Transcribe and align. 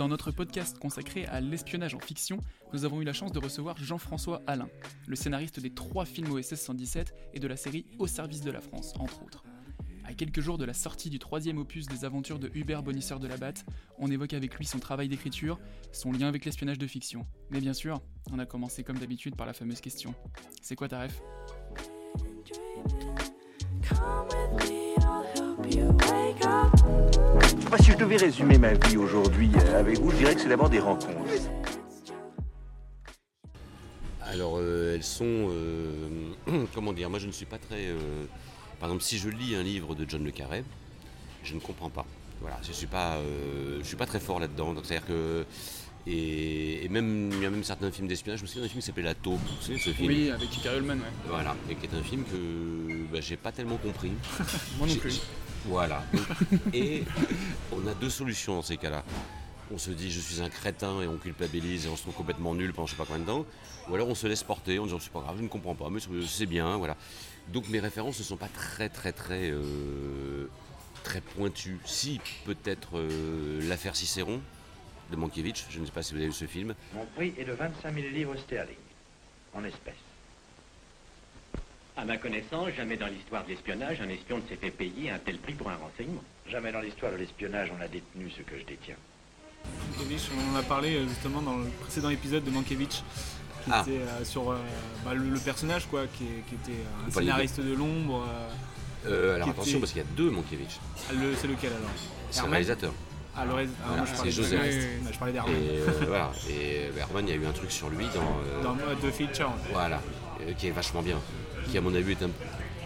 Dans 0.00 0.08
notre 0.08 0.30
podcast 0.30 0.78
consacré 0.78 1.26
à 1.26 1.42
l'espionnage 1.42 1.94
en 1.94 2.00
fiction, 2.00 2.38
nous 2.72 2.86
avons 2.86 3.02
eu 3.02 3.04
la 3.04 3.12
chance 3.12 3.32
de 3.32 3.38
recevoir 3.38 3.76
Jean-François 3.76 4.40
Alain, 4.46 4.70
le 5.06 5.14
scénariste 5.14 5.60
des 5.60 5.74
trois 5.74 6.06
films 6.06 6.32
OSS 6.32 6.54
117 6.54 7.14
et 7.34 7.38
de 7.38 7.46
la 7.46 7.58
série 7.58 7.84
Au 7.98 8.06
service 8.06 8.40
de 8.40 8.50
la 8.50 8.62
France, 8.62 8.94
entre 8.98 9.22
autres. 9.22 9.44
À 10.04 10.14
quelques 10.14 10.40
jours 10.40 10.56
de 10.56 10.64
la 10.64 10.72
sortie 10.72 11.10
du 11.10 11.18
troisième 11.18 11.58
opus 11.58 11.84
des 11.84 12.06
aventures 12.06 12.38
de 12.38 12.50
Hubert 12.54 12.82
Bonisseur 12.82 13.20
de 13.20 13.28
la 13.28 13.36
Batte, 13.36 13.66
on 13.98 14.10
évoque 14.10 14.32
avec 14.32 14.54
lui 14.54 14.64
son 14.64 14.78
travail 14.78 15.08
d'écriture, 15.08 15.58
son 15.92 16.12
lien 16.12 16.28
avec 16.28 16.46
l'espionnage 16.46 16.78
de 16.78 16.86
fiction. 16.86 17.26
Mais 17.50 17.60
bien 17.60 17.74
sûr, 17.74 18.00
on 18.32 18.38
a 18.38 18.46
commencé 18.46 18.82
comme 18.82 18.96
d'habitude 18.96 19.36
par 19.36 19.46
la 19.46 19.52
fameuse 19.52 19.82
question. 19.82 20.14
C'est 20.62 20.76
quoi 20.76 20.88
ta 20.88 21.02
ref? 21.02 21.20
Si 27.78 27.92
je 27.92 27.96
devais 27.96 28.16
résumer 28.16 28.58
ma 28.58 28.74
vie 28.74 28.96
aujourd'hui 28.96 29.50
euh, 29.56 29.80
avec 29.80 29.98
vous, 29.98 30.10
je 30.10 30.16
dirais 30.16 30.34
que 30.34 30.40
c'est 30.40 30.48
d'abord 30.48 30.68
des 30.68 30.80
rencontres. 30.80 31.16
Alors 34.22 34.58
euh, 34.58 34.94
elles 34.94 35.02
sont, 35.02 35.24
euh, 35.50 36.32
comment 36.74 36.92
dire, 36.92 37.08
moi 37.10 37.18
je 37.18 37.26
ne 37.26 37.32
suis 37.32 37.46
pas 37.46 37.58
très, 37.58 37.86
euh, 37.88 38.26
par 38.78 38.88
exemple 38.88 39.02
si 39.04 39.18
je 39.18 39.28
lis 39.28 39.54
un 39.54 39.62
livre 39.62 39.94
de 39.94 40.04
John 40.08 40.22
le 40.24 40.30
Carré, 40.30 40.62
je 41.42 41.54
ne 41.54 41.60
comprends 41.60 41.90
pas. 41.90 42.04
Voilà, 42.40 42.58
je 42.62 42.72
suis 42.72 42.86
pas, 42.86 43.16
euh, 43.16 43.78
je 43.82 43.86
suis 43.86 43.96
pas 43.96 44.06
très 44.06 44.20
fort 44.20 44.40
là-dedans. 44.40 44.72
Donc 44.74 44.84
c'est-à-dire 44.86 45.06
que 45.06 45.44
et, 46.06 46.84
et 46.84 46.88
même 46.88 47.30
il 47.32 47.42
y 47.42 47.46
a 47.46 47.50
même 47.50 47.64
certains 47.64 47.90
films 47.90 48.08
d'espionnage. 48.08 48.38
Je 48.40 48.44
me 48.44 48.48
souviens 48.48 48.62
d'un 48.62 48.68
film 48.68 48.80
qui 48.80 48.86
s'appelait 48.86 49.02
La 49.02 49.14
Taupe. 49.14 49.40
Vous 49.60 49.66
savez 49.66 49.78
ce 49.78 49.90
film? 49.90 50.08
Oui, 50.08 50.30
avec 50.30 50.48
Ullman, 50.64 50.94
ouais. 50.94 51.12
Voilà, 51.28 51.56
et 51.68 51.74
qui 51.74 51.86
est 51.86 51.94
un 51.98 52.02
film 52.02 52.24
que 52.24 53.12
bah, 53.12 53.20
j'ai 53.20 53.36
pas 53.36 53.52
tellement 53.52 53.76
compris. 53.76 54.12
Moi 54.78 54.88
non 54.88 54.96
plus. 54.96 55.20
Voilà. 55.66 56.02
Et 56.72 57.04
on 57.72 57.86
a 57.86 57.94
deux 57.94 58.10
solutions 58.10 58.54
dans 58.54 58.62
ces 58.62 58.76
cas-là. 58.76 59.04
On 59.72 59.78
se 59.78 59.90
dit 59.90 60.10
je 60.10 60.20
suis 60.20 60.42
un 60.42 60.48
crétin 60.48 61.00
et 61.00 61.06
on 61.06 61.16
culpabilise 61.16 61.86
et 61.86 61.88
on 61.88 61.96
se 61.96 62.02
trouve 62.02 62.14
complètement 62.14 62.54
nul 62.54 62.72
pendant 62.72 62.86
je 62.86 62.92
sais 62.92 62.96
pas 62.96 63.04
combien 63.04 63.22
de 63.22 63.26
temps. 63.26 63.46
Ou 63.88 63.94
alors 63.94 64.08
on 64.08 64.14
se 64.14 64.26
laisse 64.26 64.42
porter 64.42 64.78
en 64.78 64.84
disant 64.84 64.98
c'est 64.98 65.12
pas 65.12 65.20
grave, 65.20 65.36
je 65.38 65.42
ne 65.42 65.48
comprends 65.48 65.74
pas, 65.74 65.90
mais 65.90 66.00
c'est 66.26 66.46
bien, 66.46 66.76
voilà. 66.76 66.96
Donc 67.48 67.68
mes 67.68 67.78
références 67.78 68.18
ne 68.18 68.24
sont 68.24 68.36
pas 68.36 68.48
très 68.48 68.88
très 68.88 69.12
très 69.12 69.50
euh, 69.50 70.48
très 71.04 71.20
pointues. 71.20 71.78
Si 71.84 72.20
peut-être 72.44 72.98
euh, 72.98 73.60
l'affaire 73.68 73.94
Cicéron 73.94 74.40
de 75.10 75.16
Mankiewicz, 75.16 75.66
je 75.70 75.78
ne 75.78 75.86
sais 75.86 75.92
pas 75.92 76.02
si 76.02 76.14
vous 76.14 76.18
avez 76.18 76.28
vu 76.28 76.32
ce 76.32 76.46
film. 76.46 76.74
Mon 76.94 77.06
prix 77.16 77.34
est 77.38 77.44
de 77.44 77.52
25 77.52 77.94
000 77.94 78.08
livres 78.08 78.36
sterling, 78.36 78.76
en 79.54 79.62
espèces. 79.64 79.94
À 82.00 82.04
ma 82.06 82.16
connaissance, 82.16 82.68
jamais 82.76 82.96
dans 82.96 83.08
l'histoire 83.08 83.44
de 83.44 83.50
l'espionnage, 83.50 84.00
un 84.00 84.08
espion 84.08 84.38
ne 84.38 84.42
s'est 84.48 84.56
fait 84.56 84.70
payer 84.70 85.10
un 85.10 85.18
tel 85.18 85.36
prix 85.36 85.52
pour 85.52 85.68
un 85.68 85.76
renseignement. 85.76 86.22
Jamais 86.48 86.72
dans 86.72 86.80
l'histoire 86.80 87.12
de 87.12 87.18
l'espionnage 87.18 87.70
on 87.78 87.82
a 87.82 87.88
détenu 87.88 88.30
ce 88.30 88.40
que 88.42 88.58
je 88.58 88.64
détiens. 88.64 88.94
Mankiewicz, 89.98 90.30
on 90.34 90.54
en 90.54 90.58
a 90.58 90.62
parlé 90.62 90.96
euh, 90.96 91.06
justement 91.06 91.42
dans 91.42 91.58
le 91.58 91.66
précédent 91.82 92.08
épisode 92.08 92.42
de 92.44 92.50
Mankiewicz, 92.50 93.02
qui 93.64 93.70
Ah. 93.70 93.82
était 93.86 93.98
euh, 93.98 94.24
sur 94.24 94.50
euh, 94.50 94.56
bah, 95.04 95.12
le, 95.12 95.28
le 95.28 95.38
personnage 95.40 95.86
quoi, 95.88 96.04
qui, 96.06 96.24
était 96.24 96.78
un 97.06 97.10
scénariste 97.10 97.60
de 97.60 97.74
l'ombre. 97.74 98.24
euh, 98.26 99.10
Euh, 99.10 99.34
alors 99.36 99.50
attention 99.50 99.72
était- 99.72 99.80
parce 99.80 99.92
qu'il 99.92 100.00
y 100.00 100.04
a 100.04 100.08
deux 100.16 100.30
Mankiewicz. 100.30 100.78
ah, 101.10 101.12
le- 101.12 101.34
c'est 101.34 101.48
lequel 101.48 101.70
alors 101.72 101.90
C'est 102.30 102.38
le 102.38 102.44
Herman 102.44 102.50
réalisateur. 102.52 102.92
Ah, 103.36 103.44
le 103.44 103.52
rés- 103.52 103.68
ah, 103.84 103.88
Voilà, 103.88 104.06
c'est 104.06 104.30
Joseph. 104.30 104.60
oui, 104.62 104.68
oui, 104.72 104.86
oui, 105.02 105.08
Je 105.12 105.18
parlais 105.18 105.32
Et 105.32 105.34
d'Herman. 105.34 105.54
euh, 105.54 105.86
voilà. 106.08 106.32
Et 106.50 106.90
Bergman, 106.96 107.28
il 107.28 107.34
y 107.34 107.38
a 107.38 107.40
eu 107.42 107.46
un 107.46 107.52
truc 107.52 107.70
sur 107.70 107.90
lui 107.90 108.06
dans. 108.14 108.40
euh, 108.46 108.62
Dans 108.62 108.74
The 108.76 109.12
Feature. 109.12 109.48
ouais. 109.48 109.72
Voilà. 109.72 110.00
euh, 110.40 110.52
qui 110.54 110.68
est 110.68 110.70
vachement 110.70 111.02
bien. 111.02 111.18
Qui, 111.70 111.78
à 111.78 111.80
mon 111.80 111.94
avis, 111.94 112.12
est 112.12 112.22
un, 112.22 112.30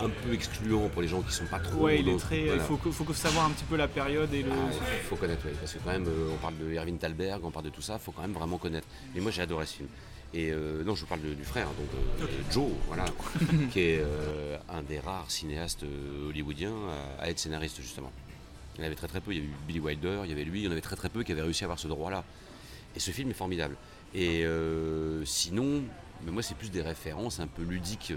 un 0.05 0.09
peu 0.11 0.33
excluant 0.35 0.89
pour 0.89 1.01
les 1.03 1.09
gens 1.09 1.23
qui 1.23 1.33
sont 1.33 1.47
pas 1.47 1.59
trop. 1.61 1.85
Ouais, 1.85 2.01
il 2.01 2.09
est 2.09 2.17
très. 2.19 2.41
Il 2.41 2.47
voilà. 2.47 2.63
faut, 2.65 3.15
savoir 3.15 3.47
un 3.47 3.51
petit 3.51 3.65
peu 3.65 3.77
la 3.77 3.89
période 3.89 4.33
et 4.35 4.43
le. 4.43 4.51
Ah, 4.53 4.73
il 5.01 5.07
faut 5.07 5.17
connaître, 5.17 5.43
oui, 5.47 5.53
parce 5.59 5.73
que 5.73 5.79
quand 5.79 5.91
même, 5.93 6.07
euh, 6.07 6.31
on 6.33 6.37
parle 6.37 6.59
de 6.59 6.73
Erwin 6.75 6.99
Thalberg, 6.99 7.45
on 7.45 7.51
parle 7.51 7.67
de 7.67 7.71
tout 7.71 7.83
ça, 7.83 7.95
il 7.95 8.01
faut 8.01 8.13
quand 8.13 8.23
même 8.23 8.33
vraiment 8.33 8.59
connaître. 8.59 8.87
Mais 9.15 9.21
moi, 9.21 9.31
j'ai 9.31 9.43
adoré 9.43 9.67
ce 9.67 9.77
film. 9.77 9.89
Et 10.35 10.51
euh, 10.51 10.83
non, 10.83 10.95
je 10.97 11.03
vous 11.03 11.07
parle 11.07 11.23
de- 11.23 11.33
du 11.35 11.45
frère, 11.45 11.67
donc 11.69 11.87
euh, 12.21 12.27
Joe, 12.51 12.69
voilà, 12.89 13.05
qui 13.73 13.81
est 13.81 14.01
euh, 14.03 14.59
un 14.69 14.83
des 14.83 14.99
rares 14.99 15.31
cinéastes 15.31 15.85
hollywoodiens 16.29 16.75
à, 17.21 17.23
à 17.23 17.29
être 17.31 17.39
scénariste, 17.39 17.81
justement. 17.81 18.11
Il 18.75 18.81
y 18.81 18.83
en 18.83 18.87
avait 18.87 18.97
très 18.97 19.07
très 19.07 19.21
peu, 19.21 19.31
il 19.33 19.37
y 19.37 19.41
avait 19.41 19.49
eu 19.49 19.55
Billy 19.69 19.79
Wilder, 19.79 20.23
il 20.25 20.31
y 20.31 20.33
avait 20.33 20.43
lui, 20.43 20.63
il 20.63 20.65
y 20.65 20.69
en 20.69 20.73
avait 20.73 20.81
très 20.81 20.97
très 20.97 21.09
peu 21.09 21.23
qui 21.23 21.31
avaient 21.31 21.43
réussi 21.43 21.63
à 21.63 21.67
avoir 21.67 21.79
ce 21.79 21.87
droit-là. 21.87 22.25
Et 22.97 23.01
ce 23.01 23.13
film 23.13 23.31
est 23.31 23.35
formidable. 23.35 23.77
Et 24.13 24.45
sinon, 25.25 25.83
mais 26.25 26.33
moi, 26.33 26.43
c'est 26.43 26.57
plus 26.57 26.71
des 26.71 26.83
références 26.83 27.39
un 27.39 27.47
peu 27.47 27.63
ludiques. 27.63 28.13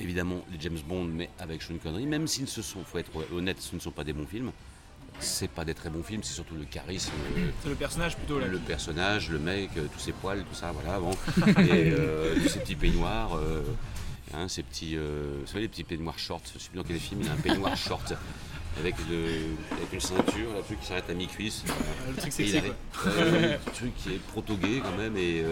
Évidemment, 0.00 0.44
les 0.50 0.60
James 0.60 0.78
Bond, 0.86 1.04
mais 1.04 1.30
avec 1.38 1.62
Sean 1.62 1.74
Connery, 1.82 2.06
même 2.06 2.26
s'ils 2.26 2.44
ne 2.44 2.48
se 2.48 2.62
sont, 2.62 2.84
faut 2.84 2.98
être 2.98 3.10
honnête, 3.32 3.60
ce 3.60 3.74
ne 3.74 3.80
sont 3.80 3.90
pas 3.90 4.04
des 4.04 4.12
bons 4.12 4.26
films. 4.26 4.52
C'est 5.20 5.50
pas 5.50 5.64
des 5.64 5.74
très 5.74 5.90
bons 5.90 6.02
films, 6.02 6.22
c'est 6.22 6.34
surtout 6.34 6.54
le 6.54 6.64
charisme, 6.64 7.10
C'est 7.62 7.68
le 7.68 7.74
personnage 7.74 8.16
plutôt 8.16 8.38
là. 8.38 8.46
le 8.46 8.58
personnage, 8.58 9.30
le 9.30 9.40
mec, 9.40 9.70
euh, 9.76 9.86
tous 9.92 9.98
ses 9.98 10.12
poils, 10.12 10.44
tout 10.44 10.54
ça, 10.54 10.70
voilà, 10.70 11.00
bon. 11.00 11.10
Et 11.62 11.90
euh, 11.90 12.36
tous 12.36 12.48
ces 12.48 12.60
petits 12.60 12.76
peignoirs, 12.76 13.36
euh, 13.36 13.62
hein, 14.32 14.46
ces 14.46 14.62
petits, 14.62 14.96
euh, 14.96 15.40
vous 15.40 15.46
savez, 15.48 15.62
les 15.62 15.68
petits 15.68 15.82
peignoirs 15.82 16.18
shorts, 16.18 16.42
je 16.54 16.60
sais 16.60 16.68
plus 16.68 16.76
dans 16.76 16.84
quel 16.84 17.00
film, 17.00 17.22
il 17.22 17.26
y 17.26 17.30
a 17.30 17.32
un 17.32 17.36
peignoir 17.36 17.76
short 17.76 18.14
avec, 18.78 18.94
le, 19.10 19.24
avec 19.76 19.92
une 19.92 20.00
ceinture, 20.00 20.50
un 20.56 20.62
truc 20.62 20.78
qui 20.80 20.86
s'arrête 20.86 21.10
à 21.10 21.14
mi-cuisse. 21.14 21.64
Le 22.08 22.14
truc 22.14 22.32
sexy 22.32 22.60
quoi. 22.60 23.12
Le 23.16 23.72
truc 23.74 23.96
qui 23.96 24.10
est 24.10 24.20
proto-gay 24.28 24.80
quand 24.84 24.96
même, 24.96 25.16
et, 25.16 25.42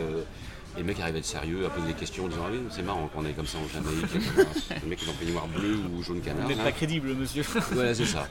et 0.76 0.81
le 0.81 0.84
mec 0.84 1.00
arrive 1.00 1.14
à 1.16 1.19
être 1.19 1.25
sérieux, 1.25 1.66
à 1.66 1.70
poser 1.70 1.87
des 1.88 1.94
questions 1.94 2.25
en 2.25 2.28
disant 2.28 2.42
Ah 2.47 2.50
oui, 2.53 2.60
c'est 2.70 2.82
marrant 2.82 3.09
qu'on 3.09 3.25
est 3.25 3.32
comme 3.32 3.47
ça 3.47 3.59
en 3.59 3.69
Jamaïque. 3.69 4.12
le 4.82 4.88
mec 4.88 5.03
est 5.03 5.09
en 5.09 5.14
peignoir 5.14 5.48
bleu 5.48 5.76
ou 5.92 6.03
jaune 6.03 6.20
canard. 6.20 6.42
Vous 6.42 6.48
n'êtes 6.48 6.62
pas 6.62 6.72
crédible, 6.72 7.14
monsieur. 7.14 7.42
Voilà, 7.72 7.94
c'est 7.94 8.04
ça. 8.04 8.28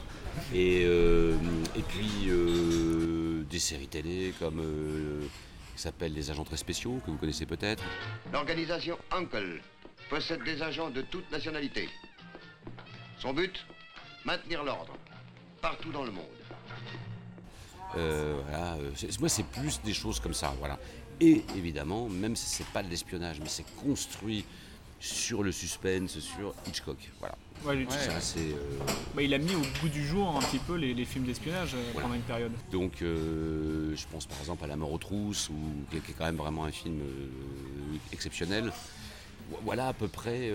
Et, 0.54 0.84
euh, 0.84 1.34
et 1.74 1.82
puis 1.82 2.28
euh, 2.28 3.42
des 3.50 3.58
séries 3.58 3.88
télé 3.88 4.34
comme 4.38 4.60
euh, 4.60 5.26
qui 5.74 5.82
s'appelle 5.82 6.12
Les 6.12 6.30
Agents 6.30 6.44
Très 6.44 6.56
Spéciaux, 6.56 7.00
que 7.04 7.10
vous 7.10 7.16
connaissez 7.16 7.46
peut-être. 7.46 7.82
L'organisation 8.32 8.98
Uncle 9.10 9.60
possède 10.10 10.42
des 10.44 10.62
agents 10.62 10.90
de 10.90 11.02
toute 11.02 11.30
nationalité. 11.32 11.88
Son 13.18 13.32
but 13.32 13.66
Maintenir 14.26 14.64
l'ordre, 14.64 14.92
partout 15.62 15.92
dans 15.92 16.02
le 16.02 16.10
monde. 16.10 16.24
Euh, 17.96 18.40
voilà, 18.48 18.74
euh, 18.74 18.90
moi, 19.20 19.28
c'est 19.28 19.44
plus 19.44 19.80
des 19.82 19.94
choses 19.94 20.18
comme 20.18 20.34
ça. 20.34 20.52
Voilà. 20.58 20.78
Et 21.20 21.42
évidemment, 21.56 22.08
même 22.08 22.36
si 22.36 22.46
c'est 22.46 22.66
pas 22.66 22.82
de 22.82 22.88
l'espionnage, 22.90 23.40
mais 23.40 23.48
c'est 23.48 23.64
construit 23.76 24.44
sur 25.00 25.42
le 25.42 25.52
suspense, 25.52 26.18
sur 26.18 26.54
Hitchcock. 26.66 26.98
Voilà. 27.20 27.34
Ouais, 27.64 27.86
Ça, 27.88 28.38
euh, 28.38 28.52
bah, 29.14 29.22
il 29.22 29.32
a 29.32 29.38
mis 29.38 29.54
au 29.54 29.60
goût 29.80 29.88
du 29.90 30.06
jour 30.06 30.28
un 30.36 30.40
petit 30.40 30.58
peu 30.58 30.74
les, 30.76 30.92
les 30.92 31.04
films 31.06 31.24
d'espionnage 31.24 31.74
euh, 31.74 31.82
Voilà. 31.92 32.02
pendant 32.02 32.14
une 32.14 32.22
période. 32.22 32.52
Donc, 32.70 33.00
euh, 33.00 33.96
je 33.96 34.04
pense 34.12 34.26
par 34.26 34.38
exemple 34.40 34.64
à 34.64 34.66
La 34.66 34.76
mort 34.76 34.92
aux 34.92 34.98
trousses, 34.98 35.48
ou, 35.48 35.54
qui 35.90 35.96
est 35.96 36.14
quand 36.16 36.26
même 36.26 36.36
vraiment 36.36 36.64
un 36.64 36.70
film 36.72 37.00
exceptionnel. 38.12 38.70
Vo- 39.50 39.58
Voilà 39.64 39.88
à 39.88 39.92
peu 39.94 40.08
près, 40.08 40.52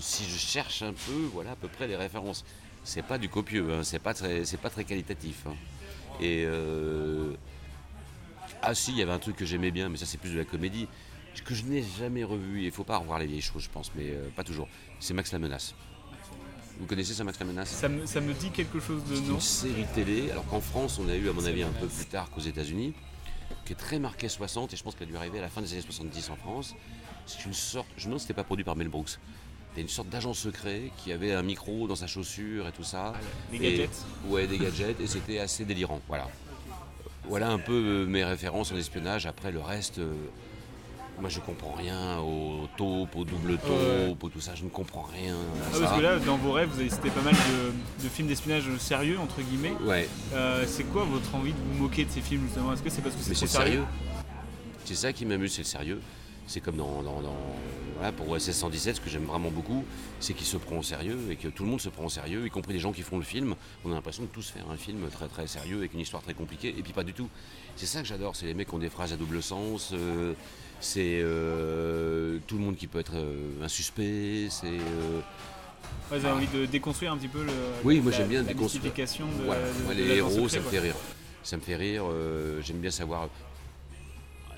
si 0.00 0.24
je 0.24 0.36
cherche 0.38 0.82
un 0.82 0.92
peu, 0.94 1.28
voilà 1.32 1.52
à 1.52 1.56
peu 1.56 1.68
près 1.68 1.86
les 1.86 1.96
références. 1.96 2.44
C'est 2.84 3.02
pas 3.04 3.18
du 3.18 3.28
copieux, 3.28 3.70
hein, 3.70 3.82
c'est 3.82 3.98
pas 3.98 4.14
très, 4.14 4.42
pas 4.62 4.70
très 4.70 4.84
qualitatif. 4.84 5.44
hein. 5.46 5.54
Et 6.22 6.46
ah 8.62 8.74
si, 8.74 8.92
il 8.92 8.98
y 8.98 9.02
avait 9.02 9.12
un 9.12 9.18
truc 9.18 9.36
que 9.36 9.44
j'aimais 9.46 9.70
bien, 9.70 9.88
mais 9.88 9.96
ça 9.96 10.06
c'est 10.06 10.18
plus 10.18 10.32
de 10.32 10.38
la 10.38 10.44
comédie 10.44 10.88
que 11.44 11.54
je 11.54 11.62
n'ai 11.64 11.84
jamais 11.98 12.24
revu. 12.24 12.64
Il 12.64 12.70
faut 12.72 12.84
pas 12.84 12.96
revoir 12.96 13.18
les 13.20 13.26
vieilles 13.26 13.40
choses, 13.40 13.62
je 13.62 13.70
pense, 13.70 13.92
mais 13.94 14.10
euh, 14.10 14.28
pas 14.34 14.42
toujours. 14.44 14.68
C'est 14.98 15.14
Max 15.14 15.32
la 15.32 15.38
menace. 15.38 15.74
Vous 16.80 16.86
connaissez 16.86 17.14
ça, 17.14 17.24
Max 17.24 17.38
la 17.38 17.46
menace? 17.46 17.70
Ça 17.70 17.88
me, 17.88 18.06
ça 18.06 18.20
me 18.20 18.32
dit 18.34 18.50
quelque 18.50 18.80
chose 18.80 19.02
de 19.04 19.14
c'est 19.14 19.22
non. 19.22 19.34
une 19.34 19.40
série 19.40 19.86
télé, 19.94 20.30
alors 20.30 20.46
qu'en 20.46 20.60
France, 20.60 20.98
on 21.02 21.08
a 21.08 21.14
eu, 21.14 21.28
à 21.28 21.32
mon 21.32 21.44
avis, 21.44 21.62
un 21.62 21.70
peu 21.70 21.86
plus 21.86 22.06
tard 22.06 22.30
qu'aux 22.30 22.40
États-Unis, 22.40 22.92
qui 23.64 23.72
est 23.72 23.76
très 23.76 23.98
marquée 23.98 24.28
60, 24.28 24.72
et 24.72 24.76
je 24.76 24.82
pense 24.82 24.94
qu'elle 24.94 25.08
a 25.08 25.10
dû 25.10 25.16
arriver 25.16 25.38
à 25.38 25.42
la 25.42 25.48
fin 25.48 25.60
des 25.62 25.72
années 25.72 25.82
70 25.82 26.30
en 26.30 26.36
France. 26.36 26.74
C'est 27.26 27.44
une 27.44 27.54
sorte, 27.54 27.88
je 27.96 28.02
me 28.02 28.06
demande 28.06 28.18
si 28.20 28.24
c'était 28.26 28.34
pas 28.34 28.44
produit 28.44 28.64
par 28.64 28.74
Mel 28.76 28.88
Brooks. 28.88 29.18
C'était 29.70 29.82
une 29.82 29.88
sorte 29.88 30.08
d'agent 30.08 30.34
secret 30.34 30.90
qui 30.98 31.12
avait 31.12 31.32
un 31.34 31.42
micro 31.42 31.86
dans 31.86 31.96
sa 31.96 32.06
chaussure 32.06 32.66
et 32.68 32.72
tout 32.72 32.84
ça. 32.84 33.12
des 33.50 33.56
Et- 33.58 33.60
gadgets. 33.60 34.04
Ouais, 34.26 34.46
des 34.46 34.58
gadgets, 34.58 35.00
et 35.00 35.06
c'était 35.06 35.38
assez 35.38 35.64
délirant, 35.64 36.00
voilà. 36.08 36.28
Voilà 37.28 37.50
un 37.50 37.58
peu 37.58 37.72
euh, 37.72 38.06
mes 38.06 38.24
références 38.24 38.72
en 38.72 38.76
espionnage. 38.76 39.26
Après, 39.26 39.50
le 39.52 39.60
reste, 39.60 39.98
euh, 39.98 40.12
Moi, 41.20 41.28
je 41.28 41.40
comprends 41.40 41.72
rien 41.72 42.18
au 42.20 42.68
taupe, 42.76 43.16
au 43.16 43.24
double 43.24 43.58
taupe, 43.58 44.22
au 44.22 44.28
tout 44.28 44.40
ça. 44.40 44.54
Je 44.54 44.62
ne 44.64 44.68
comprends 44.68 45.02
rien. 45.12 45.34
à 45.34 45.38
Ah, 45.38 45.74
ça. 45.74 45.80
parce 45.80 45.96
que 45.96 46.00
là, 46.02 46.18
dans 46.20 46.36
vos 46.36 46.52
rêves, 46.52 46.68
vous 46.72 46.78
avez 46.80 46.90
cité 46.90 47.10
pas 47.10 47.22
mal 47.22 47.34
de, 47.34 48.04
de 48.04 48.08
films 48.08 48.28
d'espionnage 48.28 48.64
sérieux, 48.78 49.18
entre 49.18 49.42
guillemets. 49.42 49.74
Ouais. 49.84 50.08
Euh, 50.32 50.64
c'est 50.66 50.84
quoi 50.84 51.04
votre 51.04 51.34
envie 51.34 51.52
de 51.52 51.58
vous 51.72 51.82
moquer 51.82 52.04
de 52.04 52.10
ces 52.10 52.20
films, 52.20 52.42
justement? 52.46 52.72
Est-ce 52.72 52.82
que 52.82 52.90
c'est 52.90 53.02
parce 53.02 53.14
que 53.16 53.22
c'est 53.22 53.34
trop 53.34 53.46
sérieux. 53.46 53.82
C'est 54.84 54.94
ça 54.94 55.12
qui 55.12 55.26
m'amuse, 55.26 55.52
c'est 55.52 55.62
le 55.62 55.66
sérieux. 55.66 56.00
C'est 56.48 56.60
comme 56.60 56.76
dans, 56.76 57.02
dans- 57.02 57.20
dans- 57.20 57.36
voilà, 57.96 58.10
pour 58.12 58.28
OSS 58.30 58.52
117, 58.52 58.96
ce 58.96 59.00
que 59.00 59.10
j'aime 59.10 59.24
vraiment 59.26 59.50
beaucoup, 59.50 59.84
c'est 60.18 60.32
qu'il 60.32 60.46
se 60.46 60.56
prend 60.56 60.78
au 60.78 60.82
sérieux 60.82 61.18
et 61.30 61.36
que 61.36 61.48
tout 61.48 61.62
le 61.64 61.68
monde 61.68 61.80
se 61.80 61.88
prend 61.90 62.06
au 62.06 62.08
sérieux, 62.08 62.46
y 62.46 62.50
compris 62.50 62.72
les 62.72 62.78
gens 62.78 62.92
qui 62.92 63.02
font 63.02 63.18
le 63.18 63.24
film. 63.24 63.54
On 63.84 63.90
a 63.92 63.94
l'impression 63.94 64.22
de 64.22 64.28
tous 64.28 64.48
faire 64.50 64.64
un 64.70 64.76
film 64.76 65.08
très 65.10 65.28
très 65.28 65.46
sérieux 65.46 65.76
avec 65.78 65.92
une 65.94 66.00
histoire 66.00 66.22
très 66.22 66.32
compliquée, 66.34 66.74
et 66.76 66.82
puis 66.82 66.92
pas 66.94 67.04
du 67.04 67.12
tout. 67.12 67.28
C'est 67.76 67.86
ça 67.86 68.00
que 68.00 68.06
j'adore, 68.08 68.34
c'est 68.34 68.46
les 68.46 68.54
mecs 68.54 68.68
qui 68.68 68.74
ont 68.74 68.78
des 68.78 68.88
phrases 68.88 69.12
à 69.12 69.16
double 69.16 69.42
sens, 69.42 69.90
euh, 69.92 70.32
c'est 70.80 71.20
euh, 71.22 72.38
tout 72.46 72.56
le 72.56 72.62
monde 72.64 72.76
qui 72.76 72.86
peut 72.86 72.98
être 73.00 73.16
euh, 73.16 73.62
un 73.64 73.68
suspect, 73.68 74.46
c'est... 74.50 74.66
euh, 74.66 75.20
Ouais, 76.10 76.18
vous 76.18 76.24
avez 76.24 76.34
envie 76.34 76.46
de 76.46 76.64
déconstruire 76.66 77.12
un 77.12 77.18
petit 77.18 77.28
peu 77.28 77.44
le, 77.44 77.52
oui, 77.84 78.00
moi 78.00 78.10
la- 78.12 78.16
j'aime 78.18 78.28
bien 78.28 78.42
la 78.42 78.48
déconstruire. 78.48 78.84
de, 79.38 79.44
Voilà. 79.44 79.60
de- 79.88 79.92
les 79.94 80.16
héros, 80.16 80.48
secret, 80.48 80.48
ça 80.48 80.60
me 80.60 80.70
fait 80.70 80.78
rire. 80.80 80.94
Ça 81.42 81.56
me 81.56 81.62
fait 81.62 81.76
rire. 81.76 82.04
euh, 82.10 82.60
j'aime 82.62 82.78
bien 82.78 82.90
savoir. 82.90 83.28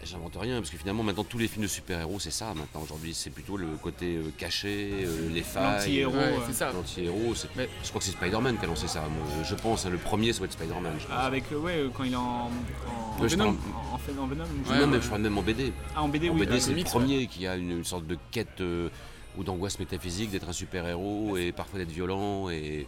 J'invente 0.02 0.34
rien 0.40 0.56
parce 0.58 0.70
que 0.70 0.78
finalement 0.78 1.02
maintenant 1.02 1.24
tous 1.24 1.36
les 1.38 1.46
films 1.46 1.62
de 1.64 1.68
super-héros 1.68 2.18
c'est 2.18 2.30
ça 2.30 2.54
maintenant 2.54 2.80
aujourd'hui 2.82 3.12
c'est 3.12 3.28
plutôt 3.30 3.56
le 3.58 3.66
côté 3.82 4.16
euh, 4.16 4.30
caché, 4.38 4.90
euh, 5.04 5.28
les 5.30 5.42
failles. 5.42 5.76
L'anti-héros, 5.78 6.12
Ouais, 6.14 6.18
euh, 6.22 6.38
c'est 6.46 6.54
ça. 6.54 6.72
L'anti-héros, 6.72 7.34
c'est- 7.34 7.48
Mais- 7.56 7.68
je 7.82 7.88
crois 7.90 7.98
que 7.98 8.04
c'est 8.06 8.12
Spider-Man 8.12 8.56
qui 8.58 8.64
a 8.64 8.68
lancé 8.68 8.88
ça. 8.88 9.00
moi, 9.02 9.26
je 9.44 9.54
pense, 9.54 9.84
hein, 9.84 9.90
le 9.90 9.98
premier 9.98 10.32
ça 10.32 10.38
doit 10.38 10.46
être 10.46 10.52
Spider-Man. 10.54 10.94
je 10.98 11.06
pense. 11.06 11.14
Ah, 11.16 11.26
avec, 11.26 11.44
ouais, 11.52 11.84
quand 11.94 12.04
il 12.04 12.12
est 12.12 12.16
en, 12.16 12.22
en, 12.22 12.50
Ouais, 13.20 13.28
je 13.28 13.36
Venom, 13.36 13.48
en, 13.90 13.94
en, 13.94 13.98
fait- 13.98 14.12
en 14.18 14.26
Venom 14.26 14.44
Je 14.66 14.72
même, 14.72 15.02
je 15.02 15.08
parle 15.08 15.20
même 15.22 15.36
en 15.36 15.42
BD. 15.42 15.72
Ah, 15.94 16.02
en 16.02 16.08
BD, 16.08 16.30
En 16.30 16.32
oui. 16.34 16.40
BD, 16.40 16.52
ah, 16.56 16.60
c'est 16.60 16.72
le 16.72 16.82
premier 16.84 17.26
qui 17.26 17.46
a 17.46 17.56
une, 17.56 17.70
une 17.70 17.84
sorte 17.84 18.06
de 18.06 18.16
quête 18.30 18.62
ou 19.36 19.44
d'angoisse 19.44 19.78
métaphysique 19.78 20.30
d'être 20.30 20.48
un 20.48 20.52
super-héros 20.54 21.36
et 21.36 21.52
parfois 21.52 21.78
d'être 21.78 21.92
violent. 21.92 22.48
Et 22.48 22.86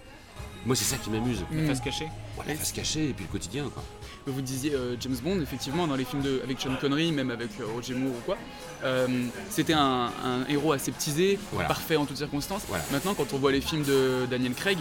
moi, 0.64 0.74
c'est 0.74 0.84
ça 0.84 0.96
qui 0.96 1.10
m'amuse. 1.10 1.44
la 1.52 1.66
face 1.68 1.80
cachée. 1.80 2.08
Voilà, 2.36 2.52
la 2.52 2.58
face 2.58 2.72
cachée 2.72 3.10
et 3.10 3.12
puis 3.12 3.24
le 3.26 3.30
quotidien. 3.30 3.68
Quoi. 3.68 3.84
Vous 4.26 4.40
disiez 4.40 4.72
euh, 4.74 4.94
James 5.00 5.16
Bond, 5.22 5.40
effectivement, 5.40 5.86
dans 5.88 5.96
les 5.96 6.04
films 6.04 6.22
de, 6.22 6.40
avec 6.44 6.60
Sean 6.60 6.76
Connery, 6.80 7.10
même 7.10 7.30
avec 7.32 7.50
euh, 7.60 7.64
Roger 7.74 7.94
Moore 7.94 8.12
ou 8.14 8.20
quoi, 8.24 8.38
euh, 8.84 9.08
c'était 9.50 9.72
un, 9.72 10.12
un 10.24 10.46
héros 10.48 10.72
aseptisé, 10.72 11.40
Voilà. 11.52 11.66
parfait 11.66 11.96
en 11.96 12.04
toutes 12.06 12.18
circonstances. 12.18 12.62
Voilà. 12.68 12.84
Maintenant, 12.92 13.14
quand 13.14 13.32
on 13.32 13.38
voit 13.38 13.50
les 13.50 13.60
films 13.60 13.82
de 13.82 14.26
Daniel 14.30 14.54
Craig, 14.54 14.78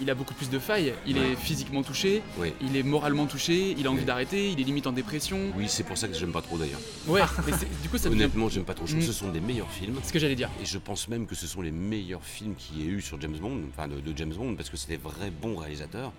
il 0.00 0.08
a 0.10 0.14
beaucoup 0.14 0.32
plus 0.34 0.48
de 0.48 0.58
failles. 0.58 0.94
Il 1.06 1.18
Ouais. 1.18 1.32
est 1.32 1.36
physiquement 1.36 1.82
touché, 1.82 2.22
il 2.60 2.76
est 2.76 2.82
moralement 2.82 3.26
touché, 3.26 3.74
il 3.76 3.86
a 3.86 3.90
envie 3.90 4.04
d'arrêter, 4.04 4.50
il 4.50 4.60
est 4.60 4.64
limite 4.64 4.86
en 4.86 4.92
dépression. 4.92 5.38
Oui, 5.56 5.66
c'est 5.68 5.82
pour 5.82 5.98
ça 5.98 6.08
que 6.08 6.14
j'aime 6.14 6.32
pas 6.32 6.40
trop 6.42 6.56
d'ailleurs. 6.56 6.80
Ouais, 7.08 7.20
mais 7.46 7.52
du 7.82 7.88
coup, 7.90 7.98
ça 7.98 8.08
devient. 8.08 8.22
Honnêtement, 8.22 8.48
j'aime 8.48 8.64
pas 8.64 8.74
trop. 8.74 8.86
Je 8.86 8.92
trouve 8.92 9.04
que 9.04 9.10
Mm. 9.10 9.12
ce 9.12 9.18
sont 9.18 9.28
des 9.30 9.40
meilleurs 9.40 9.70
films. 9.70 9.96
Ce 10.04 10.12
que 10.12 10.18
j'allais 10.18 10.36
dire. 10.36 10.48
Et 10.62 10.64
je 10.64 10.78
pense 10.78 11.08
même 11.08 11.26
que 11.26 11.34
ce 11.34 11.46
sont 11.46 11.60
les 11.62 11.72
meilleurs 11.72 12.22
films 12.24 12.54
qu'il 12.54 12.80
y 12.80 12.84
ait 12.84 12.90
eu 12.90 13.02
sur 13.02 13.20
James 13.20 13.36
Bond, 13.36 13.58
enfin 13.76 13.88
de, 13.88 13.96
de 14.00 14.16
James 14.16 14.32
Bond, 14.32 14.54
parce 14.54 14.70
que 14.70 14.76
c'est 14.76 14.88
des 14.88 14.96
vrais 14.98 15.30
bons 15.30 15.56
réalisateurs. 15.56 16.12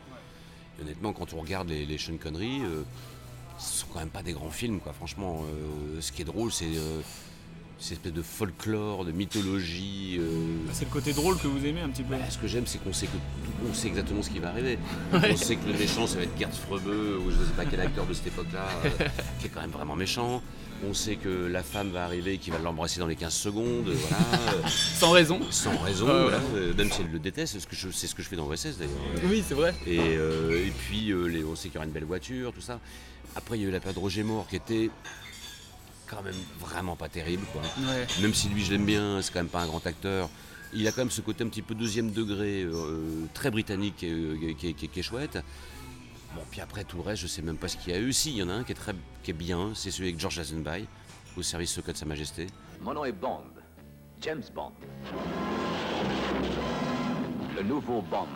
Honnêtement, 0.81 1.13
quand 1.13 1.33
on 1.33 1.41
regarde 1.41 1.69
les, 1.69 1.85
les 1.85 1.97
Sean 1.97 2.17
Connery, 2.21 2.61
euh, 2.63 2.83
ce 3.57 3.79
sont 3.79 3.87
quand 3.93 3.99
même 3.99 4.09
pas 4.09 4.23
des 4.23 4.33
grands 4.33 4.49
films, 4.51 4.79
quoi. 4.79 4.93
Franchement, 4.93 5.43
euh, 5.43 6.01
ce 6.01 6.11
qui 6.11 6.21
est 6.21 6.25
drôle, 6.25 6.51
c'est 6.51 6.65
euh, 6.65 6.99
cette 7.79 7.93
espèce 7.93 8.13
de 8.13 8.21
folklore, 8.21 9.05
de 9.05 9.11
mythologie. 9.11 10.17
euh, 10.19 10.57
Bah, 10.65 10.71
C'est 10.73 10.85
le 10.85 10.91
côté 10.91 11.13
drôle 11.13 11.37
que 11.37 11.47
vous 11.47 11.65
aimez 11.65 11.81
un 11.81 11.89
petit 11.89 12.03
peu. 12.03 12.15
bah, 12.15 12.29
ce 12.29 12.37
que 12.37 12.47
j'aime, 12.47 12.65
c'est 12.67 12.83
qu'on 12.83 12.93
sait 12.93 13.07
que 13.07 13.17
on 13.69 13.73
sait 13.73 13.87
exactement 13.87 14.21
ce 14.21 14.29
qui 14.29 14.39
va 14.39 14.49
arriver. 14.49 14.77
Ouais. 15.13 15.31
On 15.31 15.37
sait 15.37 15.55
que 15.55 15.67
le 15.67 15.77
méchant, 15.77 16.07
ça 16.07 16.17
va 16.17 16.23
être 16.23 16.37
Gerd 16.37 16.53
Frebeu, 16.53 17.19
ou 17.19 17.31
je 17.31 17.37
ne 17.37 17.45
sais 17.45 17.53
pas 17.55 17.65
quel 17.65 17.79
acteur 17.79 18.05
de 18.05 18.13
cette 18.13 18.27
époque-là, 18.27 18.67
qui 19.39 19.45
est 19.47 19.49
quand 19.49 19.61
même 19.61 19.71
vraiment 19.71 19.95
méchant. 19.95 20.41
On 20.83 20.93
sait 20.93 21.15
que 21.15 21.47
la 21.47 21.63
femme 21.63 21.89
va 21.91 22.03
arriver 22.03 22.33
et 22.33 22.37
qu'il 22.37 22.51
va 22.53 22.59
l'embrasser 22.59 22.99
dans 22.99 23.07
les 23.07 23.15
15 23.15 23.33
secondes, 23.33 23.87
voilà. 23.89 24.17
euh, 24.53 24.67
Sans 24.67 25.11
raison. 25.11 25.39
sans 25.49 25.75
raison, 25.77 26.05
voilà, 26.05 26.37
ouais. 26.37 26.43
euh, 26.55 26.73
même 26.75 26.91
si 26.91 27.01
elle 27.01 27.11
le 27.11 27.19
déteste, 27.19 27.53
c'est 27.53 27.59
ce 27.59 27.67
que 27.67 27.75
je, 27.75 27.89
c'est 27.91 28.07
ce 28.07 28.13
que 28.13 28.21
je 28.21 28.27
fais 28.27 28.35
dans 28.35 28.45
OSS 28.47 28.77
d'ailleurs. 28.77 28.93
Oui, 29.23 29.43
c'est 29.47 29.53
vrai. 29.55 29.73
Et, 29.87 29.97
euh, 29.99 30.65
et 30.67 30.71
puis 30.71 31.13
les- 31.29 31.43
on 31.43 31.55
sait 31.55 31.69
qu'il 31.69 31.75
y 31.75 31.77
aura 31.77 31.85
une 31.85 31.91
belle 31.93 32.03
voiture, 32.05 32.51
tout 32.53 32.61
ça. 32.61 32.79
Après 33.35 33.57
il 33.57 33.61
y 33.63 33.65
a 33.65 33.69
eu 33.69 33.71
la 33.71 33.79
période 33.79 33.97
Roger 33.97 34.23
Moore 34.23 34.47
qui 34.47 34.57
était 34.57 34.89
quand 36.07 36.21
même 36.21 36.35
vraiment 36.59 36.95
pas 36.95 37.09
terrible. 37.09 37.45
Quoi. 37.51 37.61
Ouais. 37.79 38.05
Même 38.21 38.33
si 38.33 38.49
lui 38.49 38.63
je 38.63 38.71
l'aime 38.71 38.85
bien, 38.85 39.21
c'est 39.21 39.31
quand 39.33 39.39
même 39.39 39.47
pas 39.47 39.61
un 39.61 39.67
grand 39.67 39.85
acteur. 39.87 40.29
Il 40.73 40.85
a 40.87 40.91
quand 40.91 41.01
même 41.01 41.09
ce 41.09 41.21
côté 41.21 41.43
un 41.43 41.47
petit 41.47 41.61
peu 41.61 41.73
deuxième 41.73 42.11
degré, 42.11 42.63
euh, 42.63 42.99
très 43.33 43.49
britannique, 43.49 44.03
euh, 44.03 44.53
qui 44.57 44.75
est 44.95 45.01
chouette. 45.01 45.39
Bon, 46.35 46.41
puis 46.51 46.61
après 46.61 46.83
tout 46.83 46.97
le 46.97 47.03
reste, 47.03 47.21
je 47.21 47.27
sais 47.27 47.41
même 47.41 47.57
pas 47.57 47.67
ce 47.67 47.77
qu'il 47.77 47.93
y 47.93 47.95
a 47.95 47.99
eu. 47.99 48.11
Si, 48.11 48.31
il 48.31 48.37
y 48.37 48.43
en 48.43 48.49
a 48.49 48.53
un 48.53 48.63
qui 48.63 48.73
est, 48.73 48.75
très, 48.75 48.93
qui 49.23 49.31
est 49.31 49.33
bien, 49.33 49.71
c'est 49.73 49.89
celui 49.91 50.09
avec 50.09 50.19
George 50.19 50.37
Lazenby, 50.37 50.85
au 51.37 51.41
service 51.41 51.71
secret 51.71 51.93
de 51.93 51.97
Sa 51.97 52.05
Majesté. 52.05 52.47
Mon 52.81 52.93
nom 52.93 53.05
est 53.05 53.11
Bond. 53.13 53.43
James 54.21 54.43
Bond. 54.53 54.71
Le 57.55 57.63
nouveau 57.63 58.01
Bond. 58.01 58.27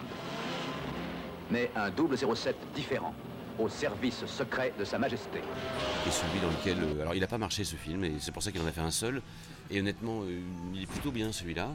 Mais 1.52 1.72
un 1.76 1.90
007 2.36 2.56
différent, 2.76 3.14
au 3.58 3.68
service 3.68 4.26
secret 4.26 4.74
de 4.80 4.86
Sa 4.86 4.98
Majesté. 4.98 5.40
est 5.40 6.12
celui 6.12 6.40
dans 6.40 6.50
lequel. 6.50 6.78
euh, 6.82 7.02
alors, 7.02 7.16
il 7.16 7.20
n'a 7.20 7.28
pas 7.28 7.38
marché 7.38 7.64
ce 7.64 7.76
film, 7.76 8.04
et 8.06 8.14
c'est 8.20 8.32
pour 8.32 8.44
ça 8.44 8.52
qu'il 8.52 8.62
en 8.62 8.68
a 8.68 8.72
fait 8.72 8.82
un 8.82 8.92
seul. 8.92 9.22
Et 9.72 9.80
honnêtement, 9.80 10.22
euh, 10.24 10.40
il 10.74 10.84
est 10.84 10.88
plutôt 10.88 11.12
bien 11.12 11.32
celui-là. 11.32 11.70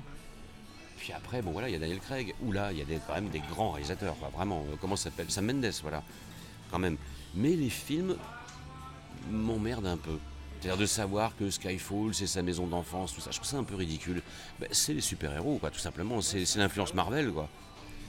Puis 1.05 1.13
après, 1.13 1.43
bon 1.43 1.51
voilà, 1.51 1.69
il 1.69 1.73
y 1.73 1.77
a 1.77 1.79
Daniel 1.79 2.01
Craig, 2.01 2.35
où 2.41 2.51
là, 2.51 2.73
il 2.73 2.79
y 2.79 2.81
a 2.81 2.87
des- 2.87 2.99
quand 3.07 3.13
même 3.13 3.29
des 3.29 3.41
grands 3.41 3.73
réalisateurs, 3.73 4.17
quoi, 4.19 4.31
vraiment. 4.35 4.65
euh, 4.73 4.77
comment 4.81 4.97
ça 4.97 5.05
s'appelle? 5.11 5.27
Sam 5.31 5.45
Mendes, 5.45 5.71
voilà, 5.83 6.03
quand 6.71 6.79
même. 6.79 6.97
Mais 7.35 7.51
les 7.51 7.69
films 7.69 8.17
m'emmerdent 9.31 9.85
un 9.87 9.99
peu. 9.99 10.17
C'est-à-dire 10.61 10.81
de 10.81 10.87
savoir 10.87 11.37
que 11.37 11.51
Skyfall, 11.51 12.15
c'est 12.15 12.27
sa 12.27 12.41
maison 12.41 12.67
d'enfance, 12.67 13.13
tout 13.15 13.21
ça. 13.21 13.31
Je 13.33 13.37
trouve 13.37 13.47
ça 13.51 13.59
un 13.59 13.65
peu 13.65 13.75
ridicule. 13.75 14.23
Ben, 14.59 14.67
c'est 14.73 14.95
les 14.95 15.03
super-héros, 15.03 15.59
quoi, 15.59 15.71
tout 15.71 15.79
simplement. 15.79 16.23
C'est 16.23 16.43
l'influence 16.57 16.95
Marvel, 16.95 17.31
quoi. 17.33 17.51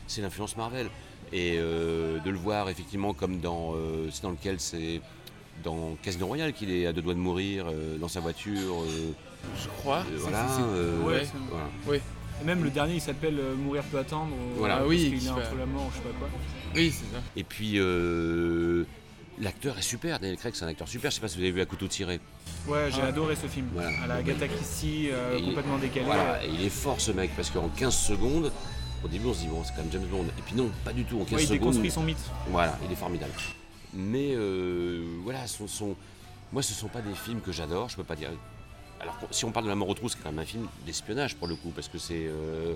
C'est 0.07 0.21
l'influence 0.21 0.55
Marvel. 0.55 0.89
Et 1.33 1.57
euh, 1.57 2.19
de 2.19 2.29
le 2.29 2.37
voir, 2.37 2.69
effectivement, 2.69 3.13
comme 3.13 3.41
dans. 3.41 3.73
euh, 3.75 4.07
c'est 4.09 4.23
dans 4.23 4.31
lequel 4.31 4.61
c'est. 4.61 5.01
Dans 5.65 5.95
Casino 6.01 6.27
Royale 6.27 6.51
qu'il 6.53 6.69
est 6.69 6.85
à 6.85 6.91
deux 6.93 7.01
doigts 7.01 7.13
de 7.13 7.19
mourir 7.19 7.65
euh, 7.67 7.97
dans 7.97 8.07
sa 8.09 8.19
voiture. 8.21 8.83
euh, 8.83 9.11
Je 9.61 9.67
crois. 9.67 10.03
euh, 10.73 11.01
Ouais, 11.03 11.25
voilà. 11.49 11.65
Oui, 11.87 11.97
Et 12.41 12.45
même 12.45 12.63
le 12.63 12.69
dernier, 12.69 12.95
il 12.95 13.01
s'appelle 13.01 13.39
euh, 13.39 13.55
Mourir 13.55 13.83
peut 13.83 13.97
attendre. 13.99 14.31
Voilà. 14.57 14.75
parce 14.75 14.85
Ah 14.85 14.89
oui, 14.89 15.13
est 15.15 15.19
fait- 15.19 15.29
entre 15.29 15.55
la 15.57 15.65
mort, 15.65 15.89
je 15.91 15.97
sais 15.97 16.03
pas 16.03 16.09
quoi. 16.19 16.29
oui, 16.75 16.91
c'est 16.91 17.15
ça. 17.15 17.21
Et 17.35 17.43
puis. 17.43 17.73
euh, 17.75 18.83
L'acteur 19.37 19.77
est 19.77 19.81
super, 19.81 20.17
Daniel 20.21 20.37
Craig 20.37 20.53
c'est 20.55 20.63
un 20.63 20.69
acteur 20.69 20.87
super, 20.87 21.11
je 21.11 21.15
sais 21.15 21.21
pas 21.21 21.27
si 21.27 21.35
vous 21.35 21.41
avez 21.43 21.51
vu 21.51 21.59
à 21.59 21.65
couteau 21.65 21.89
tiré. 21.89 22.21
Ouais, 22.69 22.87
j'ai 22.89 23.01
Ah. 23.01 23.07
adoré 23.07 23.35
ce 23.35 23.47
film. 23.47 23.67
Voilà. 23.73 23.89
À 24.01 24.07
la 24.07 24.15
Agatha 24.15 24.47
Christie, 24.47 25.09
euh, 25.11 25.37
complètement 25.43 25.77
décalé. 25.77 26.05
Voilà, 26.05 26.41
et 26.45 26.47
il 26.49 26.63
est 26.63 26.69
fort 26.69 27.01
ce 27.01 27.11
mec, 27.11 27.31
parce 27.35 27.49
qu'en 27.49 27.67
15 27.67 27.93
secondes, 27.97 28.49
au 29.03 29.09
début 29.09 29.25
on 29.25 29.33
se 29.33 29.41
dit 29.41 29.47
bon 29.47 29.61
c'est 29.65 29.73
quand 29.75 29.81
même 29.81 29.91
James 29.91 30.05
Bond. 30.09 30.23
Et 30.39 30.41
puis 30.45 30.55
non, 30.55 30.69
pas 30.85 30.93
du 30.93 31.03
tout, 31.03 31.19
en 31.19 31.25
15 31.25 31.33
Ouais, 31.33 31.41
il 31.43 31.47
secondes. 31.47 31.59
déconstruit 31.59 31.91
son 31.91 32.03
mythe. 32.03 32.17
Voilà, 32.47 32.79
il 32.85 32.89
est 32.93 32.95
formidable. 32.95 33.33
Mais 33.93 34.29
euh, 34.35 35.03
voilà, 35.25 35.45
son, 35.47 35.67
son- 35.67 35.97
moi 36.53 36.61
ce 36.61 36.73
sont 36.73 36.87
pas 36.87 37.01
des 37.01 37.13
films 37.13 37.41
que 37.41 37.51
j'adore, 37.51 37.89
je 37.89 37.97
peux 37.97 38.05
pas 38.05 38.15
dire. 38.15 38.29
Alors 39.01 39.15
si 39.31 39.45
on 39.45 39.51
parle 39.51 39.65
de 39.65 39.69
La 39.69 39.75
mort 39.75 39.89
aux 39.89 39.93
trousses, 39.93 40.13
c'est 40.13 40.23
quand 40.23 40.31
même 40.31 40.39
un 40.39 40.45
film 40.45 40.67
d'espionnage 40.85 41.35
pour 41.35 41.47
le 41.47 41.55
coup, 41.55 41.71
parce 41.75 41.87
que 41.89 41.97
c'est 41.97 42.25
euh, 42.27 42.73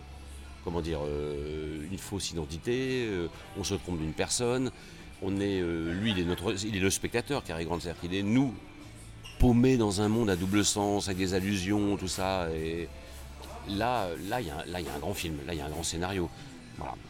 comment 0.63 0.81
dire 0.81 0.99
euh, 1.03 1.87
une 1.91 1.97
fausse 1.97 2.31
identité, 2.31 3.05
euh, 3.07 3.27
on 3.57 3.63
se 3.63 3.73
trompe 3.75 3.99
d'une 3.99 4.13
personne, 4.13 4.71
on 5.21 5.39
est 5.39 5.61
lui 5.61 6.11
il 6.11 6.19
est 6.19 6.23
notre 6.23 6.53
il 6.65 6.75
est 6.75 6.79
le 6.79 6.89
spectateur 6.89 7.43
Cary 7.43 7.65
Grant, 7.65 7.79
qu'il 8.01 8.13
est 8.13 8.23
nous 8.23 8.53
paumés 9.39 9.77
dans 9.77 10.01
un 10.01 10.09
monde 10.09 10.29
à 10.29 10.35
double 10.35 10.63
sens 10.65 11.07
avec 11.07 11.17
des 11.17 11.33
allusions, 11.33 11.97
tout 11.97 12.07
ça 12.07 12.49
et 12.51 12.87
là 13.69 14.07
là 14.27 14.41
il 14.41 14.47
y 14.47 14.49
a 14.51 14.57
un- 14.95 14.99
grand 14.99 15.13
film, 15.13 15.37
là 15.47 15.53
il 15.53 15.57
y 15.57 15.61
a 15.61 15.65
un 15.65 15.69
grand 15.69 15.83
scénario. 15.83 16.29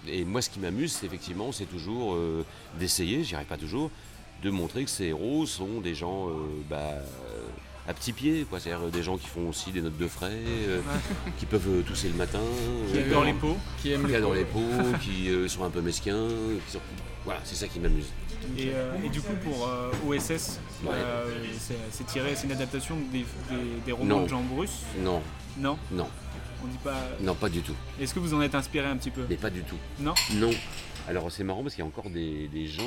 Et 0.07 0.25
moi, 0.25 0.41
ce 0.41 0.49
qui 0.49 0.59
m'amuse, 0.59 0.93
c'est 0.93 1.05
effectivement, 1.05 1.51
c'est 1.51 1.67
toujours 1.67 2.17
d'essayer, 2.79 3.23
j'y 3.23 3.35
arrive 3.35 3.45
pas 3.45 3.55
toujours, 3.57 3.91
de 4.41 4.49
montrer 4.49 4.83
que 4.83 4.89
ces 4.89 5.05
héros 5.05 5.45
sont 5.45 5.79
des 5.79 5.93
gens 5.93 6.27
bah, 6.67 6.95
à 7.89 7.93
petits 7.93 8.13
pieds, 8.13 8.45
quoi. 8.49 8.59
C'est-à-dire 8.59 8.85
euh, 8.85 8.89
des 8.91 9.01
gens 9.03 9.17
qui 9.17 9.27
font 9.27 9.49
aussi 9.49 9.71
des 9.71 9.81
notes 9.81 9.97
de 9.97 10.07
frais, 10.07 10.31
euh, 10.67 10.79
qui 11.39 11.45
peuvent 11.45 11.67
euh, 11.67 11.81
tousser 11.81 12.07
le 12.07 12.13
matin, 12.15 12.39
Qui 12.91 12.99
euh, 12.99 13.11
dans 13.11 13.23
les 13.23 13.33
pots. 13.33 13.57
Qui 13.81 13.91
aime 13.91 14.05
qui 14.05 14.11
les 14.13 14.21
dans 14.21 14.27
pots. 14.29 14.33
les 14.35 14.45
pots, 14.45 14.59
qui 15.01 15.29
euh, 15.29 15.47
sont 15.47 15.63
un 15.63 15.69
peu 15.69 15.81
mesquins. 15.81 16.27
qui 16.65 16.71
sont- 16.73 16.79
Voilà, 17.25 17.39
c'est 17.43 17.55
ça 17.55 17.67
qui 17.67 17.79
m'amuse. 17.79 18.05
Et, 18.57 18.69
euh, 18.73 18.93
et 19.03 19.09
du 19.09 19.19
coup, 19.21 19.33
pour 19.43 19.67
euh, 19.67 19.91
OSS, 20.07 20.59
Ouais. 20.83 20.91
euh, 20.93 21.25
c'est 21.59 21.75
c'est 21.91 22.05
tiré, 22.07 22.35
c'est 22.35 22.45
une 22.45 22.53
adaptation 22.53 22.95
des, 23.11 23.19
des- 23.19 23.25
des 23.85 23.91
romans 23.91 24.17
Non. 24.19 24.23
de 24.23 24.29
Jean 24.29 24.41
Bruce. 24.43 24.83
Non, 25.03 25.21
Non, 25.57 25.77
non, 25.91 26.07
on 26.63 26.67
dit 26.67 26.77
pas. 26.83 26.95
non, 27.21 27.35
pas 27.35 27.49
du 27.49 27.61
tout. 27.61 27.75
Est-ce 27.99 28.13
que 28.13 28.19
vous 28.19 28.33
en 28.33 28.41
êtes 28.41 28.55
inspiré 28.55 28.87
un 28.87 28.95
petit 28.97 29.11
peu? 29.11 29.21
Mais 29.29 29.35
pas 29.35 29.49
du 29.49 29.61
tout. 29.63 29.75
Non? 29.99 30.13
Non. 30.35 30.51
Alors 31.07 31.31
c'est 31.31 31.43
marrant 31.43 31.63
parce 31.63 31.73
qu'il 31.75 31.83
y 31.83 31.85
a 31.85 31.87
encore 31.87 32.09
des, 32.11 32.47
des 32.47 32.67
gens 32.67 32.83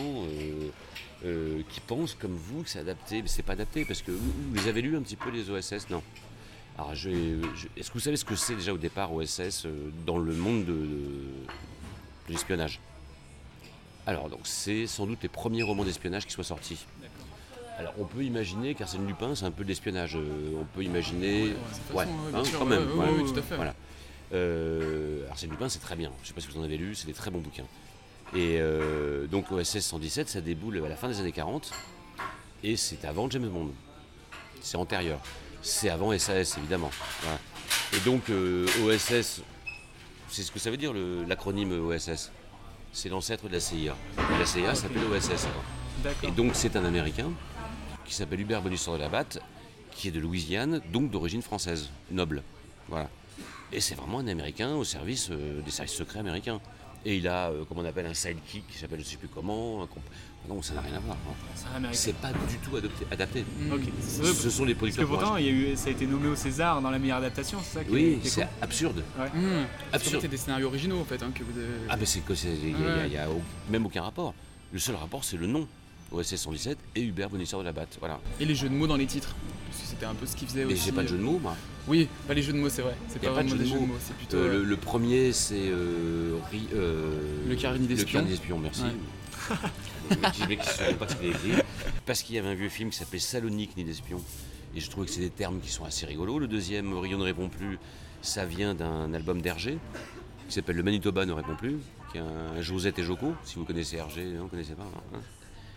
euh, 1.25 1.63
qui 1.71 1.81
pensent 1.81 2.15
comme 2.15 2.35
vous 2.35 2.63
que 2.63 2.69
c'est 2.69 2.79
adapté, 2.81 3.23
mais 3.23 3.29
c'est 3.29 3.43
pas 3.43 3.53
adapté 3.53 3.85
parce 3.85 4.03
que 4.03 4.11
vous, 4.11 4.69
avez 4.69 4.83
lus 4.83 4.97
un 4.97 5.03
petit 5.03 5.17
peu 5.17 5.31
les 5.31 5.51
OSS, 5.51 5.89
non? 5.91 6.03
Alors 6.79 6.95
je, 6.95 7.11
je- 7.55 7.69
est-ce 7.77 7.89
que 7.89 7.95
vous 7.95 8.01
savez 8.01 8.17
ce 8.17 8.25
que 8.25 8.35
c'est 8.35 8.55
déjà 8.57 8.73
au 8.73 8.79
départ 8.79 9.13
OSS 9.13 9.67
euh, 9.67 9.91
dans 10.07 10.19
le 10.19 10.33
monde 10.35 10.65
de, 10.65 10.73
de- 10.73 10.77
de 12.29 12.33
l'espionnage? 12.33 12.81
Alors 14.07 14.29
donc 14.31 14.41
c'est 14.45 14.87
sans 14.87 15.07
doute 15.07 15.19
les 15.23 15.29
premiers 15.29 15.63
romans 15.63 15.85
d'espionnage 15.85 16.27
qui 16.27 16.33
soient 16.33 16.43
sortis. 16.45 16.87
Alors 17.79 17.95
on 17.99 18.05
peut 18.05 18.25
imaginer 18.25 18.75
qu'Arsène 18.75 19.07
Lupin 19.07 19.35
c'est 19.35 19.45
un 19.45 19.51
peu 19.51 19.63
de 19.65 19.69
l'espionnage. 19.69 20.17
Euh, 20.17 20.61
on 20.61 20.65
peut 20.65 20.83
imaginer. 20.83 21.53
ouais, 21.95 22.05
hein, 22.35 22.43
quand 22.59 22.67
même. 22.67 22.89
Arsène 25.31 25.51
Lupin 25.51 25.69
c'est 25.69 25.79
très 25.79 25.95
bien. 25.97 26.11
Je 26.23 26.29
sais 26.29 26.35
pas 26.35 26.41
si 26.41 26.49
vous 26.49 26.59
en 26.59 26.65
avez 26.65 26.77
lu, 26.79 26.95
c'est 26.95 27.07
des 27.07 27.13
très 27.13 27.31
bons 27.31 27.41
bouquins. 27.41 27.67
Et 28.35 28.59
euh, 28.61 29.27
donc 29.27 29.51
OSS 29.51 29.81
117 29.81 30.29
ça 30.29 30.41
déboule 30.41 30.83
à 30.85 30.89
la 30.89 30.97
fin 30.97 31.09
des 31.09 31.21
années 31.21 31.33
40 31.33 31.71
et 32.65 32.77
c'est 32.77 33.05
avant 33.05 33.29
James 33.31 33.49
Bond. 33.49 33.71
C'est 34.61 34.77
antérieur. 34.77 35.21
C'est 35.61 35.91
avant 35.91 36.17
SAS 36.19 36.57
évidemment. 36.59 36.91
Voilà. 37.23 37.39
Et 37.95 38.01
donc 38.01 38.31
euh, 38.31 38.67
OSS, 38.85 39.43
c'est 40.29 40.43
ce 40.43 40.51
que 40.51 40.59
ça 40.59 40.71
veut 40.71 40.77
dire 40.77 40.93
l'acronyme 41.27 41.73
OSS. 41.73 42.31
C'est 42.93 43.09
l'ancêtre 43.09 43.49
de 43.49 43.53
la 43.53 43.61
CIA. 43.61 43.95
Et 44.19 44.39
la 44.39 44.47
CIA 44.47 44.75
s'appelait 44.75 45.05
OSS. 45.05 45.47
Et 46.23 46.31
donc 46.31 46.53
c'est 46.55 46.77
un 46.77 46.85
Américain 46.85 47.31
qui 48.05 48.15
s'appelle 48.15 48.41
Hubert 48.41 48.63
Bonisseur 48.63 48.95
de 48.95 48.99
la 49.01 49.09
Batte, 49.09 49.39
qui 49.91 50.09
est 50.09 50.11
de 50.11 50.21
Louisiane, 50.21 50.81
donc 50.93 51.11
d'origine 51.11 51.43
française, 51.43 51.91
noble. 52.11 52.43
Voilà. 52.89 53.09
Et 53.73 53.81
c'est 53.81 53.95
vraiment 53.95 54.19
un 54.19 54.27
Américain 54.27 54.75
au 54.75 54.85
service 54.85 55.31
euh, 55.31 55.63
des 55.63 55.71
services 55.71 55.95
secrets 55.95 56.19
américains. 56.19 56.61
Et 57.05 57.17
il 57.17 57.27
a, 57.27 57.49
euh, 57.51 57.65
comment 57.69 57.81
on 57.83 57.85
appelle, 57.85 58.07
un 58.07 58.15
sidekick 58.15 58.67
qui 58.69 58.79
s'appelle 58.79 59.01
je 59.01 59.05
ne 59.05 59.11
sais 59.11 59.17
plus 59.17 59.29
comment. 59.29 59.83
un 59.83 59.87
comp- 59.87 60.03
Non, 60.49 60.61
ça 60.63 60.75
n'a 60.75 60.81
rien 60.83 60.95
à 60.95 61.01
voir. 61.01 61.17
hein. 61.29 61.89
C'est 61.93 62.15
pas 62.17 62.33
du 62.33 62.57
tout 62.59 62.77
adopté- 62.77 63.07
adapté. 63.11 63.45
Ok. 63.73 63.81
Ce, 64.01 64.25
ce 64.25 64.51
sont 64.51 64.65
les 64.65 64.75
Parce 64.75 64.91
que 64.91 64.97
producteurs. 65.03 65.09
pourtant, 65.09 65.29
pour 65.31 65.39
il 65.41 65.47
y 65.47 65.49
a 65.49 65.53
eu, 65.53 65.77
ça 65.77 65.89
a 65.89 65.93
été 65.93 66.07
nommé 66.07 66.29
au 66.29 66.37
César 66.37 66.81
dans 66.81 66.91
la 66.91 66.99
meilleure 66.99 67.19
adaptation, 67.19 67.59
c'est 67.63 67.79
ça 67.79 67.85
qui 67.85 67.91
Oui, 67.91 68.21
c'est 68.25 68.47
absurde. 68.61 69.03
Ouais. 69.19 69.27
Mmh. 69.35 69.67
Absurde. 69.93 70.19
c'est 70.23 70.29
des 70.29 70.37
scénarios 70.37 70.67
originaux 70.69 71.01
en 71.01 71.05
fait 71.05 71.23
hein, 71.23 71.31
que 71.35 71.43
vous 71.45 71.59
avez. 71.59 71.69
Ah 71.89 71.97
ben 71.97 72.07
c'est 72.07 72.21
que 72.21 72.33
il 72.35 72.75
n'y 72.77 72.85
a, 72.87 73.07
y 73.07 73.17
a 73.19 73.29
au- 73.31 73.43
même 73.71 73.85
aucun 73.87 74.03
rapport. 74.03 74.35
Le 74.73 74.79
seul 74.79 74.95
rapport 74.97 75.23
c'est 75.25 75.37
le 75.37 75.47
nom. 75.47 75.67
OSS 76.13 76.37
117 76.37 76.79
et 76.97 77.03
Hubert 77.03 77.31
Bonisseur 77.31 77.61
de 77.61 77.65
la 77.65 77.73
Batte. 77.73 77.97
Voilà. 78.01 78.21
Et 78.41 78.45
les 78.45 78.55
jeux 78.55 78.69
de 78.69 78.75
mots 78.75 78.87
dans 78.87 78.97
les 78.97 79.07
titres. 79.07 79.35
Parce 79.69 79.83
que 79.83 79.89
c'était 79.89 80.07
un 80.07 80.15
peu 80.15 80.27
ce 80.27 80.37
qu'ils 80.37 80.49
faisaient 80.49 80.65
Mais 80.65 80.75
aussi. 80.75 80.85
j'ai 80.87 80.93
pas 80.93 81.03
de 81.03 81.09
jeu 81.09 81.17
de 81.17 81.23
mots, 81.23 81.39
moi. 81.39 81.57
Oui, 81.89 82.09
pas 82.29 82.35
les 82.35 82.43
jeux 82.43 82.53
de 82.53 82.59
mots, 82.59 82.69
c'est 82.69 82.83
vrai. 82.83 82.95
C'est 83.09 83.19
pas 83.21 83.29
de 83.29 83.33
vraiment 83.33 83.51
des 83.55 83.59
de 83.59 83.65
jeux 83.65 83.75
de 83.81 83.87
mots. 83.87 83.95
c'est 84.01 84.15
plutôt. 84.17 84.37
Euh, 84.37 84.41
euh, 84.49 84.53
le, 84.59 84.65
le 84.65 84.77
premier, 84.77 85.33
c'est 85.33 85.55
euh, 85.69 86.37
euh, 86.75 87.49
Le 87.49 87.55
Carnet 87.57 87.87
d'espion. 87.87 88.21
Le 88.21 88.27
d'espion, 88.27 88.59
merci. 88.59 88.83
Ouais. 88.83 89.57
Le 90.11 90.17
mec 90.49 90.61
qui- 90.61 90.95
pas 90.95 91.09
ce 91.09 91.15
qu'il 91.17 91.29
écrit. 91.31 91.53
Parce 92.07 92.23
qu'il 92.23 92.35
y 92.35 92.39
avait 92.39 92.49
un 92.49 92.55
vieux 92.55 92.69
film 92.69 92.91
qui 92.91 92.99
s'appelait 92.99 93.19
Salonique 93.19 93.77
Nid 93.77 93.85
d'espion. 93.85 94.21
Et 94.77 94.81
je 94.81 94.91
trouvais 94.91 95.07
que 95.07 95.13
c'est 95.13 95.21
des 95.21 95.31
termes 95.31 95.61
qui 95.61 95.71
sont 95.71 95.85
assez 95.85 96.07
rigolos. 96.07 96.39
Le 96.39 96.49
deuxième, 96.49 96.97
Rio 96.99 97.17
ne 97.19 97.23
répond 97.25 97.49
plus, 97.49 97.79
ça 98.21 98.45
vient 98.45 98.75
d'un 98.75 99.13
album 99.15 99.41
d'Hergé 99.43 99.79
qui 100.49 100.55
s'appelle 100.55 100.77
Le 100.77 100.83
Manitoba 100.83 101.25
ne 101.25 101.33
répond 101.33 101.55
plus, 101.57 101.77
qui 102.11 102.19
est 102.19 102.21
un 102.21 102.61
Josette 102.61 102.99
et 102.99 103.03
Joko. 103.03 103.35
Si 103.45 103.57
vous 103.57 103.65
connaissez 103.65 103.97
Hergé, 103.97 104.25
non, 104.25 104.43
vous 104.43 104.49
connaissez 104.49 104.75
pas. 104.75 104.83
hein. 105.15 105.19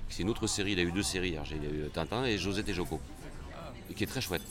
C'est 0.10 0.22
une 0.24 0.30
autre 0.30 0.48
série, 0.48 0.74
il 0.74 0.80
a 0.80 0.84
eu 0.84 0.92
deux 0.92 1.04
séries, 1.04 1.34
Hergé. 1.34 1.58
Il 1.62 1.68
a 1.68 1.86
eu 1.88 1.90
Tintin 1.90 2.24
et 2.26 2.38
Josette 2.38 2.70
et 2.70 2.74
Joko, 2.74 3.00
qui 3.96 4.04
est 4.04 4.08
très 4.08 4.22
chouette. 4.22 4.42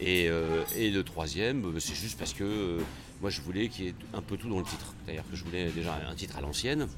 Et, 0.00 0.28
euh, 0.28 0.64
et 0.74 0.90
le 0.90 1.04
troisième, 1.04 1.64
euh, 1.76 1.78
c'est 1.80 1.94
juste 1.94 2.18
parce 2.18 2.32
que 2.32 2.42
euh, 2.42 2.80
moi 3.20 3.30
je 3.30 3.40
voulais 3.40 3.68
qu'il 3.68 3.84
y 3.84 3.88
ait 3.88 3.94
un 4.14 4.22
peu 4.22 4.36
tout 4.36 4.48
dans 4.48 4.58
le 4.58 4.64
titre. 4.64 4.94
C'est-à-dire 5.04 5.22
que 5.30 5.36
je 5.36 5.44
voulais 5.44 5.70
déjà 5.70 5.96
un 6.10 6.14
titre 6.14 6.36
à 6.38 6.40
l'ancienne, 6.40 6.88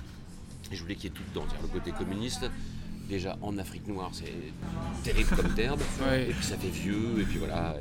et 0.72 0.76
je 0.76 0.80
voulais 0.82 0.94
qu'il 0.94 1.04
y 1.04 1.06
ait 1.08 1.16
tout 1.16 1.22
dedans. 1.34 1.44
C'est-à-dire 1.48 1.68
le 1.74 1.78
côté 1.80 1.90
communiste, 1.92 2.46
déjà 3.10 3.36
en 3.42 3.58
Afrique 3.58 3.86
noire, 3.88 4.10
c'est 4.14 4.32
terrible 5.02 5.36
comme 5.36 5.54
terme, 5.54 5.80
Ouais. 6.08 6.30
et 6.30 6.32
puis 6.32 6.44
ça 6.44 6.56
fait 6.56 6.68
vieux, 6.70 7.20
et 7.20 7.24
puis 7.24 7.38
voilà. 7.38 7.76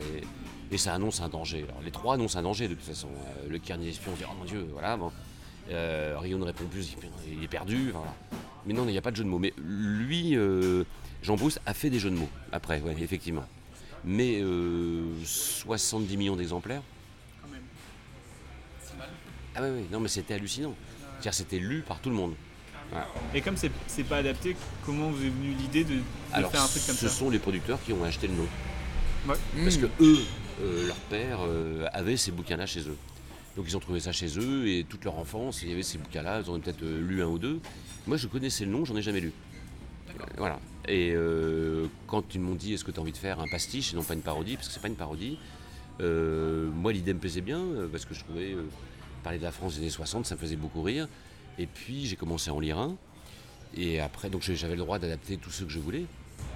Et, 0.71 0.75
et 0.75 0.77
ça 0.77 0.93
annonce 0.93 1.21
un 1.21 1.29
danger. 1.29 1.63
Alors 1.69 1.81
les 1.85 1.91
trois 1.91 2.15
annoncent 2.15 2.37
un 2.37 2.43
danger 2.43 2.67
de 2.67 2.73
toute 2.73 2.83
façon. 2.83 3.07
Euh, 3.07 3.47
le 3.49 3.59
carnet 3.59 3.85
d'espion, 3.85 4.11
on 4.13 4.17
dit 4.17 4.23
oh 4.27 4.33
mon 4.37 4.45
dieu, 4.45 4.67
voilà. 4.73 4.97
Bon. 4.97 5.11
Euh, 5.69 6.17
Rio 6.19 6.37
ne 6.37 6.43
répond 6.43 6.65
plus, 6.65 6.95
il- 7.31 7.41
est 7.43 7.47
perdu. 7.47 7.91
voilà. 7.91 8.13
Mais 8.65 8.73
non, 8.73 8.85
il 8.87 8.91
n'y 8.91 8.97
a 8.97 9.01
pas 9.01 9.11
de 9.11 9.15
jeu 9.15 9.23
de 9.23 9.29
mots. 9.29 9.39
Mais 9.39 9.53
lui, 9.57 10.35
euh, 10.35 10.83
Jean 11.21 11.35
Brousse, 11.35 11.59
a 11.65 11.73
fait 11.73 11.89
des 11.89 11.99
jeux 11.99 12.09
de 12.11 12.15
mots 12.15 12.29
après, 12.51 12.81
ouais, 12.81 12.95
effectivement. 13.01 13.45
Mais 14.05 14.39
euh, 14.41 15.03
70 15.25 16.17
millions 16.17 16.35
d'exemplaires. 16.35 16.81
Ah 19.55 19.61
ouais, 19.61 19.69
ouais, 19.69 19.85
non 19.91 19.99
mais 19.99 20.07
c'était 20.07 20.33
hallucinant. 20.33 20.73
C'est-à-dire 21.13 21.33
c'était 21.35 21.59
lu 21.59 21.83
par 21.87 21.99
tout 21.99 22.09
le 22.09 22.15
monde. 22.15 22.33
Voilà. 22.89 23.07
Et 23.33 23.41
comme 23.41 23.55
c'est 23.55 23.71
c'est 23.87 24.03
pas 24.03 24.17
adapté, 24.17 24.55
comment 24.85 25.09
vous 25.09 25.23
est 25.23 25.29
venue 25.29 25.53
l'idée 25.53 25.83
de, 25.83 25.95
de 25.95 26.01
Alors 26.31 26.51
faire 26.51 26.63
un 26.63 26.67
truc 26.67 26.85
comme 26.85 26.95
ce 26.95 27.07
ça 27.07 27.13
sont 27.13 27.29
les 27.29 27.39
producteurs 27.39 27.79
qui 27.83 27.93
ont 27.93 28.03
acheté 28.03 28.27
le 28.27 28.33
nom. 28.33 28.47
Ouais. 29.27 29.35
Parce 29.63 29.77
Mmh. 29.77 29.81
que 29.81 30.03
eux, 30.03 30.19
euh, 30.61 30.87
leur 30.87 30.95
père, 30.95 31.39
euh, 31.41 31.87
avait 31.93 32.17
ces 32.17 32.31
bouquins-là 32.31 32.65
chez 32.65 32.81
eux. 32.81 32.97
Donc 33.55 33.65
ils 33.67 33.77
ont 33.77 33.79
trouvé 33.79 33.99
ça 33.99 34.11
chez 34.11 34.37
eux 34.39 34.67
et 34.67 34.83
toute 34.89 35.05
leur 35.05 35.17
enfance, 35.19 35.61
il 35.61 35.69
y 35.69 35.71
avait 35.71 35.83
ces 35.83 35.99
bouquins-là, 35.99 36.41
ils 36.43 36.49
en 36.49 36.55
ont 36.55 36.59
peut-être 36.59 36.81
euh, 36.83 36.99
lu 36.99 37.21
un 37.21 37.27
ou 37.27 37.37
deux. 37.37 37.59
Moi 38.07 38.17
je 38.17 38.27
connaissais 38.27 38.65
le 38.65 38.71
nom, 38.71 38.85
j'en 38.85 38.95
ai 38.95 39.01
jamais 39.01 39.19
lu. 39.21 39.31
Euh, 40.09 40.23
Voilà. 40.37 40.59
Et 40.87 41.11
euh, 41.15 41.87
quand 42.07 42.35
ils 42.35 42.41
m'ont 42.41 42.55
dit 42.55 42.73
est-ce 42.73 42.83
que 42.83 42.91
tu 42.91 42.99
as 42.99 43.01
envie 43.01 43.11
de 43.13 43.17
faire 43.17 43.39
un 43.39 43.47
pastiche 43.47 43.93
et 43.93 43.95
non 43.95 44.03
pas 44.03 44.13
une 44.13 44.21
parodie, 44.21 44.55
parce 44.55 44.67
que 44.67 44.73
c'est 44.73 44.81
pas 44.81 44.89
une 44.89 44.95
parodie, 44.95 45.37
euh, 46.01 46.69
moi 46.71 46.91
l'idée 46.91 47.13
me 47.13 47.19
plaisait 47.19 47.41
bien, 47.41 47.61
parce 47.91 48.05
que 48.05 48.13
je 48.13 48.19
trouvais 48.23 48.51
euh, 48.53 48.65
parler 49.23 49.37
de 49.39 49.43
la 49.43 49.51
France 49.51 49.75
des 49.75 49.81
années 49.81 49.89
60, 49.89 50.25
ça 50.25 50.35
me 50.35 50.39
faisait 50.39 50.55
beaucoup 50.57 50.81
rire. 50.81 51.07
Et 51.57 51.67
puis 51.67 52.05
j'ai 52.05 52.15
commencé 52.15 52.49
à 52.49 52.53
en 52.53 52.59
lire 52.59 52.77
un. 52.77 52.95
Et 53.75 53.99
après, 53.99 54.29
donc 54.29 54.41
j'avais 54.41 54.75
le 54.75 54.81
droit 54.81 54.99
d'adapter 54.99 55.37
tous 55.37 55.49
ceux 55.51 55.65
que 55.65 55.71
je 55.71 55.79
voulais. 55.79 56.05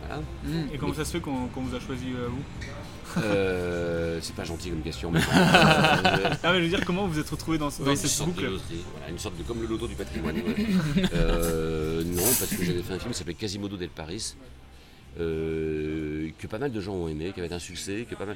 Voilà. 0.06 0.22
Et 0.74 0.78
comment 0.78 0.94
ça 0.94 1.06
se 1.06 1.14
fait 1.14 1.22
qu'on 1.22 1.48
vous 1.56 1.76
a 1.76 1.80
choisi 1.80 2.12
vous? 2.12 2.44
Euh, 3.18 4.20
c'est 4.22 4.36
pas 4.36 4.44
gentil 4.44 4.70
comme 4.70 4.82
question. 4.82 5.12
Mais, 5.12 5.20
euh, 5.36 6.30
Ah 6.44 6.52
mais 6.52 6.58
je 6.60 6.64
veux 6.64 6.70
dire, 6.70 6.84
comment 6.86 7.06
vous 7.08 7.14
vous 7.14 7.20
êtes 7.20 7.30
retrouvé 7.30 7.58
dans, 7.58 7.70
ce- 7.70 7.82
dans 7.84 7.96
cette 7.96 8.20
de 8.20 8.26
boucle 8.26 8.46
voilà, 8.48 9.10
une 9.10 9.20
sorte 9.20 9.38
de 9.38 9.44
comme 9.44 9.62
le 9.62 9.68
loto 9.68 9.88
du 9.88 9.96
patrimoine. 9.96 10.36
ouais. 10.38 11.04
Euh, 11.14 12.04
non, 12.04 12.24
parce 12.24 12.48
que 12.56 12.64
j'avais 12.64 12.82
fait 12.84 12.94
un 12.94 13.00
film 13.00 13.12
qui 13.12 13.18
s'appelait 13.18 13.34
Quasimodo 13.34 13.78
del 13.78 13.90
Paris, 13.90 14.36
euh, 15.20 16.30
que 16.38 16.48
pas 16.48 16.60
mal 16.60 16.72
de 16.72 16.82
gens 16.82 16.94
ont 16.94 17.08
aimé, 17.08 17.32
qui 17.34 17.40
avait 17.42 17.54
un 17.54 17.60
succès, 17.60 18.06
que 18.10 18.16
pas 18.16 18.26
mal, 18.26 18.36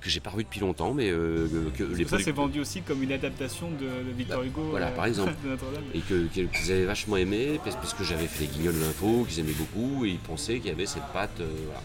que 0.00 0.10
j'ai 0.10 0.20
pas 0.20 0.30
revu 0.30 0.44
depuis 0.44 0.60
longtemps, 0.60 0.94
mais 0.94 1.10
euh, 1.10 1.48
que 1.76 1.82
les 1.82 1.90
Ça 1.90 1.96
c'est 1.96 2.04
producteurs- 2.32 2.34
vendu 2.34 2.60
aussi 2.60 2.82
comme 2.82 3.02
une 3.02 3.12
adaptation 3.12 3.70
de, 3.70 3.78
de 4.08 4.12
Victor 4.16 4.40
Bah, 4.40 4.46
Hugo 4.46 4.62
voilà, 4.70 4.88
euh, 4.88 4.94
par 4.96 5.06
exemple. 5.06 5.32
de 5.44 5.98
et 5.98 6.00
que- 6.02 6.26
que- 6.28 6.40
qu'ils 6.56 6.72
avaient 6.72 6.84
vachement 6.84 7.16
aimé 7.16 7.58
parce, 7.64 7.76
parce 7.76 7.94
que 7.94 8.04
j'avais 8.04 8.26
fait 8.26 8.42
les 8.44 8.50
guignols 8.50 8.74
de 8.74 8.80
l'info, 8.80 9.26
qu'ils 9.28 9.40
aimaient 9.40 9.52
beaucoup 9.52 10.04
et 10.04 10.10
ils 10.10 10.18
pensaient 10.18 10.58
qu'il 10.58 10.68
y 10.68 10.72
avait 10.72 10.86
cette 10.86 11.06
patte. 11.12 11.40
euh, 11.40 11.46
voilà. 11.66 11.80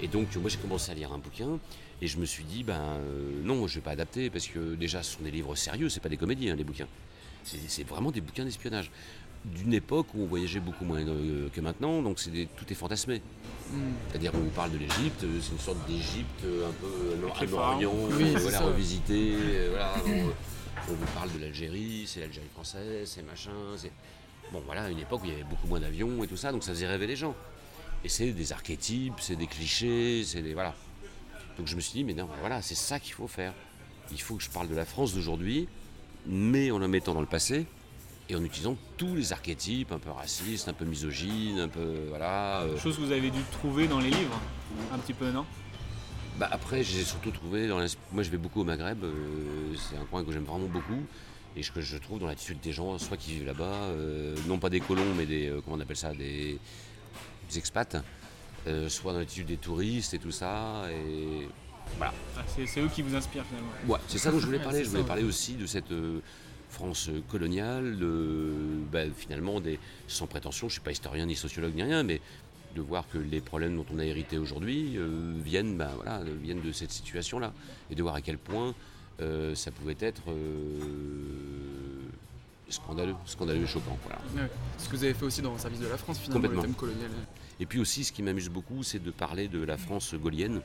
Et 0.00 0.08
donc 0.08 0.34
moi 0.36 0.48
j'ai 0.50 0.58
commencé 0.58 0.90
à 0.90 0.94
lire 0.94 1.12
un 1.12 1.18
bouquin 1.18 1.58
et 2.02 2.06
je 2.06 2.18
me 2.18 2.24
suis 2.24 2.44
dit 2.44 2.62
ben 2.64 2.80
euh, 2.80 3.30
non 3.44 3.66
je 3.66 3.76
vais 3.76 3.80
pas 3.80 3.92
adapter 3.92 4.30
parce 4.30 4.46
que 4.46 4.74
déjà 4.74 5.02
ce 5.02 5.16
sont 5.16 5.22
des 5.22 5.30
livres 5.30 5.54
sérieux, 5.56 5.88
c'est 5.88 6.00
pas 6.00 6.08
des 6.08 6.16
comédies 6.16 6.50
hein, 6.50 6.56
les 6.56 6.64
bouquins. 6.64 6.88
C'est 7.44 7.86
vraiment 7.86 8.10
des 8.10 8.20
bouquins 8.20 8.44
d'espionnage. 8.44 8.90
D'une 9.44 9.74
époque 9.74 10.06
où 10.14 10.22
on 10.22 10.26
voyageait 10.26 10.58
beaucoup 10.60 10.86
moins 10.86 11.06
euh, 11.06 11.50
que 11.52 11.60
maintenant, 11.60 12.00
donc 12.00 12.18
des- 12.30 12.46
tout 12.56 12.64
est 12.70 12.74
fantasmé. 12.74 13.20
Mmh. 13.70 13.76
C'est-à-dire 14.08 14.32
on 14.34 14.48
parle 14.48 14.72
de 14.72 14.78
l'Égypte, 14.78 15.22
euh, 15.24 15.38
c'est 15.42 15.52
une 15.52 15.58
sorte 15.58 15.86
d'Égypte 15.86 16.40
un 16.44 16.72
peu 16.80 17.46
pharaons. 17.46 18.08
Oui, 18.12 18.34
voilà, 18.38 18.60
revisité, 18.60 19.34
euh, 19.36 19.68
voilà, 19.72 19.94
on, 20.06 20.92
on 20.92 20.94
vous 20.94 21.06
parle 21.14 21.30
de 21.34 21.40
l'Algérie, 21.40 22.04
c'est 22.06 22.20
l'Algérie 22.20 22.48
française, 22.54 23.06
c'est 23.14 23.22
machin, 23.22 23.50
c'est... 23.76 23.92
Bon 24.50 24.62
voilà, 24.64 24.88
une 24.88 24.98
époque 25.00 25.20
où 25.22 25.26
il 25.26 25.32
y 25.32 25.34
avait 25.34 25.44
beaucoup 25.44 25.66
moins 25.66 25.80
d'avions 25.80 26.24
et 26.24 26.26
tout 26.26 26.36
ça, 26.38 26.50
donc 26.50 26.62
ça 26.62 26.72
faisait 26.72 26.86
rêver 26.86 27.06
les 27.06 27.16
gens. 27.16 27.34
Et 28.04 28.08
c'est 28.08 28.32
des 28.32 28.52
archétypes, 28.52 29.14
c'est 29.20 29.36
des 29.36 29.46
clichés, 29.46 30.22
c'est 30.24 30.42
des... 30.42 30.52
Voilà. 30.54 30.74
Donc 31.56 31.66
je 31.68 31.76
me 31.76 31.80
suis 31.80 31.94
dit, 31.94 32.04
mais 32.04 32.14
non, 32.14 32.28
voilà, 32.40 32.60
c'est 32.62 32.74
ça 32.74 33.00
qu'il 33.00 33.14
faut 33.14 33.28
faire. 33.28 33.54
Il 34.12 34.20
faut 34.20 34.36
que 34.36 34.42
je 34.42 34.50
parle 34.50 34.68
de 34.68 34.74
la 34.74 34.84
France 34.84 35.14
d'aujourd'hui, 35.14 35.68
mais 36.26 36.70
en 36.70 36.78
la 36.78 36.88
mettant 36.88 37.14
dans 37.14 37.20
le 37.20 37.26
passé, 37.26 37.66
et 38.28 38.36
en 38.36 38.44
utilisant 38.44 38.76
tous 38.96 39.14
les 39.14 39.32
archétypes, 39.32 39.92
un 39.92 39.98
peu 39.98 40.10
racistes, 40.10 40.68
un 40.68 40.72
peu 40.74 40.84
misogynes, 40.84 41.60
un 41.60 41.68
peu... 41.68 42.06
Voilà. 42.08 42.62
euh, 42.62 42.76
Chose 42.78 42.96
que 42.96 43.00
vous 43.02 43.12
avez 43.12 43.30
dû 43.30 43.40
trouver 43.52 43.86
dans 43.88 44.00
les 44.00 44.10
livres, 44.10 44.40
un 44.92 44.98
petit 44.98 45.14
peu, 45.14 45.30
non? 45.30 45.46
Bah 46.38 46.48
après, 46.50 46.82
j'ai 46.82 47.04
surtout 47.04 47.30
trouvé 47.30 47.68
dans 47.68 47.78
Moi, 48.12 48.22
je 48.22 48.30
vais 48.30 48.38
beaucoup 48.38 48.60
au 48.62 48.64
Maghreb. 48.64 49.04
euh, 49.04 49.74
c'est 49.76 49.96
un 49.96 50.04
coin 50.04 50.24
que 50.24 50.32
j'aime 50.32 50.44
vraiment 50.44 50.66
beaucoup. 50.66 51.02
Et 51.56 51.60
que 51.60 51.80
je 51.80 51.96
trouve 51.98 52.18
dans 52.18 52.26
l'attitude 52.26 52.58
des 52.60 52.72
gens, 52.72 52.98
soit 52.98 53.16
qui 53.16 53.30
vivent 53.30 53.46
là-bas, 53.46 53.64
euh, 53.84 54.34
non 54.48 54.58
pas 54.58 54.70
des 54.70 54.80
colons, 54.80 55.14
mais 55.16 55.24
des. 55.24 55.48
euh, 55.48 55.60
comment 55.64 55.76
on 55.76 55.80
appelle 55.80 55.96
ça 55.96 56.12
Des, 56.12 56.58
des 57.48 57.58
expats. 57.58 57.96
euh, 58.66 58.88
soit 58.88 59.12
dans 59.12 59.18
l'attitude 59.18 59.46
des 59.46 59.56
touristes 59.56 60.14
et 60.14 60.18
tout 60.18 60.30
ça. 60.30 60.84
Et 60.90 61.48
voilà. 61.96 62.14
Ah, 62.36 62.42
c'est, 62.46 62.80
eux 62.80 62.88
qui 62.88 63.02
vous 63.02 63.14
inspirent 63.14 63.44
finalement. 63.44 63.70
Ouais, 63.86 63.98
c'est 64.08 64.18
ça 64.18 64.30
dont 64.30 64.38
je 64.38 64.46
voulais 64.46 64.58
parler. 64.62 64.84
Je 64.84 64.88
voulais 64.88 65.02
ça, 65.02 65.06
parler 65.06 65.24
aussi 65.24 65.54
de 65.54 65.66
cette 65.66 65.92
euh, 65.92 66.20
France 66.70 67.10
coloniale, 67.28 67.98
de, 67.98 68.52
bah, 68.90 69.02
finalement, 69.16 69.60
des, 69.60 69.78
sans 70.08 70.26
prétention, 70.26 70.68
je 70.68 70.72
ne 70.72 70.74
suis 70.74 70.80
pas 70.80 70.92
historien 70.92 71.26
ni 71.26 71.36
sociologue 71.36 71.74
ni 71.74 71.82
rien, 71.82 72.02
mais 72.02 72.20
de 72.74 72.80
voir 72.80 73.04
que 73.08 73.18
les 73.18 73.40
problèmes 73.40 73.76
dont 73.76 73.86
on 73.94 73.98
a 73.98 74.04
hérité 74.04 74.38
aujourd'hui 74.38 74.94
euh, 74.96 75.34
viennent, 75.44 75.76
bah, 75.76 75.92
voilà, 75.94 76.22
viennent 76.42 76.62
de 76.62 76.72
cette 76.72 76.90
situation-là. 76.90 77.52
Et 77.90 77.94
de 77.94 78.02
voir 78.02 78.14
à 78.14 78.20
quel 78.20 78.38
point 78.38 78.74
ça 79.54 79.70
pouvait 79.70 79.96
être 80.00 80.22
scandaleux, 82.74 83.14
scandaleux 83.26 83.62
et 83.62 83.66
choquant. 83.66 83.96
Voilà. 84.04 84.20
Ouais. 84.36 84.50
Ce 84.78 84.88
que 84.88 84.96
vous 84.96 85.04
avez 85.04 85.14
fait 85.14 85.24
aussi 85.24 85.42
dans 85.42 85.52
le 85.52 85.58
service 85.58 85.80
de 85.80 85.86
la 85.86 85.96
France, 85.96 86.18
finalement, 86.18 86.48
le 86.48 86.60
thème 86.60 86.74
colonial. 86.74 87.10
Et 87.60 87.66
puis 87.66 87.78
aussi, 87.80 88.04
ce 88.04 88.12
qui 88.12 88.22
m'amuse 88.22 88.48
beaucoup, 88.48 88.82
c'est 88.82 89.02
de 89.02 89.10
parler 89.10 89.48
de 89.48 89.62
la 89.62 89.76
France 89.76 90.14
gaulienne. 90.14 90.60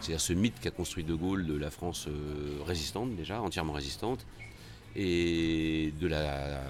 C'est-à-dire 0.00 0.20
ce 0.20 0.32
mythe 0.32 0.58
qu'a 0.60 0.70
construit 0.70 1.04
De 1.04 1.14
Gaulle 1.14 1.46
de 1.46 1.54
la 1.56 1.70
France 1.70 2.06
euh, 2.08 2.58
résistante, 2.66 3.14
déjà, 3.16 3.40
entièrement 3.42 3.74
résistante, 3.74 4.24
et 4.96 5.92
de 6.00 6.06
la 6.06 6.62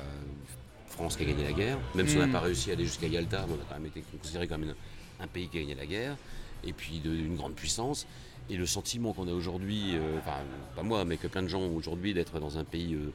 France 0.88 1.16
qui 1.16 1.22
a 1.22 1.26
gagné 1.26 1.44
la 1.44 1.52
guerre. 1.52 1.78
Même 1.94 2.08
si 2.08 2.16
on 2.16 2.20
n'a 2.20 2.26
Mm. 2.26 2.32
pas 2.32 2.40
réussi 2.40 2.70
à 2.70 2.74
aller 2.74 2.84
jusqu'à 2.84 3.06
Yalta, 3.06 3.46
on 3.48 3.54
a 3.54 3.64
quand 3.68 3.74
même 3.74 3.86
été 3.86 4.02
considéré 4.18 4.46
comme 4.48 4.64
une, 4.64 4.74
un 5.20 5.26
pays 5.26 5.48
qui 5.48 5.58
a 5.58 5.60
gagné 5.60 5.74
la 5.74 5.86
guerre, 5.86 6.16
et 6.64 6.72
puis 6.72 6.98
d'une 6.98 7.36
grande 7.36 7.54
puissance. 7.54 8.06
Et 8.50 8.56
le 8.56 8.66
sentiment 8.66 9.12
qu'on 9.12 9.28
a 9.28 9.32
aujourd'hui, 9.32 9.94
euh, 9.94 10.18
enfin 10.18 10.38
pas 10.74 10.82
moi, 10.82 11.04
mais 11.04 11.16
que 11.16 11.28
plein 11.28 11.42
de 11.42 11.48
gens 11.48 11.60
ont 11.60 11.76
aujourd'hui 11.76 12.12
d'être 12.14 12.40
dans 12.40 12.58
un 12.58 12.64
pays 12.64 12.94
euh, 12.94 13.12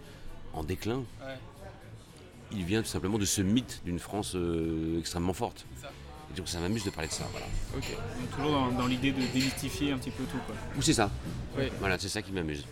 en 0.55 0.63
déclin, 0.63 1.03
Ouais. 1.21 1.35
il 2.51 2.63
vient 2.63 2.81
tout 2.81 2.87
simplement 2.87 3.17
de 3.17 3.25
ce 3.25 3.41
mythe 3.41 3.81
d'une 3.85 3.99
France 3.99 4.33
euh, 4.35 4.99
extrêmement 4.99 5.33
forte. 5.33 5.65
Ça. 5.81 5.91
Et 6.33 6.37
donc 6.37 6.47
ça 6.47 6.59
m'amuse 6.59 6.83
de 6.83 6.89
parler 6.89 7.07
de 7.07 7.13
ça, 7.13 7.25
voilà. 7.31 7.45
Ok. 7.77 7.85
Donc, 8.19 8.31
toujours 8.35 8.51
dans, 8.51 8.71
dans 8.71 8.87
l'idée 8.87 9.11
de 9.11 9.21
démystifier 9.33 9.91
un 9.91 9.97
petit 9.97 10.11
peu 10.11 10.23
tout. 10.23 10.37
Quoi. 10.45 10.55
Ou 10.77 10.81
c'est 10.81 10.93
ça. 10.93 11.09
Ouais. 11.57 11.71
Voilà, 11.79 11.97
c'est 11.99 12.09
ça 12.09 12.21
qui 12.21 12.31
m'amuse. 12.31 12.65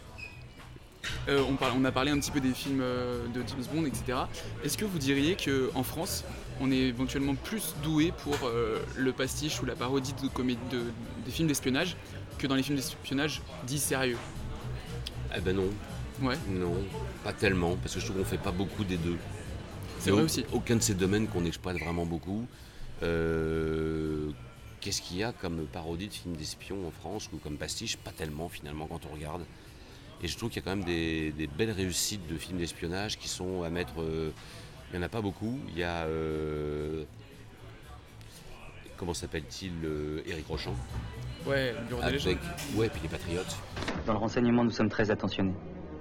Euh, 1.27 1.43
on, 1.49 1.55
parle- 1.55 1.73
on 1.77 1.83
a 1.85 1.91
parlé 1.91 2.11
un 2.11 2.19
petit 2.19 2.31
peu 2.31 2.39
des 2.39 2.53
films 2.53 2.79
euh, 2.81 3.27
de 3.27 3.43
James 3.47 3.63
Bond, 3.73 3.85
etc. 3.85 4.19
Est-ce 4.63 4.77
que 4.77 4.85
vous 4.85 4.97
diriez 4.99 5.35
qu'en 5.35 5.83
France, 5.83 6.23
on 6.61 6.71
est 6.71 6.77
éventuellement 6.77 7.35
plus 7.35 7.75
doué 7.83 8.13
pour 8.23 8.37
euh, 8.45 8.79
le 8.95 9.11
pastiche 9.11 9.61
ou 9.61 9.65
la 9.65 9.75
parodie 9.75 10.13
de 10.13 10.27
de- 10.71 10.83
des 11.25 11.31
films 11.31 11.47
d'espionnage 11.49 11.97
que 12.37 12.47
dans 12.47 12.55
les 12.55 12.63
films 12.63 12.77
d'espionnage 12.77 13.41
dits 13.67 13.79
sérieux? 13.79 14.17
Eh 15.35 15.41
ben 15.41 15.55
non. 15.55 15.67
Ouais. 16.23 16.35
Non, 16.49 16.73
pas 17.23 17.33
tellement, 17.33 17.75
parce 17.75 17.93
que 17.95 17.99
je 17.99 18.05
trouve 18.05 18.17
qu'on 18.19 18.23
fait 18.25 18.37
pas 18.37 18.51
beaucoup 18.51 18.83
des 18.83 18.97
deux. 18.97 19.17
C'est 19.99 20.11
vrai 20.11 20.21
au- 20.21 20.25
aussi. 20.25 20.45
Aucun 20.53 20.75
de 20.77 20.81
ces 20.81 20.93
domaines 20.95 21.27
qu'on 21.27 21.45
exploite 21.45 21.77
vraiment 21.77 22.05
beaucoup. 22.05 22.45
Euh, 23.03 24.29
Qu'est-ce 24.81 25.01
qu'il 25.01 25.15
y 25.17 25.23
a 25.23 25.31
comme 25.31 25.65
parodie 25.65 26.07
de 26.09 26.13
films 26.13 26.35
d'espions 26.35 26.85
en 26.85 26.91
France 26.91 27.29
ou 27.33 27.37
comme 27.37 27.55
pastiche? 27.55 27.95
Pas 27.95 28.11
tellement 28.11 28.49
finalement 28.49 28.85
quand 28.85 28.99
on 29.09 29.13
regarde. 29.13 29.43
Et 30.21 30.27
je 30.27 30.35
trouve 30.37 30.49
qu'il 30.49 30.61
y 30.61 30.65
a 30.65 30.69
quand 30.69 30.75
même 30.75 30.85
des, 30.85 31.31
des 31.31 31.47
belles 31.47 31.71
réussites 31.71 32.27
de 32.27 32.35
films 32.37 32.57
d'espionnage 32.57 33.17
qui 33.17 33.29
sont 33.29 33.63
à 33.63 33.69
mettre. 33.69 33.93
euh, 34.01 34.31
il 34.91 34.97
n'y 34.99 35.03
en 35.03 35.05
a 35.05 35.09
pas 35.09 35.21
beaucoup. 35.21 35.57
Il 35.69 35.77
y 35.77 35.83
a. 35.83 36.03
euh, 36.03 37.03
comment 38.97 39.13
s'appelle-t-il 39.13 39.71
euh, 39.85 40.21
Éric 40.27 40.47
Rochant. 40.47 40.75
Ouais, 41.45 41.73
le 41.79 41.85
Bureau 41.87 42.01
des 42.01 42.07
Avec, 42.07 42.25
légendes. 42.25 42.39
ouais, 42.75 42.89
puis 42.89 42.99
les 43.03 43.09
Patriotes. 43.09 43.55
Dans 44.05 44.13
le 44.13 44.19
renseignement, 44.19 44.63
nous 44.65 44.71
sommes 44.71 44.89
très 44.89 45.11
attentionnés. 45.11 45.53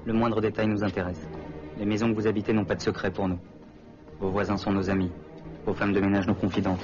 Le 0.05 0.13
moindre 0.13 0.41
détail 0.41 0.67
nous 0.69 0.83
intéresse. 0.83 1.21
Les 1.79 1.85
maisons 1.85 2.11
que 2.11 2.15
vous 2.21 2.27
habitez 2.27 2.53
n'ont 2.53 2.65
pas 2.65 2.75
de 2.75 2.83
secret 2.83 3.11
pour 3.11 3.29
nous. 3.29 3.39
Vos 4.21 4.31
voisins 4.31 4.57
sont 4.57 4.73
nos 4.73 4.91
amis. 4.91 5.11
Vos 5.67 5.75
femmes 5.75 5.93
de 5.93 6.01
ménage 6.01 6.27
nos 6.27 6.35
confidentes. 6.35 6.81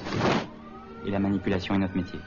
Et 1.05 1.11
la 1.11 1.19
manipulation 1.19 1.75
est 1.75 1.79
notre 1.79 1.95
métier. 1.95 2.19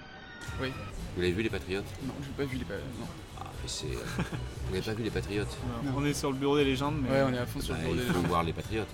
Oui. 0.61 0.69
Vous 1.15 1.21
l'avez 1.21 1.33
vu 1.33 1.43
les 1.43 1.51
Patriotes? 1.51 1.85
Non, 2.07 2.13
j'ai 2.23 2.31
pas 2.31 2.45
vu 2.45 2.57
les. 2.59 2.65
pa- 2.65 2.75
Non. 2.99 3.07
Ah, 3.41 3.45
mais 3.63 3.69
c'est. 3.69 3.87
Vous 3.87 4.71
n'avez 4.75 4.83
pas 4.83 4.95
vu 4.95 5.03
les 5.03 5.11
Patriotes? 5.11 5.57
Non, 5.85 5.93
On 5.97 6.05
est 6.05 6.15
sur 6.15 6.31
le 6.31 6.37
bureau 6.39 6.57
des 6.57 6.65
légendes. 6.65 6.97
Mais... 7.03 7.11
Ouais, 7.11 7.23
on 7.27 7.33
est 7.35 7.39
à 7.39 7.47
fond 7.47 7.61
sur 7.61 7.75
le 7.75 7.79
Bah, 7.81 7.85
Bureau 7.85 7.95
des 7.97 8.01
il 8.03 8.07
faut 8.07 8.13
légendes. 8.15 8.29
voir 8.29 8.43
les 8.45 8.53
Patriotes. 8.53 8.89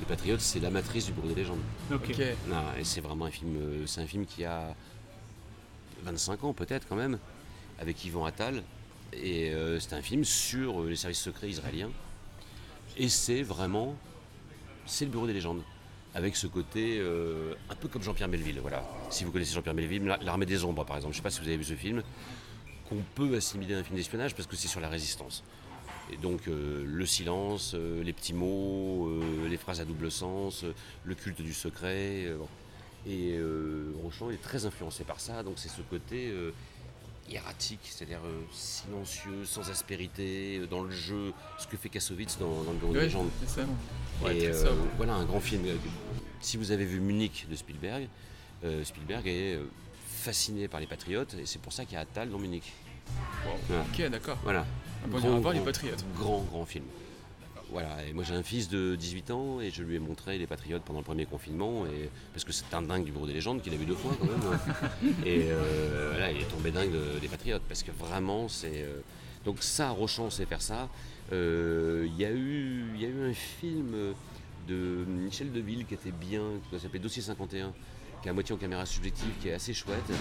Les 0.00 0.06
Patriotes, 0.06 0.40
c'est 0.40 0.60
la 0.60 0.70
matrice 0.70 1.06
du 1.06 1.12
Bureau 1.12 1.28
des 1.28 1.34
légendes. 1.34 1.60
Ok. 1.92 2.00
Ok. 2.10 2.22
Non, 2.48 2.56
et 2.78 2.84
c'est 2.84 3.00
vraiment 3.00 3.26
un 3.26 3.30
film. 3.30 3.56
euh, 3.56 3.86
C'est 3.86 4.00
un 4.02 4.06
film 4.06 4.26
qui 4.26 4.44
a 4.44 4.74
25 6.04 6.44
ans 6.44 6.52
peut-être 6.52 6.86
quand 6.88 6.96
même, 6.96 7.18
avec 7.80 8.04
Yvan 8.04 8.24
Attal. 8.26 8.62
Et 9.12 9.50
euh, 9.50 9.78
c'est 9.78 9.94
un 9.94 10.02
film 10.02 10.24
sur 10.24 10.80
euh, 10.82 10.88
les 10.88 10.96
services 10.96 11.20
secrets 11.20 11.48
israéliens. 11.48 11.90
Et 12.96 13.08
c'est 13.08 13.42
vraiment, 13.42 13.94
c'est 14.86 15.04
le 15.04 15.10
Bureau 15.10 15.26
des 15.26 15.32
légendes, 15.32 15.62
avec 16.14 16.36
ce 16.36 16.46
côté 16.46 16.98
euh, 16.98 17.54
un 17.70 17.74
peu 17.74 17.88
comme 17.88 18.02
Jean-Pierre 18.02 18.28
Melville. 18.28 18.58
Voilà. 18.60 18.84
Si 19.10 19.24
vous 19.24 19.32
connaissez 19.32 19.54
Jean-Pierre 19.54 19.74
Melville, 19.74 20.04
La- 20.04 20.18
l'armée 20.18 20.46
des 20.46 20.64
ombres 20.64 20.84
par 20.84 20.96
exemple. 20.96 21.14
Je 21.14 21.18
ne 21.18 21.22
sais 21.22 21.24
pas 21.24 21.30
si 21.30 21.40
vous 21.40 21.48
avez 21.48 21.56
vu 21.56 21.64
ce 21.64 21.74
film, 21.74 22.02
qu'on 22.88 23.02
peut 23.14 23.34
assimiler 23.36 23.74
à 23.74 23.78
un 23.78 23.82
film 23.82 23.96
d'espionnage 23.96 24.34
parce 24.34 24.46
que 24.46 24.56
c'est 24.56 24.68
sur 24.68 24.80
la 24.80 24.88
résistance. 24.88 25.42
Et 26.12 26.16
donc 26.16 26.42
le 26.46 27.06
silence, 27.06 27.74
les 27.74 28.12
petits 28.12 28.34
mots, 28.34 29.08
les 29.48 29.56
phrases 29.56 29.80
à 29.80 29.86
double 29.86 30.10
sens, 30.10 30.64
le 31.04 31.14
culte 31.14 31.40
du 31.40 31.54
secret. 31.54 32.30
Et 33.06 33.38
Rochon 34.02 34.30
est 34.30 34.42
très 34.42 34.66
influencé 34.66 35.04
par 35.04 35.20
ça, 35.20 35.42
donc 35.42 35.54
c'est 35.56 35.70
ce 35.70 35.80
côté 35.80 36.30
erratique, 37.30 37.80
c'est-à-dire 37.84 38.20
euh, 38.26 38.40
silencieux, 38.52 39.44
sans 39.44 39.70
aspérité, 39.70 40.58
euh, 40.58 40.66
dans 40.66 40.82
le 40.82 40.90
jeu, 40.90 41.32
ce 41.58 41.66
que 41.66 41.76
fait 41.76 41.88
Kassovitz 41.88 42.38
dans, 42.38 42.62
dans 42.62 42.72
le 42.72 42.78
Bureau 42.78 42.92
des 42.92 42.98
Ouais, 42.98 43.04
légendes. 43.04 43.30
c'est 43.46 43.60
ça. 43.60 43.66
Ouais, 44.22 44.36
Et 44.36 44.46
euh, 44.48 44.74
voilà 44.96 45.14
un 45.14 45.24
grand 45.24 45.40
film. 45.40 45.64
Si 46.40 46.56
vous 46.56 46.70
avez 46.72 46.84
vu 46.84 47.00
Munich 47.00 47.46
de 47.50 47.56
Spielberg, 47.56 48.08
Spielberg 48.84 49.26
est 49.26 49.58
fasciné 50.06 50.68
par 50.68 50.78
les 50.78 50.86
patriotes 50.86 51.34
et 51.34 51.46
c'est 51.46 51.60
pour 51.60 51.72
ça 51.72 51.84
qu'il 51.84 51.94
y 51.94 51.96
a 51.96 52.00
Attal 52.00 52.30
dans 52.30 52.38
Munich. 52.38 52.72
Voilà. 53.66 53.82
Ok, 53.82 54.10
d'accord. 54.10 54.38
Voilà. 54.44 54.66
Ah 55.04 55.08
bon, 55.08 55.18
on 55.18 55.28
ira 55.30 55.40
voir 55.40 55.54
les 55.54 55.60
Patriotes. 55.60 56.04
Grand, 56.16 56.40
grand 56.42 56.64
film. 56.64 56.84
Voilà, 57.72 58.04
et 58.06 58.12
moi 58.12 58.22
j'ai 58.22 58.34
un 58.34 58.42
fils 58.42 58.68
de 58.68 58.94
18 58.96 59.30
ans 59.30 59.60
et 59.60 59.70
je 59.70 59.82
lui 59.82 59.96
ai 59.96 59.98
montré 59.98 60.36
les 60.36 60.46
Patriotes 60.46 60.82
pendant 60.84 60.98
le 61.00 61.04
premier 61.04 61.24
confinement, 61.24 61.86
et, 61.86 62.10
parce 62.34 62.44
que 62.44 62.52
c'est 62.52 62.72
un 62.74 62.82
dingue 62.82 63.04
du 63.04 63.12
Bureau 63.12 63.26
des 63.26 63.32
légendes 63.32 63.62
qu'il 63.62 63.72
a 63.72 63.76
vu 63.76 63.86
deux 63.86 63.94
fois 63.94 64.12
quand 64.20 64.26
même. 64.26 65.14
et 65.26 65.46
euh, 65.50 66.10
voilà, 66.10 66.30
il 66.32 66.38
est 66.42 66.50
tombé 66.50 66.70
dingue 66.70 66.92
de- 66.92 67.18
des 67.18 67.28
Patriotes, 67.28 67.62
parce 67.66 67.82
que 67.82 67.90
vraiment 67.92 68.46
c'est... 68.48 68.82
euh, 68.82 69.00
donc 69.46 69.62
ça, 69.62 69.88
Rochon 69.90 70.28
sait 70.30 70.44
faire 70.46 70.60
ça. 70.62 70.88
Euh, 71.32 72.06
Il 72.06 72.20
y, 72.20 72.24
a 72.26 72.30
eu- 72.30 72.84
il 72.94 73.00
y 73.00 73.06
a 73.06 73.08
eu 73.08 73.30
un 73.30 73.34
film 73.34 73.94
de 74.68 75.04
Michel 75.08 75.50
Deville 75.50 75.86
qui 75.86 75.94
était 75.94 76.12
bien, 76.12 76.42
qui 76.70 76.78
s'appelait 76.78 76.98
Dossier 77.00 77.22
51, 77.22 77.72
qui 78.20 78.28
est 78.28 78.30
à 78.30 78.34
moitié 78.34 78.54
en 78.54 78.58
caméra 78.58 78.84
subjective, 78.86 79.30
qui 79.40 79.48
est 79.48 79.54
assez 79.54 79.72
chouette. 79.74 80.12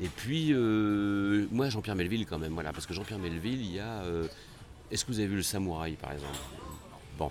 Et 0.00 0.08
puis, 0.08 0.48
euh, 0.52 1.46
moi, 1.52 1.68
Jean-Pierre 1.68 1.94
Melville, 1.94 2.26
quand 2.26 2.38
même, 2.38 2.54
voilà, 2.54 2.72
parce 2.72 2.86
que 2.86 2.94
Jean-Pierre 2.94 3.18
Melville, 3.20 3.60
il 3.60 3.74
y 3.74 3.78
a. 3.78 4.02
Est-ce 4.92 5.04
que 5.04 5.10
vous 5.10 5.18
avez 5.18 5.28
vu 5.28 5.36
Le 5.36 5.42
Samouraï, 5.42 5.92
par 5.96 6.12
exemple? 6.12 6.36
Bon. 7.18 7.30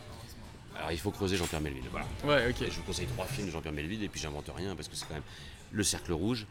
Alors, 0.76 0.91
il 0.91 0.97
faut 1.00 1.12
creuser 1.12 1.36
Jean-Pierre 1.38 1.62
Melville, 1.62 1.84
voilà. 1.91 2.08
Ouais, 2.26 2.50
ok. 2.50 2.62
Et 2.63 2.71
je 2.71 2.78
vous 2.78 2.84
conseille 2.84 3.06
trois 3.08 3.26
films 3.26 3.47
de 3.47 3.52
Jean-Pierre 3.52 3.74
Melville, 3.74 4.04
et 4.04 4.10
puis 4.10 4.19
j'invente 4.19 4.50
rien, 4.56 4.76
parce 4.76 4.88
que 4.88 4.95
c'est 4.95 5.06
quand 5.08 5.13
même 5.13 5.24
Le 5.71 5.84
Cercle 5.84 6.12
Rouge, 6.13 6.47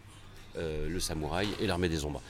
euh, 0.57 0.88
Le 0.88 1.01
Samouraï 1.01 1.49
et 1.61 1.66
L'Armée 1.66 1.88
des 1.88 2.05
Ombres. 2.05 2.23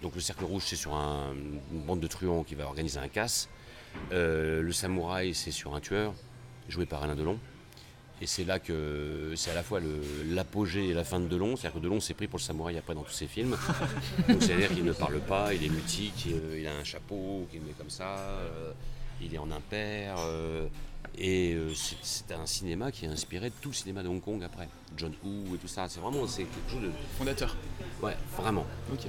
Donc, 0.00 0.14
Le 0.14 0.20
Cercle 0.20 0.44
Rouge, 0.44 0.62
c'est 0.66 0.76
sur 0.76 0.94
un- 0.94 1.34
une 1.72 1.82
bande 1.82 2.00
de 2.00 2.06
truands 2.06 2.42
qui 2.42 2.54
va 2.54 2.64
organiser 2.64 2.98
un 2.98 3.08
casse. 3.08 3.48
Euh, 4.12 4.62
le 4.62 4.72
Samouraï, 4.72 5.34
c'est 5.34 5.50
sur 5.50 5.74
un 5.74 5.80
tueur, 5.80 6.14
joué 6.68 6.86
par 6.86 7.02
Alain 7.02 7.14
Delon. 7.14 7.38
Et 8.22 8.26
c'est 8.26 8.44
là 8.44 8.60
que 8.60 9.32
c'est 9.34 9.50
à 9.50 9.54
la 9.54 9.64
fois 9.64 9.80
l'apogée 10.30 10.86
et 10.90 10.94
la 10.94 11.02
fin 11.02 11.18
de 11.18 11.26
Delon. 11.26 11.56
C'est-à-dire 11.56 11.80
que 11.80 11.84
Delon 11.84 11.98
s'est 11.98 12.14
pris 12.14 12.28
pour 12.28 12.38
le 12.38 12.42
samouraï 12.44 12.78
après 12.78 12.94
dans 12.94 13.02
tous 13.02 13.10
ses 13.12 13.26
films. 13.26 13.56
Donc 14.28 14.40
c'est-à-dire 14.40 14.72
qu'il 14.72 14.84
ne 14.84 14.92
parle 14.92 15.18
pas, 15.18 15.52
il 15.52 15.64
est 15.64 15.68
mutique, 15.68 16.28
euh, 16.30 16.58
il 16.60 16.66
a 16.68 16.72
un 16.76 16.84
chapeau 16.84 17.48
qu'il 17.50 17.60
met 17.62 17.72
comme 17.72 17.90
ça, 17.90 18.16
euh, 18.18 18.70
il 19.20 19.34
est 19.34 19.38
en 19.38 19.50
impair. 19.50 20.14
euh, 20.20 20.68
et 21.18 21.52
euh, 21.54 21.72
c'est- 21.74 22.30
un 22.32 22.46
cinéma 22.46 22.92
qui 22.92 23.06
est 23.06 23.08
inspiré 23.08 23.50
tout 23.60 23.70
le 23.70 23.74
cinéma 23.74 24.04
de 24.04 24.08
Hong 24.08 24.22
Kong 24.22 24.40
après. 24.44 24.68
John 24.96 25.12
Woo 25.24 25.56
et 25.56 25.58
tout 25.58 25.66
ça. 25.66 25.88
C'est 25.88 25.98
vraiment 25.98 26.24
c'est 26.28 26.44
quelque 26.44 26.70
chose 26.70 26.82
de. 26.82 26.90
Fondateur. 27.18 27.56
Ouais, 28.04 28.16
vraiment. 28.38 28.64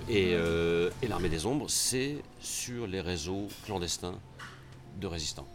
Et, 0.10 0.32
et 0.32 1.08
l'Armée 1.08 1.30
des 1.30 1.46
Ombres, 1.46 1.70
c'est 1.70 2.16
sur 2.42 2.88
les 2.88 3.00
réseaux 3.00 3.48
clandestins 3.68 4.16
de 5.00 5.06
résistants. 5.08 5.48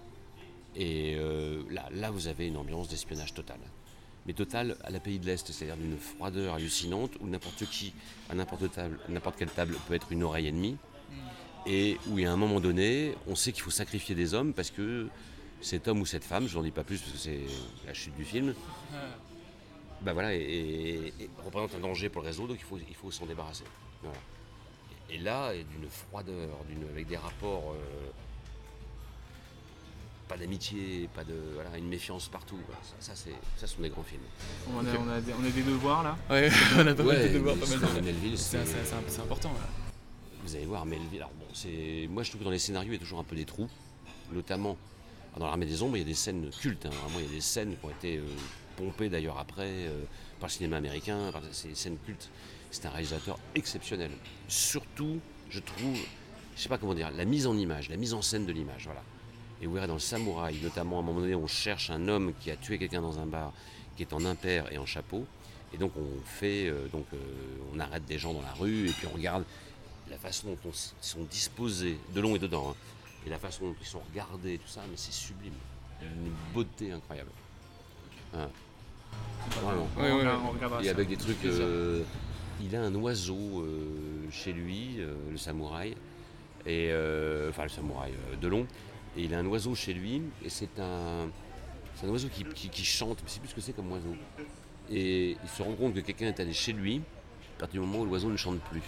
Et 0.76 1.16
euh, 1.16 1.62
là, 1.70 1.88
là, 1.92 2.10
vous 2.10 2.28
avez 2.28 2.46
une 2.46 2.56
ambiance 2.56 2.88
d'espionnage 2.88 3.34
totale. 3.34 3.60
Mais 4.26 4.32
totale 4.34 4.76
à 4.84 4.90
la 4.90 5.00
pays 5.00 5.18
de 5.18 5.26
l'Est, 5.26 5.50
c'est-à-dire 5.50 5.76
d'une 5.76 5.96
froideur 5.98 6.54
hallucinante 6.54 7.12
où 7.20 7.26
n'importe 7.26 7.64
qui, 7.66 7.94
à 8.28 8.34
n'importe 8.34 8.70
table- 8.70 8.98
à 9.08 9.10
n'importe 9.10 9.36
quelle 9.38 9.50
table, 9.50 9.74
peut 9.88 9.94
être 9.94 10.12
une 10.12 10.22
oreille 10.22 10.48
ennemie. 10.48 10.76
Et 11.66 11.96
où, 12.08 12.18
il 12.18 12.24
y 12.24 12.26
a 12.26 12.32
un 12.32 12.36
moment 12.36 12.60
donné, 12.60 13.14
on 13.26 13.34
sait 13.34 13.52
qu'il 13.52 13.62
faut 13.62 13.70
sacrifier 13.70 14.14
des 14.14 14.34
hommes 14.34 14.52
parce 14.52 14.70
que 14.70 15.08
cet 15.60 15.88
homme 15.88 16.00
ou 16.00 16.06
cette 16.06 16.24
femme, 16.24 16.46
je 16.46 16.56
n'en 16.56 16.62
dis 16.62 16.70
pas 16.70 16.84
plus 16.84 16.98
parce 17.00 17.12
que 17.12 17.18
c'est 17.18 17.40
la 17.86 17.94
chute 17.94 18.14
du 18.16 18.24
film, 18.24 18.54
bah 20.02 20.12
voilà, 20.12 20.34
et, 20.34 20.38
et- 20.38 21.14
et 21.24 21.30
représente 21.44 21.74
un 21.74 21.80
danger 21.80 22.08
pour 22.08 22.22
le 22.22 22.28
réseau, 22.28 22.46
donc 22.46 22.58
il 22.60 22.64
faut, 22.64 22.78
il 22.78 22.94
faut 22.94 23.10
s'en 23.10 23.26
débarrasser. 23.26 23.64
Voilà. 24.02 24.16
Et, 25.10 25.14
et 25.16 25.18
là, 25.18 25.52
d'une 25.54 25.88
froideur, 25.88 26.50
d'une, 26.68 26.88
avec 26.90 27.06
des 27.08 27.16
rapports, 27.16 27.72
euh, 27.74 28.10
pas 30.28 30.36
d'amitié, 30.36 31.08
pas 31.14 31.24
de, 31.24 31.34
voilà, 31.54 31.76
une 31.78 31.88
méfiance 31.88 32.28
partout. 32.28 32.58
voilà. 32.66 32.80
Ça, 32.82 32.94
ça, 33.00 33.12
c'est, 33.16 33.30
ça, 33.56 33.66
ce 33.66 33.74
sont 33.76 33.82
des 33.82 33.88
grands 33.88 34.02
films. 34.02 34.22
On 34.70 34.78
a, 34.78 34.82
on, 34.98 35.08
a 35.10 35.20
des, 35.20 35.32
on 35.32 35.44
a 35.44 35.50
des 35.50 35.62
devoirs 35.62 36.02
là. 36.02 36.16
Ouais, 36.30 36.50
on 36.76 36.86
a 36.86 36.94
pas 36.94 37.02
mal 37.02 37.06
Ouais, 37.16 37.28
de 37.28 37.34
devoirs, 37.34 37.56
pas 37.56 37.66
mais 37.70 37.76
mal 37.76 37.88
c'est- 37.94 38.00
de 38.00 38.04
Melville, 38.06 38.38
C'est 38.38 38.58
c'est- 38.58 38.66
c'est- 38.66 38.84
c'est 38.84 38.94
un- 38.94 39.02
c'est 39.08 39.20
important. 39.20 39.52
là. 39.54 39.66
Vous 40.44 40.54
allez 40.54 40.66
voir, 40.66 40.86
Melville, 40.86 41.18
alors 41.18 41.32
bon, 41.38 41.46
c'est, 41.52 42.06
moi 42.10 42.22
je 42.22 42.28
trouve 42.30 42.40
que 42.40 42.44
dans 42.44 42.50
les 42.50 42.58
scénarios, 42.58 42.90
il 42.90 42.94
y 42.94 42.96
a 42.96 43.00
toujours 43.00 43.18
un 43.18 43.24
peu 43.24 43.36
des 43.36 43.44
trous, 43.44 43.68
notamment 44.32 44.76
alors, 45.34 45.40
dans 45.40 45.46
l'Armée 45.46 45.66
des 45.66 45.82
Ombres, 45.82 45.96
il 45.96 46.00
y 46.00 46.02
a 46.02 46.06
des 46.06 46.14
scènes 46.14 46.50
cultes, 46.60 46.86
hein, 46.86 46.90
vraiment, 47.04 47.18
il 47.20 47.26
y 47.26 47.28
a 47.28 47.34
des 47.34 47.40
scènes 47.40 47.76
qui 47.76 47.84
ont 47.84 47.90
été 47.90 48.16
euh, 48.18 48.22
pompées 48.76 49.08
d'ailleurs 49.08 49.38
après 49.38 49.66
euh, 49.88 50.04
par 50.40 50.48
le 50.48 50.52
cinéma 50.52 50.76
américain, 50.78 51.30
par 51.32 51.42
ces 51.52 51.74
scènes 51.74 51.98
cultes. 52.06 52.30
C'est 52.70 52.86
un 52.86 52.90
réalisateur 52.90 53.38
exceptionnel. 53.54 54.10
Surtout, 54.48 55.20
je 55.50 55.60
trouve, 55.60 55.96
je 56.56 56.62
sais 56.62 56.68
pas 56.68 56.78
comment 56.78 56.94
dire, 56.94 57.10
la 57.10 57.24
mise 57.24 57.46
en 57.46 57.56
image, 57.56 57.88
la 57.88 57.96
mise 57.96 58.14
en 58.14 58.22
scène 58.22 58.46
de 58.46 58.52
l'image, 58.52 58.84
voilà. 58.84 59.02
Et 59.60 59.66
vous 59.66 59.74
verrez 59.74 59.86
dans 59.86 59.94
le 59.94 59.98
Samouraï, 60.00 60.58
notamment 60.62 60.98
à 60.98 61.00
un 61.00 61.02
moment 61.02 61.20
donné, 61.20 61.34
on 61.34 61.46
cherche 61.46 61.90
un 61.90 62.06
homme 62.08 62.32
qui 62.40 62.50
a 62.50 62.56
tué 62.56 62.78
quelqu'un 62.78 63.02
dans 63.02 63.18
un 63.18 63.26
bar, 63.26 63.52
qui 63.96 64.02
est 64.02 64.12
en 64.12 64.24
impair 64.24 64.72
et 64.72 64.78
en 64.78 64.86
chapeau. 64.86 65.26
Et 65.72 65.76
donc 65.76 65.92
on 65.96 66.24
fait, 66.24 66.68
euh, 66.68 66.88
donc 66.88 67.06
euh, 67.12 67.16
on 67.74 67.80
arrête 67.80 68.04
des 68.06 68.18
gens 68.18 68.32
dans 68.32 68.42
la 68.42 68.52
rue 68.52 68.88
et 68.88 68.92
puis 68.92 69.06
on 69.06 69.14
regarde 69.14 69.44
la 70.08 70.16
façon 70.16 70.48
dont 70.48 70.70
ils 70.70 71.06
sont 71.06 71.24
disposés, 71.24 71.98
de 72.14 72.20
long 72.20 72.36
et 72.36 72.38
dedans, 72.38 72.70
hein, 72.70 72.74
et 73.26 73.30
la 73.30 73.38
façon 73.38 73.66
dont 73.66 73.76
ils 73.80 73.86
sont 73.86 74.00
regardés, 74.10 74.58
tout 74.58 74.68
ça, 74.68 74.80
mais 74.88 74.96
c'est 74.96 75.12
sublime. 75.12 75.52
Une 76.00 76.32
beauté 76.54 76.92
incroyable. 76.92 77.30
Hein. 78.34 78.48
Vraiment. 79.62 79.88
Ouais. 79.98 80.10
On 80.10 80.50
regardera 80.52 80.82
Et 80.82 80.88
avec 80.88 81.08
des 81.08 81.16
trucs 81.16 81.44
euh, 81.44 82.02
il 82.62 82.74
a 82.76 82.82
un 82.82 82.94
oiseau 82.94 83.66
chez 84.30 84.52
lui, 84.52 84.98
le 85.30 85.36
samouraï, 85.36 85.94
et 86.66 86.90
enfin 87.48 87.64
le 87.64 87.68
samouraï 87.68 88.12
de 88.40 88.48
long, 88.48 88.66
et 89.18 89.22
il 89.24 89.34
a 89.34 89.38
un 89.38 89.46
oiseau 89.46 89.74
chez 89.74 89.92
lui, 89.92 90.22
et 90.44 90.48
c'est 90.48 90.78
un, 90.78 91.26
c'est 91.96 92.06
un 92.06 92.10
oiseau 92.10 92.28
qui, 92.32 92.44
qui- 92.44 92.68
qui 92.70 92.84
chante, 92.84 93.18
mais 93.22 93.28
c'est 93.28 93.40
plus 93.40 93.48
ce 93.50 93.54
que 93.54 93.60
c'est 93.60 93.72
comme 93.74 93.90
oiseau. 93.92 94.14
Et 94.90 95.30
il 95.42 95.48
se 95.54 95.62
rend 95.62 95.72
compte 95.74 95.94
que 95.94 96.00
quelqu'un 96.00 96.28
est 96.28 96.40
allé 96.40 96.52
chez 96.52 96.72
lui, 96.72 97.02
à 97.56 97.60
partir 97.60 97.80
du 97.82 97.86
moment 97.86 98.02
où 98.02 98.06
l'oiseau 98.06 98.30
ne 98.30 98.36
chante 98.36 98.60
plus. 98.70 98.80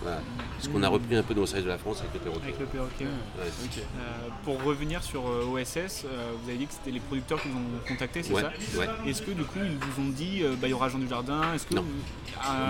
Voilà. 0.00 0.20
Ce 0.60 0.68
qu'on 0.68 0.82
a 0.84 0.88
repris 0.88 1.16
un 1.16 1.22
peu 1.24 1.34
dans 1.34 1.40
le 1.42 1.46
service 1.46 1.64
de 1.64 1.70
la 1.70 1.78
France 1.78 2.00
avec 2.00 2.14
le 2.14 2.20
perroquet. 2.20 2.44
Avec 2.44 2.60
le 2.60 2.66
perroquet. 2.66 3.04
ouais. 3.04 3.10
Ouais. 3.44 3.82
Euh, 4.00 4.28
pour 4.44 4.62
revenir 4.62 5.02
sur 5.02 5.26
euh, 5.28 5.44
OSS, 5.52 6.04
euh, 6.06 6.32
vous 6.40 6.48
avez 6.48 6.58
dit 6.58 6.66
que 6.66 6.72
c'était 6.72 6.92
les 6.92 7.00
producteurs 7.00 7.42
qui 7.42 7.48
vous 7.48 7.58
ont 7.58 7.86
contacté, 7.88 8.22
c'est 8.22 8.32
Ouais, 8.32 8.42
ça 8.42 8.52
ouais. 8.78 8.86
Est-ce 9.06 9.22
que 9.22 9.32
du 9.32 9.42
coup 9.44 9.58
ils 9.62 9.76
vous 9.76 10.02
ont 10.02 10.08
dit 10.10 10.42
euh, 10.44 10.54
bah, 10.54 10.68
il 10.68 10.70
y 10.70 10.72
aura 10.72 10.88
Jean 10.88 10.98
Dujardin 10.98 11.52
Est-ce 11.52 11.66
que 11.66 11.74
Non. 11.74 11.84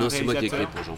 Non, 0.01 0.09
c'est 0.11 0.23
moi 0.23 0.35
qui 0.37 0.45
ai 0.45 0.47
écrit 0.47 0.67
pour 0.67 0.83
Jean. 0.83 0.97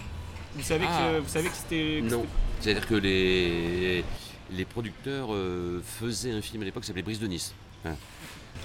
Vous 0.54 0.62
savez 0.62 0.84
Ah. 0.88 1.10
que 1.14 1.18
vous 1.20 1.28
savez 1.28 1.48
que 1.48 1.54
c'était 1.56 2.00
Non, 2.02 2.24
c'est-à-dire 2.60 2.86
que 2.86 2.94
les, 2.94 4.04
les 4.52 4.64
producteurs 4.64 5.28
euh, 5.32 5.80
faisaient 5.84 6.32
un 6.32 6.42
film 6.42 6.62
à 6.62 6.64
l'époque 6.64 6.82
qui 6.82 6.88
s'appelait 6.88 7.02
Brise 7.02 7.20
de 7.20 7.26
Nice. 7.26 7.54
Hein. 7.84 7.94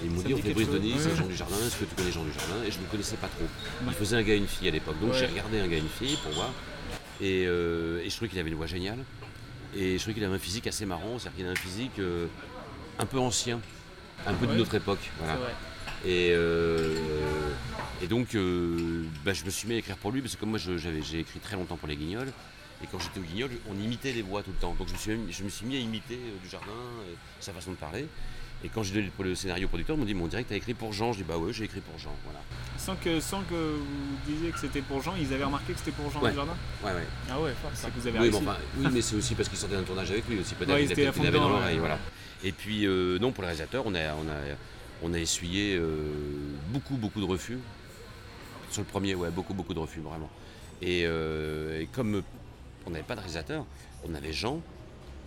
Et 0.02 0.06
ils 0.06 0.10
m'ont 0.10 0.20
dit 0.22 0.34
on 0.34 0.38
fait 0.38 0.52
Brise 0.54 0.68
de 0.70 0.78
Nice. 0.78 1.06
Ouais. 1.06 1.16
Jean 1.16 1.26
Dujardin, 1.26 1.56
est-ce 1.66 1.76
que 1.76 1.84
tu 1.84 1.94
connais 1.94 2.12
Jean 2.12 2.24
Dujardin 2.24 2.62
Et 2.66 2.70
je 2.70 2.78
ne 2.78 2.84
connaissais 2.86 3.16
pas 3.16 3.28
trop. 3.28 3.44
Il 3.86 3.92
faisait 3.94 4.16
un 4.16 4.22
gars 4.22 4.34
et 4.34 4.38
une 4.38 4.46
fille 4.48 4.68
à 4.68 4.70
l'époque. 4.72 4.98
Donc 5.00 5.12
Ouais. 5.12 5.18
j'ai 5.18 5.26
regardé 5.26 5.60
un 5.60 5.68
gars 5.68 5.76
et 5.76 5.80
une 5.80 5.88
fille 5.88 6.16
pour 6.22 6.32
voir. 6.32 6.52
Et, 7.20 7.44
euh, 7.46 8.02
et 8.04 8.10
je 8.10 8.14
trouvais 8.16 8.28
qu'il 8.28 8.38
avait 8.38 8.50
une 8.50 8.56
voix 8.56 8.66
géniale. 8.66 8.98
Et 9.74 9.94
je 9.96 9.98
trouvais 10.02 10.14
qu'il 10.14 10.24
avait 10.24 10.34
un 10.34 10.38
physique 10.40 10.66
assez 10.66 10.86
marrant, 10.86 11.18
c'est-à-dire 11.18 11.36
qu'il 11.36 11.46
a 11.46 11.50
un 11.50 11.54
physique 11.54 11.98
euh, 11.98 12.26
un 12.98 13.06
peu 13.06 13.18
ancien, 13.18 13.60
un 14.26 14.34
peu 14.34 14.46
Ouais. 14.46 14.52
de 14.52 14.58
notre 14.58 14.74
époque. 14.74 15.10
Voilà. 15.18 15.38
Et, 16.04 16.34
et 18.02 18.06
donc, 18.06 18.36
bah, 19.24 19.32
je 19.32 19.44
me 19.44 19.50
suis 19.50 19.66
mis 19.68 19.74
à 19.74 19.78
écrire 19.78 19.96
pour 19.96 20.12
lui, 20.12 20.20
parce 20.20 20.34
que 20.34 20.40
comme 20.40 20.50
moi, 20.50 20.58
j'avais- 20.58 21.02
j'ai 21.02 21.20
écrit 21.20 21.40
très 21.40 21.56
longtemps 21.56 21.76
pour 21.76 21.88
les 21.88 21.96
Guignols, 21.96 22.30
et 22.82 22.86
quand 22.90 22.98
j'étais 22.98 23.20
au 23.20 23.22
Guignol, 23.22 23.50
on 23.70 23.74
imitait 23.82 24.12
les 24.12 24.22
voix 24.22 24.42
tout 24.42 24.50
le 24.50 24.56
temps. 24.58 24.74
Donc 24.78 24.88
je 24.88 24.92
me 24.92 24.98
suis, 24.98 25.10
même- 25.12 25.26
je 25.30 25.42
me 25.44 25.48
suis 25.48 25.64
mis 25.66 25.76
à 25.76 25.80
imiter 25.80 26.14
euh, 26.14 26.42
du 26.42 26.48
jardin, 26.48 26.66
euh, 26.68 27.14
sa 27.40 27.52
façon 27.52 27.70
de 27.72 27.76
parler. 27.76 28.06
Et 28.64 28.68
quand 28.70 28.82
j'ai 28.82 28.94
donné 28.94 29.10
le, 29.18 29.24
le 29.24 29.34
scénario 29.34 29.66
au 29.66 29.68
producteur, 29.68 29.96
ils 29.96 29.98
m'ont 29.98 30.04
dit, 30.06 30.14
mon 30.14 30.26
direct, 30.28 30.48
t'as 30.48 30.56
écrit 30.56 30.72
pour 30.74 30.92
Jean 30.92 31.12
Je 31.12 31.18
dis, 31.18 31.24
bah 31.24 31.36
ouais, 31.36 31.52
j'ai 31.52 31.64
écrit 31.64 31.80
pour 31.80 31.98
Jean. 31.98 32.14
Voilà. 32.24 32.38
sans 32.78 32.96
que 32.96 33.20
sans 33.20 33.42
que 33.42 33.54
vous 33.54 34.16
disiez 34.32 34.50
que 34.50 34.58
c'était 34.58 34.80
pour 34.80 35.02
Jean, 35.02 35.14
ils 35.20 35.32
avaient 35.32 35.44
remarqué 35.44 35.72
que 35.74 35.78
c'était 35.78 35.90
pour 35.92 36.10
Jean 36.10 36.20
Ouais. 36.22 36.30
Dujardin 36.30 36.56
Ouais, 36.82 36.92
ouais. 36.92 37.06
Ah 37.30 37.40
ouais, 37.40 37.52
fort, 37.60 37.70
c'est 37.74 37.88
que 37.94 37.98
vous 38.00 38.06
avez 38.06 38.18
Oui, 38.18 38.30
enfin, 38.34 38.56
oui, 38.78 38.86
mais 38.92 39.02
c'est 39.02 39.16
aussi 39.16 39.34
parce 39.34 39.48
qu'il 39.48 39.58
sortait 39.58 39.76
d'un 39.76 39.82
tournage 39.82 40.10
avec 40.10 40.26
lui 40.28 40.38
aussi. 40.40 40.54
Peut-être 40.54 40.72
Ouais, 40.72 40.84
il 40.84 41.26
avait 41.26 41.38
dans 41.38 41.48
l'oreille. 41.50 41.78
Voilà. 41.78 41.98
Et 42.44 42.52
puis, 42.52 42.86
euh, 42.86 43.18
non, 43.18 43.30
pour 43.32 43.42
le 43.42 43.46
réalisateur, 43.48 43.84
on 43.86 43.94
a, 43.94 44.14
on 44.14 44.28
a, 44.28 44.56
on 45.02 45.12
a 45.14 45.18
essuyé 45.18 45.80
beaucoup, 46.70 46.96
beaucoup 46.96 47.20
de 47.20 47.26
refus. 47.26 47.58
Sur 48.70 48.82
le 48.82 48.86
premier, 48.88 49.14
ouais, 49.14 49.30
beaucoup, 49.30 49.54
beaucoup 49.54 49.74
de 49.74 49.78
refus, 49.78 50.00
vraiment. 50.00 50.30
Et, 50.82 51.02
et 51.02 51.88
comme 51.92 52.22
on 52.86 52.90
n'avait 52.90 53.04
pas 53.04 53.14
de 53.14 53.20
réalisateur, 53.20 53.64
on 54.08 54.14
avait 54.14 54.32
Jean, 54.32 54.60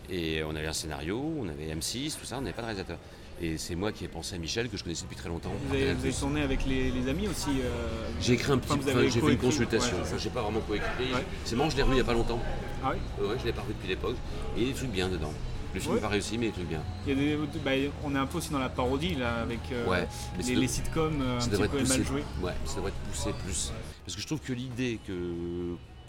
et 0.09 0.43
on 0.43 0.55
avait 0.55 0.67
un 0.67 0.73
scénario, 0.73 1.19
on 1.39 1.47
avait 1.47 1.67
M6, 1.73 2.17
tout 2.17 2.25
ça, 2.25 2.37
on 2.37 2.41
n'avait 2.41 2.53
pas 2.53 2.61
de 2.61 2.67
réalisateur. 2.67 2.97
Et 3.41 3.57
c'est 3.57 3.75
moi 3.75 3.93
qui 3.93 4.03
ai 4.03 4.09
pensé 4.09 4.35
à 4.35 4.37
Michel, 4.37 4.69
que 4.69 4.75
je 4.75 4.83
connaissais 4.83 5.03
depuis 5.03 5.15
très 5.15 5.29
longtemps. 5.29 5.51
Vous 5.69 5.73
avez, 5.73 5.93
vous 5.93 6.03
avez 6.03 6.13
tourné 6.13 6.41
avec 6.41 6.65
les, 6.65 6.91
les 6.91 7.07
amis 7.07 7.27
aussi 7.29 7.49
euh, 7.63 7.87
J'ai 8.19 8.33
écrit 8.33 8.51
un 8.51 8.57
petit 8.57 8.73
enfin, 8.73 9.01
j'ai 9.07 9.21
fait 9.21 9.31
une 9.31 9.37
consultation. 9.37 9.95
ouais, 9.97 10.03
j'ai 10.17 10.29
pas 10.29 10.41
vraiment 10.41 10.59
coécrit. 10.59 11.13
Ouais. 11.13 11.23
C'est 11.45 11.55
marrant, 11.55 11.69
je 11.69 11.77
l'ai 11.77 11.83
revu 11.83 11.93
il 11.93 11.95
n'y 11.95 12.01
a 12.01 12.05
pas 12.05 12.13
longtemps. 12.13 12.39
Ah 12.83 12.91
oui 12.93 13.25
Ouais, 13.25 13.35
je 13.39 13.45
l'ai 13.45 13.53
pas 13.53 13.61
revu 13.61 13.73
depuis 13.75 13.87
l'époque. 13.87 14.17
Et 14.57 14.61
il 14.61 14.67
y 14.67 14.69
a 14.69 14.73
des 14.73 14.77
trucs 14.77 14.91
bien 14.91 15.07
dedans. 15.07 15.31
Le 15.73 15.79
film 15.79 15.93
Ouais. 15.93 15.99
n'est 15.99 16.01
pas 16.01 16.09
réussi, 16.09 16.37
mais 16.37 16.47
il 16.47 16.49
y 16.49 16.49
a 16.49 16.51
des 16.51 16.57
trucs 16.57 16.67
bien. 16.69 16.83
Il 17.07 17.09
y 17.13 17.33
a 17.33 17.37
des, 17.37 17.59
bah, 17.63 17.71
on 18.03 18.13
est 18.13 18.17
un 18.17 18.25
peu 18.25 18.39
aussi 18.39 18.49
dans 18.49 18.59
la 18.59 18.67
parodie 18.69 19.15
là 19.15 19.35
avec 19.35 19.59
euh, 19.71 19.85
les, 20.37 20.43
doit- 20.51 20.61
les 20.61 20.67
sitcoms 20.67 21.21
euh, 21.21 21.37
un 21.37 21.39
ça 21.39 21.45
petit 21.47 21.51
devrait 21.61 21.67
peu 21.69 21.87
mal 21.87 22.03
joués. 22.03 22.23
Ouais, 22.41 22.53
ça 22.65 22.75
devrait 22.77 22.89
être 22.91 23.09
poussé 23.11 23.29
plus. 23.45 23.71
Parce 24.05 24.15
que 24.17 24.21
je 24.21 24.27
trouve 24.27 24.41
que 24.41 24.51
l'idée 24.51 24.99
que, 25.07 25.13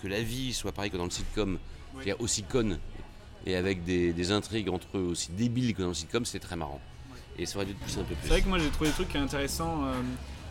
que 0.03 0.09
la 0.09 0.23
vie 0.23 0.53
soit 0.53 0.73
pareille 0.73 0.91
que 0.91 0.97
dans 0.97 1.05
le 1.05 1.11
sitcom, 1.11 1.59
c'est-à-dire 1.95 2.21
aussi 2.21 2.43
conne, 2.43 2.79
et 3.47 3.57
avec 3.57 3.85
des, 3.85 4.13
des 4.13 4.33
intrigues 4.33 4.69
entre 4.69 4.87
eux 4.99 5.09
aussi 5.11 5.31
débiles 5.33 5.75
que 5.75 5.83
dans 5.83 5.89
le 5.89 5.95
sitcom, 5.95 6.25
c'est 6.25 6.41
très 6.41 6.57
marrant. 6.57 6.81
Et 7.39 7.47
ça 7.47 7.57
aurait 7.57 7.67
dû 7.67 7.73
être 7.73 7.79
poussé 7.79 7.99
un 7.99 8.05
peu 8.05 8.15
plus. 8.15 8.23
C'est 8.25 8.29
vrai 8.29 8.43
que 8.43 8.49
moi 8.49 8.59
j'ai 8.59 8.69
trouvé 8.69 8.91
des 8.91 8.95
trucs 8.97 9.17
intéressants. 9.17 9.85
euh, 9.87 9.95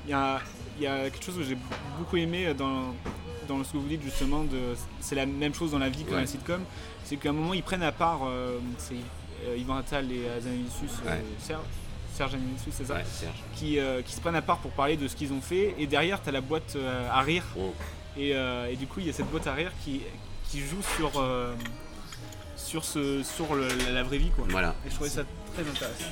Il 0.07 0.12
y, 0.12 0.13
a, 0.13 0.41
il 0.77 0.83
y 0.83 0.88
a 0.88 1.09
quelque 1.09 1.23
chose 1.23 1.35
que 1.38 1.43
j'ai 1.43 1.57
beaucoup 1.99 2.17
aimé 2.17 2.53
dans, 2.57 2.95
dans 3.47 3.63
ce 3.63 3.73
que 3.73 3.77
vous 3.77 3.88
dites 3.88 4.01
justement. 4.01 4.43
C'est 4.99 5.15
la 5.15 5.25
même 5.25 5.53
chose 5.53 5.71
dans 5.71 5.77
la 5.79 5.89
vie 5.89 6.03
que 6.03 6.12
dans 6.12 6.17
la 6.17 6.25
sitcom. 6.25 6.62
C'est 7.03 7.17
qu'à 7.17 7.29
un 7.29 7.33
moment 7.33 7.53
ils 7.53 7.62
prennent 7.63 7.83
à 7.83 7.91
part 7.91 8.21
euh, 8.25 8.59
c'est, 8.77 8.95
euh, 9.45 9.55
Yvan 9.57 9.77
Attal 9.77 10.12
et 10.12 10.27
Azanavicius, 10.29 10.91
euh, 11.05 11.09
Ouais. 11.12 11.23
Serge, 11.39 11.62
Serge 12.15 12.33
Azanavicius, 12.35 12.73
c'est 12.75 12.85
ça 12.85 13.03
Serge. 13.05 13.33
qui, 13.55 13.77
qui 14.05 14.13
se 14.13 14.21
prennent 14.21 14.35
à 14.35 14.41
part 14.41 14.57
pour 14.57 14.71
parler 14.71 14.97
de 14.97 15.07
ce 15.07 15.15
qu'ils 15.15 15.31
ont 15.33 15.41
fait. 15.41 15.75
Et 15.77 15.85
derrière, 15.85 16.21
tu 16.23 16.29
as 16.29 16.31
la 16.31 16.41
boîte 16.41 16.75
à 17.12 17.21
rire. 17.21 17.43
Oh. 17.57 17.73
Et, 18.17 18.36
euh, 18.36 18.67
et 18.72 18.76
du 18.76 18.88
coup, 18.88 19.00
il 19.00 19.08
y 19.08 19.10
a 19.10 19.13
cette 19.13 19.30
boîte 19.30 19.48
à 19.48 19.54
rire 19.54 19.72
qui, 19.84 20.02
qui 20.50 20.60
joue 20.60 20.82
sur, 20.98 21.12
euh, 21.19 21.54
sur, 22.56 22.84
ce, 22.84 23.24
sur 23.24 23.56
le- 23.56 23.67
la, 23.86 23.91
la 23.91 24.04
vraie 24.04 24.17
vie. 24.17 24.32
Quoi. 24.36 24.45
Voilà. 24.50 24.76
Et 24.86 24.89
je 24.89 24.95
trouvais 24.95 25.10
ça 25.10 25.24
très 25.54 25.62
intéressant. 25.62 26.06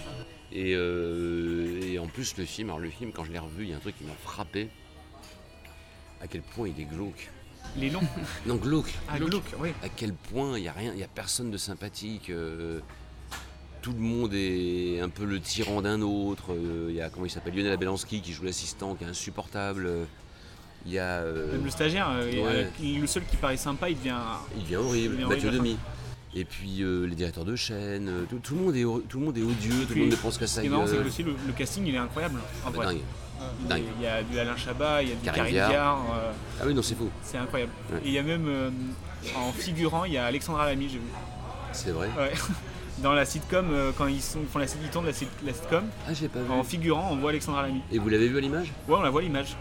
Et, 0.51 0.73
euh, 0.75 1.81
et 1.83 1.99
en 1.99 2.07
plus, 2.07 2.37
le 2.37 2.45
film, 2.45 2.69
alors 2.69 2.79
le 2.79 2.89
film, 2.89 3.11
quand 3.11 3.23
je 3.25 3.31
l'ai 3.31 3.39
revu, 3.39 3.63
il 3.63 3.69
y 3.69 3.73
a 3.73 3.77
un 3.77 3.79
truc 3.79 3.97
qui 3.97 4.05
m'a 4.05 4.13
frappé. 4.23 4.69
À 6.21 6.27
quel 6.27 6.41
point 6.41 6.67
il 6.67 6.79
est 6.81 6.85
glauque. 6.85 7.29
Les 7.75 7.89
longs. 7.89 8.01
Non, 8.45 8.55
glauque. 8.55 8.93
Ah, 9.09 9.19
glauque, 9.19 9.53
oui. 9.59 9.69
À 9.83 9.89
quel 9.89 10.13
point 10.13 10.57
il 10.57 10.61
n'y 10.61 10.67
a 10.67 10.71
rien, 10.73 10.93
il 10.95 11.03
a 11.03 11.07
personne 11.07 11.51
de 11.51 11.57
sympathique. 11.57 12.29
euh, 12.29 12.79
tout 13.81 13.91
le 13.93 13.99
monde 13.99 14.33
est 14.33 14.99
un 14.99 15.09
peu 15.09 15.25
le 15.25 15.39
tyran 15.39 15.81
d'un 15.81 16.01
autre. 16.01 16.51
euh, 16.53 16.87
Il 16.89 16.95
y 16.95 17.01
a 17.01 17.09
comment 17.09 17.25
il 17.25 17.29
s'appelle 17.29 17.55
Lionel 17.55 17.73
Abelansky 17.73 18.21
qui 18.21 18.33
joue 18.33 18.43
l'assistant, 18.43 18.95
qui 18.95 19.03
est 19.03 19.07
insupportable. 19.07 19.89
Il 20.85 20.91
y 20.93 20.99
a. 20.99 21.19
euh, 21.21 21.51
Même 21.53 21.63
le 21.65 21.69
stagiaire, 21.69 22.07
euh, 22.11 22.31
et, 22.31 22.39
ouais. 22.41 22.67
euh, 22.97 22.99
le 23.01 23.07
seul 23.07 23.23
qui 23.25 23.35
paraît 23.35 23.57
sympa, 23.57 23.89
il 23.89 23.97
devient. 23.97 24.15
Il 24.55 24.63
devient 24.63 24.75
horrible, 24.77 25.15
il 25.15 25.17
devient 25.17 25.29
Mathieu 25.29 25.47
horrible. 25.49 25.63
Demi. 25.63 25.77
Et 26.35 26.45
puis 26.45 26.83
les 26.83 27.15
directeurs 27.15 27.45
de 27.45 27.55
chaîne, 27.55 28.11
tout, 28.29 28.37
tout 28.37 28.53
le 28.55 28.61
monde 28.61 28.75
est, 28.75 28.83
tout 29.09 29.19
le 29.19 29.25
monde 29.25 29.37
est 29.37 29.41
odieux, 29.41 29.85
tout 29.87 29.95
le 29.95 30.01
monde 30.01 30.11
ne 30.11 30.15
pense 30.17 30.37
qu'à 30.37 30.45
qui 30.45 30.65
est 30.65 30.69
marrant, 30.69 30.85
c'est 30.85 30.99
aussi 30.99 31.23
le, 31.23 31.33
le 31.47 31.53
casting 31.53 31.83
il 31.87 31.95
est 31.95 31.97
incroyable. 31.97 32.39
En 32.65 32.69
dingue. 32.69 32.97
Il 33.59 33.65
y 33.65 33.69
a- 33.69 33.69
Dingue. 33.69 33.83
Il 33.99 34.03
y 34.03 34.07
a 34.07 34.23
du 34.23 34.39
Alain 34.39 34.55
Chabat, 34.55 35.01
il 35.03 35.09
y 35.09 35.11
a 35.11 35.15
du 35.15 35.29
euh, 35.57 36.31
Ah 36.59 36.63
oui, 36.65 36.73
non, 36.73 36.81
c'est 36.83 36.95
faux. 36.95 37.09
c'est 37.23 37.37
incroyable. 37.37 37.71
Ouais. 37.91 37.99
Et 38.03 38.07
il 38.07 38.13
y 38.13 38.17
a 38.19 38.23
même 38.23 38.47
euh, 38.47 38.69
en 39.35 39.51
figurant, 39.51 40.05
il 40.05 40.13
y 40.13 40.17
a 40.17 40.25
Alexandra 40.25 40.65
Lamy, 40.67 40.89
j'ai 40.89 40.97
vu. 40.97 41.05
C'est 41.71 41.91
vrai. 41.91 42.07
Ouais. 42.17 42.31
Dans 43.03 43.13
la 43.13 43.25
sitcom, 43.25 43.67
quand 43.97 44.07
ils, 44.07 44.21
sont, 44.21 44.39
ils 44.41 44.47
font 44.47 44.57
la, 44.59 44.65
ils 44.65 44.89
tournent 44.91 45.05
la, 45.05 45.13
sit- 45.13 45.27
la 45.45 45.53
sitcom, 45.53 45.83
Ah, 46.07 46.13
j'ai 46.13 46.27
pas 46.27 46.39
vu. 46.41 46.51
en 46.51 46.63
figurant, 46.63 47.09
on 47.11 47.17
voit 47.17 47.29
Alexandra 47.29 47.61
Lamy. 47.63 47.81
Et 47.91 47.99
vous 47.99 48.09
l'avez 48.09 48.27
vu 48.27 48.37
à 48.37 48.41
l'image? 48.41 48.73
Ouais, 48.87 48.95
on 48.97 49.01
la 49.01 49.09
voit 49.11 49.21
l'image. 49.21 49.55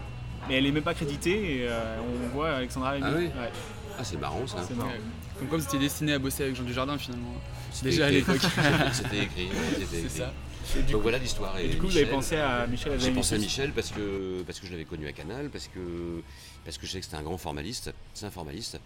Mais 0.47 0.55
elle 0.55 0.65
est 0.65 0.71
même 0.71 0.83
pas 0.83 0.93
créditée 0.93 1.57
et 1.61 1.67
euh, 1.67 1.97
on 1.99 2.27
voit 2.35 2.51
Alexandra 2.51 2.93
Lamy. 2.97 3.05
Ah 3.07 3.13
oui 3.17 3.25
Ouais. 3.25 3.51
Ah, 3.99 4.03
c'est 4.03 4.19
marrant 4.19 4.45
ça. 4.47 4.63
C'est 4.67 4.75
marrant. 4.75 4.89
Ouais. 4.89 4.99
Comme 5.39 5.47
quoi 5.47 5.57
vous 5.57 5.63
étiez 5.63 5.79
destiné 5.79 6.13
à 6.13 6.19
bosser 6.19 6.43
avec 6.43 6.55
Jean 6.55 6.63
Dujardin 6.63 6.97
finalement. 6.97 7.33
C'était 7.71 7.89
Déjà 7.89 8.05
à 8.07 8.11
écrit. 8.11 8.33
l'époque. 8.33 8.49
C'était 8.93 9.23
écrit. 9.23 9.45
ouais, 9.45 9.51
c'était 9.73 9.85
C'est 9.85 9.97
écrit. 9.99 10.09
ça. 10.09 10.33
Et 10.77 10.81
du 10.83 10.91
Donc 10.91 10.99
coup- 10.99 11.03
voilà 11.03 11.17
l'histoire. 11.17 11.57
Et 11.59 11.67
du 11.69 11.77
coup, 11.77 11.87
vous 11.87 11.97
avez 11.97 12.05
pensé 12.07 12.35
à 12.37 12.67
Michel 12.67 12.99
J'ai 12.99 13.11
pensé 13.11 13.35
à 13.35 13.37
Michel 13.37 13.71
parce 13.71 13.89
que, 13.91 14.43
parce 14.45 14.59
que 14.59 14.67
je 14.67 14.71
l'avais 14.71 14.83
connu 14.85 15.07
à 15.07 15.13
Canal, 15.13 15.49
parce 15.49 15.67
que, 15.67 15.79
parce 16.65 16.77
que 16.77 16.85
je 16.85 16.91
sais 16.91 16.99
que 16.99 17.05
c'était 17.05 17.17
un 17.17 17.23
grand 17.23 17.37
formaliste, 17.37 17.93
c'est 18.13 18.25
un 18.25 18.31
formaliste. 18.31 18.79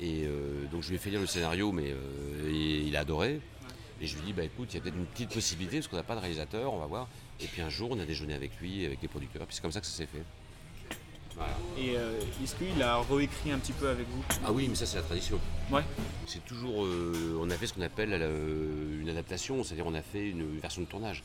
Et 0.00 0.22
euh, 0.24 0.64
donc 0.72 0.82
je 0.82 0.88
lui 0.88 0.96
ai 0.96 0.98
fait 0.98 1.10
lire 1.10 1.20
le 1.20 1.26
scénario, 1.26 1.72
mais 1.72 1.90
euh, 1.90 2.50
il, 2.50 2.88
il 2.88 2.96
a 2.96 3.00
adoré. 3.00 3.40
Et 4.00 4.06
je 4.06 4.14
lui 4.14 4.22
ai 4.22 4.26
dit, 4.26 4.32
bah 4.32 4.44
écoute, 4.44 4.68
il 4.72 4.76
y 4.76 4.78
a 4.78 4.82
peut-être 4.82 4.96
une 4.96 5.06
petite 5.06 5.30
possibilité, 5.30 5.76
parce 5.78 5.88
qu'on 5.88 5.96
n'a 5.96 6.02
pas 6.02 6.14
de 6.16 6.20
réalisateur, 6.20 6.72
on 6.72 6.78
va 6.78 6.86
voir. 6.86 7.08
Et 7.40 7.46
puis 7.46 7.60
un 7.62 7.70
jour, 7.70 7.90
on 7.92 7.98
a 8.00 8.04
déjeuné 8.04 8.34
avec 8.34 8.52
lui, 8.60 8.84
avec 8.86 9.00
les 9.02 9.08
producteurs, 9.08 9.46
puis 9.46 9.54
c'est 9.56 9.62
comme 9.62 9.72
ça 9.72 9.80
que 9.80 9.86
ça 9.86 9.96
s'est 9.96 10.06
fait. 10.06 10.22
Voilà. 11.36 11.52
Et 11.78 11.96
euh, 11.96 12.18
est-ce 12.42 12.54
qu'il 12.54 12.82
a 12.82 12.98
réécrit 13.02 13.52
un 13.52 13.58
petit 13.58 13.72
peu 13.72 13.88
avec 13.88 14.08
vous? 14.08 14.24
Ah 14.44 14.52
oui, 14.52 14.68
mais 14.68 14.74
ça 14.74 14.86
c'est 14.86 14.96
la 14.96 15.02
tradition. 15.02 15.38
Ouais. 15.70 15.82
C'est 16.26 16.44
toujours, 16.46 16.84
euh, 16.84 17.38
on 17.40 17.50
a 17.50 17.54
fait 17.54 17.66
ce 17.66 17.74
qu'on 17.74 17.82
appelle 17.82 18.10
euh, 18.12 19.00
une 19.00 19.10
adaptation, 19.10 19.62
c'est-à-dire 19.62 19.86
on 19.86 19.94
a 19.94 20.00
fait 20.02 20.30
une 20.30 20.58
version 20.58 20.80
de 20.82 20.86
tournage. 20.86 21.22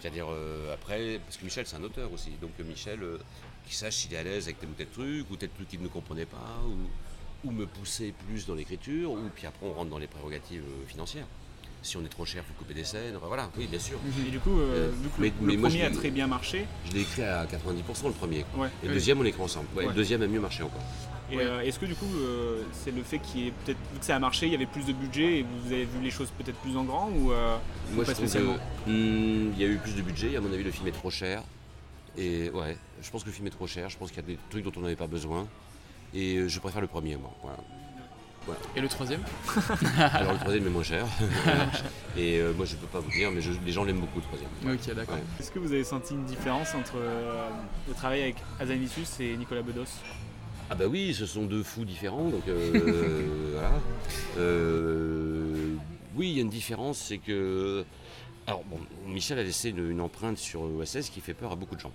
C'est-à-dire 0.00 0.26
après, 0.72 1.20
parce 1.24 1.36
que 1.36 1.44
Michel 1.44 1.64
c'est 1.64 1.76
un 1.76 1.82
auteur 1.84 2.12
aussi, 2.12 2.30
donc 2.40 2.50
Michel 2.58 2.98
qui 3.64 3.72
sache 3.72 3.94
s'il 3.94 4.12
est 4.14 4.16
à 4.16 4.24
l'aise 4.24 4.46
avec 4.46 4.58
tel 4.58 4.68
ou 4.68 4.72
tel 4.72 4.88
truc, 4.88 5.30
ou 5.30 5.36
tel 5.36 5.48
truc 5.50 5.68
qu'il 5.68 5.80
ne 5.80 5.86
comprenait 5.86 6.26
pas, 6.26 6.60
ou, 6.66 7.48
ou 7.48 7.52
me 7.52 7.66
pousser 7.66 8.12
plus 8.26 8.44
dans 8.46 8.56
l'écriture, 8.56 9.12
ou 9.12 9.20
puis 9.32 9.46
après 9.46 9.64
on 9.64 9.72
rentre 9.72 9.90
dans 9.90 9.98
les 9.98 10.08
prérogatives 10.08 10.64
financières. 10.88 11.26
Si 11.82 11.96
on 11.96 12.04
est 12.04 12.08
trop 12.08 12.24
cher, 12.24 12.44
il 12.46 12.52
faut 12.52 12.58
couper 12.58 12.74
des 12.74 12.84
scènes, 12.84 13.16
voilà, 13.20 13.50
oui 13.58 13.66
bien 13.66 13.78
sûr. 13.80 13.98
Et 14.26 14.30
du 14.30 14.38
coup, 14.38 14.58
euh, 14.60 14.88
Euh, 14.88 14.90
vu 15.02 15.08
que 15.08 15.14
mais- 15.20 15.28
le, 15.28 15.34
mais 15.40 15.52
le 15.54 15.58
moi, 15.58 15.68
je 15.68 15.76
premier 15.78 15.88
a 15.88 15.90
très 15.96 16.10
bien 16.10 16.26
marché, 16.28 16.66
Je 16.88 16.92
l'ai 16.92 17.00
écrit 17.00 17.22
à 17.22 17.44
90% 17.46 18.06
le 18.06 18.12
premier, 18.14 18.44
Ouais. 18.56 18.68
et 18.84 18.86
le 18.86 18.94
deuxième 18.94 19.18
on 19.18 19.22
l'écrit 19.22 19.42
ensemble. 19.42 19.66
Ouais, 19.74 19.82
Ouais. 19.84 19.88
Le 19.88 19.94
deuxième 19.96 20.22
a 20.22 20.28
mieux 20.28 20.40
marché 20.40 20.62
encore. 20.62 20.80
et, 21.32 21.38
euh, 21.38 21.60
est-ce 21.62 21.78
que 21.80 21.86
du 21.86 21.94
coup, 21.96 22.06
euh, 22.20 22.62
c'est 22.72 22.92
le 22.92 23.02
fait 23.02 23.18
qu'il 23.18 23.40
y 23.40 23.48
ait 23.48 23.52
peut-être, 23.64 23.78
vu 23.92 23.98
que 23.98 24.04
ça 24.04 24.14
a 24.14 24.18
marché, 24.20 24.46
il 24.46 24.52
y 24.52 24.54
avait 24.54 24.66
plus 24.66 24.84
de 24.86 24.92
budget 24.92 25.38
et 25.40 25.42
vous 25.42 25.72
avez 25.72 25.84
vu 25.86 26.00
les 26.00 26.10
choses 26.10 26.28
peut-être 26.38 26.58
plus 26.58 26.76
en 26.76 26.84
grand 26.84 27.08
ou 27.10 27.32
euh, 27.32 27.56
Moi, 27.92 28.04
pas 28.04 28.12
je 28.12 28.16
spécialement 28.18 28.54
hmm, 28.86 29.52
il 29.54 29.58
y 29.58 29.64
a 29.64 29.66
eu 29.68 29.78
plus 29.78 29.96
de 29.96 30.02
budget. 30.02 30.36
À 30.36 30.40
mon 30.40 30.52
avis, 30.52 30.62
le 30.62 30.70
film 30.70 30.86
est 30.86 30.92
trop 30.92 31.10
cher. 31.10 31.42
Et 32.16 32.50
ouais, 32.50 32.76
je 33.00 33.10
pense 33.10 33.22
que 33.22 33.28
le 33.28 33.32
film 33.34 33.46
est 33.46 33.50
trop 33.50 33.66
cher. 33.66 33.88
Je 33.88 33.96
pense 33.96 34.10
qu'il 34.10 34.18
y 34.20 34.24
a 34.24 34.28
des 34.28 34.38
trucs 34.50 34.62
dont 34.64 34.72
on 34.76 34.80
n'avait 34.82 34.94
pas 34.96 35.06
besoin. 35.06 35.48
Et 36.14 36.46
je 36.46 36.60
préfère 36.60 36.82
le 36.82 36.86
premier, 36.86 37.16
moi. 37.16 37.32
Voilà. 37.42 37.58
Voilà. 38.46 38.60
Et 38.74 38.80
le 38.80 38.88
troisième 38.88 39.20
Alors 39.98 40.32
le 40.32 40.38
troisième 40.38 40.66
est 40.66 40.70
moins 40.78 40.82
cher. 40.82 41.06
et 42.16 42.38
euh, 42.40 42.52
moi, 42.54 42.66
je 42.66 42.74
peux 42.76 42.86
pas 42.88 42.98
vous 43.00 43.10
dire, 43.10 43.30
mais 43.30 43.40
je- 43.40 43.52
les 43.64 43.70
gens 43.72 43.84
l'aiment 43.84 44.00
beaucoup 44.00 44.18
le 44.18 44.24
troisième. 44.24 44.50
Ok, 44.66 44.94
d'accord. 44.96 45.14
Ouais. 45.14 45.22
Est-ce 45.38 45.50
que 45.52 45.58
vous 45.60 45.72
avez 45.72 45.84
senti 45.84 46.14
une 46.14 46.24
différence 46.24 46.74
entre 46.74 46.94
euh, 46.96 47.48
le 47.88 47.94
travail 47.94 48.22
avec 48.22 48.36
Azanavicius 48.58 49.20
et 49.20 49.36
Nicolas 49.36 49.62
Bedos? 49.62 49.84
Ah 50.70 50.74
bah 50.74 50.86
oui, 50.88 51.14
ce 51.14 51.26
sont 51.26 51.44
deux 51.44 51.62
fous 51.62 51.84
différents, 51.84 52.28
donc 52.30 52.42
euh, 52.48 53.52
voilà. 53.52 53.72
Euh, 54.38 55.74
oui, 56.16 56.30
il 56.30 56.36
y 56.36 56.38
a 56.38 56.42
une 56.42 56.50
différence, 56.50 56.98
c'est 56.98 57.18
que... 57.18 57.84
Alors 58.46 58.64
bon, 58.64 58.78
Michel 59.06 59.38
a 59.38 59.42
laissé 59.44 59.70
une, 59.70 59.88
une 59.90 60.00
empreinte 60.00 60.36
sur 60.38 60.62
OSS 60.62 61.10
qui 61.10 61.20
fait 61.20 61.34
peur 61.34 61.52
à 61.52 61.56
beaucoup 61.56 61.76
de 61.76 61.80
gens. 61.80 61.92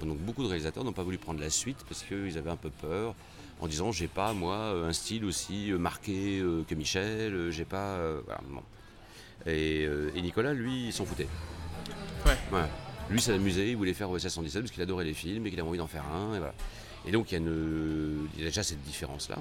Donc 0.00 0.16
beaucoup 0.18 0.42
de 0.44 0.48
réalisateurs 0.48 0.84
n'ont 0.84 0.92
pas 0.92 1.02
voulu 1.02 1.18
prendre 1.18 1.40
la 1.40 1.50
suite 1.50 1.78
parce 1.88 2.04
qu'ils 2.04 2.38
avaient 2.38 2.50
un 2.50 2.56
peu 2.56 2.70
peur 2.70 3.14
en 3.62 3.68
disant 3.68 3.92
j'ai 3.92 4.08
pas 4.08 4.32
moi 4.32 4.56
un 4.84 4.92
style 4.92 5.24
aussi 5.24 5.70
euh, 5.72 5.78
marqué 5.78 6.40
euh, 6.40 6.62
que 6.68 6.74
Michel, 6.74 7.32
euh, 7.34 7.50
j'ai 7.50 7.64
pas... 7.64 7.96
euh, 7.96 8.20
voilà, 8.26 8.40
bon. 8.50 8.60
et, 9.46 9.84
euh, 9.86 10.10
et 10.16 10.20
Nicolas, 10.22 10.52
lui, 10.52 10.86
il 10.88 10.92
s'en 10.92 11.04
foutait. 11.06 11.28
Ouais. 12.52 12.64
Lui, 13.10 13.20
ça 13.20 13.32
l'amusait, 13.32 13.70
il 13.70 13.76
voulait 13.76 13.94
faire 13.94 14.10
OSS 14.10 14.28
117 14.28 14.62
parce 14.62 14.72
qu'il 14.72 14.82
adorait 14.82 15.04
les 15.04 15.14
films 15.14 15.46
et 15.46 15.50
qu'il 15.50 15.58
avait 15.60 15.68
envie 15.68 15.78
d'en 15.78 15.86
faire 15.86 16.04
un. 16.06 16.34
Et, 16.34 16.38
voilà. 16.38 16.54
et 17.06 17.10
donc, 17.12 17.30
il 17.30 17.34
y, 17.34 17.36
a 17.36 17.40
une- 17.40 18.28
il 18.34 18.40
y 18.40 18.42
a 18.44 18.46
déjà 18.48 18.62
cette 18.62 18.82
différence-là. 18.82 19.38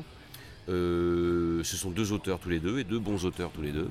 Euh, 0.69 1.63
ce 1.63 1.75
sont 1.77 1.89
deux 1.89 2.11
auteurs 2.11 2.39
tous 2.39 2.49
les 2.49 2.59
deux 2.59 2.79
et 2.79 2.83
deux 2.83 2.99
bons 2.99 3.25
auteurs 3.25 3.51
tous 3.51 3.61
les 3.61 3.71
deux. 3.71 3.89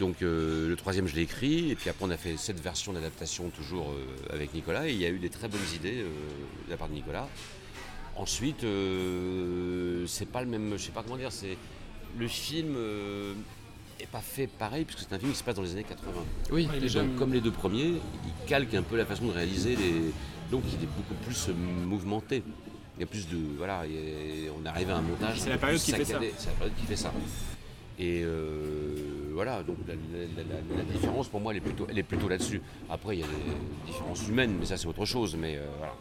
Donc, 0.00 0.20
euh, 0.22 0.68
le 0.68 0.76
troisième, 0.76 1.06
je 1.06 1.14
l'ai 1.14 1.22
écrit. 1.22 1.70
Et 1.70 1.74
puis 1.74 1.88
après, 1.88 2.04
on 2.04 2.10
a 2.10 2.16
fait 2.18 2.36
cette 2.36 2.60
version 2.60 2.92
d'adaptation 2.92 3.48
toujours 3.50 3.90
euh, 3.92 4.34
avec 4.34 4.52
Nicolas. 4.54 4.88
Et 4.88 4.92
il 4.92 5.00
y 5.00 5.06
a 5.06 5.08
eu 5.08 5.18
des 5.18 5.30
très 5.30 5.48
bonnes 5.48 5.60
idées 5.74 6.00
euh, 6.02 6.08
de 6.66 6.70
la 6.70 6.76
part 6.76 6.88
de 6.88 6.94
Nicolas. 6.94 7.28
Ensuite, 8.16 8.64
euh, 8.64 10.04
c'est 10.06 10.28
pas 10.28 10.42
le 10.42 10.48
même. 10.48 10.72
Je 10.76 10.82
sais 10.82 10.90
pas 10.92 11.02
comment 11.02 11.16
dire. 11.16 11.32
C'est 11.32 11.56
le 12.18 12.28
film. 12.28 12.74
euh, 12.76 13.34
est 13.98 14.06
pas 14.06 14.20
fait 14.20 14.46
pareil 14.46 14.84
puisque 14.84 15.00
c'est 15.08 15.14
un 15.14 15.18
film 15.18 15.32
qui 15.32 15.38
se 15.38 15.42
passe 15.42 15.54
dans 15.54 15.62
les 15.62 15.72
années 15.72 15.82
80. 15.84 16.12
Oui, 16.52 16.68
Et 16.76 16.80
déjà, 16.80 17.02
comme 17.18 17.32
les 17.32 17.40
deux 17.40 17.50
premiers, 17.50 17.94
il 17.94 18.46
calque 18.46 18.74
un 18.74 18.82
peu 18.82 18.94
la 18.96 19.06
façon 19.06 19.26
de 19.26 19.32
réaliser 19.32 19.74
les. 19.74 20.12
Donc 20.50 20.62
il 20.68 20.82
est 20.82 20.86
beaucoup 20.86 21.14
plus 21.24 21.48
euh, 21.48 21.52
mouvementé. 21.86 22.42
Il 22.96 23.00
y 23.00 23.04
a 23.04 23.06
plus 23.06 23.26
de. 23.28 23.38
Voilà, 23.56 23.80
a- 23.80 23.86
on 24.62 24.66
arrive 24.66 24.90
à 24.90 24.96
un 24.96 25.02
montage. 25.02 25.38
C'est 25.40 25.48
la 25.50 25.58
période 25.58 25.80
qui 25.80 25.92
fait 25.92 26.04
ça. 26.04 26.18
C'est 26.36 26.46
la 26.48 26.52
période 26.52 26.76
qui 26.78 26.86
fait 26.86 26.96
ça. 26.96 27.12
Et 27.98 28.20
euh, 28.24 29.30
voilà, 29.32 29.62
donc 29.62 29.78
la, 29.88 29.94
la- 29.94 30.42
la- 30.42 30.76
la 30.76 30.84
différence 30.84 31.28
pour 31.28 31.40
moi 31.40 31.52
elle 31.52 31.58
est 31.58 31.62
plutôt, 31.62 31.86
elle 31.88 31.98
est 31.98 32.02
plutôt 32.02 32.28
là-dessus. 32.28 32.60
Après 32.90 33.16
il 33.16 33.20
y 33.20 33.22
a 33.22 33.26
des 33.26 33.86
différences 33.90 34.28
humaines, 34.28 34.56
mais 34.60 34.66
ça 34.66 34.76
c'est 34.76 34.86
autre 34.86 35.06
chose. 35.06 35.34
Mais 35.36 35.56
euh, 35.56 35.66
voilà. 35.78 35.94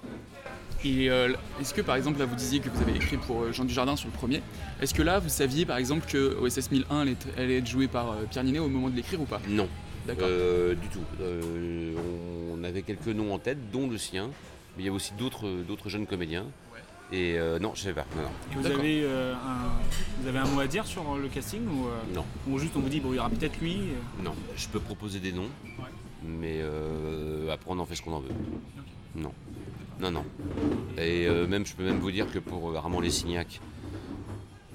Et 0.85 1.09
euh, 1.09 1.33
est-ce 1.59 1.73
que 1.73 1.81
par 1.81 1.95
exemple 1.95 2.19
là 2.19 2.25
vous 2.25 2.35
disiez 2.35 2.59
que 2.59 2.69
vous 2.69 2.81
avez 2.81 2.95
écrit 2.95 3.17
pour 3.17 3.41
euh, 3.41 3.51
Jean 3.51 3.65
Dujardin 3.65 3.95
sur 3.95 4.07
le 4.07 4.13
premier, 4.13 4.41
est-ce 4.81 4.93
que 4.93 5.01
là 5.01 5.17
vous 5.19 5.29
saviez 5.29 5.65
par 5.65 5.77
exemple 5.77 6.05
que 6.07 6.37
OSS 6.39 6.69
1001 6.71 6.99
allait 6.99 7.11
être, 7.13 7.27
allait 7.39 7.57
être 7.57 7.67
jouée 7.67 7.87
par 7.87 8.11
euh, 8.11 8.15
Pierre 8.29 8.43
Ninet 8.43 8.59
au 8.59 8.67
moment 8.67 8.89
de 8.89 8.95
l'écrire 8.95 9.19
ou 9.19 9.25
pas? 9.25 9.41
Non. 9.49 9.67
D'accord. 10.05 10.27
Euh, 10.29 10.75
du 10.75 10.87
tout. 10.89 10.99
Euh, 11.21 11.93
on 12.55 12.63
avait 12.63 12.83
quelques 12.83 13.07
noms 13.07 13.33
en 13.33 13.39
tête, 13.39 13.71
dont 13.71 13.89
le 13.89 13.97
sien, 13.97 14.27
mais 14.77 14.83
il 14.83 14.85
y 14.85 14.89
a 14.89 14.91
aussi 14.91 15.13
d'autres 15.17 15.49
d'autres 15.67 15.89
jeunes 15.89 16.05
comédiens. 16.05 16.45
Et 17.11 17.37
euh, 17.37 17.57
non, 17.57 17.71
je 17.73 17.81
savais 17.81 17.95
pas. 17.95 18.05
Non, 18.15 18.21
non. 18.23 18.29
Et 18.51 18.55
vous 18.61 18.79
avez, 18.79 19.01
euh, 19.03 19.33
un, 19.33 19.69
vous 20.21 20.27
avez 20.27 20.37
un 20.39 20.45
mot 20.45 20.59
à 20.59 20.67
dire 20.67 20.85
sur 20.85 21.15
le 21.17 21.27
casting 21.27 21.61
ou, 21.67 21.87
euh, 21.87 22.13
Non. 22.15 22.25
ou 22.47 22.57
juste 22.59 22.73
on 22.75 22.79
vous 22.79 22.89
dit 22.89 22.99
bon 22.99 23.13
il 23.13 23.15
y 23.15 23.19
aura 23.19 23.29
peut-être 23.29 23.59
lui 23.59 23.75
euh, 23.77 24.23
Non, 24.23 24.33
je 24.55 24.67
peux 24.67 24.79
proposer 24.79 25.19
des 25.19 25.31
noms, 25.31 25.49
mais 26.23 26.59
euh, 26.61 27.51
après 27.51 27.71
on 27.71 27.79
en 27.79 27.85
fait 27.85 27.95
ce 27.95 28.01
qu'on 28.03 28.13
en 28.13 28.19
veut. 28.19 28.29
Non, 29.15 29.31
non, 29.99 30.12
non. 30.12 30.25
Et 30.97 31.27
euh, 31.27 31.47
même, 31.47 31.65
je 31.65 31.73
peux 31.75 31.84
même 31.84 31.99
vous 31.99 32.12
dire 32.12 32.31
que 32.31 32.39
pour 32.39 32.71
euh, 32.71 32.75
Armand 32.75 32.99
Lessignac, 32.99 33.60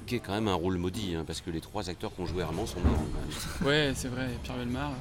qui 0.07 0.17
est 0.17 0.21
quand 0.21 0.33
même 0.33 0.49
un 0.49 0.55
rôle 0.55 0.77
maudit, 0.77 1.15
hein, 1.15 1.25
parce 1.27 1.41
que 1.41 1.51
les 1.51 1.61
trois 1.61 1.89
acteurs 1.89 2.15
qui 2.15 2.21
ont 2.21 2.27
joué 2.27 2.43
Armand 2.43 2.67
sont 2.67 2.81
morts. 2.81 3.05
quand 3.13 3.65
même. 3.65 3.69
Ouais, 3.69 3.93
c'est 3.95 4.09
vrai, 4.09 4.29
Pierre 4.43 4.57
Belmar. 4.57 4.93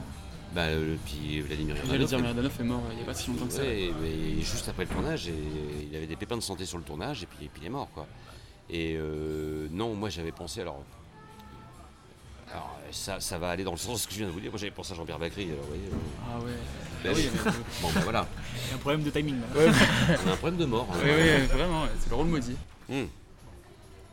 Bah, 0.53 0.61
euh, 0.63 0.95
puis 1.05 1.41
Vladimir. 1.41 1.75
Vladimir 1.85 2.27
Irdanov 2.27 2.51
est 2.59 2.63
mort 2.63 2.81
il 2.91 2.97
n'y 2.97 3.03
a 3.03 3.05
pas 3.05 3.13
si 3.13 3.29
longtemps 3.29 3.45
que 3.45 3.53
ça. 3.53 3.61
Ouais, 3.61 3.91
mais 4.01 4.41
juste 4.41 4.67
après 4.67 4.83
le 4.83 4.89
tournage, 4.89 5.27
et 5.27 5.33
il 5.89 5.95
avait 5.95 6.07
des 6.07 6.15
pépins 6.15 6.37
de 6.37 6.41
santé 6.41 6.65
sur 6.65 6.77
le 6.77 6.83
tournage, 6.83 7.23
et 7.23 7.25
puis, 7.27 7.45
et 7.45 7.49
puis 7.49 7.61
il 7.63 7.67
est 7.67 7.71
mort, 7.71 7.89
quoi. 7.93 8.07
Et 8.69 8.95
euh, 8.97 9.67
non, 9.71 9.93
moi 9.95 10.09
j'avais 10.09 10.31
pensé, 10.31 10.61
alors, 10.61 10.83
alors 12.51 12.79
ça, 12.91 13.19
ça 13.19 13.37
va 13.37 13.49
aller 13.49 13.63
dans 13.63 13.71
le 13.71 13.77
sens 13.77 13.95
de 13.95 13.99
ce 14.03 14.07
que 14.07 14.13
je 14.13 14.19
viens 14.19 14.27
de 14.27 14.31
vous 14.31 14.39
dire. 14.39 14.49
Moi 14.51 14.59
j'avais 14.59 14.71
pensé 14.71 14.93
à 14.93 14.95
Jean-Pierre 14.95 15.19
Bacry, 15.19 15.45
alors, 15.51 15.61
vous 15.63 15.67
voyez. 15.67 15.83
euh, 15.85 16.27
Ah 16.27 16.39
ouais. 16.39 16.51
bah 17.03 17.09
Ah 17.09 17.13
oui, 17.15 17.29
oui. 17.33 17.39
mais- 17.45 17.51
bon, 17.81 17.89
bah 17.93 18.01
voilà. 18.03 18.27
Il 18.65 18.69
y 18.69 18.71
a 18.71 18.75
un 18.75 18.79
problème 18.79 19.03
de 19.03 19.09
timing. 19.09 19.35
là. 19.39 19.59
Ouais. 19.59 19.71
On 20.25 20.29
a 20.29 20.33
un 20.33 20.37
problème 20.37 20.59
de 20.59 20.65
mort. 20.65 20.87
hein. 20.91 20.97
Oui, 21.03 21.09
oui, 21.15 21.45
vraiment, 21.47 21.83
ouais, 21.83 21.89
c'est 21.99 22.09
le 22.09 22.15
rôle 22.15 22.27
maudit. 22.27 22.55
Hum. 22.91 23.07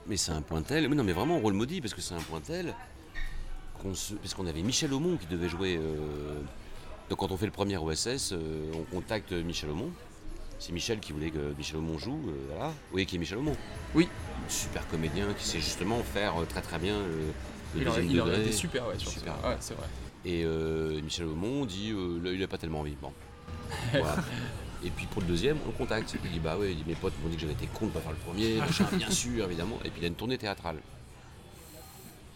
Mais 0.07 0.16
c'est 0.16 0.33
un 0.33 0.42
point 0.42 0.62
tel, 0.62 0.88
mais 0.88 0.94
non 0.94 1.03
mais 1.05 1.12
vraiment 1.12 1.38
rôle 1.40 1.55
maudit 1.55 1.81
parce 1.81 1.92
que 1.94 2.01
c'est 2.01 2.14
un 2.14 2.20
point 2.20 2.40
tel 2.40 2.75
qu'on 3.83 3.94
se... 3.94 4.14
parce 4.14 4.35
qu'on 4.35 4.46
avait 4.46 4.62
Michel 4.62 4.92
Aumont 4.92 5.16
qui 5.16 5.27
devait 5.27 5.49
jouer. 5.49 5.77
euh, 5.77 6.40
Donc 7.11 7.18
quand 7.18 7.33
on 7.33 7.37
fait 7.37 7.46
le 7.46 7.53
premier 7.53 7.77
OSS, 7.77 8.33
euh, 8.33 8.70
on 8.75 8.83
contacte 8.94 9.33
Michel 9.33 9.70
Aumont. 9.70 9.90
C'est 10.59 10.72
Michel 10.72 11.01
qui 11.01 11.12
voulait 11.12 11.31
que 11.31 11.53
Michel 11.59 11.77
Aumont 11.79 11.99
joue, 11.99 12.20
euh, 12.29 12.33
voilà. 12.51 12.72
Oui, 12.92 13.05
qui 13.05 13.16
est 13.16 13.18
Michel 13.18 13.38
Aumont. 13.38 13.57
Oui. 13.94 14.09
Super 14.49 14.87
comédien 14.88 15.27
qui 15.37 15.44
sait 15.44 15.59
justement 15.61 16.01
faire 16.05 16.40
euh, 16.40 16.44
très 16.44 16.62
très 16.62 16.79
bien 16.79 16.94
euh, 16.94 17.31
Il 17.79 17.89
aurait- 17.89 18.07
il 18.07 18.21
aurait 18.21 18.41
été 18.43 18.53
super, 18.53 18.87
ouais, 18.89 18.99
sur 18.99 19.11
ce- 19.11 19.19
Super. 19.21 19.35
ouais, 19.45 19.57
c'est 19.61 19.75
vrai. 19.75 19.87
Et 20.25 20.43
euh, 20.45 21.01
Michel 21.03 21.27
Aumont 21.27 21.65
dit, 21.67 21.93
euh, 21.93 22.19
là, 22.23 22.33
il 22.33 22.41
n'a 22.41 22.49
pas 22.49 22.59
tellement 22.59 22.81
envie. 22.81 22.97
Bon. 23.01 23.12
Voilà. 23.93 24.17
Et 24.85 24.91
puis 24.91 25.07
pour 25.07 25.23
le 25.23 25.29
deuxième, 25.29 25.57
on 25.65 25.69
le 25.69 25.73
contacte. 25.73 26.15
Il 26.25 26.31
dit 26.31 26.39
bah 26.39 26.57
ouais, 26.57 26.73
il 26.73 26.77
dit, 26.77 26.85
mes 26.87 26.95
potes 26.95 27.15
m'ont 27.23 27.29
dit 27.29 27.37
que 27.37 27.41
j'avais 27.43 27.55
été 27.55 27.67
con 27.73 27.87
de 27.87 27.93
pas 27.93 28.01
faire 28.01 28.12
le 28.12 28.19
premier, 28.19 28.57
machin, 28.59 28.87
bien 28.93 29.11
sûr, 29.11 29.45
évidemment. 29.47 29.79
Et 29.85 29.91
puis 29.91 30.01
il 30.01 30.05
a 30.05 30.09
une 30.09 30.15
tournée 30.15 30.39
théâtrale. 30.39 30.77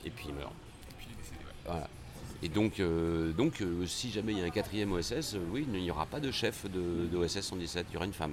Et 0.05 0.11
puis 0.11 0.27
il 0.29 0.35
meurt. 0.35 0.53
Voilà. 1.67 1.89
Et 2.43 2.49
donc, 2.49 2.81
euh, 2.81 3.33
donc 3.33 3.61
euh, 3.61 3.87
si 3.87 4.11
jamais 4.11 4.33
il 4.33 4.39
y 4.39 4.43
a 4.43 4.47
un 4.47 4.51
quatrième 4.51 4.93
OSS, 4.93 5.35
euh, 5.35 5.39
oui, 5.53 5.67
il 5.73 5.81
n'y 5.81 5.91
aura 5.91 6.07
pas 6.07 6.21
de 6.21 6.31
chef 6.31 6.65
de, 6.71 7.07
de 7.13 7.17
OSS 7.19 7.41
117, 7.43 7.87
il 7.91 7.95
y 7.95 7.97
aura 7.97 8.07
une 8.07 8.15
femme. 8.15 8.33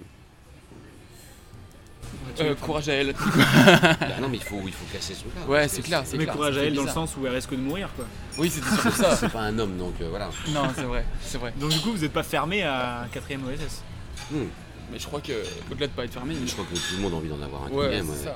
Euh, 2.40 2.54
courage 2.56 2.88
à 2.90 2.94
elle. 2.94 3.14
Bah 3.66 3.98
non 4.22 4.30
mais 4.30 4.38
il 4.38 4.44
faut, 4.44 4.62
il 4.66 4.72
faut 4.74 4.86
casser 4.94 5.14
ce 5.16 5.22
truc-là. 5.22 5.46
Ouais, 5.48 5.68
c'est 5.68 5.82
clair, 5.82 6.04
c'est 6.06 6.18
Mais 6.18 6.24
clair. 6.26 6.36
courage 6.36 6.58
à 6.58 6.62
c'est 6.62 6.68
elle 6.68 6.74
dans 6.76 6.84
le 6.84 6.90
sens 6.90 7.16
où 7.18 7.26
elle 7.26 7.34
risque 7.34 7.52
de 7.52 7.58
mourir 7.58 7.90
quoi. 7.96 8.06
Oui, 8.38 8.50
c'était 8.50 8.70
surtout 8.70 8.92
ça. 8.92 9.16
C'est 9.16 9.30
pas 9.32 9.42
un 9.42 9.58
homme 9.58 9.78
donc 9.78 9.94
euh, 10.02 10.10
voilà. 10.10 10.30
Non, 10.50 10.64
c'est 10.76 10.84
vrai, 10.84 11.06
c'est 11.22 11.38
vrai. 11.40 11.54
Donc 11.60 11.72
du 11.72 11.80
coup 11.80 11.92
vous 11.92 11.98
n'êtes 12.00 12.14
pas 12.14 12.24
fermé 12.24 12.62
à 12.64 13.02
un 13.02 13.08
quatrième 13.08 13.42
OSS. 13.46 13.82
Hmm. 14.32 14.46
Mais 14.92 15.00
je 15.00 15.06
crois 15.08 15.20
que, 15.20 15.34
au-delà 15.72 15.88
de 15.88 15.92
pas 15.92 16.06
être 16.06 16.14
fermé, 16.14 16.34
Je 16.46 16.54
crois 16.54 16.64
que 16.66 16.74
tout 16.76 16.96
le 16.96 17.02
monde 17.02 17.14
a 17.14 17.16
envie 17.18 17.28
d'en 17.30 17.42
avoir 17.42 17.64
un 17.64 17.70
Ouais, 17.70 17.82
quatrième, 17.86 18.06
c'est 18.06 18.28
ouais. 18.28 18.34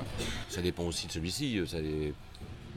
Ça 0.50 0.60
dépend 0.62 0.82
aussi 0.82 1.06
de 1.06 1.12
celui-ci. 1.12 1.58
euh, 1.58 1.66
ça 1.66 1.78
les... 1.78 2.12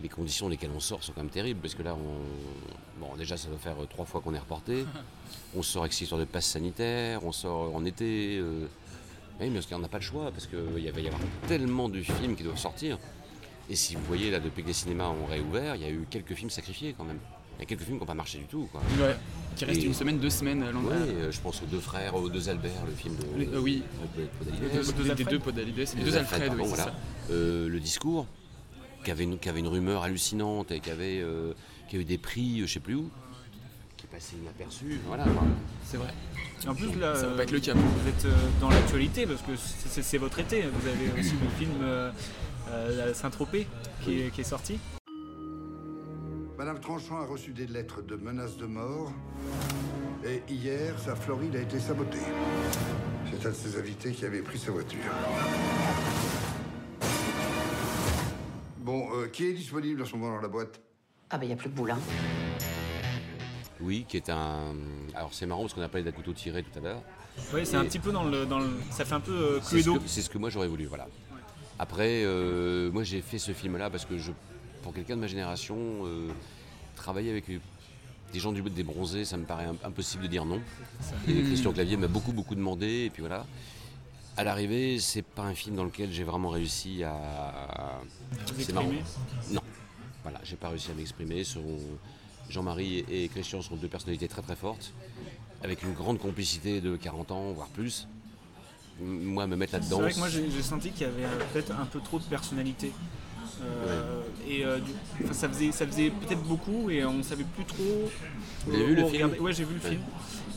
les 0.02 0.10
conditions 0.10 0.46
dans 0.46 0.52
lesquelles 0.52 0.72
on 0.74 0.80
sort 0.80 1.04
sont 1.04 1.12
quand 1.12 1.22
même 1.22 1.30
terribles 1.32 1.60
parce 1.60 1.76
que 1.76 1.84
là, 1.84 1.94
on... 1.96 3.00
bon, 3.02 3.16
déjà, 3.18 3.36
ça 3.36 3.50
doit 3.50 3.58
faire 3.58 3.76
trois 3.90 4.06
fois 4.06 4.22
qu'on 4.22 4.34
est 4.34 4.40
reporté. 4.40 4.86
on 5.58 5.62
sort 5.62 5.82
avec 5.82 5.92
cette 5.94 6.04
histoire 6.04 6.22
de 6.22 6.26
passe 6.26 6.46
sanitaire, 6.46 7.20
on 7.26 7.32
sort 7.34 7.76
en 7.76 7.84
été. 7.84 8.38
euh, 8.38 8.68
Oui, 9.40 9.48
mais 9.50 9.56
parce 9.56 9.66
qu'on 9.66 9.80
n'a 9.80 9.88
pas 9.88 9.98
le 9.98 10.04
choix 10.04 10.32
parce 10.32 10.48
qu'il 10.48 10.60
va 10.60 10.80
y 10.80 11.08
avoir 11.08 11.22
tellement 11.48 11.90
de 11.90 12.02
films 12.02 12.36
qui 12.36 12.44
doivent 12.44 12.58
sortir. 12.58 12.98
Et 13.70 13.76
si 13.76 13.96
vous 13.96 14.04
voyez, 14.04 14.30
là, 14.32 14.40
depuis 14.40 14.62
que 14.64 14.68
les 14.68 14.74
cinémas 14.74 15.10
ont 15.10 15.26
réouvert, 15.26 15.76
il 15.76 15.82
y 15.82 15.86
a 15.86 15.90
eu 15.90 16.06
quelques 16.10 16.34
films 16.36 16.50
sacrifiés 16.50 16.94
quand 16.98 17.04
même. 17.04 17.20
Il 17.58 17.62
y 17.62 17.64
a 17.64 17.66
quelques 17.66 17.82
films 17.84 17.98
qui 17.98 18.02
n'ont 18.02 18.06
pas 18.08 18.14
marché 18.14 18.38
du 18.38 18.46
tout. 18.46 18.68
Quoi. 18.72 18.82
Ouais, 19.00 19.16
qui 19.56 19.66
reste 19.66 19.82
Et- 19.82 19.86
une 19.86 19.94
semaine, 19.94 20.20
deux 20.20 20.30
semaines 20.30 20.62
à 20.64 20.68
Oui, 20.68 20.74
l'endroit. 20.74 20.94
euh, 20.94 21.32
je 21.32 21.40
pense 21.40 21.62
aux 21.64 21.66
deux 21.66 21.80
frères, 21.80 22.14
aux 22.16 22.30
deux 22.30 22.50
Albert, 22.50 22.86
le 22.86 22.94
film 22.94 23.16
de. 23.16 23.40
Les- 23.40 23.48
euh, 23.48 23.60
oui. 23.60 23.82
de- 24.16 24.22
de 24.22 24.28
Podalides. 24.28 24.62
Les 24.64 24.70
deux- 24.70 25.04
des- 25.04 25.16
des 25.24 25.30
deux 25.32 25.40
Podalides, 25.40 25.78
les 25.78 26.04
deux 26.04 26.18
Alfred, 26.18 26.48
pardon, 26.48 26.64
oui, 26.64 26.70
c'est 26.70 26.76
voilà. 26.76 26.84
ça. 26.92 26.94
Euh, 27.32 27.68
le 27.70 27.80
discours, 27.80 28.28
qui 29.04 29.12
avait, 29.12 29.24
une, 29.24 29.40
qui 29.40 29.50
avait 29.50 29.60
une 29.62 29.68
rumeur 29.68 30.04
hallucinante 30.04 30.72
et 30.72 30.80
qui 30.80 30.90
avait, 30.92 31.22
euh, 31.22 31.54
qui 31.90 31.96
a 31.96 32.00
eu 32.00 32.04
des 32.06 32.18
prix, 32.18 32.62
euh, 32.62 32.68
je 32.68 32.74
sais 32.74 32.80
plus 32.80 32.96
où, 32.96 33.10
passé 34.16 34.38
inaperçu. 34.42 35.00
Voilà. 35.08 35.26
C'est 35.84 35.98
vrai. 35.98 36.14
Et 36.64 36.68
en 36.70 36.74
plus 36.74 36.96
là, 36.96 37.16
Ça 37.16 37.28
va 37.28 37.34
euh, 37.34 37.38
pas 37.38 37.44
être 37.44 37.52
le 37.52 37.60
cas. 37.60 37.74
Vous 37.74 38.08
êtes 38.10 38.26
euh, 38.26 38.34
dans 38.62 38.70
l'actualité 38.70 39.28
parce 39.28 39.42
que 39.42 39.52
c'est- 39.58 40.18
votre 40.18 40.40
été. 40.40 40.62
Vous 40.62 40.88
avez 40.88 41.20
aussi 41.20 41.34
le 41.34 41.50
film 41.60 41.72
euh, 41.84 42.12
euh, 42.70 43.14
Saint-Tropez 43.14 43.68
qui, 44.04 44.22
est- 44.22 44.30
qui 44.32 44.42
est 44.42 44.46
sorti. 44.46 44.80
Madame 46.58 46.80
Tranchant 46.80 47.18
a 47.22 47.26
reçu 47.26 47.52
des 47.52 47.68
lettres 47.68 48.02
de 48.04 48.16
menaces 48.16 48.56
de 48.56 48.66
mort. 48.66 49.12
Et 50.24 50.42
hier, 50.50 50.98
sa 50.98 51.14
Floride 51.16 51.56
a 51.58 51.60
été 51.60 51.78
sabotée. 51.80 52.18
C'est 53.30 53.46
un 53.46 53.50
de 53.50 53.56
ses 53.56 53.78
invités 53.78 54.12
qui 54.14 54.26
avait 54.26 54.42
pris 54.42 54.58
sa 54.58 54.72
voiture. 54.72 55.00
Bon, 58.80 59.08
euh, 59.14 59.28
qui 59.28 59.46
est 59.48 59.54
disponible 59.54 60.02
en 60.04 60.06
ce 60.06 60.16
moment 60.16 60.36
dans 60.36 60.42
la 60.42 60.48
boîte? 60.48 60.80
Ah 61.30 61.38
ben 61.38 61.44
il 61.46 61.48
n'y 61.48 61.54
a 61.54 61.58
plus 61.58 61.70
de 61.70 61.76
boulin. 61.76 61.98
Oui, 63.82 64.06
qui 64.08 64.18
est 64.18 64.30
un. 64.30 64.74
Alors 65.14 65.34
c'est 65.34 65.46
marrant 65.46 65.62
parce 65.62 65.74
qu'on 65.74 65.82
a 65.82 65.88
parlé 65.90 66.04
d'un 66.06 66.12
couteau 66.12 66.34
tiré 66.34 66.64
tout 66.64 66.78
à 66.80 66.82
l'heure. 66.82 67.02
Oui, 67.54 67.66
c'est 67.66 67.76
un 67.76 67.84
petit 67.86 68.00
peu 68.00 68.12
dans 68.12 68.24
le, 68.24 68.46
dans 68.46 68.60
le- 68.60 68.70
ça 68.92 69.04
fait 69.04 69.16
un 69.16 69.20
peu 69.20 69.34
euh, 69.34 69.60
C'est 69.62 69.82
ce, 69.82 69.90
que, 69.90 70.00
c'est 70.08 70.22
ce 70.22 70.30
que 70.30 70.38
moi 70.38 70.50
j'aurais 70.50 70.70
voulu, 70.70 70.86
voilà. 70.86 71.08
Après, 71.80 72.24
euh, 72.24 72.90
moi 72.92 73.04
j'ai 73.04 73.22
fait 73.22 73.38
ce 73.38 73.52
film-là 73.52 73.90
parce 73.90 74.06
que 74.06 74.18
je, 74.18 74.32
pour 74.82 74.94
quelqu'un 74.94 75.18
de 75.18 75.22
ma 75.22 75.28
génération, 75.28 75.76
euh, 76.06 76.30
travailler 76.96 77.30
avec 77.32 77.46
des 78.32 78.40
gens 78.40 78.54
du 78.54 78.62
des 78.62 78.84
bronzés, 78.84 79.26
ça 79.26 79.36
me 79.36 79.44
paraît 79.44 79.66
im- 79.66 79.76
impossible 79.84 80.24
de 80.24 80.28
dire 80.30 80.46
non. 80.46 80.62
Et 81.28 81.34
Mhm. 81.34 81.46
Christian 81.48 81.74
Clavier 81.74 81.98
m'a 81.98 82.08
beaucoup 82.08 82.32
beaucoup 82.32 82.56
demandé, 82.56 83.06
et 83.06 83.10
puis 83.10 83.20
voilà. 83.22 83.46
À 84.38 84.44
l'arrivée, 84.46 85.00
c'est 85.00 85.22
pas 85.22 85.44
un 85.44 85.54
film 85.56 85.76
dans 85.76 85.84
lequel 85.86 86.12
j'ai 86.14 86.24
vraiment 86.24 86.50
réussi 86.50 87.04
à. 87.04 88.00
vous 88.32 88.62
C'est 88.62 88.72
marrant. 88.74 88.88
exprimer 88.92 89.04
Non, 89.52 89.62
voilà, 90.24 90.40
j'ai 90.44 90.56
pas 90.56 90.70
réussi 90.70 90.92
à 90.92 90.94
m'exprimer. 90.94 91.44
Sont- 91.44 91.62
Jean-Marie 92.50 93.06
et 93.10 93.28
Christian 93.30 93.62
sont 93.62 93.76
deux 93.76 93.88
personnalités 93.88 94.28
très 94.28 94.42
très 94.42 94.56
fortes, 94.56 94.94
avec 95.64 95.84
une 95.84 95.94
grande 95.94 96.20
complicité 96.20 96.82
de 96.82 96.96
40 96.96 97.32
ans, 97.32 97.52
voire 97.54 97.68
plus. 97.70 98.08
moi 99.02 99.46
me 99.48 99.56
mettre 99.58 99.72
C'est 99.74 99.80
là-dedans. 99.80 100.00
vrai 100.00 100.14
que 100.14 100.20
moi 100.20 100.30
j'ai 100.30 100.62
senti 100.62 100.92
qu'il 100.92 101.02
y 101.02 101.10
avait 101.10 101.28
peut-être 101.54 101.72
un 101.72 101.86
peu 101.86 102.00
trop 102.00 102.18
de 102.20 102.24
personnalité. 102.26 102.92
Euh, 103.62 104.22
Et 104.48 104.64
euh, 104.66 104.80
du- 104.80 104.92
enfin, 105.24 105.34
ça 105.34 105.48
faisait, 105.50 105.72
ça 105.72 105.88
faisait 105.88 106.10
peut-être 106.10 106.44
beaucoup 106.44 106.90
et 106.90 107.04
on 107.06 107.24
savait 107.24 107.46
plus 107.46 107.64
trop. 107.66 108.10
Vous 108.66 108.74
avez 108.76 108.86
vu 108.86 108.96
le 108.96 109.04
regarder. 109.04 109.34
film 109.36 109.46
Ouais, 109.46 109.54
j'ai 109.54 109.64
vu 109.64 109.76
le 109.76 109.82
Ouais. 109.82 109.90
film. 109.90 110.02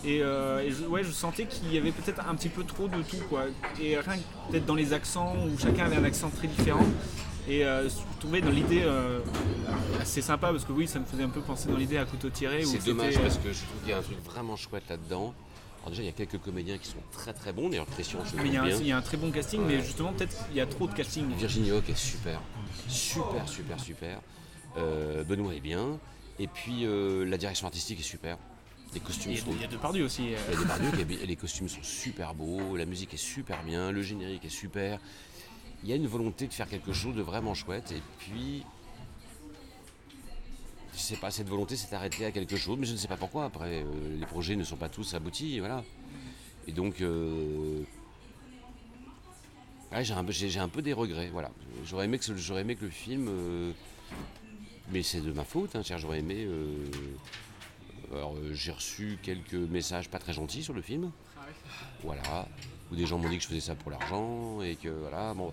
Et, 0.05 0.21
euh, 0.23 0.61
et 0.65 0.71
je, 0.71 0.85
ouais, 0.85 1.03
je 1.05 1.11
sentais 1.11 1.47
qu'il 1.47 1.73
y 1.73 1.79
avait 1.79 1.93
peut-être 1.93 2.21
un 2.29 2.35
petit 2.35 2.49
peu 2.49 2.65
trop 2.65 2.87
de 2.89 3.01
tout. 3.03 3.17
Quoi. 3.29 3.45
Et 3.81 3.97
rien 3.99 4.17
que 4.19 4.51
peut-être 4.53 4.67
dans 4.67 4.75
les 4.75 4.93
accents 4.93 5.35
où 5.37 5.59
chacun 5.59 5.87
avait 5.87 5.97
un 5.97 6.05
accent 6.05 6.31
très 6.31 6.49
différent. 6.49 6.85
Et 7.49 7.65
euh, 7.65 7.89
je 7.89 7.95
trouvais 8.21 8.41
dans 8.43 8.51
l'idée 8.51 8.83
euh, 8.85 9.21
assez 10.01 10.21
sympa 10.21 10.51
parce 10.51 10.65
que 10.65 10.73
oui, 10.73 10.87
ça 10.87 10.99
me 10.99 11.05
faisait 11.07 11.23
un 11.23 11.29
peu 11.31 11.41
penser 11.41 11.69
dans 11.69 11.77
l'idée 11.77 11.97
à 11.97 12.05
couteau 12.05 12.29
tiré. 12.29 12.63
C'est 12.65 12.85
dommage 12.85 13.17
euh, 13.17 13.21
parce 13.23 13.39
que 13.39 13.53
je 13.53 13.65
trouve 13.65 13.81
qu'il 13.81 13.91
y 13.91 13.93
a 13.93 13.99
un 13.99 14.03
truc 14.03 14.19
vraiment 14.25 14.57
chouette 14.57 14.85
là-dedans. 14.91 15.35
Alors 15.81 15.91
déjà, 15.91 16.03
il 16.03 16.07
y 16.07 16.11
a 16.11 16.13
quelques 16.13 16.39
comédiens 16.39 16.77
qui 16.77 16.89
sont 16.89 16.99
très 17.13 17.33
très 17.33 17.53
bons. 17.53 17.71
D'ailleurs, 17.71 17.87
Christian, 17.87 18.19
je 18.25 18.37
Mais 18.37 18.49
il 18.49 18.53
y, 18.53 18.57
a 18.57 18.61
trouve 18.61 18.73
un, 18.73 18.77
bien. 18.77 18.81
il 18.81 18.87
y 18.89 18.93
a 18.93 18.97
un 18.99 19.03
très 19.03 19.17
bon 19.17 19.31
casting, 19.31 19.63
mais 19.67 19.83
justement, 19.83 20.13
peut-être 20.13 20.37
il 20.51 20.57
y 20.57 20.61
a 20.61 20.67
trop 20.67 20.87
de 20.87 20.93
casting. 20.93 21.27
Virginie 21.37 21.73
Hoc 21.73 21.89
est 21.89 21.97
super. 21.97 22.41
Super, 22.89 23.49
super, 23.49 23.81
super. 23.81 24.21
Euh, 24.77 25.25
Benoît 25.25 25.55
est 25.55 25.61
bien. 25.61 25.99
Et 26.39 26.47
puis, 26.49 26.87
la 27.27 27.37
direction 27.39 27.67
artistique 27.67 28.01
est 28.01 28.05
super. 28.05 28.37
Les 28.95 29.01
costumes 29.01 29.33
Il 29.33 29.39
y 29.39 29.41
a- 29.41 29.45
sont... 29.45 29.51
il 29.53 29.61
y 29.61 29.65
a 29.65 29.69
Depardieu 29.69 30.05
aussi. 30.05 30.25
Il 30.25 30.31
y 30.31 30.35
a 30.35 30.61
Depardieu 30.61 31.05
bien- 31.05 31.19
les 31.27 31.37
costumes 31.37 31.69
sont 31.69 31.83
super 31.83 32.35
beaux. 32.35 32.77
La 32.77 32.87
musique 32.87 33.13
est 33.15 33.19
super 33.19 33.63
bien. 33.63 33.91
Le 33.93 34.01
générique 34.03 34.45
est 34.47 34.51
super. 34.51 34.99
Il 35.85 35.89
y 35.91 35.93
a 35.93 35.97
une 35.97 36.07
volonté 36.07 36.47
de 36.47 36.53
faire 36.53 36.69
quelque 36.69 36.93
chose 36.93 37.15
de 37.15 37.23
vraiment 37.23 37.55
chouette. 37.55 37.93
Et 37.93 38.03
puis... 38.19 38.65
Je 40.95 40.99
sais 40.99 41.17
pas, 41.17 41.31
cette 41.31 41.49
volonté 41.49 41.77
s'est 41.77 41.95
arrêtée 41.95 42.25
à 42.25 42.33
quelque 42.33 42.57
chose, 42.57 42.77
mais 42.79 42.87
je 42.87 42.93
ne 42.93 42.97
sais 42.97 43.07
pas 43.07 43.17
pourquoi. 43.17 43.45
Après, 43.45 43.83
euh, 43.85 44.19
les 44.19 44.27
projets 44.27 44.57
ne 44.57 44.65
sont 44.65 44.77
pas 44.77 44.89
tous 44.89 45.15
aboutis, 45.15 45.61
voilà. 45.61 45.85
Et 46.67 46.73
donc, 46.73 47.01
euh, 47.01 47.83
ouais, 49.93 50.03
j'ai 50.05 50.13
un, 50.15 50.25
peu- 50.25 50.33
un 50.59 50.83
des 50.83 50.93
regrets, 50.93 51.29
voilà. 51.29 51.51
J'aurais 51.85 52.07
aimé 52.07 52.19
que, 52.19 52.25
ce- 52.25 52.37
j'aurais 52.37 52.63
aimé 52.63 52.75
que 52.75 52.85
le 52.85 52.91
film, 52.91 53.27
euh, 53.29 53.73
mais 54.91 55.05
c'est 55.05 55.21
de 55.21 55.31
ma 55.33 55.45
faute, 55.45 55.77
hein, 55.77 55.83
j'aurais 55.99 56.19
aimé. 56.19 56.49
alors, 58.13 58.35
j'ai 58.53 58.73
reçu 58.73 59.19
quelques 59.23 59.55
messages 59.55 60.09
pas 60.09 60.19
très 60.19 60.33
gentils 60.33 60.65
sur 60.65 60.75
le 60.75 60.83
film, 60.83 61.13
voilà, 62.03 62.49
où 62.91 62.97
des 62.97 63.07
gens 63.07 63.19
m'ont 63.19 63.29
dit 63.29 63.37
que 63.37 63.43
je 63.45 63.49
faisais 63.49 63.61
ça 63.61 63.77
pour 63.77 63.93
l'argent 63.93 64.63
et 64.63 64.75
que 64.75 64.89
voilà, 64.89 65.33
bon. 65.35 65.53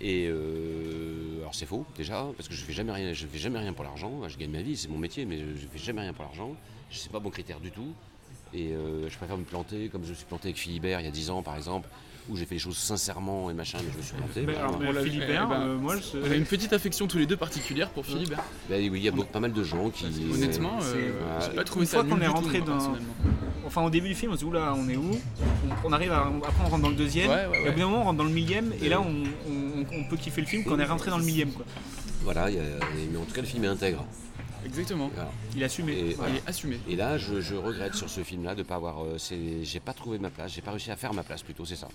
Et 0.00 0.26
euh, 0.28 1.40
alors 1.40 1.54
c'est 1.54 1.66
faux 1.66 1.86
déjà 1.96 2.26
parce 2.36 2.48
que 2.48 2.54
je 2.54 2.62
fais 2.64 2.72
jamais 2.72 2.92
rien, 2.92 3.12
je 3.12 3.26
fais 3.26 3.38
jamais 3.38 3.58
rien 3.58 3.72
pour 3.72 3.84
l'argent. 3.84 4.10
Je 4.28 4.36
gagne 4.36 4.50
ma 4.50 4.62
vie, 4.62 4.76
c'est 4.76 4.88
mon 4.88 4.98
métier, 4.98 5.24
mais 5.24 5.38
je, 5.38 5.44
je 5.60 5.66
fais 5.72 5.78
jamais 5.78 6.02
rien 6.02 6.12
pour 6.12 6.24
l'argent. 6.24 6.54
Je 6.90 6.98
sais 6.98 7.08
pas 7.08 7.20
mon 7.20 7.30
critère 7.30 7.60
du 7.60 7.70
tout. 7.70 7.92
Et 8.52 8.72
euh, 8.72 9.08
je 9.08 9.16
préfère 9.16 9.36
me 9.36 9.44
planter 9.44 9.88
comme 9.88 10.04
je 10.04 10.10
me 10.10 10.14
suis 10.14 10.26
planté 10.26 10.48
avec 10.48 10.58
Philibert 10.58 11.00
il 11.00 11.04
y 11.04 11.08
a 11.08 11.12
10 11.12 11.30
ans 11.30 11.42
par 11.42 11.56
exemple, 11.56 11.88
où 12.28 12.36
j'ai 12.36 12.44
fait 12.44 12.54
les 12.54 12.60
choses 12.60 12.76
sincèrement 12.76 13.50
et 13.50 13.54
machin, 13.54 13.78
mais 13.84 13.90
je 13.92 13.96
me 13.98 14.02
suis 14.02 14.14
planté. 14.14 14.42
Mais 14.42 14.54
alors. 14.56 15.02
Philibert, 15.02 15.46
Eh 15.46 15.50
ben, 15.54 15.60
euh, 15.62 15.76
moi, 15.76 15.96
je- 15.96 16.18
On 16.18 16.30
a 16.30 16.34
une 16.34 16.44
petite 16.44 16.72
affection 16.72 17.06
tous 17.06 17.18
les 17.18 17.26
deux 17.26 17.36
particulière 17.36 17.90
pour 17.90 18.04
Philibert. 18.06 18.42
Ben 18.68 18.80
oui, 18.90 18.98
il 19.00 19.04
y 19.04 19.08
a 19.08 19.10
beaucoup- 19.10 19.28
pas 19.32 19.40
mal 19.40 19.52
de 19.52 19.62
gens 19.64 19.90
qui. 19.90 20.06
Honnêtement, 20.32 20.78
euh, 20.82 21.40
j'ai 21.40 21.56
pas 21.56 21.64
trouvé 21.64 21.84
une 21.84 21.90
ça 21.90 21.98
fois 22.04 22.08
qu'on 22.08 22.20
est 22.20 22.26
tout, 22.26 22.32
rentré 22.32 22.58
moi, 22.60 22.68
dans. 22.68 22.96
Enfin, 23.66 23.82
au 23.82 23.90
début 23.90 24.08
du 24.08 24.14
film, 24.14 24.30
on 24.30 24.34
se 24.34 24.40
dit, 24.40 24.44
oula, 24.44 24.74
on 24.76 24.88
est 24.88 24.96
où? 24.96 25.10
On, 25.84 25.88
on 25.88 25.92
arrive 25.92 26.12
à. 26.12 26.26
Après, 26.26 26.62
on 26.64 26.68
rentre 26.68 26.82
dans 26.82 26.90
le 26.90 26.94
deuxième. 26.94 27.30
Ouais, 27.30 27.46
ouais, 27.46 27.62
Et 27.64 27.68
au 27.68 27.72
bout 27.72 27.78
d'un 27.78 27.86
moment, 27.86 28.00
on 28.02 28.04
rentre 28.04 28.18
dans 28.18 28.24
le 28.24 28.30
millième. 28.30 28.72
Et 28.82 28.88
là, 28.88 29.00
on, 29.00 29.06
on- 29.06 29.53
on 29.92 30.04
peut 30.04 30.16
kiffer 30.16 30.40
le 30.40 30.46
film 30.46 30.64
quand 30.64 30.74
on 30.74 30.78
est 30.78 30.84
rentré 30.84 31.10
dans 31.10 31.18
le 31.18 31.24
millième. 31.24 31.50
Quoi. 31.52 31.64
Voilà, 32.22 32.50
il 32.50 32.56
y 32.56 32.58
a- 32.58 32.62
mais 33.10 33.16
en 33.18 33.24
tout 33.24 33.34
cas 33.34 33.40
le 33.42 33.46
film 33.46 33.64
est 33.64 33.68
intègre. 33.68 34.04
Exactement. 34.64 35.10
Voilà. 35.14 35.30
Il 35.54 35.62
est 35.62 35.66
assumé. 35.66 35.92
Et, 35.92 36.16
Il 36.30 36.36
est 36.36 36.42
assumé. 36.48 36.78
Et 36.88 36.96
là, 36.96 37.18
je, 37.18 37.40
je 37.40 37.54
regrette 37.54 37.94
sur 37.94 38.08
ce 38.08 38.22
film-là 38.22 38.54
de 38.54 38.62
pas 38.62 38.76
avoir. 38.76 39.04
euh, 39.04 39.18
j'ai 39.62 39.80
pas 39.80 39.92
trouvé 39.92 40.18
ma 40.18 40.30
place, 40.30 40.52
j'ai 40.54 40.62
pas 40.62 40.70
réussi 40.70 40.90
à 40.90 40.96
faire 40.96 41.12
ma 41.12 41.22
place 41.22 41.42
plutôt, 41.42 41.64
c'est 41.66 41.76
ça. 41.76 41.88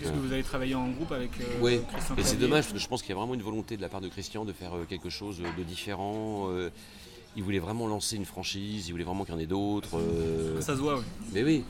Parce 0.00 0.12
que 0.12 0.18
vous 0.18 0.32
avez 0.32 0.42
travaillé 0.44 0.74
en 0.76 0.88
groupe 0.88 1.10
avec 1.10 1.30
euh, 1.40 1.44
Oui, 1.60 1.80
Christian 1.90 2.14
et 2.16 2.22
c'est 2.22 2.36
dommage 2.36 2.64
parce 2.64 2.74
que 2.74 2.78
je 2.78 2.86
pense 2.86 3.00
qu'il 3.02 3.10
y 3.10 3.12
a 3.12 3.16
vraiment 3.16 3.34
une 3.34 3.42
volonté 3.42 3.76
de 3.76 3.82
la 3.82 3.88
part 3.88 4.00
de 4.02 4.08
Christian 4.08 4.44
de 4.44 4.52
faire 4.52 4.76
euh, 4.76 4.84
quelque 4.88 5.08
chose 5.10 5.38
de 5.40 5.62
différent. 5.64 6.48
euh, 6.50 6.70
il 7.36 7.42
voulait 7.44 7.58
vraiment 7.60 7.86
lancer 7.86 8.16
une 8.16 8.24
franchise, 8.24 8.88
il 8.88 8.92
voulait 8.92 9.04
vraiment 9.04 9.24
qu'il 9.24 9.34
y 9.34 9.36
en 9.36 9.40
ait 9.40 9.46
d'autres. 9.46 9.98
euh, 9.98 10.60
Ça 10.60 10.74
se 10.76 10.80
voit, 10.80 10.98
oui. 10.98 11.04
Mais 11.32 11.42
oui, 11.42 11.64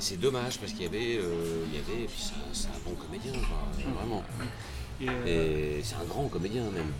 c'est 0.00 0.18
dommage 0.18 0.58
parce 0.58 0.72
qu'il 0.72 0.82
y 0.82 0.86
avait, 0.86 1.16
euh, 1.18 1.64
il 1.72 1.74
y 1.78 1.82
avait, 1.82 2.02
et 2.04 2.06
puis 2.06 2.18
c'est 2.18 2.32
un, 2.34 2.52
c'est 2.52 2.68
un 2.68 2.80
bon 2.84 2.94
comédien, 2.96 3.32
quoi, 3.32 3.92
vraiment. 3.94 4.24
Et, 5.00 5.06
euh, 5.08 5.78
Et 5.78 5.82
c'est 5.82 5.94
un 5.96 6.04
grand 6.04 6.28
comédien 6.28 6.62
même. 6.64 6.90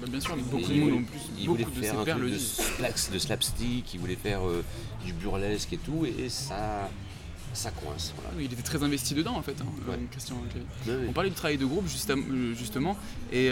Bah, 0.00 0.06
bien 0.08 0.20
sûr, 0.20 0.36
beaucoup 0.36 0.56
de 0.68 0.72
il 0.72 0.80
monde 0.80 0.90
voulait- 0.90 1.00
en 1.00 1.04
plus. 1.04 1.20
Il 1.38 1.46
voulait 1.48 1.64
de 1.64 1.70
faire 1.70 1.98
un 1.98 2.04
truc 2.04 2.30
de, 2.32 2.38
slaps- 2.38 3.10
de 3.12 3.18
slapstick, 3.18 3.92
il 3.94 4.00
voulait 4.00 4.16
faire 4.16 4.46
euh, 4.46 4.64
du 5.04 5.12
burlesque 5.12 5.72
et 5.74 5.78
tout, 5.78 6.06
et 6.06 6.28
ça, 6.30 6.88
ça 7.52 7.70
coince. 7.70 8.14
Voilà. 8.16 8.30
Oui, 8.38 8.46
il 8.46 8.52
était 8.52 8.62
très 8.62 8.82
investi 8.82 9.12
dedans 9.14 9.36
en 9.36 9.42
fait, 9.42 9.56
hein, 9.60 9.66
Ouais. 9.88 9.98
Christian 10.10 10.36
Clavier. 10.50 10.66
Ouais, 10.86 11.02
ouais. 11.04 11.06
On 11.10 11.12
parlait 11.12 11.28
du 11.30 11.36
travail 11.36 11.58
de 11.58 11.66
groupe 11.66 11.86
juste 11.86 12.10
justement, 12.56 12.96
et 13.32 13.50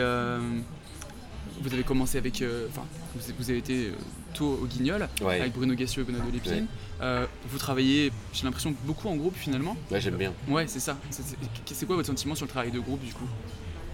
vous 1.61 1.73
avez 1.75 1.83
commencé 1.83 2.19
avec, 2.19 2.41
euh, 2.43 2.67
enfin, 2.71 2.85
vous, 3.15 3.21
vous 3.39 3.51
avez 3.51 3.59
été 3.59 3.87
euh, 3.89 3.93
tôt 4.35 4.59
au 4.63 4.67
Guignol 4.67 5.09
Ouais. 5.21 5.41
avec 5.41 5.53
Bruno 5.53 5.75
Gassio 5.75 6.03
et 6.03 6.05
Benoît 6.05 6.25
de 6.27 6.31
Lépine. 6.31 6.53
Ouais. 6.53 6.65
Euh, 7.03 7.27
vous 7.49 7.59
travaillez, 7.59 8.13
j'ai 8.33 8.45
l'impression 8.45 8.75
beaucoup 8.85 9.09
en 9.09 9.17
groupe 9.17 9.37
finalement. 9.37 9.77
Ouais, 9.91 10.01
j'aime 10.01 10.17
bien. 10.17 10.33
Ouais, 10.49 10.67
c'est 10.67 10.81
ça. 10.81 10.97
C'est- 11.11 11.87
quoi 11.87 11.97
votre 11.97 12.07
sentiment 12.09 12.35
sur 12.35 12.47
le 12.47 12.51
travail 12.51 12.71
de 12.71 12.81
groupe 12.81 13.03
du 13.05 13.13
coup? 13.13 13.29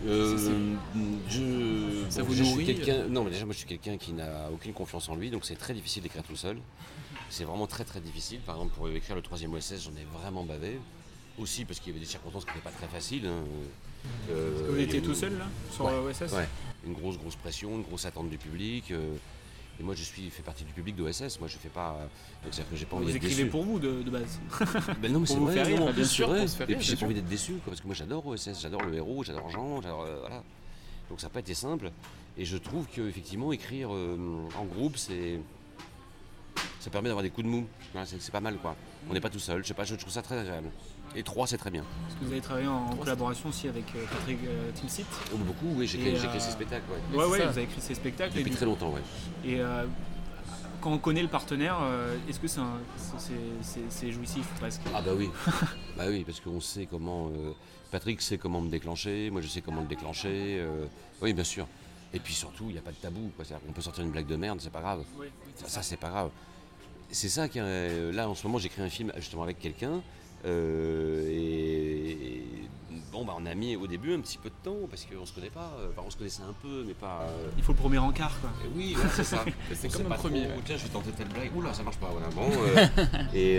Euh, 0.06 0.36
je, 1.30 2.04
Ça 2.10 2.22
bon, 2.22 2.28
vous 2.28 2.42
nourrit 2.42 2.66
quelqu'un- 2.66 3.06
Non, 3.08 3.24
mais 3.24 3.30
déjà, 3.30 3.44
moi, 3.46 3.52
je 3.54 3.58
suis 3.58 3.66
quelqu'un 3.66 3.96
qui 3.96 4.12
n'a 4.12 4.50
aucune 4.52 4.72
confiance 4.74 5.08
en 5.08 5.16
lui, 5.16 5.30
donc 5.30 5.44
c'est 5.46 5.56
très 5.56 5.72
difficile 5.72 6.02
d'écrire 6.02 6.22
tout 6.22 6.36
seul. 6.36 6.58
C'est 7.30 7.44
vraiment 7.44 7.66
très 7.66 7.84
très 7.84 8.00
difficile. 8.00 8.40
Par 8.40 8.56
exemple, 8.56 8.74
pour 8.74 8.88
écrire 8.90 9.16
le 9.16 9.22
troisième 9.22 9.52
OSS, 9.54 9.82
j'en 9.84 9.92
ai 9.92 10.04
vraiment 10.20 10.44
bavé. 10.44 10.78
Aussi 11.38 11.64
parce 11.64 11.80
qu'il 11.80 11.88
y 11.88 11.90
avait 11.96 12.04
des 12.04 12.10
circonstances 12.10 12.44
qui 12.44 12.50
n'étaient 12.50 12.60
pas 12.62 12.70
très 12.70 12.86
faciles. 12.86 13.26
hein. 13.26 13.42
Euh, 14.30 14.68
Vous 14.70 14.78
y 14.78 14.82
étiez 14.82 15.00
tout 15.00 15.10
une- 15.10 15.14
seul, 15.14 15.38
là, 15.38 15.46
sur, 15.70 15.84
Ouais, 15.84 15.92
euh, 15.92 16.08
OSS 16.10 16.32
Ouais. 16.32 16.48
Une 16.86 16.92
grosse 16.94 17.18
grosse 17.18 17.36
pression, 17.36 17.70
une 17.76 17.82
grosse 17.82 18.04
attente 18.06 18.28
du 18.30 18.38
public. 18.38 18.90
euh, 18.90 19.14
et 19.80 19.82
moi, 19.82 19.94
je 19.96 20.02
suis 20.04 20.30
fait 20.30 20.42
partie 20.42 20.64
du 20.64 20.72
public 20.72 20.94
d'OSS. 20.94 21.40
Moi, 21.40 21.48
je 21.48 21.56
fais 21.58 21.68
pas. 21.68 21.96
euh, 21.98 22.02
donc, 22.44 22.52
c'est-à-dire 22.54 22.70
que 22.70 22.76
j'ai 22.76 22.86
pas 22.86 22.96
envie 22.96 23.06
Vous 23.06 23.12
d'être 23.12 23.24
écrivez 23.24 23.42
déçu. 23.44 23.50
pour 23.50 23.64
vous 23.64 23.78
de, 23.78 24.02
de 24.02 24.10
base. 24.10 24.40
Ben 25.02 25.12
non, 25.12 25.20
mais 25.20 25.26
c'est 25.26 25.34
vous 25.34 25.46
vrai, 25.46 25.54
faire 25.54 25.66
rire, 25.66 25.80
non, 25.80 25.92
bien 25.92 26.04
sûr, 26.04 26.34
Et 26.36 26.46
puis 26.76 26.76
j'ai 26.80 26.96
pas 26.96 27.06
envie 27.06 27.14
d'être 27.14 27.28
déçu, 27.28 27.52
quoi, 27.54 27.62
parce 27.66 27.80
que 27.80 27.86
moi 27.86 27.94
j'adore 27.94 28.26
OSS, 28.26 28.60
j'adore 28.60 28.82
le 28.82 28.94
héros, 28.94 29.24
j'adore 29.24 29.50
Jean, 29.50 29.80
j'adore 29.82 30.02
euh, 30.02 30.18
voilà. 30.20 30.42
Donc 31.10 31.20
ça 31.20 31.26
n'a 31.26 31.32
pas 31.32 31.40
été 31.40 31.54
simple. 31.54 31.90
Et 32.38 32.44
je 32.44 32.56
trouve 32.56 32.86
que 32.88 33.00
effectivement 33.08 33.52
écrire 33.52 33.92
euh, 33.92 34.16
en 34.58 34.64
groupe, 34.64 34.96
c'est 34.96 35.40
ça 36.80 36.90
permet 36.90 37.08
d'avoir 37.08 37.22
des 37.22 37.30
coups 37.30 37.46
de 37.46 37.50
mou. 37.50 37.66
C'est 38.04 38.20
c'est 38.20 38.32
pas 38.32 38.40
mal, 38.40 38.56
quoi. 38.58 38.76
On 39.08 39.12
n'est 39.14 39.20
pas 39.20 39.30
tout 39.30 39.38
seul. 39.38 39.62
Je 39.62 39.68
sais 39.68 39.74
pas, 39.74 39.84
je 39.84 39.94
trouve 39.96 40.12
ça 40.12 40.22
très 40.22 40.38
agréable. 40.38 40.70
Et 41.16 41.22
trois, 41.22 41.46
c'est 41.46 41.58
très 41.58 41.70
bien. 41.70 41.84
Parce 42.02 42.18
que 42.18 42.24
vous 42.24 42.32
avez 42.32 42.40
travaillé 42.40 42.66
en 42.66 42.88
collaboration 42.96 43.48
aussi 43.48 43.68
avec 43.68 43.84
euh, 43.94 44.04
Patrick 44.10 44.38
euh, 44.46 44.70
Timsit. 44.74 45.06
Oh, 45.32 45.36
beaucoup, 45.38 45.72
oui, 45.76 45.86
j'ai 45.86 45.98
créé, 45.98 46.16
j'ai 46.16 46.26
euh, 46.26 46.28
créé 46.28 46.40
ces 46.40 46.50
spectacles. 46.50 46.84
Ouais, 47.12 47.18
Ouais, 47.18 47.24
ouais, 47.30 47.38
vous 47.38 47.44
avez 47.48 47.62
écrit 47.62 47.80
ces 47.80 47.94
spectacles. 47.94 48.34
et 48.36 48.38
Depuis 48.40 48.50
du- 48.50 48.56
très 48.56 48.66
longtemps, 48.66 48.90
ouais. 48.92 49.00
Et 49.44 49.60
euh, 49.60 49.84
quand 50.80 50.90
on 50.92 50.98
connaît 50.98 51.22
le 51.22 51.28
partenaire, 51.28 51.78
euh, 51.82 52.16
est-ce 52.28 52.40
que 52.40 52.48
c'est 52.48 52.60
c'est 53.88 54.10
jouissif 54.12 54.46
presque 54.58 54.80
Ah 54.94 55.00
bah 55.02 55.12
oui, 55.16 55.30
bah 55.96 56.04
oui, 56.08 56.24
parce 56.24 56.40
qu'on 56.40 56.60
sait 56.60 56.86
comment. 56.86 57.28
euh, 57.28 57.52
Patrick 57.92 58.20
sait 58.20 58.38
comment 58.38 58.60
me 58.60 58.68
déclencher, 58.70 59.30
moi 59.30 59.40
je 59.40 59.46
sais 59.46 59.60
comment 59.60 59.80
le 59.82 59.86
déclencher. 59.86 60.58
euh, 60.60 60.86
oui, 61.22 61.32
bien 61.32 61.44
sûr. 61.44 61.66
Et 62.12 62.18
puis 62.18 62.34
surtout, 62.34 62.64
il 62.68 62.72
n'y 62.72 62.78
a 62.78 62.82
pas 62.82 62.90
de 62.90 62.96
tabou. 62.96 63.30
quoi. 63.36 63.44
Qu'on 63.64 63.72
peut 63.72 63.82
sortir 63.82 64.04
une 64.04 64.10
blague 64.10 64.26
de 64.26 64.36
merde, 64.36 64.58
c'est 64.60 64.72
pas 64.72 64.80
grave. 64.80 65.04
Oui, 65.18 65.26
ça, 65.56 65.68
ça, 65.68 65.82
c'est 65.82 65.96
pas 65.96 66.10
grave. 66.10 66.30
C'est 67.10 67.28
ça 67.28 67.48
qui. 67.48 67.58
est- 67.60 68.12
Là, 68.12 68.28
en 68.28 68.34
ce 68.34 68.44
moment, 68.46 68.58
j'écris 68.58 68.82
un 68.82 68.88
film 68.88 69.12
justement 69.16 69.44
avec 69.44 69.58
quelqu'un. 69.60 70.00
Euh, 70.46 71.26
et, 71.28 72.10
et 72.10 72.44
bon, 73.12 73.24
bah, 73.24 73.34
on 73.38 73.46
a 73.46 73.54
mis 73.54 73.76
au 73.76 73.86
début 73.86 74.14
un 74.14 74.20
petit 74.20 74.38
peu 74.38 74.50
de 74.50 74.54
temps 74.62 74.86
parce 74.90 75.04
qu'on 75.06 75.24
se 75.26 75.32
connaît 75.32 75.50
pas. 75.50 75.72
euh, 75.80 75.88
Enfin, 75.90 76.02
on 76.06 76.10
se 76.10 76.16
connaissait 76.16 76.42
un 76.42 76.54
peu, 76.62 76.84
mais 76.86 76.94
pas. 76.94 77.22
euh, 77.28 77.48
Il 77.56 77.62
faut 77.62 77.72
le 77.72 77.78
premier 77.78 77.98
encart, 77.98 78.38
quoi. 78.40 78.50
et 78.64 78.68
oui, 78.76 78.96
c'est 79.14 79.24
ça. 79.24 79.44
C'est 79.74 79.90
comme 79.92 80.04
pas 80.04 80.16
premier, 80.16 80.46
trop. 80.48 80.60
Tiens, 80.64 80.76
je 80.76 80.82
vais 80.84 80.88
tenter 80.90 81.10
telle 81.12 81.28
blague. 81.28 81.54
Oula, 81.56 81.72
ça 81.72 81.82
marche 81.82 81.98
pas. 81.98 82.10
Voilà. 82.10 82.28
Bon, 82.28 82.50
euh, 82.52 82.86
et 83.34 83.58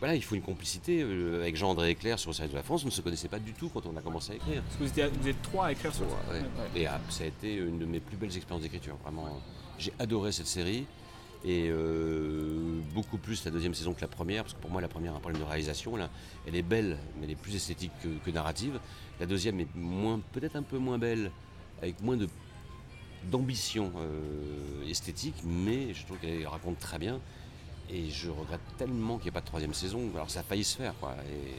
voilà, 0.00 0.14
il 0.14 0.22
faut 0.22 0.36
une 0.36 0.42
complicité. 0.42 1.02
avec 1.02 1.56
Jean-André 1.56 1.88
Leclerc 1.88 2.18
sur 2.20 2.30
le 2.30 2.34
service 2.34 2.52
de 2.52 2.56
la 2.58 2.62
France, 2.62 2.82
on 2.84 2.86
ne 2.86 2.90
se 2.92 3.00
connaissait 3.00 3.28
pas 3.28 3.40
du 3.40 3.52
tout 3.52 3.68
quand 3.68 3.84
on 3.86 3.96
a 3.96 4.00
commencé 4.00 4.32
à 4.32 4.36
écrire. 4.36 4.62
Parce 4.62 4.76
que 4.76 4.84
vous 4.84 5.00
êtes, 5.00 5.16
vous 5.20 5.28
êtes 5.28 5.42
trois 5.42 5.66
à 5.66 5.72
écrire 5.72 5.92
sur 5.92 6.04
Ouais, 6.06 6.12
ouais. 6.74 6.80
Et 6.82 6.86
ça 7.10 7.24
a 7.24 7.26
été 7.26 7.54
une 7.56 7.78
de 7.80 7.84
mes 7.84 7.98
plus 8.00 8.16
belles 8.16 8.34
expériences 8.36 8.62
d'écriture. 8.62 8.96
Vraiment, 9.02 9.40
j'ai 9.76 9.92
adoré 9.98 10.30
cette 10.32 10.46
série. 10.46 10.86
Et 11.44 11.68
euh, 11.70 12.80
beaucoup 12.94 13.16
plus 13.16 13.44
la 13.44 13.50
deuxième 13.52 13.72
saison 13.74 13.94
que 13.94 14.00
la 14.00 14.08
première, 14.08 14.42
parce 14.42 14.54
que 14.54 14.60
pour 14.60 14.70
moi 14.70 14.80
la 14.80 14.88
première 14.88 15.12
a 15.14 15.16
un 15.16 15.20
problème 15.20 15.40
de 15.40 15.46
réalisation. 15.46 15.94
Là, 15.96 16.10
elle 16.46 16.56
est 16.56 16.62
belle, 16.62 16.98
mais 17.18 17.26
elle 17.26 17.30
est 17.32 17.36
plus 17.36 17.54
esthétique 17.54 17.92
que, 18.02 18.08
que 18.24 18.30
narrative. 18.30 18.80
La 19.20 19.26
deuxième 19.26 19.60
est 19.60 19.68
moins, 19.76 20.20
peut-être 20.32 20.56
un 20.56 20.62
peu 20.62 20.78
moins 20.78 20.98
belle, 20.98 21.30
avec 21.82 22.00
moins 22.02 22.16
de 22.16 22.28
d'ambition 23.30 23.92
euh, 23.96 24.88
esthétique, 24.88 25.34
mais 25.44 25.92
je 25.92 26.04
trouve 26.06 26.18
qu'elle 26.18 26.46
raconte 26.46 26.78
très 26.78 26.98
bien. 26.98 27.20
Et 27.90 28.10
je 28.10 28.28
regrette 28.30 28.60
tellement 28.76 29.16
qu'il 29.16 29.24
n'y 29.24 29.28
ait 29.28 29.32
pas 29.32 29.40
de 29.40 29.46
troisième 29.46 29.72
saison. 29.72 30.10
Alors 30.14 30.28
ça 30.30 30.40
a 30.40 30.42
failli 30.42 30.62
se 30.62 30.76
faire, 30.76 30.94
quoi. 31.00 31.14
Et, 31.32 31.54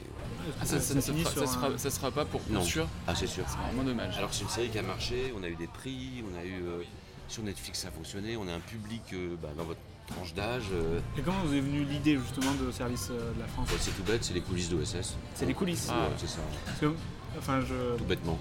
Ah, 0.60 0.64
ça, 0.64 0.78
ça 0.80 0.94
ne 0.94 1.00
ça 1.00 1.12
un- 1.12 1.76
ça 1.76 1.90
sera 1.90 2.10
pas 2.12 2.24
pour 2.24 2.40
non. 2.50 2.62
sûr. 2.62 2.86
Ah, 3.06 3.14
c'est 3.16 3.26
sûr. 3.26 3.44
C'est 3.48 3.56
vraiment 3.58 3.82
dommage. 3.82 4.16
Alors 4.16 4.32
c'est 4.32 4.44
une 4.44 4.48
série 4.48 4.68
qui 4.68 4.78
a 4.78 4.82
marché, 4.82 5.32
on 5.36 5.42
a 5.42 5.48
eu 5.48 5.56
des 5.56 5.66
prix, 5.66 6.22
on 6.32 6.38
a 6.38 6.44
eu 6.44 6.62
euh, 6.62 6.82
sur 7.30 7.42
Netflix 7.42 7.80
ça 7.80 7.88
a 7.88 7.90
fonctionné, 7.90 8.36
on 8.36 8.46
a 8.48 8.52
un 8.52 8.60
public 8.60 9.02
euh, 9.12 9.36
bah, 9.40 9.48
dans 9.56 9.64
votre 9.64 9.80
tranche 10.08 10.34
d'âge. 10.34 10.64
euh, 10.72 10.98
Et 11.16 11.22
comment 11.22 11.38
vous 11.44 11.54
est 11.54 11.60
venue 11.60 11.84
l'idée 11.84 12.18
justement 12.18 12.52
de 12.54 12.70
service 12.72 13.08
euh, 13.10 13.32
de 13.32 13.40
la 13.40 13.46
France 13.46 13.70
ouais, 13.70 13.76
c'est 13.78 13.92
tout 13.96 14.02
bête, 14.02 14.24
c'est 14.24 14.34
les 14.34 14.40
coulisses 14.40 14.68
d'OSS. 14.68 15.14
C'est 15.34 15.46
les 15.46 15.54
coulisses. 15.54 15.88
Ouais, 15.88 15.94
c'est 16.18 16.28
ça. 16.28 16.40
Parce 16.66 16.78
que, 16.80 16.92
enfin, 17.38 17.60
je, 17.60 17.96
Tout 17.96 18.04
bêtement. 18.04 18.38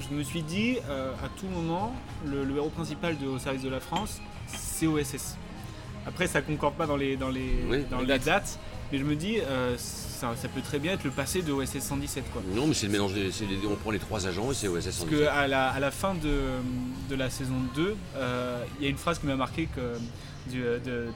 je 0.00 0.14
me 0.14 0.22
suis 0.22 0.42
dit, 0.42 0.78
euh, 0.88 1.12
à 1.22 1.28
tout 1.38 1.46
moment, 1.46 1.94
le, 2.24 2.44
le 2.44 2.56
héros 2.56 2.70
principal 2.70 3.18
de 3.18 3.26
Au 3.26 3.38
service 3.38 3.62
de 3.62 3.68
la 3.68 3.80
France, 3.80 4.20
c'est 4.46 4.86
OSS. 4.86 5.36
Après, 6.06 6.26
ça 6.26 6.40
concorde 6.42 6.74
pas 6.74 6.86
dans 6.86 6.96
les, 6.96 7.16
dans 7.16 7.28
les, 7.28 7.62
Oui, 7.68 7.84
dans 7.90 8.00
les 8.00 8.06
les 8.06 8.18
dates, 8.18 8.58
mais 8.92 8.98
je 8.98 9.04
me 9.04 9.16
dis, 9.16 9.38
euh, 9.40 9.74
ça, 9.78 10.34
ça 10.36 10.48
peut 10.48 10.60
très 10.60 10.78
bien 10.78 10.92
être 10.92 11.02
le 11.04 11.10
passé 11.10 11.42
de 11.42 11.50
OSS 11.52 11.80
117. 11.80 12.24
Quoi. 12.32 12.42
Non, 12.54 12.66
mais 12.68 12.74
c'est 12.74 12.86
le 12.86 12.92
mélange 12.92 13.14
des. 13.14 13.32
c'est 13.32 13.46
les- 13.46 13.66
on 13.66 13.74
prend 13.74 13.90
les 13.90 13.98
trois 13.98 14.26
agents 14.26 14.50
et 14.52 14.54
c'est 14.54 14.68
OSS 14.68 14.84
Parce 14.84 14.96
117. 14.98 15.24
qu'à 15.24 15.48
la, 15.48 15.70
à 15.70 15.80
la 15.80 15.90
fin 15.90 16.14
de, 16.14 16.40
de 17.08 17.14
la 17.16 17.30
saison 17.30 17.56
2, 17.74 17.96
euh, 18.16 18.62
il 18.78 18.84
y 18.84 18.86
a 18.86 18.90
une 18.90 18.98
phrase 18.98 19.18
qui 19.18 19.26
m'a 19.26 19.34
marqué 19.36 19.66
que, 19.74 19.96
du, 20.50 20.60
de- 20.60 20.78
de- 20.84 21.08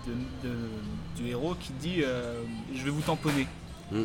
de- 0.48 1.22
du 1.22 1.28
héros 1.28 1.54
qui 1.60 1.72
dit 1.74 2.02
euh, 2.02 2.40
Je 2.74 2.82
vais 2.82 2.90
vous 2.90 3.02
tamponner. 3.02 3.46
Mm. 3.92 4.02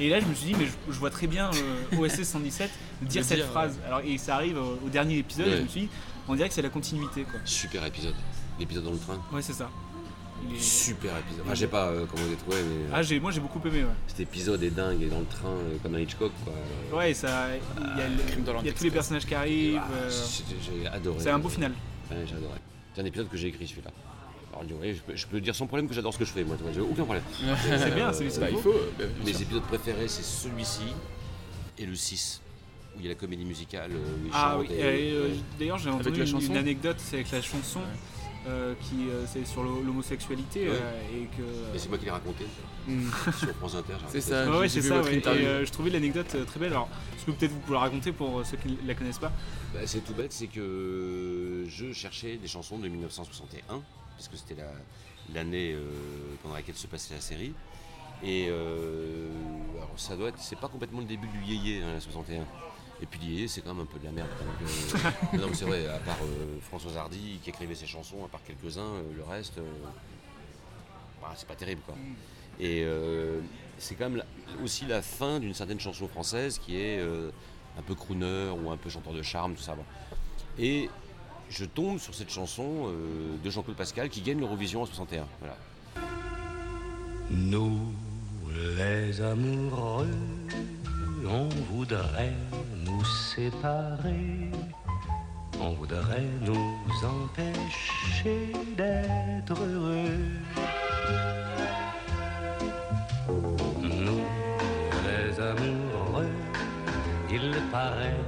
Et 0.00 0.10
là, 0.10 0.20
je 0.20 0.26
me 0.26 0.34
suis 0.34 0.46
dit, 0.52 0.54
mais 0.56 0.66
je, 0.66 0.92
je 0.92 0.98
vois 1.00 1.10
très 1.10 1.26
bien 1.26 1.50
euh, 1.92 1.98
OSS 1.98 2.22
117 2.22 2.70
dire 3.02 3.24
cette 3.24 3.38
dire, 3.38 3.46
phrase. 3.46 3.76
Alors, 3.86 4.00
et 4.04 4.16
ça 4.18 4.36
arrive 4.36 4.56
au, 4.58 4.78
au 4.86 4.88
dernier 4.88 5.18
épisode, 5.18 5.48
et 5.48 5.56
je 5.56 5.62
me 5.62 5.68
suis 5.68 5.80
dit, 5.82 5.88
on 6.28 6.36
dirait 6.36 6.48
que 6.48 6.54
c'est 6.54 6.62
la 6.62 6.68
continuité. 6.68 7.22
Quoi. 7.22 7.40
Super 7.44 7.84
épisode. 7.84 8.14
L'épisode 8.60 8.84
dans 8.84 8.92
le 8.92 8.98
train. 8.98 9.20
Ouais, 9.32 9.42
c'est 9.42 9.52
ça. 9.54 9.70
Est- 10.54 10.60
Super 10.60 11.16
épisode. 11.18 11.42
Enfin, 11.44 11.54
je 11.54 11.60
sais 11.60 11.66
pas 11.66 11.86
euh, 11.88 12.06
comment 12.10 12.24
vous 12.24 12.32
êtes 12.32 12.38
trouvé, 12.38 12.56
mais. 12.62 12.84
euh, 12.86 12.90
Ah, 12.92 13.02
j'ai, 13.02 13.20
moi 13.20 13.30
j'ai 13.30 13.40
beaucoup 13.40 13.60
aimé. 13.66 13.82
Ouais, 13.84 13.90
Cet 14.06 14.20
épisode 14.20 14.62
est 14.62 14.70
dingue 14.70 15.02
et 15.02 15.06
dans 15.06 15.20
le 15.20 15.26
train, 15.26 15.48
euh, 15.50 15.76
comme 15.82 15.94
un 15.94 16.00
Hitchcock, 16.00 16.32
quoi. 16.44 16.98
ouais 16.98 17.12
ça, 17.14 17.48
il 17.76 17.98
y 17.98 18.02
a, 18.02 18.08
le- 18.08 18.42
dans 18.42 18.62
y 18.62 18.72
tous 18.72 18.84
les 18.84 18.90
personnages 18.90 19.26
qui 19.26 19.34
arrivent. 19.34 19.80
Ah, 19.82 19.88
euh, 19.94 20.10
J'ai 20.80 20.86
adoré. 20.88 21.16
c'est 21.20 21.30
un 21.30 21.38
beau 21.38 21.48
final. 21.48 21.72
Ouais, 22.10 22.16
j'ai 22.26 22.34
adoré. 22.36 22.58
C'est 22.94 23.02
un 23.02 23.04
épisode 23.04 23.28
que 23.28 23.36
j'ai 23.36 23.48
écrit 23.48 23.66
celui-là. 23.66 23.90
Alors, 24.52 24.64
je, 24.82 25.00
peux, 25.00 25.14
je 25.14 25.26
peux 25.26 25.40
dire 25.40 25.54
sans 25.54 25.66
problème 25.66 25.86
que 25.88 25.94
j'adore 25.94 26.12
ce 26.14 26.18
que 26.18 26.24
je 26.24 26.30
fais, 26.32 26.42
moi, 26.42 26.56
j'ai 26.74 26.80
aucun 26.80 27.04
problème. 27.04 27.22
C'est 27.62 27.94
bien, 27.94 28.12
c'est- 28.12 28.30
c'est 28.30 28.40
Bah, 28.40 28.46
il 28.50 28.56
faut. 28.58 28.72
bah, 28.98 29.04
bien 29.06 29.24
Mes 29.24 29.32
sûr. 29.32 29.42
épisodes 29.42 29.62
préférés, 29.64 30.08
c'est 30.08 30.24
celui-ci 30.24 30.82
et 31.78 31.86
le 31.86 31.94
6, 31.94 32.40
où 32.96 33.00
il 33.00 33.04
y 33.04 33.06
a 33.06 33.10
la 33.10 33.14
comédie 33.14 33.44
musicale, 33.44 33.90
où 33.92 34.26
il 34.26 34.30
Ah 34.34 34.56
oui, 34.58 34.66
et- 34.70 34.80
et, 34.80 35.12
euh, 35.12 35.28
ouais. 35.28 35.34
d'ailleurs 35.60 35.78
j'ai 35.78 35.90
entendu 35.90 36.24
une, 36.24 36.40
une 36.40 36.56
anecdote, 36.56 36.96
c'est 36.98 37.16
avec 37.16 37.30
la 37.30 37.40
chanson 37.42 37.80
euh, 38.46 38.74
qui 38.82 39.08
euh, 39.10 39.24
c'est 39.26 39.44
sur 39.46 39.62
l'ho- 39.62 39.82
l'homosexualité 39.82 40.68
Ouais. 40.68 40.76
euh, 40.80 41.16
et 41.22 41.26
que. 41.36 41.74
Et 41.74 41.78
c'est 41.78 41.88
moi 41.88 41.98
qui 41.98 42.04
l'ai 42.06 42.10
raconté 42.10 42.44
sur 43.38 43.54
France 43.56 43.74
Inter. 43.74 43.94
j'ai 44.12 44.20
C'est 44.20 44.34
raconté 44.34 44.52
ça. 44.52 44.58
Ouais, 44.60 44.68
c'est 44.68 44.82
ça. 44.82 45.00
ouais. 45.02 45.16
Et 45.18 45.46
euh, 45.46 45.64
je 45.66 45.72
trouvais 45.72 45.90
l'anecdote 45.90 46.32
euh, 46.34 46.44
très 46.44 46.60
belle. 46.60 46.72
Alors, 46.72 46.88
est-ce 47.16 47.26
que 47.26 47.30
peut-être 47.32 47.52
vous 47.52 47.60
pouvez 47.60 47.74
la 47.74 47.80
raconter 47.80 48.12
pour 48.12 48.44
ceux 48.46 48.56
qui 48.56 48.68
ne 48.82 48.86
la 48.86 48.94
connaissent 48.94 49.18
pas? 49.18 49.32
Bah, 49.74 49.80
c'est 49.86 50.00
tout 50.04 50.14
bête, 50.14 50.32
c'est 50.32 50.46
que 50.46 51.64
je 51.68 51.92
cherchais 51.92 52.36
des 52.36 52.48
chansons 52.48 52.78
de 52.78 52.88
1961, 52.88 53.82
parce 54.16 54.28
que 54.28 54.36
c'était 54.36 54.54
la- 54.60 55.34
l'année 55.34 55.72
euh, 55.74 55.80
pendant 56.42 56.54
laquelle 56.54 56.76
se 56.76 56.86
passait 56.86 57.14
la 57.14 57.20
série. 57.20 57.52
Et 58.24 58.46
euh, 58.48 59.28
alors 59.76 59.90
ça 59.96 60.16
doit 60.16 60.30
être, 60.30 60.38
c'est 60.40 60.58
pas 60.58 60.68
complètement 60.68 61.00
le 61.00 61.06
début 61.06 61.28
du 61.28 61.42
yéyé, 61.44 61.82
hein, 61.82 61.92
la 61.94 62.00
61. 62.00 62.44
Et 63.00 63.06
puis 63.06 63.48
c'est 63.48 63.60
quand 63.60 63.74
même 63.74 63.84
un 63.84 63.86
peu 63.86 63.98
de 63.98 64.04
la 64.04 64.10
merde. 64.12 64.28
donc, 64.40 64.68
euh, 65.34 65.38
non, 65.38 65.46
mais 65.48 65.54
c'est 65.54 65.64
vrai, 65.64 65.86
à 65.86 65.98
part 65.98 66.18
euh, 66.22 66.58
Françoise 66.62 66.96
Hardy 66.96 67.38
qui 67.42 67.50
écrivait 67.50 67.74
ses 67.76 67.86
chansons, 67.86 68.24
à 68.24 68.28
part 68.28 68.42
quelques-uns, 68.44 68.80
euh, 68.82 69.02
le 69.16 69.22
reste, 69.22 69.58
euh, 69.58 69.62
bah, 71.22 71.32
c'est 71.36 71.46
pas 71.46 71.54
terrible 71.54 71.82
quoi. 71.86 71.94
Et 72.60 72.82
euh, 72.84 73.40
c'est 73.78 73.94
quand 73.94 74.08
même 74.10 74.16
la- 74.16 74.26
aussi 74.64 74.84
la 74.86 75.00
fin 75.00 75.38
d'une 75.38 75.54
certaine 75.54 75.78
chanson 75.78 76.08
française 76.08 76.58
qui 76.58 76.76
est 76.76 76.98
euh, 76.98 77.30
un 77.78 77.82
peu 77.82 77.94
crooner 77.94 78.50
ou 78.50 78.70
un 78.70 78.76
peu 78.76 78.90
chanteur 78.90 79.12
de 79.12 79.22
charme, 79.22 79.54
tout 79.54 79.62
ça. 79.62 79.76
bon. 79.76 79.84
Et 80.58 80.90
je 81.50 81.64
tombe 81.64 81.98
sur 81.98 82.14
cette 82.16 82.30
chanson 82.30 82.86
euh, 82.88 83.36
de 83.44 83.48
Jean-Claude 83.48 83.76
Pascal 83.76 84.08
qui 84.08 84.22
gagne 84.22 84.40
l'Eurovision 84.40 84.82
en 84.82 84.86
61. 84.86 85.24
Voilà. 85.38 85.56
Nous, 87.30 87.78
les 88.76 89.20
amoureux, 89.20 90.08
on 91.26 91.48
voudrait 91.70 92.36
nous 92.84 93.04
séparer. 93.04 94.50
On 95.60 95.70
voudrait 95.70 96.28
nous 96.42 96.76
empêcher 97.04 98.52
d'être 98.76 99.60
heureux. 99.60 100.20
Nous, 103.82 104.24
les 105.06 105.40
amoureux, 105.40 106.30
il 107.30 107.56
paraît 107.72 108.20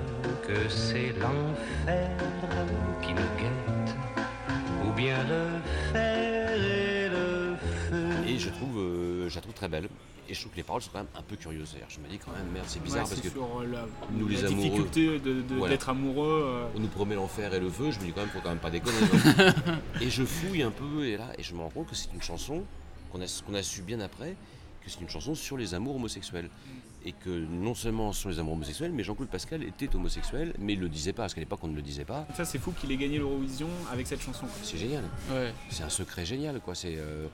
que 0.47 0.69
c'est 0.69 1.13
l'enfer 1.21 2.11
qui 3.03 3.13
nous 3.15 3.33
guette. 3.39 3.95
Ou 4.85 4.93
bien 4.93 5.19
le 5.29 5.45
fer 5.93 6.40
trouve, 8.61 8.79
euh, 8.79 9.29
je 9.29 9.35
la 9.35 9.41
trouve 9.41 9.55
très 9.55 9.69
belle. 9.69 9.89
Et 10.29 10.35
je 10.35 10.41
trouve 10.43 10.53
que 10.53 10.59
les 10.59 10.63
paroles 10.63 10.81
sont 10.81 10.91
quand 10.93 10.99
même 11.01 11.09
un 11.17 11.23
peu 11.23 11.35
curieuses. 11.35 11.75
Je 11.89 11.99
me 11.99 12.07
dis 12.07 12.19
quand 12.19 12.31
même, 12.31 12.47
merde, 12.53 12.65
c'est 12.69 12.81
bizarre 12.81 13.03
Ouais, 13.03 13.09
parce 13.11 13.21
que 13.21 13.31
sur 13.31 13.43
euh, 13.61 13.67
la, 13.67 13.85
nous, 14.13 14.29
la 14.29 14.35
les 14.35 14.45
amoureux, 14.45 14.63
difficulté 14.63 15.19
de- 15.19 15.43
de- 15.43 15.55
Voilà. 15.57 15.75
d'être 15.75 15.89
amoureux. 15.89 16.43
euh, 16.47 16.67
on 16.77 16.79
nous 16.79 16.87
promet 16.89 17.17
l'enfer 17.17 17.53
et 17.53 17.59
le 17.59 17.69
feu. 17.69 17.91
Je 17.91 17.99
me 17.99 18.05
dis 18.05 18.13
quand 18.13 18.21
même, 18.21 18.31
faut 18.31 18.39
quand 18.41 18.51
même 18.51 18.59
pas 18.59 18.71
déconner. 18.71 18.97
non 19.01 19.75
et 20.01 20.09
je 20.09 20.23
fouille 20.25 20.63
un 20.63 20.71
peu 20.71 21.05
et 21.05 21.17
là, 21.17 21.27
et 21.37 21.43
je 21.43 21.53
me 21.53 21.61
rends 21.61 21.71
compte 21.71 21.89
que 21.89 21.97
c'est 21.97 22.13
une 22.15 22.23
chanson 22.23 22.63
qu'on 23.11 23.21
a, 23.21 23.43
qu'on 23.45 23.55
a 23.55 23.63
su 23.65 23.83
bien 23.83 23.99
après, 23.99 24.37
que 24.85 24.89
c'est 24.91 25.01
une 25.01 25.09
chanson 25.09 25.35
sur 25.35 25.57
les 25.57 25.75
amours 25.75 25.97
homosexuels. 25.97 26.49
Et 27.05 27.13
que 27.13 27.31
non 27.31 27.75
seulement 27.75 28.13
sur 28.13 28.29
les 28.29 28.39
amours 28.39 28.53
homosexuels, 28.53 28.93
mais 28.93 29.03
Jean-Claude 29.03 29.31
Pascal 29.31 29.63
était 29.65 29.93
homosexuel, 29.97 30.53
mais 30.59 30.75
il 30.75 30.81
le 30.81 30.89
disait 30.91 31.15
pas, 31.15 31.23
parce 31.23 31.33
qu'à 31.35 31.41
l'époque 31.41 31.61
on 31.63 31.69
ne 31.69 31.75
le 31.75 31.81
disait 31.81 32.05
pas. 32.05 32.27
Ça, 32.37 32.45
c'est 32.45 32.59
fou 32.59 32.73
qu'il 32.73 32.93
ait 32.93 32.97
gagné 32.99 33.17
l'Eurovision 33.19 33.69
avec 33.91 34.07
cette 34.07 34.21
chanson. 34.21 34.45
C'est 34.63 34.77
génial. 34.77 35.05
Ouais. 35.33 35.53
C'est 35.71 35.83
un 35.83 35.89
secret 35.89 36.27
génial, 36.27 36.61
quoi. 36.61 36.75
C'est 36.75 36.97
euh, 36.99 37.27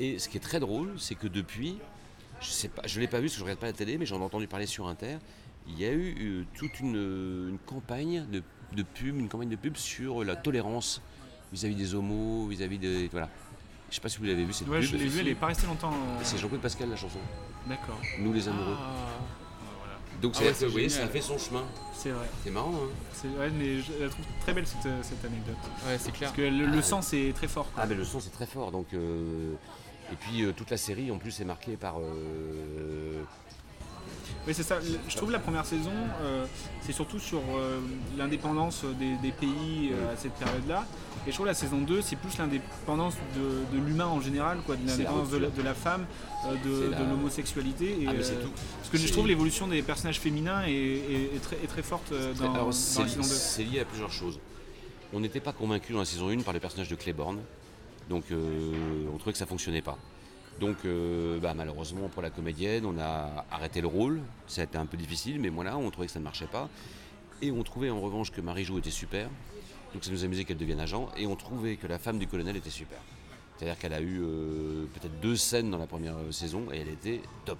et 0.00 0.18
ce 0.18 0.28
qui 0.28 0.36
est 0.36 0.40
très 0.40 0.58
drôle, 0.60 0.94
c'est 0.98 1.14
que 1.14 1.28
depuis, 1.28 1.78
je 2.40 2.48
sais 2.48 2.68
pas, 2.68 2.82
je 2.86 2.98
l'ai 3.00 3.06
pas 3.06 3.18
vu 3.18 3.24
parce 3.26 3.34
que 3.34 3.38
je 3.40 3.44
regarde 3.44 3.60
pas 3.60 3.66
la 3.66 3.72
télé, 3.72 3.98
mais 3.98 4.06
j'en 4.06 4.18
ai 4.20 4.24
entendu 4.24 4.46
parler 4.48 4.66
sur 4.66 4.88
Inter. 4.88 5.18
Il 5.68 5.78
y 5.78 5.84
a 5.84 5.92
eu 5.92 6.16
euh, 6.20 6.44
toute 6.56 6.80
une, 6.80 6.96
une 7.50 7.58
campagne 7.66 8.26
de, 8.32 8.42
de 8.74 8.82
pub, 8.82 9.18
une 9.18 9.28
campagne 9.28 9.50
de 9.50 9.56
pub 9.56 9.76
sur 9.76 10.24
la 10.24 10.34
tolérance 10.36 11.00
vis-à-vis 11.52 11.74
des 11.74 11.94
homos, 11.94 12.46
vis-à-vis 12.48 12.78
des 12.78 13.08
voilà. 13.08 13.28
Je 13.90 13.96
sais 13.96 14.00
pas 14.00 14.08
si 14.08 14.18
vous 14.18 14.24
l'avez 14.24 14.44
vu 14.44 14.52
cette 14.52 14.68
Ouais, 14.68 14.80
pub. 14.80 14.88
je 14.88 14.96
l'ai 14.96 15.06
vu, 15.06 15.20
elle 15.20 15.28
est 15.28 15.34
pas 15.34 15.46
restée 15.46 15.66
longtemps. 15.66 15.92
euh, 15.92 16.20
C'est 16.22 16.38
Jean-Claude 16.38 16.60
Pascal 16.60 16.88
la 16.88 16.96
chanson. 16.96 17.18
D'accord. 17.68 18.00
Nous 18.20 18.32
les 18.32 18.48
amoureux. 18.48 18.76
Ah, 18.78 18.94
Donc 20.22 20.32
Ah 20.36 20.38
c'est 20.40 20.46
ouais, 20.46 20.52
que, 20.52 20.64
vous 20.66 20.70
voyez, 20.72 20.88
ça 20.88 21.04
a 21.04 21.08
fait 21.08 21.20
son 21.20 21.36
chemin. 21.38 21.64
C'est 21.92 22.10
vrai. 22.10 22.26
C'est 22.44 22.50
marrant, 22.50 22.72
hein 22.74 22.88
C'est 23.12 23.28
vrai, 23.28 23.50
mais 23.50 23.80
je 23.80 23.92
la 24.00 24.08
trouve 24.08 24.24
très 24.40 24.54
belle 24.54 24.66
cette, 24.66 24.86
euh, 24.86 25.00
cette 25.02 25.24
anecdote. 25.24 25.56
Ouais, 25.86 25.98
c'est 25.98 26.12
clair. 26.12 26.30
Parce 26.30 26.36
que 26.36 26.42
le, 26.42 26.66
le 26.66 26.78
Ah, 26.78 26.82
sens 26.82 27.12
est 27.12 27.34
très 27.34 27.48
fort. 27.48 27.70
quoi. 27.72 27.82
Ah 27.82 27.86
mais 27.86 27.94
le 27.96 28.04
son 28.04 28.20
c'est 28.20 28.30
très 28.30 28.46
fort 28.46 28.70
donc 28.70 28.86
euh, 28.94 29.52
et 30.12 30.16
puis 30.16 30.42
euh, 30.42 30.52
toute 30.52 30.70
la 30.70 30.76
série 30.76 31.10
en 31.10 31.18
plus 31.18 31.40
est 31.40 31.44
marquée 31.44 31.76
par 31.76 31.98
euh, 31.98 33.22
Oui, 34.46 34.54
c'est 34.54 34.62
ça. 34.62 34.78
Je 35.08 35.16
trouve 35.16 35.30
la 35.30 35.38
première 35.38 35.66
saison, 35.66 35.92
euh, 36.22 36.46
c'est 36.82 36.92
surtout 36.92 37.18
sur 37.18 37.40
l'indépendance 38.16 38.84
des, 38.98 39.16
des 39.22 39.32
pays 39.32 39.92
à 40.12 40.16
cette 40.16 40.32
période-là. 40.34 40.84
Et 41.26 41.30
je 41.30 41.34
trouve 41.34 41.46
la 41.46 41.54
saison 41.54 41.78
2, 41.82 42.00
c'est 42.00 42.16
plus 42.16 42.38
l'indépendance 42.38 43.14
de, 43.36 43.76
de 43.76 43.84
l'humain 43.84 44.06
en 44.06 44.22
général, 44.22 44.58
quoi, 44.64 44.76
de 44.76 44.86
la 44.86 44.92
l'indépendance 44.92 45.28
de, 45.30 45.36
la- 45.36 45.48
de 45.50 45.62
la 45.62 45.74
femme, 45.74 46.06
de, 46.64 46.88
la- 46.90 46.98
l'homosexualité. 47.00 47.90
et, 48.02 48.06
Ah, 48.08 48.12
mais 48.16 48.22
c'est 48.22 48.40
tout. 48.42 48.48
Parce 48.78 48.88
que 48.88 48.96
je 48.96 49.12
trouve 49.12 49.26
l'évolution 49.28 49.66
des 49.68 49.82
personnages 49.82 50.18
féminins 50.18 50.62
est, 50.64 50.70
est- 50.72 51.36
est 51.36 51.40
très, 51.42 51.56
est 51.56 51.66
très 51.66 51.82
forte 51.82 52.10
dans, 52.38 52.54
Alors, 52.54 52.66
dans 52.66 52.72
c'est 52.72 53.02
la 53.02 53.08
saison 53.08 53.20
2. 53.20 53.26
c'est 53.28 53.64
lié 53.64 53.80
à 53.80 53.84
plusieurs 53.84 54.10
choses. 54.12 54.40
On 55.12 55.20
n'était 55.20 55.40
pas 55.40 55.52
convaincu 55.52 55.92
dans 55.92 55.98
la 55.98 56.04
saison 56.06 56.30
1 56.30 56.40
par 56.40 56.54
le 56.54 56.60
personnage 56.60 56.88
de 56.88 56.94
Claiborne, 56.94 57.40
donc 58.10 58.24
euh, 58.32 59.06
on 59.14 59.16
trouvait 59.16 59.32
que 59.32 59.38
ça 59.38 59.46
fonctionnait 59.46 59.80
pas. 59.80 59.96
Donc 60.58 60.84
euh, 60.84 61.38
bah, 61.38 61.54
malheureusement 61.54 62.08
pour 62.08 62.20
la 62.20 62.28
comédienne, 62.28 62.84
on 62.84 62.98
a 62.98 63.46
arrêté 63.50 63.80
le 63.80 63.86
rôle. 63.86 64.20
Ça 64.48 64.60
a 64.60 64.64
été 64.64 64.76
un 64.76 64.84
peu 64.84 64.98
difficile, 64.98 65.40
mais 65.40 65.48
voilà, 65.48 65.78
on 65.78 65.90
trouvait 65.90 66.08
que 66.08 66.12
ça 66.12 66.18
ne 66.18 66.24
marchait 66.24 66.48
pas. 66.48 66.68
Et 67.40 67.52
on 67.52 67.62
trouvait 67.62 67.88
en 67.88 68.00
revanche 68.00 68.32
que 68.32 68.42
Marie-Jo 68.42 68.78
était 68.78 68.90
super, 68.90 69.30
donc 69.94 70.04
ça 70.04 70.10
nous 70.10 70.24
amusait 70.24 70.44
qu'elle 70.44 70.58
devienne 70.58 70.80
agent. 70.80 71.08
Et 71.16 71.26
on 71.26 71.36
trouvait 71.36 71.76
que 71.76 71.86
la 71.86 71.98
femme 71.98 72.18
du 72.18 72.26
colonel 72.26 72.56
était 72.56 72.68
super. 72.68 72.98
C'est-à-dire 73.56 73.78
qu'elle 73.78 73.94
a 73.94 74.00
eu 74.00 74.20
euh, 74.22 74.86
peut-être 74.94 75.20
deux 75.20 75.36
scènes 75.36 75.70
dans 75.70 75.78
la 75.78 75.86
première 75.86 76.16
saison 76.32 76.66
et 76.72 76.78
elle 76.78 76.88
était 76.88 77.22
top. 77.44 77.58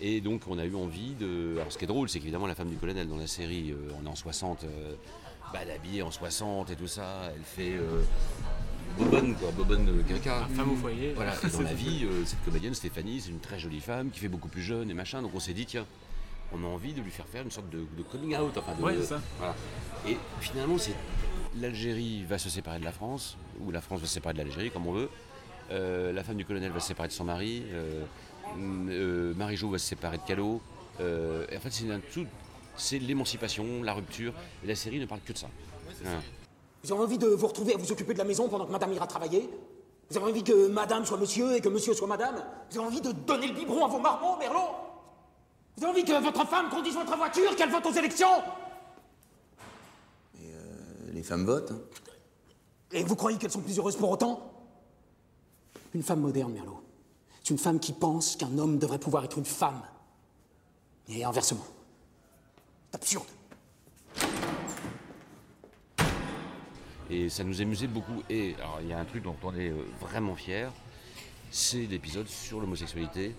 Et 0.00 0.20
donc 0.20 0.42
on 0.46 0.58
a 0.58 0.64
eu 0.64 0.76
envie 0.76 1.14
de... 1.14 1.56
Alors 1.58 1.72
ce 1.72 1.78
qui 1.78 1.84
est 1.84 1.88
drôle, 1.88 2.08
c'est 2.08 2.20
qu'évidemment 2.20 2.46
la 2.46 2.54
femme 2.54 2.68
du 2.68 2.76
colonel 2.76 3.08
dans 3.08 3.16
la 3.16 3.26
série, 3.26 3.74
on 4.00 4.06
est 4.06 4.08
en 4.08 4.14
60, 4.14 4.64
euh, 4.64 4.94
bah, 5.52 5.60
elle 5.62 5.96
est 5.96 6.02
en 6.02 6.10
60 6.10 6.70
et 6.70 6.76
tout 6.76 6.86
ça, 6.86 7.32
elle 7.34 7.42
fait 7.42 7.78
bobonne 8.98 9.34
quoi, 9.36 9.50
bobonne 9.52 9.84
de 9.84 10.02
quinca. 10.02 10.46
Femme 10.54 10.72
au 10.72 10.76
foyer. 10.76 11.12
Voilà, 11.14 11.34
et 11.34 11.48
dans 11.50 11.60
la 11.62 11.74
vie, 11.74 12.04
euh, 12.04 12.24
cette 12.24 12.44
comédienne 12.44 12.74
Stéphanie, 12.74 13.20
c'est 13.20 13.30
une 13.30 13.40
très 13.40 13.58
jolie 13.58 13.80
femme 13.80 14.10
qui 14.10 14.20
fait 14.20 14.28
beaucoup 14.28 14.48
plus 14.48 14.62
jeune 14.62 14.90
et 14.90 14.94
machin, 14.94 15.22
donc 15.22 15.32
on 15.34 15.40
s'est 15.40 15.54
dit 15.54 15.66
tiens, 15.66 15.86
on 16.52 16.62
a 16.64 16.66
envie 16.66 16.92
de 16.92 17.00
lui 17.00 17.10
faire 17.10 17.26
faire 17.26 17.42
une 17.42 17.50
sorte 17.50 17.68
de, 17.70 17.78
de 17.78 18.02
coming 18.02 18.36
out. 18.36 18.56
Enfin 18.56 18.74
de, 18.78 18.82
Ouais, 18.82 18.94
c'est 19.00 19.06
ça. 19.06 19.20
voilà. 19.38 19.54
Et 20.08 20.16
finalement, 20.40 20.78
c'est 20.78 20.94
l'Algérie 21.60 22.24
va 22.24 22.38
se 22.38 22.48
séparer 22.48 22.78
de 22.78 22.84
la 22.84 22.92
France, 22.92 23.36
ou 23.60 23.70
la 23.70 23.80
France 23.80 24.00
va 24.00 24.06
se 24.06 24.14
séparer 24.14 24.34
de 24.34 24.38
l'Algérie, 24.38 24.70
comme 24.70 24.86
on 24.86 24.92
veut. 24.92 25.08
Euh, 25.70 26.12
la 26.12 26.22
femme 26.22 26.36
du 26.36 26.44
colonel 26.44 26.70
va 26.70 26.80
se 26.80 26.88
séparer 26.88 27.08
de 27.08 27.12
son 27.12 27.24
mari. 27.24 27.62
Euh, 27.72 28.04
euh, 28.58 29.34
Marie-Jo 29.34 29.70
va 29.70 29.78
se 29.78 29.86
séparer 29.86 30.18
de 30.18 30.22
Callot. 30.22 30.60
Euh, 31.00 31.44
et 31.50 31.56
en 31.56 31.60
fait, 31.60 31.70
c'est 31.72 31.90
un 31.90 32.00
tout. 32.12 32.26
C'est 32.76 32.98
l'émancipation, 32.98 33.82
la 33.82 33.92
rupture. 33.94 34.32
Et 34.62 34.68
la 34.68 34.76
série 34.76 35.00
ne 35.00 35.06
parle 35.06 35.20
que 35.22 35.32
de 35.32 35.38
ça. 35.38 35.48
Voilà. 36.02 36.20
Vous 36.82 36.92
avez 36.92 37.02
envie 37.02 37.18
de 37.18 37.26
vous 37.28 37.46
retrouver 37.46 37.74
à 37.74 37.76
vous 37.76 37.90
occuper 37.90 38.12
de 38.12 38.18
la 38.18 38.24
maison 38.24 38.48
pendant 38.48 38.66
que 38.66 38.72
madame 38.72 38.92
ira 38.92 39.06
travailler? 39.06 39.48
Vous 40.08 40.16
avez 40.16 40.30
envie 40.30 40.44
que 40.44 40.68
madame 40.68 41.04
soit 41.04 41.16
monsieur 41.16 41.56
et 41.56 41.60
que 41.60 41.68
monsieur 41.68 41.94
soit 41.94 42.06
madame? 42.06 42.36
Vous 42.70 42.78
avez 42.78 42.86
envie 42.86 43.00
de 43.00 43.10
donner 43.12 43.48
le 43.48 43.54
biberon 43.54 43.84
à 43.84 43.88
vos 43.88 43.98
marmots, 43.98 44.36
Merlot? 44.38 44.70
Vous 45.76 45.84
avez 45.84 45.92
envie 45.92 46.04
que 46.04 46.22
votre 46.22 46.46
femme 46.46 46.70
conduise 46.70 46.94
votre 46.94 47.16
voiture, 47.16 47.56
qu'elle 47.56 47.70
vote 47.70 47.86
aux 47.86 47.92
élections? 47.92 48.42
Les 51.12 51.22
femmes 51.22 51.44
votent. 51.44 51.72
hein. 51.72 51.80
Et 52.92 53.02
vous 53.02 53.16
croyez 53.16 53.36
qu'elles 53.36 53.50
sont 53.50 53.62
plus 53.62 53.78
heureuses 53.78 53.96
pour 53.96 54.10
autant? 54.10 54.52
Une 55.94 56.02
femme 56.02 56.20
moderne, 56.20 56.52
Merlot. 56.52 56.82
C'est 57.42 57.50
une 57.50 57.58
femme 57.58 57.80
qui 57.80 57.92
pense 57.92 58.36
qu'un 58.36 58.58
homme 58.58 58.78
devrait 58.78 58.98
pouvoir 58.98 59.24
être 59.24 59.38
une 59.38 59.44
femme. 59.44 59.82
Et 61.08 61.24
inversement. 61.24 61.64
C'est 62.90 62.96
absurde. 62.96 63.26
Et 67.10 67.28
ça 67.28 67.44
nous 67.44 67.60
amusait 67.60 67.86
beaucoup. 67.86 68.22
Et 68.30 68.54
alors, 68.58 68.78
il 68.82 68.88
y 68.88 68.92
a 68.92 68.98
un 68.98 69.04
truc 69.04 69.22
dont 69.22 69.36
on 69.42 69.54
est 69.54 69.68
euh, 69.70 69.86
vraiment 70.00 70.34
fier, 70.34 70.70
c'est 71.50 71.86
l'épisode 71.90 72.28
sur 72.28 72.60
l'homosexualité. 72.60 73.34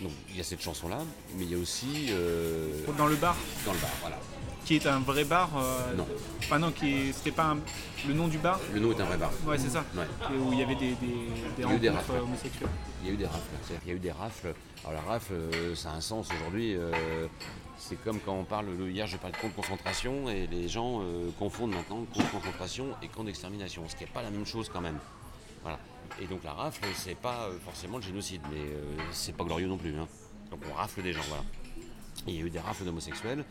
Donc, 0.00 0.12
il 0.30 0.36
y 0.36 0.40
a 0.40 0.44
cette 0.44 0.62
chanson-là, 0.62 0.98
mais 1.36 1.44
il 1.44 1.50
y 1.50 1.54
a 1.54 1.58
aussi. 1.58 2.06
euh, 2.10 2.84
Dans 2.96 3.06
le 3.08 3.16
bar 3.16 3.36
Dans 3.66 3.72
le 3.72 3.78
bar, 3.80 3.90
voilà. 4.00 4.18
Qui 4.64 4.76
est 4.76 4.86
un 4.86 5.00
vrai 5.00 5.24
bar 5.24 5.50
euh, 5.56 5.94
Non. 5.96 6.06
Enfin 6.40 6.58
non, 6.58 6.70
qui 6.70 6.86
est- 6.94 7.12
c'était 7.12 7.32
pas 7.32 7.46
un- 7.46 7.58
le 8.06 8.14
nom 8.14 8.28
du 8.28 8.38
bar 8.38 8.60
Le 8.72 8.78
nom 8.80 8.92
est 8.92 9.00
un 9.00 9.04
vrai 9.06 9.16
bar. 9.16 9.30
Ouais, 9.46 9.58
c'est 9.58 9.70
ça. 9.70 9.84
Ouais. 9.96 10.04
Et 10.32 10.38
où 10.38 10.52
il 10.52 10.58
y 10.60 10.62
avait 10.62 10.74
des, 10.76 10.90
des, 10.94 11.26
des 11.56 11.78
des 11.78 11.88
homosexuelles. 11.88 12.68
Il 13.02 13.06
y 13.08 13.10
a 13.10 13.14
eu 13.14 13.16
des 13.16 13.26
rafles. 13.26 13.78
Qu'il 13.80 13.88
y 13.88 13.92
a 13.92 13.94
eu 13.94 13.98
des 14.00 14.10
rafles. 14.12 14.54
Alors 14.84 14.92
la 14.92 15.00
rafle, 15.12 15.32
euh, 15.34 15.74
ça 15.74 15.90
a 15.90 15.94
un 15.94 16.00
sens 16.00 16.28
aujourd'hui. 16.32 16.74
euh, 16.76 17.26
c'est 17.78 17.96
comme 18.02 18.18
quand 18.20 18.34
on 18.34 18.44
parle, 18.44 18.66
le- 18.76 18.90
hier 18.90 19.06
je 19.06 19.16
parlais 19.16 19.36
de 19.36 19.40
camp 19.40 19.48
de 19.48 19.52
concentration 19.54 20.28
et 20.28 20.48
les 20.48 20.68
gens 20.68 21.00
euh, 21.00 21.30
confondent 21.38 21.70
maintenant 21.74 22.04
camp 22.12 22.20
de 22.20 22.28
concentration 22.28 22.86
et 23.02 23.08
camp 23.08 23.22
d'extermination, 23.24 23.88
ce 23.88 23.94
qui 23.94 24.02
n'est 24.04 24.10
pas 24.10 24.22
la 24.22 24.30
même 24.30 24.44
chose 24.46 24.68
quand 24.68 24.80
même. 24.80 24.98
Voilà. 25.62 25.78
Et 26.20 26.26
donc 26.26 26.42
la 26.42 26.52
rafle, 26.54 26.84
c'est 26.94 27.14
pas 27.16 27.48
forcément 27.64 27.98
le 27.98 28.02
génocide, 28.02 28.40
mais 28.50 28.62
c'est 29.12 29.34
pas 29.36 29.44
glorieux 29.44 29.68
non 29.68 29.76
plus. 29.76 29.94
hein. 29.96 30.08
Donc 30.50 30.60
on 30.68 30.74
rafle 30.74 31.02
des 31.02 31.12
gens, 31.12 31.22
voilà. 31.28 31.44
Il 32.26 32.34
y 32.34 32.38
a 32.38 32.46
eu 32.46 32.50
des 32.50 32.58
rafles 32.58 32.84
d'homosexuels 32.84 33.44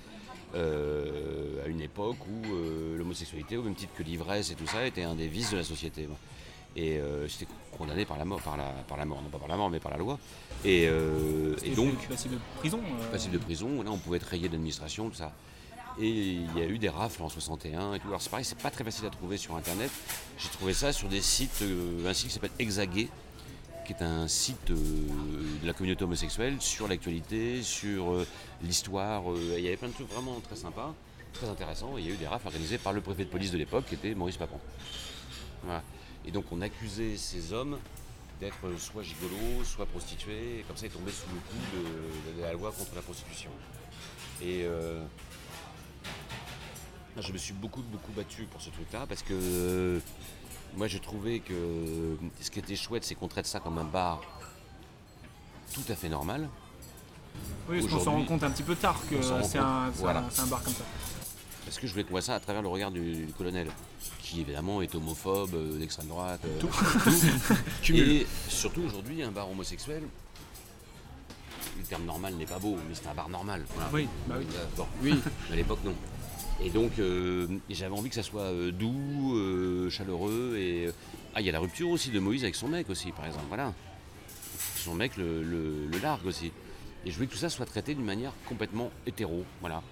à 0.54 1.68
une 1.68 1.82
époque 1.82 2.18
où 2.28 2.56
l'homosexualité, 2.98 3.56
au 3.58 3.64
même 3.64 3.76
titre 3.76 3.93
que 3.95 4.04
l'ivresse 4.04 4.52
et 4.52 4.56
tout 4.56 4.68
ça, 4.68 4.86
était 4.86 5.04
un 5.04 5.16
des 5.16 5.28
vices 5.28 5.52
de 5.52 5.58
la 5.58 5.64
société. 5.64 6.08
Et 6.78 7.00
euh, 7.00 7.28
c'était 7.28 7.52
condamné 7.76 8.06
par 8.06 8.18
la 8.18 8.26
mort, 8.26 8.40
par 8.42 8.56
la, 8.56 8.66
par 8.88 8.98
la 8.98 9.06
mort, 9.06 9.22
non 9.22 9.30
pas 9.30 9.40
par 9.40 9.48
la 9.48 9.58
mort, 9.58 9.70
mais 9.70 9.80
par 9.80 9.92
la 9.92 9.98
loi. 9.98 10.20
Et, 10.64 10.88
euh, 10.88 11.56
et 11.64 11.72
donc, 11.72 12.08
passible 12.08 12.36
de 12.36 12.40
prison. 12.60 12.80
euh, 12.80 13.12
passible 13.12 13.34
de 13.34 13.40
prison, 13.40 13.82
là 13.84 13.90
on 13.92 13.98
pouvait 13.98 14.18
être 14.18 14.28
rayé 14.28 14.48
de 14.48 14.54
l'administration, 14.54 15.10
tout 15.10 15.16
ça. 15.16 15.34
Et 16.00 16.08
il 16.10 16.56
y 16.56 16.62
a 16.62 16.66
eu 16.68 16.78
des 16.78 16.90
rafles 16.90 17.24
en 17.24 17.30
61 17.30 17.96
et 17.96 18.00
tout. 18.00 18.08
Alors 18.08 18.22
c'est 18.22 18.30
pareil, 18.30 18.46
c'est 18.46 18.60
pas 18.60 18.70
très 18.70 18.84
facile 18.84 19.08
à 19.08 19.10
trouver 19.10 19.38
sur 19.38 19.56
internet. 19.56 19.90
J'ai 20.38 20.50
trouvé 20.50 20.74
ça 20.74 20.94
sur 20.94 21.10
des 21.10 21.22
sites, 21.22 21.64
euh, 21.64 22.08
un 22.08 22.14
site 22.14 22.28
qui 22.28 22.34
s'appelle 22.36 22.52
Hexagay, 22.60 23.10
qui 23.84 23.94
est 23.94 24.04
un 24.04 24.28
site 24.28 24.70
euh, 24.70 24.76
de 25.62 25.66
la 25.66 25.74
communauté 25.74 26.04
homosexuelle 26.04 26.58
sur 26.60 26.88
l'actualité, 26.88 27.64
sur 27.64 28.12
euh, 28.12 28.28
l'histoire. 28.62 29.24
il 29.56 29.64
y 29.64 29.68
avait 29.68 29.78
plein 29.78 29.88
de 29.88 29.94
trucs 29.94 30.12
vraiment 30.12 30.40
très 30.42 30.56
sympas, 30.56 30.94
très 31.34 31.50
intéressants. 31.50 31.98
Et 31.98 32.02
il 32.02 32.08
y 32.08 32.12
a 32.12 32.14
eu 32.14 32.18
des 32.18 32.28
rafles 32.28 32.46
organisées 32.46 32.78
par 32.78 32.94
le 32.94 33.02
préfet 33.02 33.26
de 33.26 33.30
police 33.30 33.52
de 33.52 33.58
l'époque, 33.58 33.86
qui 33.88 33.96
était 33.96 34.14
Maurice 34.14 34.38
Papon. 34.38 34.60
Voilà. 35.64 35.82
Et 36.28 36.32
donc 36.32 36.46
on 36.52 36.62
accusait 36.62 37.16
ces 37.18 37.54
hommes 37.54 37.78
d'être 38.40 38.56
soit 38.78 39.02
gigolos, 39.02 39.64
soit 39.64 39.86
prostitués, 39.88 40.60
et 40.60 40.64
comme 40.68 40.78
ça 40.78 40.86
ils 40.86 40.92
tombaient 40.92 41.12
sous 41.12 41.26
le 41.34 41.40
coup 41.40 42.34
de, 42.36 42.38
de 42.38 42.42
la 42.44 42.54
loi 42.54 42.72
contre 42.78 42.94
la 42.96 43.02
prostitution. 43.02 43.50
Et 44.42 44.64
euh, 44.66 45.04
je 47.20 47.32
me 47.32 47.38
suis 47.38 47.54
beaucoup 47.54 47.82
beaucoup 47.82 48.12
battu 48.12 48.44
pour 48.44 48.62
ce 48.62 48.70
truc-là 48.70 49.06
parce 49.08 49.24
que 49.24 49.34
euh, 49.34 50.00
moi 50.76 50.88
j'ai 50.88 51.00
trouvé 51.00 51.40
que 51.40 52.18
ce 52.42 52.52
qui 52.52 52.60
était 52.60 52.76
chouette 52.76 53.04
c'est 53.06 53.16
qu'on 53.16 53.28
traite 53.28 53.48
ça 53.48 53.60
comme 53.60 53.78
un 53.80 53.84
bar 53.86 54.22
tout 55.74 55.82
à 55.90 55.96
fait 55.96 56.10
normal. 56.10 56.48
Oui, 57.70 57.80
parce 57.82 57.92
qu'on 57.94 58.00
s'en 58.04 58.12
rend 58.14 58.24
compte 58.26 58.44
un 58.44 58.52
petit 58.52 58.64
peu 58.64 58.76
tard 58.76 59.00
que 59.10 59.22
c'est 59.22 59.32
un, 59.60 59.92
c'est 59.92 60.00
Voilà. 60.00 60.20
un- 60.22 60.30
c'est 60.30 60.42
un 60.42 60.48
bar 60.48 60.62
comme 60.64 60.74
ça. 60.74 60.84
Parce 61.66 61.80
que 61.80 61.86
je 61.88 61.92
voulais 61.92 62.04
qu'on 62.04 62.12
voit 62.12 62.22
ça 62.22 62.36
à 62.36 62.40
travers 62.40 62.62
le 62.62 62.68
regard 62.70 62.92
du, 62.92 63.26
du 63.26 63.34
colonel, 63.34 63.68
qui 64.30 64.42
évidemment 64.42 64.82
est 64.82 64.94
homophobe, 64.94 65.54
euh, 65.54 65.78
d'extrême 65.80 66.08
droite. 66.08 66.42
euh, 66.46 66.60
Tout. 66.60 66.70
Cumul. 67.82 68.02
Et 68.10 68.28
surtout 68.50 68.82
aujourd'hui, 68.82 69.24
un 69.24 69.32
bar 69.32 69.50
homosexuel, 69.50 70.04
le 71.78 71.84
terme 71.84 72.06
normal 72.06 72.34
n'est 72.36 72.46
pas 72.46 72.60
beau, 72.60 72.76
mais 72.88 72.94
c'est 72.96 73.08
un 73.08 73.14
bar 73.14 73.30
normal. 73.30 73.66
voilà. 73.76 73.90
Oui, 73.94 74.08
bah 74.28 74.36
oui. 74.40 74.46
Euh, 74.56 74.66
bon. 74.76 74.86
Oui. 75.02 75.16
Mais 75.48 75.54
à 75.54 75.56
l'époque, 75.56 75.80
non. 75.86 75.96
Et 76.62 76.70
donc, 76.72 76.92
j'avais 77.70 77.96
envie 77.96 78.10
que 78.10 78.16
ça 78.16 78.24
soit 78.24 78.52
doux, 78.72 79.90
chaleureux. 79.92 80.56
Et 80.58 80.90
ah, 81.36 81.40
il 81.42 81.46
y 81.46 81.50
a 81.50 81.52
la 81.52 81.60
rupture 81.60 81.88
aussi 81.90 82.10
de 82.10 82.20
Moïse 82.20 82.42
avec 82.44 82.56
son 82.56 82.68
mec 82.68 82.90
aussi, 82.90 83.12
par 83.12 83.28
exemple. 83.28 83.46
Voilà. 83.48 83.74
Son 84.76 84.96
mec 84.96 85.18
le, 85.18 85.44
le- 85.44 85.86
le 85.86 86.00
largue 86.00 86.26
aussi. 86.26 86.52
Et 87.06 87.12
je 87.12 87.16
voulais 87.16 87.28
que 87.28 87.34
tout 87.34 87.38
ça 87.38 87.50
soit 87.50 87.68
traité 87.68 87.94
d'une 87.94 88.06
manière 88.06 88.32
complètement 88.50 88.90
hétéro. 89.06 89.46
Voilà. 89.62 89.84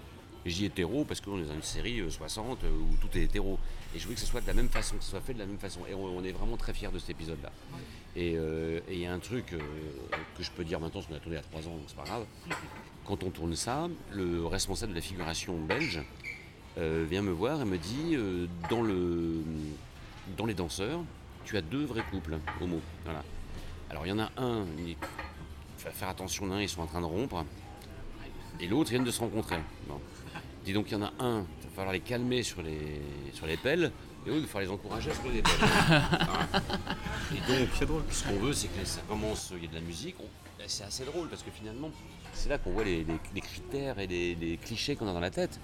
Et 0.46 0.50
je 0.50 0.54
dis 0.54 0.64
hétéro 0.64 1.04
parce 1.04 1.20
qu'on 1.20 1.38
est 1.38 1.44
dans 1.44 1.54
une 1.54 1.62
série 1.62 2.00
euh, 2.00 2.08
60 2.08 2.62
euh, 2.62 2.70
où 2.70 2.96
tout 3.00 3.18
est 3.18 3.24
hétéro. 3.24 3.58
Et 3.94 3.98
je 3.98 4.04
voulais 4.04 4.14
que 4.14 4.20
ce 4.20 4.26
soit 4.26 4.40
de 4.40 4.46
la 4.46 4.54
même 4.54 4.68
façon, 4.68 4.96
que 4.96 5.02
ce 5.02 5.10
soit 5.10 5.20
fait 5.20 5.34
de 5.34 5.40
la 5.40 5.46
même 5.46 5.58
façon. 5.58 5.80
Et 5.90 5.94
on, 5.94 6.04
on 6.04 6.22
est 6.22 6.32
vraiment 6.32 6.56
très 6.56 6.72
fiers 6.72 6.90
de 6.92 6.98
cet 6.98 7.10
épisode-là. 7.10 7.50
Et 8.14 8.34
euh, 8.36 8.80
et 8.88 8.94
il 8.94 9.00
y 9.00 9.06
a 9.06 9.12
un 9.12 9.18
truc 9.18 9.52
euh, 9.52 9.58
que 10.36 10.42
je 10.42 10.50
peux 10.52 10.64
dire 10.64 10.80
maintenant, 10.80 11.00
parce 11.00 11.06
qu'on 11.08 11.16
a 11.16 11.18
tourné 11.18 11.36
a 11.36 11.42
3 11.42 11.60
ans, 11.62 11.72
donc 11.72 11.82
c'est 11.88 11.96
pas 11.96 12.04
grave. 12.04 12.24
Quand 13.04 13.22
on 13.24 13.30
tourne 13.30 13.54
ça, 13.56 13.88
le 14.12 14.46
responsable 14.46 14.92
de 14.92 14.96
la 14.96 15.02
figuration 15.02 15.58
belge 15.60 16.00
euh, 16.78 17.04
vient 17.08 17.22
me 17.22 17.32
voir 17.32 17.60
et 17.60 17.64
me 17.64 17.76
dit 17.76 18.14
euh, 18.14 18.46
dans, 18.70 18.82
le, 18.82 19.42
dans 20.36 20.46
les 20.46 20.54
danseurs, 20.54 21.00
tu 21.44 21.56
as 21.56 21.62
deux 21.62 21.84
vrais 21.84 22.04
couples 22.10 22.38
homo. 22.60 22.80
Voilà. 23.04 23.22
Alors 23.90 24.06
il 24.06 24.10
y 24.10 24.12
en 24.12 24.18
a 24.18 24.30
un, 24.36 24.64
il 24.78 24.96
faut 25.76 25.90
faire 25.90 26.08
attention, 26.08 26.46
l'un 26.46 26.60
ils 26.60 26.68
sont 26.68 26.82
en 26.82 26.86
train 26.86 27.00
de 27.00 27.06
rompre, 27.06 27.44
et 28.60 28.66
l'autre 28.66 28.90
ils 28.90 28.94
viennent 28.94 29.04
de 29.04 29.10
se 29.10 29.20
rencontrer. 29.20 29.58
Bon. 29.88 30.00
Dis 30.66 30.72
donc 30.72 30.86
il 30.90 30.92
y 30.92 30.96
en 30.96 31.02
a 31.02 31.12
un, 31.20 31.46
il 31.62 31.68
va 31.68 31.74
falloir 31.74 31.92
les 31.92 32.00
calmer 32.00 32.42
sur 32.42 32.60
les, 32.60 33.00
sur 33.32 33.46
les 33.46 33.56
pelles, 33.56 33.92
et 34.26 34.28
l'autre 34.28 34.40
il 34.40 34.42
va 34.42 34.46
falloir 34.48 34.62
les 34.62 34.74
encourager 34.74 35.10
à 35.10 35.14
se 35.14 35.22
lever 35.22 35.34
les 35.36 35.42
pelles. 35.42 35.52
Et 37.36 37.86
donc 37.86 38.04
ce 38.10 38.24
qu'on 38.24 38.36
veut 38.38 38.52
c'est 38.52 38.68
que 38.68 38.84
ça 38.84 39.00
commence, 39.08 39.52
il 39.56 39.64
y 39.64 39.66
a 39.66 39.70
de 39.70 39.74
la 39.76 39.80
musique, 39.80 40.16
on- 40.20 40.24
c'est 40.66 40.82
assez 40.84 41.04
drôle 41.04 41.28
parce 41.28 41.42
que 41.44 41.50
finalement 41.52 41.90
c'est 42.32 42.48
là 42.48 42.58
qu'on 42.58 42.72
voit 42.72 42.82
les, 42.84 43.04
les- 43.04 43.18
les 43.34 43.40
critères 43.40 43.98
et 44.00 44.06
les, 44.08 44.34
les 44.34 44.56
clichés 44.56 44.96
qu'on 44.96 45.08
a 45.08 45.12
dans 45.12 45.20
la 45.20 45.30
tête. 45.30 45.58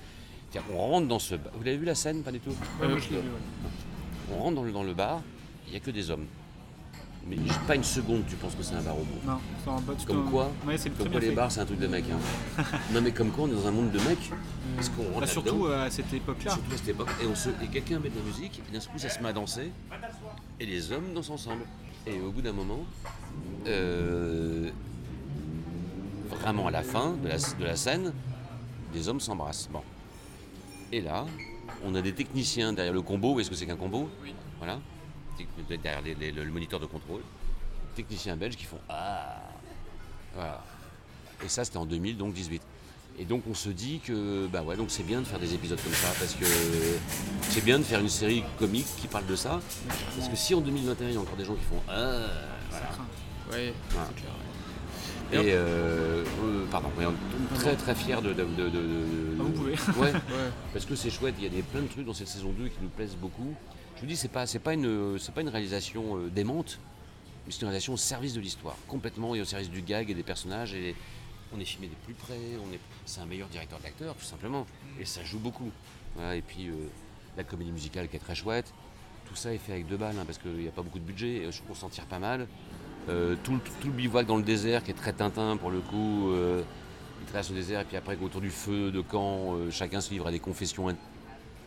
C'est-à-dire 0.50 0.70
qu'on 0.70 0.78
rentre 0.78 1.08
dans 1.08 1.18
ce 1.18 1.34
bar. 1.34 1.52
Vous 1.56 1.64
l'avez 1.64 1.76
vu 1.78 1.84
la 1.86 1.94
scène 1.94 2.22
Pas 2.22 2.30
du 2.30 2.38
tout 2.40 2.50
Ouais, 2.80 2.86
moi, 2.86 2.98
je 2.98 3.08
l'ai 3.08 3.16
vu, 3.22 3.28
ouais. 3.28 3.70
On 4.32 4.38
rentre 4.38 4.54
dans 4.56 4.62
le, 4.62 4.70
dans 4.72 4.82
le 4.84 4.92
bar, 4.94 5.22
il 5.66 5.70
n'y 5.70 5.76
a 5.76 5.80
que 5.80 5.90
des 5.90 6.10
hommes. 6.10 6.26
Mais 7.28 7.36
pas 7.66 7.76
une 7.76 7.84
seconde, 7.84 8.24
tu 8.28 8.34
penses 8.36 8.54
que 8.54 8.62
c'est 8.62 8.74
un 8.74 8.82
bar 8.82 8.94
homo. 8.96 9.06
Non, 9.24 9.38
ça 9.64 9.70
rend 9.70 9.80
pas 9.80 9.94
du 9.94 10.04
Comme 10.04 10.24
tout- 10.24 10.30
quoi, 10.30 10.50
Ouais, 10.66 10.76
comme 10.98 11.08
quoi 11.10 11.20
les 11.20 11.30
bars, 11.30 11.50
c'est 11.52 11.60
un 11.60 11.64
truc 11.66 11.78
de 11.78 11.86
mec. 11.86 12.04
hein. 12.10 12.62
non, 12.92 13.00
mais 13.00 13.12
comme 13.12 13.30
quoi 13.30 13.44
on 13.44 13.48
est 13.48 13.54
dans 13.54 13.66
un 13.68 13.70
monde 13.70 13.90
de 13.92 13.98
mecs. 14.00 14.30
Parce 14.76 14.88
qu'on 14.88 15.20
Bah, 15.20 15.26
surtout 15.26 15.66
euh, 15.66 15.86
à 15.86 15.90
cette 15.90 16.12
époque-là. 16.12 16.50
surtout 16.52 16.72
à 16.74 16.76
cette 16.76 16.88
époque, 16.88 17.08
et, 17.22 17.26
on 17.26 17.34
se, 17.34 17.50
et 17.50 17.68
quelqu'un 17.72 18.00
met 18.00 18.10
de 18.10 18.16
la 18.18 18.24
musique, 18.24 18.60
et 18.68 18.72
d'un 18.72 18.80
coup 18.80 18.98
ça 18.98 19.08
se 19.08 19.20
met 19.22 19.28
à 19.28 19.32
danser, 19.32 19.70
et 20.58 20.66
les 20.66 20.90
hommes 20.92 21.12
dansent 21.14 21.30
ensemble. 21.30 21.62
Et 22.06 22.20
au 22.20 22.32
bout 22.32 22.42
d'un 22.42 22.52
moment, 22.52 22.80
euh, 23.68 24.70
vraiment 26.28 26.66
à 26.66 26.70
la 26.72 26.82
fin 26.82 27.14
de 27.22 27.28
la, 27.28 27.36
de 27.36 27.64
la 27.64 27.76
scène, 27.76 28.12
des 28.92 29.08
hommes 29.08 29.20
s'embrassent. 29.20 29.68
Bon. 29.72 29.82
Et 30.90 31.00
là, 31.00 31.24
on 31.84 31.94
a 31.94 32.02
des 32.02 32.12
techniciens 32.12 32.72
derrière 32.72 32.92
le 32.92 33.02
combo. 33.02 33.38
Est-ce 33.38 33.48
que 33.48 33.54
c'est 33.56 33.66
qu'un 33.66 33.76
combo? 33.76 34.08
Voilà. 34.58 34.80
Derrière 35.68 36.00
les- 36.02 36.14
les- 36.14 36.32
le, 36.32 36.44
le 36.44 36.50
moniteur 36.50 36.80
de 36.80 36.86
contrôle. 36.86 37.20
Techniciens 37.94 38.36
belges 38.36 38.56
qui 38.56 38.64
font 38.64 38.78
Ah 38.88 39.40
Voilà. 40.34 40.62
Et 41.44 41.48
ça, 41.48 41.64
c'était 41.64 41.76
en 41.78 41.86
2000, 41.86 42.16
donc 42.16 42.32
18. 42.32 42.62
Et 43.18 43.24
donc 43.26 43.42
on 43.50 43.52
se 43.52 43.68
dit 43.68 44.00
que 44.02 44.46
bah 44.46 44.62
ouais, 44.62 44.74
donc 44.74 44.90
c'est 44.90 45.02
bien 45.02 45.20
de 45.20 45.26
faire 45.26 45.38
des 45.38 45.52
épisodes 45.52 45.78
comme 45.82 45.92
ça 45.92 46.08
parce 46.18 46.32
que 46.34 46.46
c'est 47.50 47.62
bien 47.62 47.78
de 47.78 47.84
faire 47.84 48.00
une 48.00 48.08
série 48.08 48.42
comique 48.58 48.86
qui 48.98 49.06
parle 49.06 49.26
de 49.26 49.36
ça. 49.36 49.60
Parce 50.16 50.30
que 50.30 50.36
si 50.36 50.54
en 50.54 50.62
2021 50.62 51.08
il 51.08 51.14
y 51.14 51.16
a 51.18 51.20
encore 51.20 51.36
des 51.36 51.44
gens 51.44 51.54
qui 51.54 51.64
font 51.64 51.82
ah 51.90 52.20
voilà. 52.70 52.86
Ouais, 53.50 53.74
Voilà. 53.90 54.08
c'est 54.16 54.22
clair. 54.22 55.42
Et 55.44 55.52
euh, 55.52 56.24
euh, 56.42 56.66
pardon, 56.70 56.88
mais 56.98 57.04
on 57.04 57.10
est 57.12 57.58
très 57.58 57.74
très 57.76 57.94
fiers 57.94 58.16
de. 58.22 58.32
de, 58.32 58.44
de- 58.44 58.44
de- 58.44 58.70
de- 58.70 59.36
Ah, 59.38 59.42
vous 59.42 59.50
pouvez. 59.50 59.72
Ouais, 59.72 60.12
Ouais. 60.12 60.50
parce 60.72 60.86
que 60.86 60.94
c'est 60.94 61.10
chouette, 61.10 61.34
il 61.38 61.44
y 61.44 61.46
a 61.46 61.50
des, 61.50 61.62
plein 61.62 61.82
de 61.82 61.88
trucs 61.88 62.06
dans 62.06 62.14
cette 62.14 62.28
saison 62.28 62.50
2 62.58 62.68
qui 62.68 62.76
nous 62.80 62.88
plaisent 62.88 63.16
beaucoup. 63.16 63.54
Je 63.96 64.00
vous 64.00 64.06
dis, 64.06 64.16
c'est 64.16 64.28
pas, 64.28 64.46
pas, 64.46 64.74
une, 64.74 65.18
réalisation 65.48 66.16
euh, 66.16 66.28
démente, 66.28 66.78
mais 67.46 67.52
c'est 67.52 67.60
une 67.60 67.68
réalisation 67.68 67.94
au 67.94 67.98
service 67.98 68.34
de 68.34 68.40
l'histoire, 68.40 68.76
complètement, 68.88 69.34
et 69.34 69.40
au 69.40 69.44
service 69.44 69.70
du 69.70 69.82
gag 69.82 70.10
et 70.10 70.14
des 70.14 70.22
personnages. 70.22 70.74
On 71.54 71.60
est 71.60 71.64
filmé 71.64 71.86
de 71.86 71.94
plus 72.04 72.14
près, 72.14 72.38
c'est 73.04 73.20
un 73.20 73.26
meilleur 73.26 73.48
directeur 73.48 73.78
d'acteur, 73.80 74.14
tout 74.14 74.24
simplement. 74.24 74.66
Et 74.98 75.04
ça 75.04 75.22
joue 75.22 75.38
beaucoup. 75.38 75.70
Et 76.34 76.40
puis 76.40 76.68
euh, 76.68 76.88
la 77.36 77.44
comédie 77.44 77.72
musicale 77.72 78.08
qui 78.08 78.16
est 78.16 78.20
très 78.20 78.34
chouette. 78.34 78.72
Tout 79.28 79.36
ça 79.36 79.52
est 79.52 79.58
fait 79.58 79.72
avec 79.72 79.86
deux 79.86 79.96
balles, 79.96 80.16
hein, 80.18 80.24
parce 80.26 80.38
qu'il 80.38 80.52
n'y 80.52 80.68
a 80.68 80.72
pas 80.72 80.82
beaucoup 80.82 80.98
de 80.98 81.04
budget, 81.04 81.42
et 81.42 81.52
je 81.52 81.60
s'en 81.74 81.88
tire 81.88 82.06
pas 82.06 82.18
mal. 82.18 82.48
Euh, 83.08 83.36
tout, 83.44 83.58
le- 83.84 83.90
bivouac 83.90 84.26
dans 84.26 84.36
le 84.36 84.42
désert 84.42 84.82
qui 84.82 84.92
est 84.92 84.94
très 84.94 85.12
Tintin 85.12 85.56
pour 85.56 85.70
le 85.70 85.80
coup. 85.80 86.32
il 87.20 87.26
traverse 87.26 87.50
le 87.50 87.56
désert 87.56 87.80
et 87.80 87.84
puis 87.84 87.96
après 87.96 88.16
autour 88.20 88.40
du 88.40 88.50
feu 88.50 88.90
de 88.90 89.00
camp, 89.00 89.56
chacun 89.70 90.00
se 90.00 90.10
livre 90.10 90.28
à 90.28 90.30
des 90.30 90.38
confessions 90.38 90.88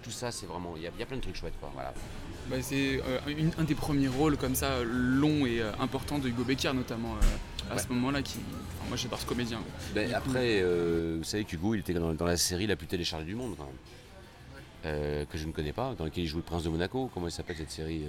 tout 0.05 0.11
ça, 0.11 0.31
c'est 0.31 0.45
vraiment. 0.45 0.73
Il 0.77 0.83
y, 0.83 0.87
a- 0.87 0.91
il 0.95 0.99
y 0.99 1.03
a 1.03 1.05
plein 1.05 1.17
de 1.17 1.21
trucs 1.21 1.35
chouettes, 1.35 1.59
quoi. 1.59 1.69
Voilà. 1.73 1.93
Bah, 2.49 2.57
c'est 2.61 3.01
euh, 3.05 3.19
un 3.57 3.63
des 3.63 3.75
premiers 3.75 4.07
rôles 4.07 4.37
comme 4.37 4.53
ça, 4.55 4.83
long 4.83 5.45
et 5.45 5.59
euh, 5.61 5.71
important 5.79 6.19
de 6.19 6.29
Hugo 6.29 6.43
Becker 6.43 6.71
notamment 6.73 7.15
euh, 7.15 7.71
à 7.71 7.75
Ouais. 7.75 7.81
ce 7.81 7.87
moment-là. 7.89 8.21
Qui... 8.21 8.37
enfin, 8.79 8.87
moi 8.89 8.97
j'adore 8.97 9.19
ce 9.19 9.25
comédien. 9.25 9.57
coup, 9.57 9.99
après, 10.15 10.63
vous 11.17 11.23
savez 11.23 11.43
qu'Hugo, 11.43 11.73
il 11.73 11.79
était 11.79 11.93
dans, 11.93 12.13
dans 12.13 12.25
la 12.25 12.37
série 12.37 12.67
la 12.67 12.75
plus 12.75 12.87
téléchargée 12.87 13.25
du 13.25 13.35
monde, 13.35 13.55
quand 13.57 13.65
même. 13.65 15.25
Que 15.27 15.37
je 15.39 15.45
ne 15.47 15.51
connais 15.51 15.73
pas, 15.73 15.95
dans 15.97 16.03
laquelle 16.03 16.23
il 16.23 16.27
jouait 16.27 16.41
le 16.41 16.43
prince 16.45 16.61
de 16.63 16.69
Monaco. 16.69 17.09
Comment 17.13 17.27
il 17.27 17.31
s'appelle 17.31 17.57
cette 17.57 17.71
série 17.71 18.03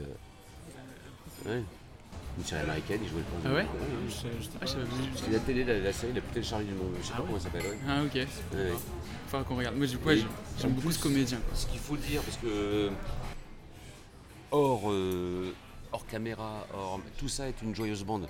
ouais. 1.46 1.62
Une 2.38 2.44
série 2.44 2.60
américaine, 2.60 3.00
il 3.02 3.08
jouait 3.08 3.20
le 3.20 3.24
prince 3.24 3.42
de 3.44 3.48
Ah 3.48 3.54
ouais? 3.54 3.64
Monaco. 3.64 3.78
Je 4.08 4.12
sais- 4.12 4.28
je 4.38 4.44
sais 4.44 4.50
Ah, 4.60 4.66
je 5.26 5.32
la 5.32 5.38
télé, 5.38 5.64
la, 5.64 5.78
la 5.78 5.92
série 5.94 6.12
la 6.12 6.20
plus 6.20 6.32
téléchargée 6.34 6.66
du 6.66 6.74
monde. 6.74 6.92
Je 7.00 7.06
sais 7.06 7.12
Ah 7.14 7.16
pas 7.16 7.22
ouais 7.22 7.26
comment 7.28 7.38
elle 7.38 7.42
s'appelle. 7.42 7.62
ouais. 7.62 7.78
Ah 7.88 8.02
ok. 8.04 8.26
Faudra 9.26 9.44
qu'on 9.44 9.56
regarde. 9.56 9.76
Moi 9.76 9.86
du 9.86 9.98
coup 9.98 10.08
ouais, 10.08 10.22
j'aime 10.60 10.72
beaucoup 10.72 10.92
ce 10.92 10.98
comédien. 11.02 11.38
quoi. 11.38 11.56
Ce 11.56 11.66
qu'il 11.66 11.78
faut 11.80 11.94
le 11.94 12.00
dire, 12.00 12.22
parce 12.22 12.36
que 12.38 12.90
hors, 14.50 14.82
euh, 14.90 15.52
hors 15.92 16.06
caméra, 16.06 16.66
hors, 16.74 17.00
tout 17.18 17.28
ça 17.28 17.48
est 17.48 17.60
une 17.62 17.74
joyeuse 17.74 18.04
bande. 18.04 18.28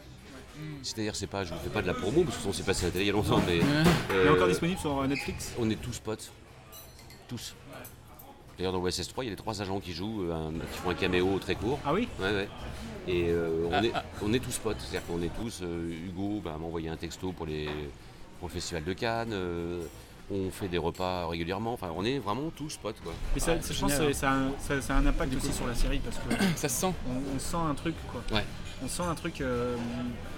C'est-à-dire, 0.82 1.14
c'est 1.14 1.26
pas, 1.26 1.44
je 1.44 1.52
vous 1.52 1.60
fais 1.60 1.68
pas 1.68 1.82
de 1.82 1.86
la 1.86 1.92
promo 1.92 2.24
parce 2.24 2.38
que 2.38 2.48
on 2.48 2.52
s'est 2.52 2.62
passé 2.62 2.84
à 2.84 2.88
la 2.88 2.92
télé 2.92 3.04
il 3.04 3.08
y 3.08 3.10
a 3.10 3.12
longtemps, 3.12 3.42
mais 3.46 3.58
Il 3.58 3.62
est 3.62 4.18
euh, 4.20 4.34
encore 4.34 4.48
disponible 4.48 4.78
sur 4.80 4.98
euh, 4.98 5.06
Netflix 5.06 5.52
on 5.58 5.68
est 5.68 5.76
tous 5.80 5.98
potes, 5.98 6.30
tous. 7.28 7.54
D'ailleurs, 8.56 8.72
dans 8.72 8.80
OSS 8.82 9.08
3, 9.08 9.24
il 9.24 9.26
y 9.26 9.28
a 9.28 9.32
les 9.32 9.36
trois 9.36 9.60
agents 9.60 9.80
qui 9.80 9.92
jouent, 9.92 10.30
euh, 10.30 10.48
un- 10.48 10.52
qui 10.52 10.78
font 10.78 10.88
un 10.88 10.94
caméo 10.94 11.38
très 11.38 11.56
court. 11.56 11.78
Ah 11.84 11.92
oui? 11.92 12.08
Ouais, 12.18 12.30
ouais. 12.32 12.48
Et 13.06 13.28
euh, 13.28 13.66
on, 13.68 13.72
Ah, 13.74 13.84
est, 13.84 13.92
ah. 13.94 14.02
on 14.22 14.32
est 14.32 14.38
tous 14.38 14.56
potes, 14.56 14.78
c'est-à-dire 14.80 15.06
qu'on 15.06 15.20
est 15.20 15.30
tous. 15.38 15.60
euh, 15.62 15.90
Hugo 16.06 16.40
bah, 16.42 16.56
m'a 16.58 16.64
envoyé 16.66 16.88
un 16.88 16.96
texto 16.96 17.32
pour, 17.32 17.44
les, 17.44 17.66
pour 18.40 18.48
le 18.48 18.54
festival 18.54 18.82
de 18.82 18.92
Cannes. 18.94 19.32
euh, 19.34 19.84
on 20.30 20.50
fait 20.50 20.68
des 20.68 20.78
repas 20.78 21.26
régulièrement. 21.28 21.72
Enfin, 21.74 21.90
on 21.96 22.04
est 22.04 22.18
vraiment 22.18 22.50
tous 22.54 22.76
potes, 22.82 23.00
quoi. 23.02 23.12
Mais 23.34 23.40
ça, 23.40 23.54
Ouais, 23.54 23.62
ça, 23.62 23.72
je 23.74 23.80
pense 23.80 23.94
que 23.98 24.12
ça, 24.12 24.30
a 24.30 24.34
un- 24.34 24.50
ça- 24.58 24.80
ça 24.82 24.94
a 24.94 24.98
un 24.98 25.06
impact 25.06 25.34
aussi 25.36 25.52
sur 25.52 25.66
la 25.66 25.74
série 25.74 25.98
parce 26.00 26.16
que 26.18 26.44
Ça 26.56 26.68
se 26.68 26.80
sent. 26.80 26.92
on, 27.08 27.36
on 27.36 27.38
sent 27.38 27.56
un 27.56 27.74
truc 27.74 27.94
quoi. 28.10 28.22
Ouais. 28.36 28.44
On 28.84 28.88
sent 28.88 29.02
un 29.04 29.14
truc 29.14 29.40
euh, 29.40 29.76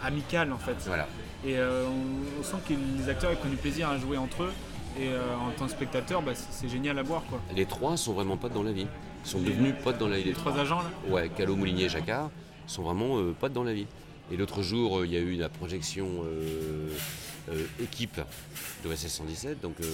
amical 0.03 0.53
en 0.53 0.59
fait. 0.59 0.77
Voilà. 0.87 1.09
Et 1.45 1.57
euh, 1.57 1.85
on, 1.87 2.41
on 2.41 2.43
sent 2.45 2.57
que 2.69 2.75
les 2.75 3.09
acteurs 3.09 3.31
ils 3.33 3.37
prennent 3.39 3.51
du 3.51 3.57
plaisir 3.57 3.89
à 3.89 3.99
jouer 3.99 4.17
entre 4.19 4.45
eux. 4.45 4.53
Et 5.01 5.09
euh, 5.09 5.21
en 5.37 5.51
tant 5.57 5.67
que 5.67 5.71
spectateur, 5.71 6.23
bah, 6.23 6.33
c'est 6.35 6.69
génial 6.69 6.99
à 6.99 7.03
voir 7.03 7.23
quoi. 7.29 7.41
Les 7.55 7.67
trois 7.67 7.97
sont 7.97 8.13
vraiment 8.13 8.37
potes 8.37 8.53
dans 8.53 8.63
la 8.65 8.73
vie. 8.73 8.87
Ils 9.25 9.29
sont 9.29 9.39
Les- 9.41 9.51
devenus 9.51 9.75
potes 9.83 9.99
dans 9.99 10.09
la 10.09 10.19
vie. 10.19 10.25
les 10.25 10.33
trois 10.33 10.57
agents, 10.59 10.81
là 10.83 10.91
Ouais, 11.09 11.29
Calo, 11.29 11.57
Moulinier 11.57 11.85
et 11.85 11.89
Jacquard 11.89 12.31
sont 12.67 12.83
vraiment 12.83 13.19
euh, 13.19 13.35
potes 13.39 13.53
dans 13.53 13.65
la 13.65 13.73
vie. 13.75 13.87
Et 14.31 14.37
l'autre 14.37 14.63
jour, 14.63 14.99
euh, 15.01 15.07
il 15.07 15.13
y 15.13 15.17
a 15.17 15.21
eu 15.21 15.37
la 15.37 15.49
projection 15.49 16.07
euh, 17.51 17.67
équipe 17.83 18.21
de 18.85 18.95
SS 18.95 19.09
117. 19.15 19.61
Donc 19.61 19.75
euh, 19.81 19.85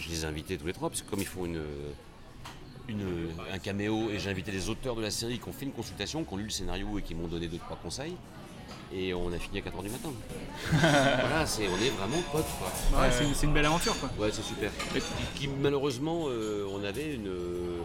je 0.00 0.08
les 0.08 0.22
ai 0.22 0.26
invités 0.26 0.56
tous 0.58 0.66
les 0.66 0.72
trois, 0.72 0.88
parce 0.90 1.02
que 1.02 1.10
comme 1.10 1.20
ils 1.20 1.26
font 1.26 1.44
une, 1.46 1.60
une- 2.88 3.28
un 3.52 3.58
caméo, 3.58 4.10
et 4.10 4.18
j'ai 4.18 4.30
invité 4.30 4.50
les 4.52 4.68
auteurs 4.68 4.96
de 4.96 5.02
la 5.02 5.10
série 5.10 5.38
qui 5.38 5.48
ont 5.48 5.52
fait 5.52 5.64
une 5.66 5.72
consultation, 5.72 6.24
qui 6.24 6.34
ont 6.34 6.36
lu 6.36 6.44
le 6.44 6.50
scénario 6.50 6.98
et 6.98 7.02
qui 7.02 7.14
m'ont 7.14 7.28
donné 7.28 7.48
deux 7.48 7.58
trois 7.58 7.76
conseils. 7.76 8.14
Et 8.92 9.14
on 9.14 9.32
a 9.32 9.38
fini 9.38 9.58
à 9.58 9.62
4h 9.62 9.82
du 9.84 9.88
matin. 9.90 10.10
voilà, 10.72 11.46
c'est, 11.46 11.68
on 11.68 11.76
est 11.78 11.90
vraiment 11.90 12.20
potes. 12.32 12.44
Quoi. 12.58 13.00
Ouais, 13.00 13.08
c'est 13.12 13.24
une- 13.24 13.34
c'est 13.34 13.46
une 13.46 13.52
belle 13.52 13.66
aventure 13.66 13.96
quoi. 13.98 14.10
Ouais, 14.18 14.30
c'est 14.32 14.42
super. 14.42 14.70
Et 14.96 15.00
qui, 15.36 15.46
malheureusement, 15.48 16.24
euh, 16.28 16.66
on, 16.72 16.82
avait 16.82 17.14
une, 17.14 17.28
euh, 17.28 17.82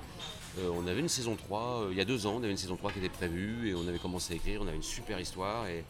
on 0.73 0.87
avait 0.87 1.01
une 1.01 1.09
saison 1.09 1.35
3, 1.35 1.61
euh, 1.83 1.87
il 1.91 1.97
y 1.97 2.01
a 2.01 2.05
deux 2.05 2.25
ans, 2.25 2.35
on 2.37 2.43
avait 2.43 2.51
une 2.51 2.57
saison 2.57 2.75
3 2.75 2.91
qui 2.91 2.99
était 2.99 3.09
prévue 3.09 3.69
et 3.69 3.75
on 3.75 3.87
avait 3.87 3.99
commencé 3.99 4.33
à 4.33 4.35
écrire, 4.37 4.61
on 4.63 4.67
avait 4.67 4.77
une 4.77 4.83
super 4.83 5.19
histoire 5.19 5.67
et, 5.67 5.83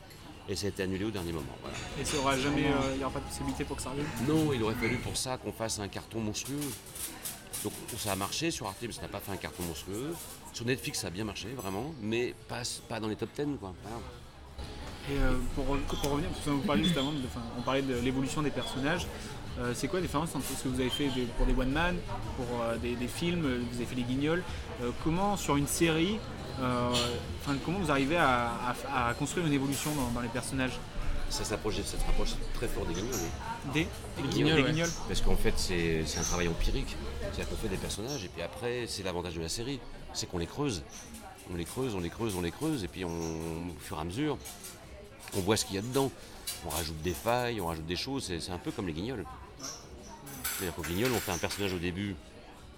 et 0.49 0.55
ça 0.55 0.65
a 0.67 0.69
été 0.69 0.83
annulé 0.83 1.05
au 1.05 1.11
dernier 1.11 1.31
moment. 1.31 1.45
Voilà. 1.61 1.75
Et 1.99 2.05
ça 2.05 2.17
aura 2.17 2.37
jamais, 2.37 2.65
euh, 2.65 2.91
il 2.93 2.97
n'y 2.97 3.03
aura 3.03 3.13
pas 3.13 3.19
de 3.19 3.25
possibilité 3.25 3.63
pour 3.63 3.77
que 3.77 3.81
ça 3.83 3.89
revienne? 3.89 4.05
Non, 4.27 4.53
il 4.53 4.61
aurait 4.63 4.75
fallu 4.75 4.97
pour 4.97 5.17
ça 5.17 5.37
qu'on 5.37 5.51
fasse 5.51 5.79
un 5.79 5.87
carton 5.87 6.19
monstrueux. 6.19 6.59
Donc 7.63 7.73
ça 7.97 8.11
a 8.11 8.15
marché 8.15 8.51
sur 8.51 8.67
Arte, 8.67 8.77
mais 8.83 8.91
ça 8.91 9.01
n'a 9.03 9.07
pas 9.07 9.19
fait 9.19 9.31
un 9.31 9.37
carton 9.37 9.63
monstrueux. 9.63 10.13
Sur 10.53 10.65
Netflix, 10.65 10.99
ça 10.99 11.07
a 11.07 11.09
bien 11.09 11.23
marché, 11.25 11.47
vraiment, 11.55 11.93
mais 12.01 12.33
pas, 12.47 12.61
pas 12.87 12.99
dans 12.99 13.07
les 13.07 13.15
top 13.15 13.29
10. 13.35 13.57
Quoi. 13.59 13.73
Voilà. 13.83 13.97
Et 15.09 15.17
euh, 15.19 15.37
pour, 15.55 15.65
pour 15.65 16.11
revenir, 16.11 16.29
parce 16.29 16.45
que 16.45 16.49
vous 16.51 16.61
parliez 16.61 16.83
juste 16.83 16.97
avant, 16.97 17.11
de- 17.11 17.17
enfin, 17.25 17.41
on 17.57 17.61
parlait 17.61 17.81
de 17.81 17.95
l'évolution 17.99 18.41
des 18.41 18.49
personnages. 18.51 19.07
Euh, 19.59 19.71
c'est 19.73 19.87
quoi 19.87 19.99
la 19.99 20.05
différence 20.05 20.35
entre 20.35 20.45
ce 20.57 20.63
que 20.63 20.67
vous 20.67 20.79
avez 20.81 20.89
fait 20.89 21.09
pour 21.37 21.45
des 21.45 21.53
one 21.53 21.69
man, 21.71 21.95
pour 22.35 22.61
euh, 22.61 22.77
des, 22.77 22.95
des 22.95 23.07
films, 23.07 23.45
euh, 23.45 23.61
vous 23.71 23.77
avez 23.77 23.85
fait 23.85 23.95
les 23.95 24.03
guignols 24.03 24.43
euh, 24.83 24.91
Comment 25.03 25.37
sur 25.37 25.55
une 25.55 25.67
série, 25.67 26.19
euh, 26.59 26.91
comment 27.63 27.79
vous 27.79 27.89
arrivez 27.91 28.17
à, 28.17 28.51
à- 28.93 29.07
à 29.09 29.13
construire 29.13 29.45
une 29.47 29.53
évolution 29.53 29.91
dans, 29.95 30.09
dans 30.11 30.19
les 30.21 30.27
personnages? 30.27 30.77
Ça 31.29 31.43
s'approche 31.43 31.75
ça 31.81 31.97
se 31.97 32.05
rapproche 32.05 32.31
très 32.53 32.67
fort 32.67 32.85
des 32.85 32.93
guignols. 32.93 33.15
Des, 33.73 33.87
Des 34.21 34.27
guignols, 34.29 34.55
des 34.63 34.71
guignols 34.71 34.89
Parce 35.07 35.21
qu'en 35.21 35.35
fait, 35.35 35.53
c'est 35.57 36.03
c'est 36.05 36.19
un 36.19 36.23
travail 36.23 36.47
empirique. 36.49 36.95
C'est-à-dire 37.21 37.49
qu'on 37.49 37.55
fait 37.55 37.67
des 37.69 37.77
personnages 37.77 38.23
et 38.23 38.27
puis 38.29 38.41
après, 38.43 38.85
c'est 38.87 39.03
l'avantage 39.03 39.35
de 39.35 39.41
la 39.41 39.49
série, 39.49 39.79
c'est 40.13 40.29
qu'on 40.29 40.37
les 40.37 40.45
creuse. 40.47 40.83
On 41.51 41.55
les 41.55 41.65
creuse, 41.65 41.95
on 41.95 41.99
les 41.99 42.09
creuse, 42.09 42.35
on 42.35 42.41
les 42.41 42.51
creuse 42.51 42.83
et 42.83 42.87
puis 42.87 43.05
on, 43.05 43.09
au 43.09 43.79
fur 43.79 43.97
et 43.97 44.01
à 44.01 44.03
mesure, 44.03 44.37
on 45.35 45.39
voit 45.39 45.55
ce 45.57 45.65
qu'il 45.65 45.75
y 45.75 45.79
a 45.79 45.81
dedans. 45.81 46.11
On 46.65 46.69
rajoute 46.69 47.01
des 47.01 47.13
failles, 47.13 47.59
on 47.61 47.67
rajoute 47.67 47.85
des 47.87 47.95
choses, 47.95 48.25
c'est 48.25 48.39
c'est 48.39 48.51
un 48.51 48.57
peu 48.59 48.71
comme 48.71 48.85
les 48.87 48.93
guignols. 48.93 49.25
C'est-à-dire 50.57 50.75
qu'au 50.75 50.83
guignol, 50.83 51.11
on 51.13 51.19
fait 51.19 51.31
un 51.31 51.37
personnage 51.37 51.73
au 51.73 51.79
début 51.79 52.15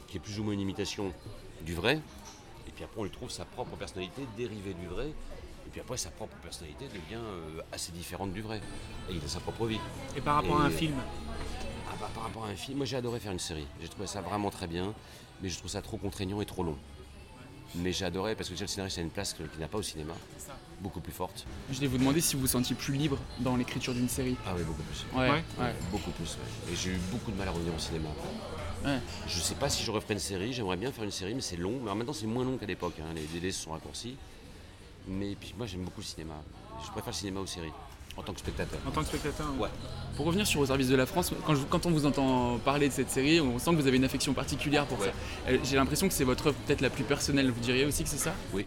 qui 0.07 0.17
est 0.17 0.19
plus 0.19 0.39
ou 0.39 0.43
moins 0.43 0.53
une 0.53 0.59
imitation 0.61 1.13
du 1.61 1.75
vrai, 1.75 1.99
et 2.67 2.71
puis 2.71 2.84
après 2.84 2.99
on 2.99 3.03
lui 3.03 3.11
trouve 3.11 3.30
sa 3.30 3.45
propre 3.45 3.75
personnalité 3.75 4.23
dérivée 4.38 4.73
du 4.73 4.88
vrai, 4.88 5.07
et 5.07 5.69
puis 5.71 5.82
après 5.82 5.97
sa 5.97 6.09
propre 6.09 6.36
personnalité 6.38 6.86
devient 6.88 7.21
euh, 7.21 7.61
assez 7.71 7.91
différente 7.91 8.32
du 8.34 8.41
vrai. 8.41 8.61
Et 9.09 9.13
il 9.13 9.23
a 9.23 9.28
sa 9.28 9.39
propre 9.41 9.65
vie. 9.67 9.80
Et 10.15 10.21
par 10.21 10.36
rapport 10.36 10.59
à 10.61 10.65
un 10.65 10.69
Et- 10.69 10.73
film 10.73 10.95
ah 11.89 11.93
bah, 11.99 12.09
par 12.13 12.23
rapport 12.23 12.45
à 12.45 12.49
un 12.49 12.55
film, 12.55 12.78
moi 12.78 12.86
j'ai 12.86 12.97
adoré 12.97 13.19
faire 13.19 13.32
une 13.32 13.39
série. 13.39 13.67
J'ai 13.82 13.88
trouvé 13.89 14.07
ça 14.07 14.21
vraiment 14.21 14.49
très 14.49 14.67
bien, 14.67 14.93
mais 15.41 15.49
je 15.49 15.57
trouve 15.57 15.69
ça 15.71 15.82
trop 15.82 15.97
contraignant 15.97 16.41
et 16.41 16.45
trop 16.45 16.63
long. 16.63 16.78
Mais 17.75 17.91
j'ai 17.91 18.05
adoré 18.05 18.36
parce 18.36 18.49
que 18.49 18.53
déjà 18.53 18.63
le 18.65 18.69
scénariste 18.69 18.97
a 18.97 19.01
une 19.01 19.09
place 19.09 19.34
qu'il 19.34 19.45
n'a 19.59 19.67
pas 19.67 19.78
au 19.78 19.84
cinéma, 19.84 20.13
beaucoup 20.82 20.99
plus 21.01 21.11
forte. 21.13 21.45
Je 21.71 21.80
vais 21.80 21.88
vous 21.88 21.97
demander 21.97 22.21
si 22.21 22.36
vous 22.36 22.41
vous 22.43 22.47
sentiez 22.47 22.75
plus 22.75 22.93
libre 22.93 23.17
dans 23.39 23.55
l'écriture 23.55 23.93
d'une 23.93 24.09
série. 24.09 24.36
Ah 24.45 24.51
oui, 24.55 24.63
beaucoup 24.63 24.84
plus. 24.84 25.05
Ouais, 25.17 25.30
ouais. 25.30 25.73
Beaucoup 25.91 26.11
plus, 26.11 26.25
ouais. 26.38 26.73
Et 26.73 26.75
j'ai 26.75 26.91
eu 26.91 26.99
beaucoup 27.11 27.32
de 27.32 27.38
mal 27.38 27.47
à 27.47 27.51
revenir 27.51 27.73
au 27.75 27.80
cinéma. 27.80 28.09
Ouais. 28.86 28.99
Je 29.28 29.39
sais 29.39 29.55
pas 29.55 29.69
si 29.69 29.84
je 29.84 29.89
referai 29.91 30.13
une 30.13 30.19
série, 30.19 30.53
j'aimerais 30.53 30.78
bien 30.78 30.91
faire 30.91 31.03
une 31.03 31.11
série, 31.11 31.34
mais 31.34 31.41
c'est 31.41 31.57
long. 31.57 31.80
Alors 31.84 31.95
maintenant 31.95 32.13
c'est 32.13 32.28
moins 32.28 32.45
long 32.45 32.57
qu'à 32.57 32.67
l'époque, 32.67 32.93
hein. 33.01 33.11
les 33.15 33.25
délais 33.39 33.51
se 33.51 33.63
sont 33.63 33.71
raccourcis. 33.71 34.15
Mais 35.07 35.36
puis 35.39 35.53
moi 35.57 35.65
j'aime 35.65 35.82
beaucoup 35.84 36.01
le 36.01 36.05
cinéma. 36.05 36.36
Je 36.86 36.91
préfère 36.91 37.07
le 37.11 37.13
cinéma 37.17 37.39
aux 37.39 37.47
séries, 37.47 37.71
en 38.15 38.21
tant 38.21 38.34
que 38.34 38.39
spectateur. 38.39 38.80
En 38.88 38.91
tant 38.91 39.01
que 39.01 39.07
spectateur 39.07 39.47
Ouais. 39.59 39.69
Pour 40.15 40.25
revenir 40.28 40.45
sur 40.45 40.59
Au 40.61 40.65
service 40.67 40.89
de 40.89 40.95
la 40.95 41.05
France, 41.07 41.32
quand, 41.45 41.55
je- 41.55 41.63
quand 41.65 41.86
on 41.88 41.91
vous 41.91 42.05
entend 42.05 42.59
parler 42.59 42.88
de 42.88 42.93
cette 42.93 43.09
série, 43.09 43.41
on 43.41 43.57
sent 43.57 43.71
que 43.71 43.78
vous 43.82 43.88
avez 43.88 43.97
une 43.97 44.03
affection 44.05 44.34
particulière 44.34 44.86
pour 44.86 44.99
ça. 45.03 45.09
Euh, 45.47 45.57
J'ai 45.63 45.75
l'impression 45.75 46.07
que 46.07 46.13
c'est 46.13 46.23
votre 46.23 46.47
œuvre 46.47 46.57
peut-être 46.67 46.82
la 46.82 46.89
plus 46.91 47.03
personnelle. 47.03 47.49
Vous 47.51 47.59
diriez 47.59 47.86
aussi 47.86 48.03
que 48.03 48.09
c'est 48.09 48.17
ça? 48.17 48.34
Oui. 48.53 48.65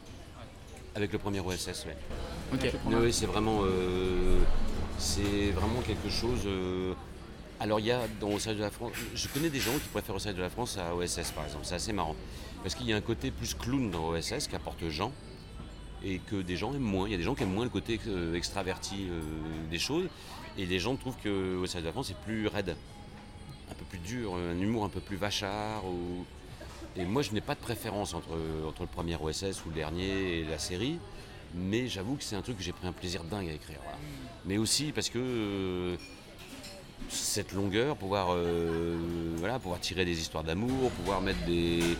Avec 0.94 1.12
le 1.12 1.18
premier 1.18 1.40
OSS, 1.40 1.86
ouais. 1.86 1.96
Ok. 2.52 2.72
Oui, 2.86 2.94
oui, 3.00 3.12
c'est 3.12 3.26
vraiment, 3.26 3.60
euh, 3.62 4.38
c'est 4.98 5.50
vraiment 5.52 5.80
quelque 5.82 6.08
chose. 6.10 6.40
euh, 6.46 6.94
alors 7.60 7.78
il 7.78 7.86
y 7.86 7.90
a 7.92 8.00
dans 8.20 8.30
Au 8.30 8.38
service 8.38 8.58
de 8.58 8.64
la 8.64 8.70
France, 8.70 8.92
je 9.14 9.28
connais 9.28 9.50
des 9.50 9.60
gens 9.60 9.72
qui 9.74 9.88
préfèrent 9.92 10.14
Au 10.16 10.18
service 10.18 10.38
de 10.38 10.42
la 10.42 10.50
France 10.50 10.78
à 10.78 10.94
OSS 10.96 11.30
par 11.32 11.44
exemple. 11.44 11.64
C'est 11.64 11.74
assez 11.76 11.92
marrant 11.92 12.16
parce 12.62 12.74
qu'il 12.74 12.86
y 12.86 12.92
a 12.92 12.96
un 12.96 13.00
côté 13.02 13.30
plus 13.30 13.54
clown 13.54 13.90
dans 13.90 14.08
OSS 14.08 14.48
qui 14.48 14.56
apporte 14.56 14.88
Jean 14.88 15.12
et 16.02 16.18
que 16.18 16.36
des 16.36 16.56
gens 16.56 16.72
aiment 16.74 16.80
moins. 16.80 17.06
Il 17.06 17.12
y 17.12 17.14
a 17.14 17.18
des 17.18 17.22
gens 17.22 17.34
qui 17.34 17.42
aiment 17.44 17.52
moins 17.54 17.64
le 17.64 17.70
côté 17.70 18.00
euh, 18.08 18.34
extraverti 18.34 19.08
des 19.70 19.78
choses 19.78 20.06
et 20.58 20.66
les 20.66 20.78
gens 20.80 20.96
trouvent 20.96 21.16
que 21.22 21.56
Au 21.58 21.66
service 21.66 21.82
de 21.84 21.88
la 21.88 21.92
France 21.92 22.10
est 22.10 22.20
plus 22.24 22.48
raide, 22.48 22.74
un 23.70 23.74
peu 23.74 23.84
plus 23.84 23.98
dur, 23.98 24.34
un 24.34 24.58
humour 24.58 24.84
un 24.84 24.88
peu 24.88 25.00
plus 25.00 25.16
vachard. 25.16 25.84
ou- 25.86 26.24
Et 26.96 27.04
moi, 27.04 27.22
je 27.22 27.30
n'ai 27.32 27.40
pas 27.40 27.54
de 27.54 27.60
préférence 27.60 28.14
entre, 28.14 28.30
entre 28.66 28.82
le 28.82 28.88
premier 28.88 29.16
OSS 29.16 29.64
ou 29.64 29.68
le 29.68 29.74
dernier 29.74 30.40
et 30.40 30.44
la 30.44 30.58
série, 30.58 30.98
mais 31.54 31.88
j'avoue 31.88 32.16
que 32.16 32.22
c'est 32.24 32.36
un 32.36 32.42
truc 32.42 32.58
que 32.58 32.62
j'ai 32.62 32.72
pris 32.72 32.86
un 32.86 32.92
plaisir 32.92 33.24
dingue 33.24 33.48
à 33.48 33.52
écrire. 33.52 33.78
voilà. 33.82 33.98
Mais 34.44 34.58
aussi 34.58 34.92
parce 34.92 35.08
que 35.08 35.18
euh, 35.18 35.96
cette 37.08 37.52
longueur, 37.52 37.96
pouvoir, 37.96 38.28
euh, 38.30 38.96
voilà, 39.36 39.58
pouvoir 39.58 39.80
tirer 39.80 40.04
des 40.04 40.20
histoires 40.20 40.44
d'amour, 40.44 40.90
pouvoir 40.92 41.20
mettre 41.20 41.44
des. 41.46 41.96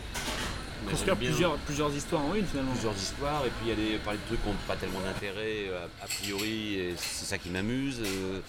Bien 1.05 1.15
plusieurs, 1.15 1.57
plusieurs 1.59 1.95
histoires 1.95 2.25
en 2.25 2.35
une 2.35 2.47
finalement. 2.47 2.73
plusieurs 2.73 2.97
histoires 2.97 3.45
et 3.45 3.51
puis 3.61 3.71
aller 3.71 3.99
parler 3.99 4.19
de 4.19 4.25
trucs 4.27 4.43
qui 4.43 4.49
n'ont 4.49 4.55
pas 4.67 4.77
tellement 4.77 5.01
d'intérêt 5.01 5.69
euh, 5.69 5.85
a, 6.01 6.05
a 6.05 6.07
priori 6.07 6.75
et 6.77 6.95
c'est 6.97 7.27
ça 7.27 7.37
qui 7.37 7.51
m'amuse 7.51 8.01
euh, 8.01 8.41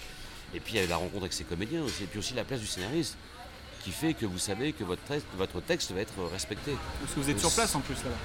et 0.53 0.61
puis 0.61 0.75
il 0.75 0.81
y 0.81 0.83
a 0.83 0.87
la 0.87 0.95
rencontre 0.95 1.23
avec 1.23 1.33
ces 1.33 1.43
comédiens 1.43 1.83
aussi 1.83 2.03
et 2.03 2.05
puis 2.05 2.19
aussi 2.19 2.33
la 2.33 2.45
place 2.45 2.61
du 2.61 2.67
scénariste 2.67 3.17
qui 3.81 3.91
fait 3.91 4.13
que 4.13 4.25
vous 4.25 4.37
savez 4.39 4.73
que 4.73 4.83
votre 4.83 5.01
texte, 5.03 5.27
votre 5.37 5.61
texte 5.61 5.91
va 5.91 6.01
être 6.01 6.13
respecté. 6.31 6.71
Parce 7.01 7.13
que 7.13 7.19
vous 7.19 7.29
êtes 7.29 7.39
sur 7.39 7.51
place 7.51 7.73
en 7.75 7.79
plus 7.81 7.95
là-bas. 7.95 8.15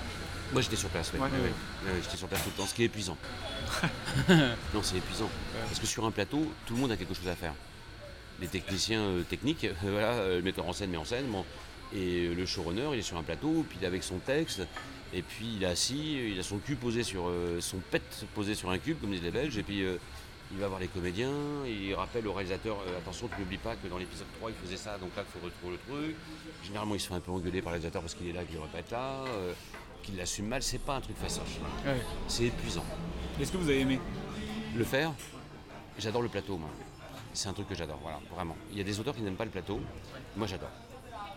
Moi 0.52 0.62
j'étais 0.62 0.76
sur 0.76 0.88
place, 0.90 1.10
oui. 1.12 1.20
Ouais, 1.20 1.26
Ouais, 1.26 1.32
ouais. 1.32 1.42
ouais. 1.86 1.92
Ouais, 1.92 2.00
j'étais 2.02 2.16
sur 2.16 2.28
place 2.28 2.42
tout 2.42 2.50
le 2.50 2.56
temps, 2.62 2.66
ce 2.66 2.74
qui 2.74 2.82
est 2.82 2.86
épuisant. 2.86 3.16
non, 4.28 4.82
c'est 4.82 4.96
épuisant. 4.96 5.28
Parce 5.66 5.80
que 5.80 5.86
sur 5.86 6.04
un 6.04 6.10
plateau, 6.10 6.50
tout 6.66 6.74
le 6.74 6.80
monde 6.80 6.92
a 6.92 6.96
quelque 6.96 7.14
chose 7.14 7.28
à 7.28 7.34
faire. 7.34 7.54
Les 8.40 8.46
techniciens 8.48 9.00
euh, 9.00 9.22
techniques, 9.22 9.64
euh, 9.64 9.72
voilà, 9.82 10.12
euh, 10.12 10.36
le 10.36 10.42
metteur 10.42 10.66
en 10.68 10.72
scène 10.72 10.90
met 10.90 10.96
en 10.98 11.04
scène, 11.04 11.26
bon, 11.26 11.44
et 11.94 12.26
euh, 12.26 12.34
le 12.34 12.46
showrunner, 12.46 12.88
il 12.92 12.98
est 12.98 13.02
sur 13.02 13.16
un 13.16 13.22
plateau, 13.22 13.64
puis 13.68 13.78
il 13.80 13.84
est 13.84 13.86
avec 13.86 14.02
son 14.04 14.18
texte, 14.18 14.60
et 15.14 15.22
puis 15.22 15.54
il 15.56 15.62
est 15.62 15.66
assis, 15.66 16.30
il 16.32 16.38
a 16.38 16.42
son 16.42 16.58
cul 16.58 16.76
posé 16.76 17.02
sur 17.02 17.28
euh, 17.28 17.60
son 17.60 17.78
pet 17.78 18.02
posé 18.34 18.54
sur 18.54 18.70
un 18.70 18.78
cube, 18.78 19.00
comme 19.00 19.10
disent 19.12 19.22
les 19.22 19.30
Belges, 19.30 19.56
et 19.56 19.62
puis 19.62 19.82
euh, 19.84 19.96
il 20.52 20.58
va 20.58 20.68
voir 20.68 20.80
les 20.80 20.88
comédiens, 20.88 21.32
il 21.66 21.94
rappelle 21.94 22.26
au 22.28 22.32
réalisateur 22.32 22.76
euh, 22.86 22.98
attention, 22.98 23.28
tu 23.28 23.40
n'oublies 23.40 23.58
pas 23.58 23.74
que 23.76 23.88
dans 23.88 23.98
l'épisode 23.98 24.26
3 24.38 24.50
il 24.50 24.56
faisait 24.56 24.76
ça, 24.76 24.96
donc 24.98 25.10
là 25.16 25.24
il 25.26 25.40
faut 25.40 25.44
retrouver 25.44 25.72
le 25.72 25.78
truc. 25.78 26.16
Généralement 26.64 26.94
il 26.94 27.00
se 27.00 27.08
fait 27.08 27.14
un 27.14 27.20
peu 27.20 27.32
engueuler 27.32 27.62
par 27.62 27.72
le 27.72 27.78
réalisateur 27.78 28.02
parce 28.02 28.14
qu'il 28.14 28.28
est 28.28 28.32
là, 28.32 28.44
qu'il 28.44 28.52
ne 28.52 28.60
devrait 28.60 28.72
pas 28.72 28.78
être 28.78 28.90
là, 28.92 29.24
euh, 29.26 29.52
qu'il 30.02 30.16
l'assume 30.16 30.46
mal, 30.46 30.62
c'est 30.62 30.78
pas 30.78 30.96
un 30.96 31.00
truc 31.00 31.16
facile. 31.16 31.42
Ouais. 31.84 32.00
C'est 32.28 32.44
épuisant. 32.44 32.84
Est-ce 33.40 33.52
que 33.52 33.56
vous 33.56 33.68
avez 33.68 33.80
aimé? 33.80 34.00
Le 34.76 34.84
faire, 34.84 35.12
j'adore 35.98 36.22
le 36.22 36.28
plateau 36.28 36.56
moi. 36.56 36.70
C'est 37.32 37.48
un 37.48 37.52
truc 37.52 37.68
que 37.68 37.74
j'adore, 37.74 37.98
voilà, 38.00 38.20
vraiment. 38.34 38.56
Il 38.72 38.78
y 38.78 38.80
a 38.80 38.84
des 38.84 38.98
auteurs 38.98 39.14
qui 39.14 39.22
n'aiment 39.22 39.36
pas 39.36 39.44
le 39.44 39.50
plateau, 39.50 39.80
moi 40.36 40.46
j'adore. 40.46 40.70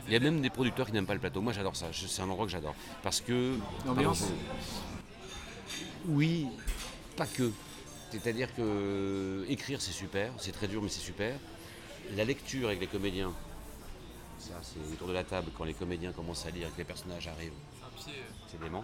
Il 0.08 0.14
y 0.14 0.16
a 0.16 0.20
même 0.20 0.42
des 0.42 0.50
producteurs 0.50 0.86
qui 0.86 0.94
n'aiment 0.94 1.06
pas 1.06 1.14
le 1.14 1.20
plateau, 1.20 1.42
moi 1.42 1.52
j'adore 1.52 1.76
ça, 1.76 1.88
c'est 1.92 2.22
un 2.22 2.30
endroit 2.30 2.46
que 2.46 2.52
j'adore. 2.52 2.76
Parce 3.04 3.22
que. 3.22 3.56
L'ambiance? 3.86 4.26
Oui, 6.08 6.48
pas 7.18 7.28
que. 7.28 7.52
C'est-à-dire 8.12 8.54
que 8.56 9.46
écrire 9.50 9.82
c'est 9.82 9.92
super, 9.92 10.32
c'est 10.38 10.52
très 10.52 10.68
dur 10.68 10.82
mais 10.82 10.90
c'est 10.90 11.00
super. 11.00 11.36
La 12.16 12.26
lecture 12.26 12.68
avec 12.68 12.80
les 12.80 12.88
comédiens, 12.88 13.32
ça 14.40 14.54
c'est 14.64 14.80
autour 14.94 15.08
de 15.08 15.14
la 15.14 15.24
table 15.24 15.52
quand 15.56 15.64
les 15.64 15.74
comédiens 15.74 16.12
commencent 16.12 16.46
à 16.46 16.50
lire, 16.50 16.72
que 16.74 16.80
les 16.80 16.86
personnages 16.86 17.28
arrivent, 17.28 17.54
c'est 18.48 18.60
dément. 18.60 18.84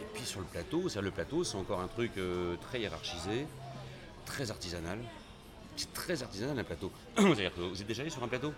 Et 0.00 0.04
puis 0.14 0.24
sur 0.24 0.40
le 0.40 0.46
plateau, 0.46 0.88
c'est 0.88 1.02
le 1.02 1.10
plateau, 1.10 1.44
c'est 1.44 1.56
encore 1.56 1.80
un 1.80 1.88
truc 1.88 2.12
euh, 2.16 2.56
très 2.68 2.80
hiérarchisé, 2.80 3.46
très 4.24 4.50
artisanal. 4.50 4.98
C'est 5.76 5.92
très 5.92 6.22
artisanal 6.22 6.58
un 6.58 6.64
plateau. 6.64 6.90
C'est-à-dire 7.16 7.54
que 7.54 7.60
vous 7.60 7.80
êtes 7.80 7.86
déjà 7.86 8.02
allé 8.02 8.10
sur 8.10 8.22
un 8.22 8.28
plateau? 8.28 8.52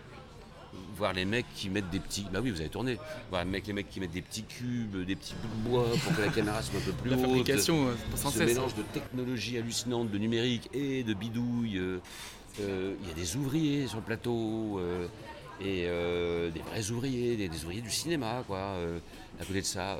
Voir 0.96 1.12
les 1.14 1.24
mecs 1.24 1.46
qui 1.54 1.68
mettent 1.70 1.90
des 1.90 1.98
petits. 2.00 2.26
Bah 2.32 2.40
oui, 2.42 2.50
vous 2.50 2.60
avez 2.60 2.68
tourné. 2.68 2.98
Voir 3.30 3.44
les 3.44 3.50
mecs, 3.50 3.66
les 3.66 3.72
mecs 3.72 3.88
qui 3.90 4.00
mettent 4.00 4.12
des 4.12 4.22
petits 4.22 4.44
cubes, 4.44 5.04
des 5.04 5.16
petits 5.16 5.34
bouts 5.42 5.48
de 5.48 5.68
bois 5.70 5.86
pour 6.04 6.14
que 6.16 6.20
la 6.22 6.28
caméra 6.28 6.62
soit 6.62 6.78
un 6.78 6.82
peu 6.82 6.92
plus 7.02 7.10
La 7.10 7.16
haute. 7.16 7.22
fabrication, 7.22 7.88
euh, 7.88 7.94
sans 8.14 8.30
Ce 8.30 8.38
cesse. 8.38 8.48
mélange 8.48 8.74
de 8.74 8.82
technologie 8.82 9.56
hallucinante, 9.58 10.10
de 10.10 10.18
numérique 10.18 10.68
et 10.74 11.02
de 11.02 11.14
bidouille. 11.14 11.78
euh, 11.78 11.98
euh, 12.60 12.94
Il 13.02 13.08
y 13.08 13.10
a 13.10 13.14
des 13.14 13.36
ouvriers 13.36 13.86
sur 13.86 13.98
le 13.98 14.04
plateau. 14.04 14.78
euh, 14.78 15.06
et 15.62 15.84
euh, 15.88 16.50
des 16.50 16.60
vrais 16.60 16.90
ouvriers, 16.90 17.36
des, 17.36 17.48
des 17.48 17.62
ouvriers 17.64 17.82
du 17.82 17.90
cinéma, 17.90 18.42
quoi. 18.46 18.76
à 19.38 19.44
côté 19.44 19.60
de 19.60 19.66
ça, 19.66 19.98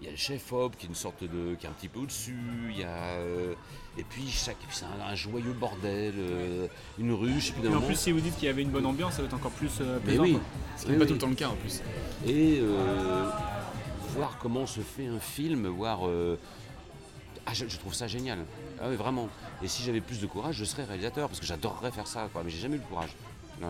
il 0.00 0.04
y 0.06 0.08
a 0.08 0.10
le 0.10 0.16
chef 0.16 0.52
op 0.54 0.74
qui 0.78 0.86
est 0.86 0.88
une 0.88 0.94
sorte 0.94 1.22
de, 1.22 1.54
qui 1.56 1.66
est 1.66 1.68
un 1.68 1.72
petit 1.72 1.88
peu 1.88 2.00
au-dessus. 2.00 2.38
Il 2.70 2.78
y 2.78 2.84
a 2.84 3.18
et 3.98 4.04
puis 4.04 4.28
chaque, 4.30 4.56
c'est 4.70 4.84
un, 4.84 5.10
un 5.10 5.14
joyeux 5.14 5.52
bordel, 5.52 6.14
euh, 6.18 6.66
une 6.98 7.12
ruche. 7.12 7.50
Et 7.50 7.52
puis 7.52 7.62
d'un 7.62 7.72
Et 7.72 7.74
en 7.74 7.80
plus, 7.80 7.96
si 7.96 8.12
vous 8.12 8.20
dites 8.20 8.36
qu'il 8.36 8.46
y 8.46 8.48
avait 8.50 8.62
une 8.62 8.70
bonne 8.70 8.86
ambiance, 8.86 9.14
ça 9.14 9.22
va 9.22 9.26
être 9.28 9.34
encore 9.34 9.50
plus 9.50 9.72
euh, 9.80 9.98
mais 10.04 10.16
plaisant. 10.16 10.22
oui. 10.22 10.38
Ce 10.76 10.84
qui 10.86 10.92
n'est 10.92 10.98
pas 10.98 11.06
tout 11.06 11.12
le 11.14 11.18
temps 11.18 11.28
le 11.28 11.34
cas 11.34 11.48
en 11.48 11.56
plus. 11.56 11.80
Et 12.26 12.60
euh, 12.62 13.28
voir 14.14 14.38
comment 14.40 14.66
se 14.66 14.80
fait 14.80 15.06
un 15.06 15.18
film, 15.20 15.66
voir. 15.68 16.06
euh, 16.08 16.38
ah, 17.46 17.52
je, 17.54 17.66
je 17.68 17.76
trouve 17.78 17.94
ça 17.94 18.06
génial. 18.06 18.38
Ah 18.80 18.86
oui, 18.88 18.96
vraiment. 18.96 19.28
Et 19.62 19.68
si 19.68 19.82
j'avais 19.82 20.00
plus 20.00 20.20
de 20.20 20.26
courage, 20.26 20.54
je 20.56 20.64
serais 20.64 20.84
réalisateur 20.84 21.28
parce 21.28 21.40
que 21.40 21.46
j'adorerais 21.46 21.90
faire 21.90 22.06
ça, 22.06 22.28
quoi. 22.32 22.42
Mais 22.44 22.50
j'ai 22.50 22.58
jamais 22.60 22.76
eu 22.76 22.80
le 22.80 22.84
courage. 22.84 23.10
Non. 23.60 23.68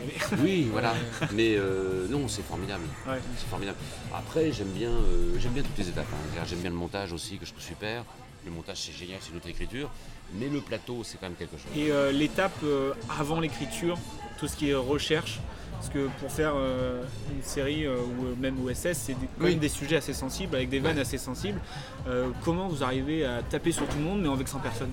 aimer. 0.00 0.42
Oui, 0.42 0.68
voilà. 0.72 0.94
Mais 1.32 1.54
euh, 1.56 2.08
non, 2.08 2.26
c'est 2.28 2.42
formidable. 2.42 2.84
Ouais. 3.06 3.18
C'est 3.36 3.46
formidable. 3.48 3.78
Après, 4.14 4.50
j'aime 4.52 4.70
bien, 4.72 4.90
euh, 4.90 5.36
j'aime 5.38 5.52
bien 5.52 5.62
toutes 5.62 5.76
les 5.78 5.88
étapes. 5.88 6.06
hein. 6.12 6.42
J'aime 6.48 6.60
bien 6.60 6.70
le 6.70 6.76
montage 6.76 7.12
aussi, 7.12 7.36
que 7.38 7.44
je 7.46 7.52
trouve 7.52 7.62
super. 7.62 8.04
Le 8.44 8.50
montage, 8.50 8.78
c'est 8.78 8.92
génial, 8.92 9.18
c'est 9.20 9.30
une 9.30 9.36
autre 9.38 9.48
écriture. 9.48 9.90
Mais 10.34 10.48
le 10.48 10.60
plateau, 10.60 11.02
c'est 11.04 11.18
quand 11.18 11.26
même 11.26 11.36
quelque 11.36 11.56
chose. 11.56 11.70
Et 11.76 11.90
euh, 11.90 12.12
l'étape 12.12 12.56
euh, 12.64 12.92
avant 13.18 13.40
l'écriture, 13.40 13.98
tout 14.38 14.48
ce 14.48 14.56
qui 14.56 14.70
est 14.70 14.74
recherche, 14.74 15.38
parce 15.72 15.88
que 15.88 16.08
pour 16.20 16.30
faire 16.30 16.52
euh, 16.56 17.02
une 17.34 17.42
série 17.42 17.86
euh, 17.86 17.96
ou 18.00 18.36
même 18.40 18.62
OSS, 18.64 18.92
c'est 18.94 19.14
des- 19.14 19.26
quand 19.38 19.44
Oui. 19.44 19.50
même 19.50 19.58
des 19.60 19.68
sujets 19.68 19.96
assez 19.96 20.12
sensibles, 20.14 20.54
avec 20.56 20.68
des 20.68 20.78
vannes 20.80 20.98
assez 20.98 21.18
sensibles. 21.18 21.60
Euh, 22.06 22.30
comment 22.44 22.68
vous 22.68 22.82
arrivez 22.82 23.24
à 23.24 23.42
taper 23.42 23.72
sur 23.72 23.86
tout 23.88 23.96
le 23.98 24.04
monde 24.04 24.22
mais 24.22 24.28
en 24.28 24.34
vexant 24.36 24.58
personne? 24.58 24.90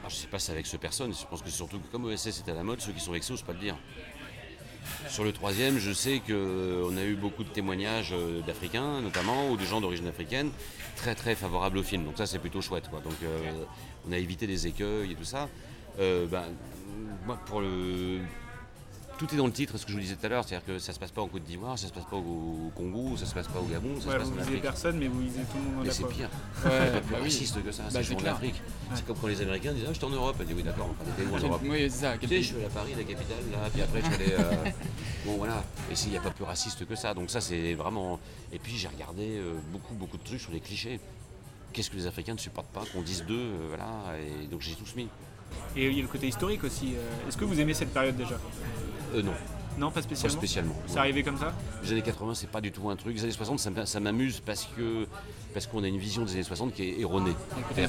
Alors, 0.00 0.10
je 0.10 0.16
sais 0.16 0.26
pas 0.28 0.38
si 0.38 0.46
c'est 0.46 0.52
avec 0.52 0.66
ce 0.66 0.76
personne, 0.76 1.12
je 1.14 1.24
pense 1.26 1.42
que 1.42 1.50
surtout 1.50 1.78
que 1.78 1.86
comme 1.92 2.04
OSS 2.06 2.26
est 2.46 2.48
à 2.50 2.54
la 2.54 2.62
mode, 2.62 2.80
ceux 2.80 2.92
qui 2.92 3.00
sont 3.00 3.12
vexés, 3.12 3.32
osent 3.32 3.42
pas 3.42 3.52
le 3.52 3.58
dire. 3.58 3.76
Sur 5.08 5.24
le 5.24 5.32
troisième, 5.32 5.78
je 5.78 5.92
sais 5.92 6.20
qu'on 6.20 6.96
a 6.96 7.04
eu 7.04 7.14
beaucoup 7.14 7.44
de 7.44 7.48
témoignages 7.48 8.12
euh, 8.12 8.40
d'Africains, 8.42 9.00
notamment, 9.00 9.50
ou 9.50 9.56
de 9.56 9.64
gens 9.64 9.80
d'origine 9.80 10.06
africaine, 10.06 10.50
très 10.96 11.14
très 11.14 11.34
favorables 11.34 11.78
au 11.78 11.82
film. 11.82 12.04
Donc 12.04 12.18
ça, 12.18 12.26
c'est 12.26 12.38
plutôt 12.38 12.60
chouette. 12.60 12.88
Quoi. 12.88 13.00
Donc 13.00 13.14
euh, 13.22 13.64
on 14.08 14.12
a 14.12 14.18
évité 14.18 14.46
les 14.46 14.66
écueils 14.66 15.12
et 15.12 15.14
tout 15.14 15.24
ça. 15.24 15.48
Euh, 15.98 16.26
ben, 16.26 16.44
moi, 17.26 17.38
pour 17.46 17.60
le... 17.60 18.18
Tout 19.18 19.34
est 19.34 19.36
dans 19.36 19.46
le 19.46 19.52
titre, 19.52 19.76
ce 19.78 19.84
que 19.84 19.90
je 19.90 19.96
vous 19.96 20.00
disais 20.02 20.14
tout 20.14 20.26
à 20.26 20.28
l'heure, 20.28 20.44
c'est-à-dire 20.46 20.64
que 20.64 20.78
ça 20.78 20.92
se 20.92 20.98
passe 21.00 21.10
pas 21.10 21.20
en 21.22 21.26
Côte 21.26 21.42
d'Ivoire, 21.42 21.76
ça 21.76 21.88
se 21.88 21.92
passe 21.92 22.04
pas 22.04 22.14
au 22.14 22.70
Congo, 22.76 23.16
ça 23.16 23.26
se 23.26 23.34
passe 23.34 23.48
pas 23.48 23.58
au 23.58 23.64
Gabon, 23.64 24.00
ça 24.00 24.06
Ouais, 24.10 24.14
se 24.14 24.18
passe 24.20 24.28
Vous 24.28 24.38
en 24.38 24.42
Afrique. 24.42 24.62
personne, 24.62 24.96
mais 24.98 25.08
vous 25.08 25.18
visez 25.18 25.40
tout 25.40 25.56
le 25.58 25.62
monde 25.74 25.80
à 25.82 25.86
Mais 25.88 25.90
c'est 25.90 26.04
pire. 26.06 26.28
Ouais, 26.64 26.70
c'est 26.70 26.92
pas 26.92 27.00
plus 27.00 27.10
bah 27.10 27.16
oui. 27.18 27.22
raciste 27.24 27.64
que 27.64 27.72
ça, 27.72 27.82
Bah, 27.92 28.00
c'est 28.04 28.14
en. 28.14 28.24
Afrique. 28.32 28.54
Ouais. 28.54 28.94
C'est 28.94 29.04
comme 29.06 29.16
quand 29.16 29.26
les 29.26 29.40
Américains 29.42 29.72
disent 29.72 29.84
Ah, 29.88 29.92
je 29.92 29.98
suis 29.98 30.04
en 30.04 30.10
Europe. 30.10 30.36
Elle 30.38 30.46
dit 30.46 30.54
Oui, 30.54 30.62
d'accord, 30.62 30.90
enfin, 30.92 31.10
t'étais 31.10 31.28
où 31.28 31.34
en 31.34 31.38
Europe 31.40 31.60
oui, 31.64 31.78
c'est 31.90 31.98
ça, 31.98 32.16
Tu 32.16 32.28
sais, 32.28 32.36
je 32.42 32.46
suis 32.46 32.56
allé 32.56 32.64
à 32.66 32.68
Paris, 32.68 32.92
la 32.96 33.02
capitale, 33.02 33.44
là, 33.50 33.58
puis 33.72 33.82
après, 33.82 34.00
je 34.02 34.06
suis 34.06 34.14
allé. 34.14 34.32
euh, 34.38 34.70
Bon, 35.26 35.36
voilà. 35.36 35.64
Et 35.90 35.96
s'il 35.96 36.10
n'y 36.12 36.16
a 36.16 36.20
pas 36.20 36.30
plus 36.30 36.44
raciste 36.44 36.86
que 36.86 36.94
ça. 36.94 37.12
Donc, 37.12 37.28
ça, 37.30 37.40
c'est 37.40 37.74
vraiment. 37.74 38.20
Et 38.52 38.60
puis, 38.60 38.76
j'ai 38.76 38.86
regardé 38.86 39.36
euh, 39.38 39.54
beaucoup, 39.72 39.94
beaucoup 39.94 40.16
de 40.16 40.22
trucs 40.22 40.40
sur 40.40 40.52
les 40.52 40.60
clichés. 40.60 41.00
Qu'est-ce 41.72 41.90
que 41.90 41.96
les 41.96 42.06
Africains 42.06 42.34
ne 42.34 42.38
supportent 42.38 42.70
pas 42.72 42.84
qu'on 42.92 43.02
dise 43.02 43.24
d'eux, 43.26 43.34
euh, 43.36 43.66
voilà. 43.68 44.16
Et 44.20 44.46
donc, 44.46 44.60
j'ai 44.60 44.74
tous 44.74 44.94
mis. 44.94 45.08
Et 45.76 45.86
il 45.86 45.94
y 45.94 45.98
a 45.98 46.02
le 46.02 46.08
côté 46.08 46.26
historique 46.28 46.64
aussi. 46.64 46.94
euh, 46.96 47.28
Est-ce 47.28 47.36
que 47.36 47.44
vous 47.44 47.58
aimez 47.60 47.74
cette 47.74 47.92
période 47.92 48.16
déjà 48.16 48.38
Euh, 49.14 49.22
non. 49.22 49.32
Non, 49.78 49.92
pas 49.92 50.02
spécialement. 50.02 50.34
Pas 50.34 50.38
spécialement. 50.40 50.74
C'est 50.88 50.98
arrivé 50.98 51.22
comme 51.22 51.38
ça 51.38 51.52
Les 51.84 51.92
années 51.92 52.02
80, 52.02 52.34
c'est 52.34 52.50
pas 52.50 52.60
du 52.60 52.72
tout 52.72 52.88
un 52.90 52.96
truc. 52.96 53.14
Les 53.14 53.22
années 53.22 53.30
60, 53.32 53.60
ça, 53.86 54.00
m'amuse 54.00 54.40
parce 54.44 54.68
que 54.76 55.06
parce 55.54 55.66
qu'on 55.68 55.82
a 55.84 55.86
une 55.88 55.98
vision 55.98 56.24
des 56.24 56.32
années 56.32 56.42
60 56.42 56.74
qui 56.74 56.82
est 56.82 57.00
erronée. 57.00 57.32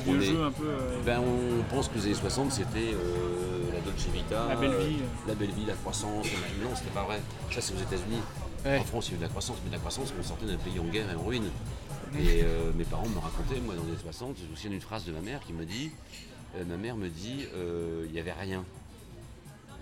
qu'on 0.06 0.20
est- 0.20 0.22
jeu 0.22 0.44
un 0.44 0.52
peu, 0.52 0.66
euh, 0.68 1.02
ben, 1.04 1.20
on 1.20 1.64
pense 1.74 1.88
que 1.90 1.96
les 1.96 2.06
années 2.06 2.14
60, 2.14 2.52
c'était 2.52 2.94
euh, 2.94 3.72
la 3.74 3.80
Dolce 3.82 4.06
Vita, 4.14 4.46
La 4.50 4.56
belle 4.56 4.70
vie. 4.72 4.98
euh, 5.02 5.28
la 5.30 5.34
belle 5.34 5.50
vie, 5.52 5.66
la 5.66 5.74
croissance. 5.74 6.28
Non, 6.64 6.70
c'était 6.76 6.92
pas 6.92 7.04
vrai. 7.06 7.20
Ça, 7.52 7.60
c'est 7.60 7.74
aux 7.74 7.78
États-Unis. 7.78 8.22
En 8.66 8.84
France, 8.84 9.08
il 9.08 9.12
y 9.12 9.14
a 9.14 9.16
eu 9.16 9.20
de 9.20 9.24
la 9.24 9.30
croissance, 9.30 9.58
mais 9.64 9.70
de 9.70 9.74
la 9.76 9.80
croissance, 9.80 10.14
on 10.18 10.24
sortait 10.24 10.46
d'un 10.46 10.58
pays 10.58 10.80
en 10.80 10.84
guerre 10.86 11.10
et 11.12 11.16
en 11.16 11.24
ruine. 11.24 11.50
Et 12.20 12.44
mes 12.78 12.84
parents 12.84 13.08
me 13.10 13.20
racontaient, 13.20 13.60
moi, 13.62 13.74
dans 13.76 13.82
les 13.84 13.90
années 13.90 14.00
60, 14.04 14.38
je 14.38 14.50
me 14.50 14.56
souviens 14.56 14.72
d'une 14.72 14.82
phrase 14.82 15.06
de 15.06 15.12
ma 15.12 15.22
mère 15.22 15.40
qui 15.40 15.54
me 15.54 15.66
dit 15.66 15.90
euh, 16.58 16.66
ma 16.66 16.78
mère 16.78 16.96
me 16.96 17.10
dit 17.10 17.46
euh, 17.54 18.04
il 18.08 18.12
n'y 18.12 18.20
avait 18.20 18.34
rien. 18.34 18.64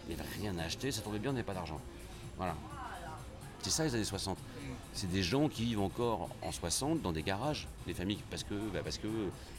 Il 0.10 0.16
n'y 0.16 0.22
avait 0.22 0.30
rien 0.42 0.58
à 0.60 0.64
acheter, 0.64 0.92
ça 0.92 1.02
tombait 1.02 1.20
bien, 1.20 1.32
on 1.32 1.34
n'avait 1.34 1.44
pas 1.46 1.54
d'argent. 1.54 1.80
Voilà. 2.38 2.56
C'est 3.62 3.70
ça 3.72 3.84
les 3.84 3.94
années 3.96 4.04
60. 4.06 4.38
C'est 4.94 5.12
des 5.12 5.22
gens 5.24 5.50
qui 5.50 5.64
vivent 5.66 5.82
encore 5.82 6.30
en 6.42 6.52
60 6.52 7.02
dans 7.02 7.12
des 7.12 7.22
garages, 7.24 7.68
des 7.86 7.94
familles, 7.94 8.20
parce 8.32 8.44
que, 8.44 8.54
bah, 8.74 8.80
parce 8.84 8.98
que 8.98 9.08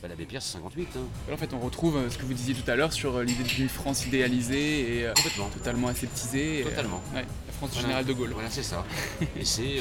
bah, 0.02 0.09
l'abbé 0.09 0.24
Pierre 0.24 0.40
c'est 0.42 0.54
58. 0.54 0.88
hein. 0.96 1.32
En 1.32 1.36
fait, 1.36 1.52
on 1.52 1.61
retrouve 1.61 1.96
euh, 1.96 2.09
ce 2.11 2.16
que 2.18 2.24
vous 2.24 2.32
disiez 2.34 2.54
tout 2.54 2.68
à 2.70 2.76
l'heure 2.76 2.92
sur 2.92 3.20
l'idée 3.20 3.44
d'une 3.44 3.68
France 3.68 4.06
idéalisée 4.06 5.00
et 5.02 5.09
Complètement. 5.14 5.48
totalement 5.50 5.88
aseptisée. 5.88 6.61
et, 6.61 6.64
Totalement. 6.64 7.00
ouais, 7.14 7.24
la 7.46 7.52
France 7.52 7.72
du 7.72 7.80
général 7.80 8.04
de 8.04 8.12
Gaulle. 8.12 8.30
Voilà, 8.32 8.50
c'est 8.50 8.62
ça. 8.62 8.84
Et 9.36 9.44
c'est. 9.44 9.78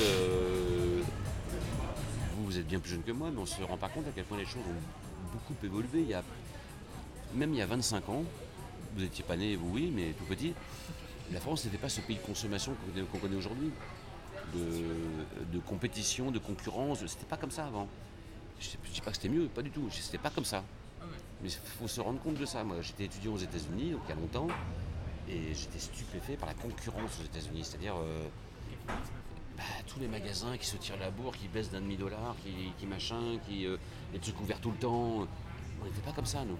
vous, 2.38 2.46
vous 2.46 2.58
êtes 2.58 2.68
bien 2.68 2.80
plus 2.80 2.92
jeune 2.92 3.04
que 3.04 3.12
moi, 3.12 3.30
mais 3.34 3.40
on 3.40 3.46
se 3.46 3.62
rend 3.64 3.78
pas 3.78 3.90
compte 3.90 4.08
à 4.08 4.12
quel 4.14 4.26
point 4.26 4.38
les 4.38 4.46
choses 4.46 4.58
ont 4.68 5.32
beaucoup 5.34 5.56
évolué. 5.66 6.02
Il 6.02 6.10
y 6.10 6.14
a, 6.14 6.24
même 7.34 7.54
il 7.54 7.58
y 7.58 7.62
a 7.62 7.66
25 7.66 8.10
ans, 8.10 8.24
vous 8.96 9.02
n'étiez 9.02 9.24
pas 9.24 9.36
né, 9.36 9.56
vous 9.56 9.70
oui, 9.74 9.92
mais 9.94 10.12
tout 10.14 10.26
petit, 10.26 10.54
la 11.32 11.40
France 11.40 11.66
n'était 11.66 11.78
pas 11.78 11.90
ce 11.90 12.02
pays 12.02 12.16
de 12.16 12.22
consommation 12.22 12.74
qu'on 13.12 13.18
connaît- 13.20 13.36
aujourd'hui. 13.36 13.72
De, 14.54 15.54
de 15.54 15.60
compétition, 15.60 16.32
de 16.32 16.40
concurrence, 16.40 17.06
c'était 17.06 17.26
pas 17.26 17.36
comme 17.36 17.52
ça 17.52 17.66
avant. 17.66 17.88
Je 18.62 18.70
ne 18.70 18.94
dis 18.94 19.02
pas 19.02 19.12
que 19.12 19.18
c'était 19.18 19.28
mieux, 19.30 19.48
pas 19.48 19.62
du 19.62 19.72
tout, 19.72 19.90
c'était 19.92 20.18
pas 20.18 20.30
comme 20.30 20.46
ça. 20.46 20.64
Mais 21.44 21.50
il 21.52 21.60
faut 21.80 21.88
se 21.90 22.00
rendre 22.00 22.20
compte 22.22 22.36
de 22.36 22.46
ça. 22.46 22.64
Moi, 22.64 22.78
j'étais 22.82 23.04
étudiant 23.06 23.34
aux 23.34 23.38
États-Unis, 23.38 23.92
donc 23.92 24.02
il 24.06 24.10
y 24.10 24.12
a 24.14 24.16
longtemps, 24.16 24.48
et 25.30 25.54
j'étais 25.54 25.80
stupéfait 25.80 26.38
par 26.38 26.48
la 26.48 26.56
concurrence 26.56 27.20
aux 27.20 27.26
États-Unis. 27.26 27.66
C'est-à-dire 27.66 27.96
euh, 27.98 28.26
bah, 29.58 29.64
tous 29.86 30.00
les 30.00 30.08
magasins 30.08 30.58
qui 30.58 30.66
se 30.66 30.78
tirent 30.78 30.98
la 30.98 31.12
bourre, 31.12 31.36
qui 31.36 31.48
baissent 31.50 31.70
d'un 31.72 31.82
demi-dollar, 31.82 32.36
qui, 32.44 32.72
qui 32.80 32.86
machin, 32.86 33.38
qui 33.48 33.66
euh, 33.66 33.76
les 34.14 34.20
trucs 34.20 34.40
ouverts 34.40 34.62
tout 34.62 34.72
le 34.72 34.78
temps. 34.78 35.28
On 35.82 35.86
n'était 35.86 36.02
pas 36.02 36.12
comme 36.12 36.26
ça, 36.26 36.44
nous. 36.46 36.58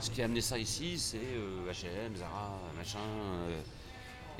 Ce 0.00 0.10
qui 0.10 0.22
a 0.22 0.24
amené 0.26 0.40
ça 0.40 0.58
ici, 0.58 0.98
c'est 0.98 1.16
euh, 1.18 1.70
H&M, 1.70 2.16
Zara, 2.16 2.58
machin. 2.76 2.98
euh, 2.98 3.60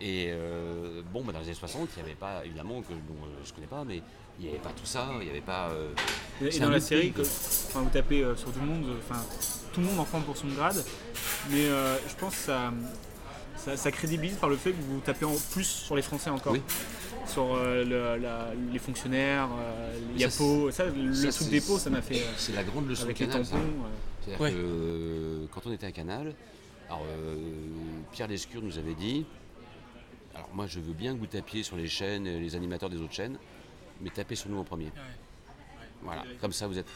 et 0.01 0.29
euh, 0.31 1.03
bon, 1.13 1.25
bah, 1.25 1.33
dans 1.33 1.41
les 1.41 1.47
années 1.47 1.55
60, 1.55 1.89
il 1.97 2.03
n'y 2.03 2.09
avait 2.09 2.17
pas, 2.19 2.45
évidemment, 2.45 2.81
que 2.83 2.93
bon, 2.93 3.17
je 3.45 3.53
connais 3.53 3.67
pas, 3.67 3.83
mais 3.85 4.01
il 4.39 4.45
n'y 4.45 4.51
avait 4.51 4.61
pas 4.61 4.71
tout 4.71 4.87
ça, 4.87 5.09
il 5.19 5.25
n'y 5.25 5.31
avait 5.31 5.41
pas. 5.41 5.71
Et 6.41 6.59
dans 6.61 6.71
la 6.71 6.81
série, 6.81 7.11
que, 7.11 7.23
enfin, 7.23 7.81
vous 7.81 7.91
tapez 7.91 8.25
sur 8.37 8.53
tout 8.53 8.61
le 8.61 8.67
monde, 8.67 8.87
enfin, 8.99 9.21
tout 9.73 9.81
le 9.81 9.87
monde 9.87 9.99
en 9.99 10.05
prend 10.05 10.21
pour 10.21 10.37
son 10.37 10.47
grade, 10.49 10.85
mais 11.51 11.65
je 11.65 12.15
pense 12.17 12.37
que 12.37 12.43
ça, 12.43 12.73
ça, 13.57 13.77
ça 13.77 13.91
crédibilise 13.91 14.37
par 14.37 14.49
le 14.49 14.57
fait 14.57 14.71
que 14.71 14.81
vous 14.81 15.01
tapez 15.01 15.25
en 15.25 15.35
plus 15.51 15.65
sur 15.65 15.97
les 15.97 16.03
Français 16.03 16.31
encore. 16.31 16.53
Oui. 16.53 16.63
Sur 17.29 17.55
euh, 17.55 17.85
le- 17.85 18.23
la- 18.23 18.53
les 18.73 18.79
fonctionnaires, 18.79 19.49
euh, 19.59 19.99
les 20.15 20.29
Ça, 20.29 20.43
Yapo, 20.45 20.71
ça, 20.71 20.85
le 20.87 21.15
ça, 21.15 21.23
truc 21.29 21.33
c'est- 21.33 21.51
des 21.51 21.61
pots, 21.61 21.79
ça 21.79 21.91
m'a 21.91 22.01
fait. 22.03 22.21
euh, 22.23 22.33
C'est 22.37 22.55
la 22.55 22.65
grande 22.65 22.89
leçon 22.89 23.05
avec 23.05 23.19
de 23.19 23.25
les 23.25 23.29
Canal. 23.31 23.45
C'est-à-dire 23.45 24.41
Ouais. 24.41 24.51
que 24.53 24.57
euh, 24.57 25.47
quand 25.53 25.61
on 25.67 25.73
était 25.73 25.87
à 25.87 25.93
Canal, 25.93 26.35
alors, 26.89 27.03
euh, 27.07 27.37
Pierre 28.13 28.29
Lescure 28.29 28.63
nous 28.63 28.79
avait 28.79 28.95
dit 28.95 29.27
alors 30.35 30.49
moi 30.55 30.67
je 30.67 30.79
veux 30.81 30.93
bien 30.95 31.15
que 31.15 31.19
vous 31.19 31.27
tapiez 31.27 31.63
sur 31.63 31.77
les 31.77 31.89
chaînes, 31.89 32.25
les 32.25 32.55
animateurs 32.57 32.89
des 32.89 32.99
autres 33.01 33.13
chaînes, 33.15 33.37
mais 34.01 34.09
tapez 34.11 34.35
sur 34.37 34.49
nous 34.49 34.59
en 34.59 34.65
premier. 34.65 34.91
Voilà, 36.03 36.25
comme 36.41 36.53
ça 36.53 36.67
vous 36.67 36.79
êtes 36.79 36.89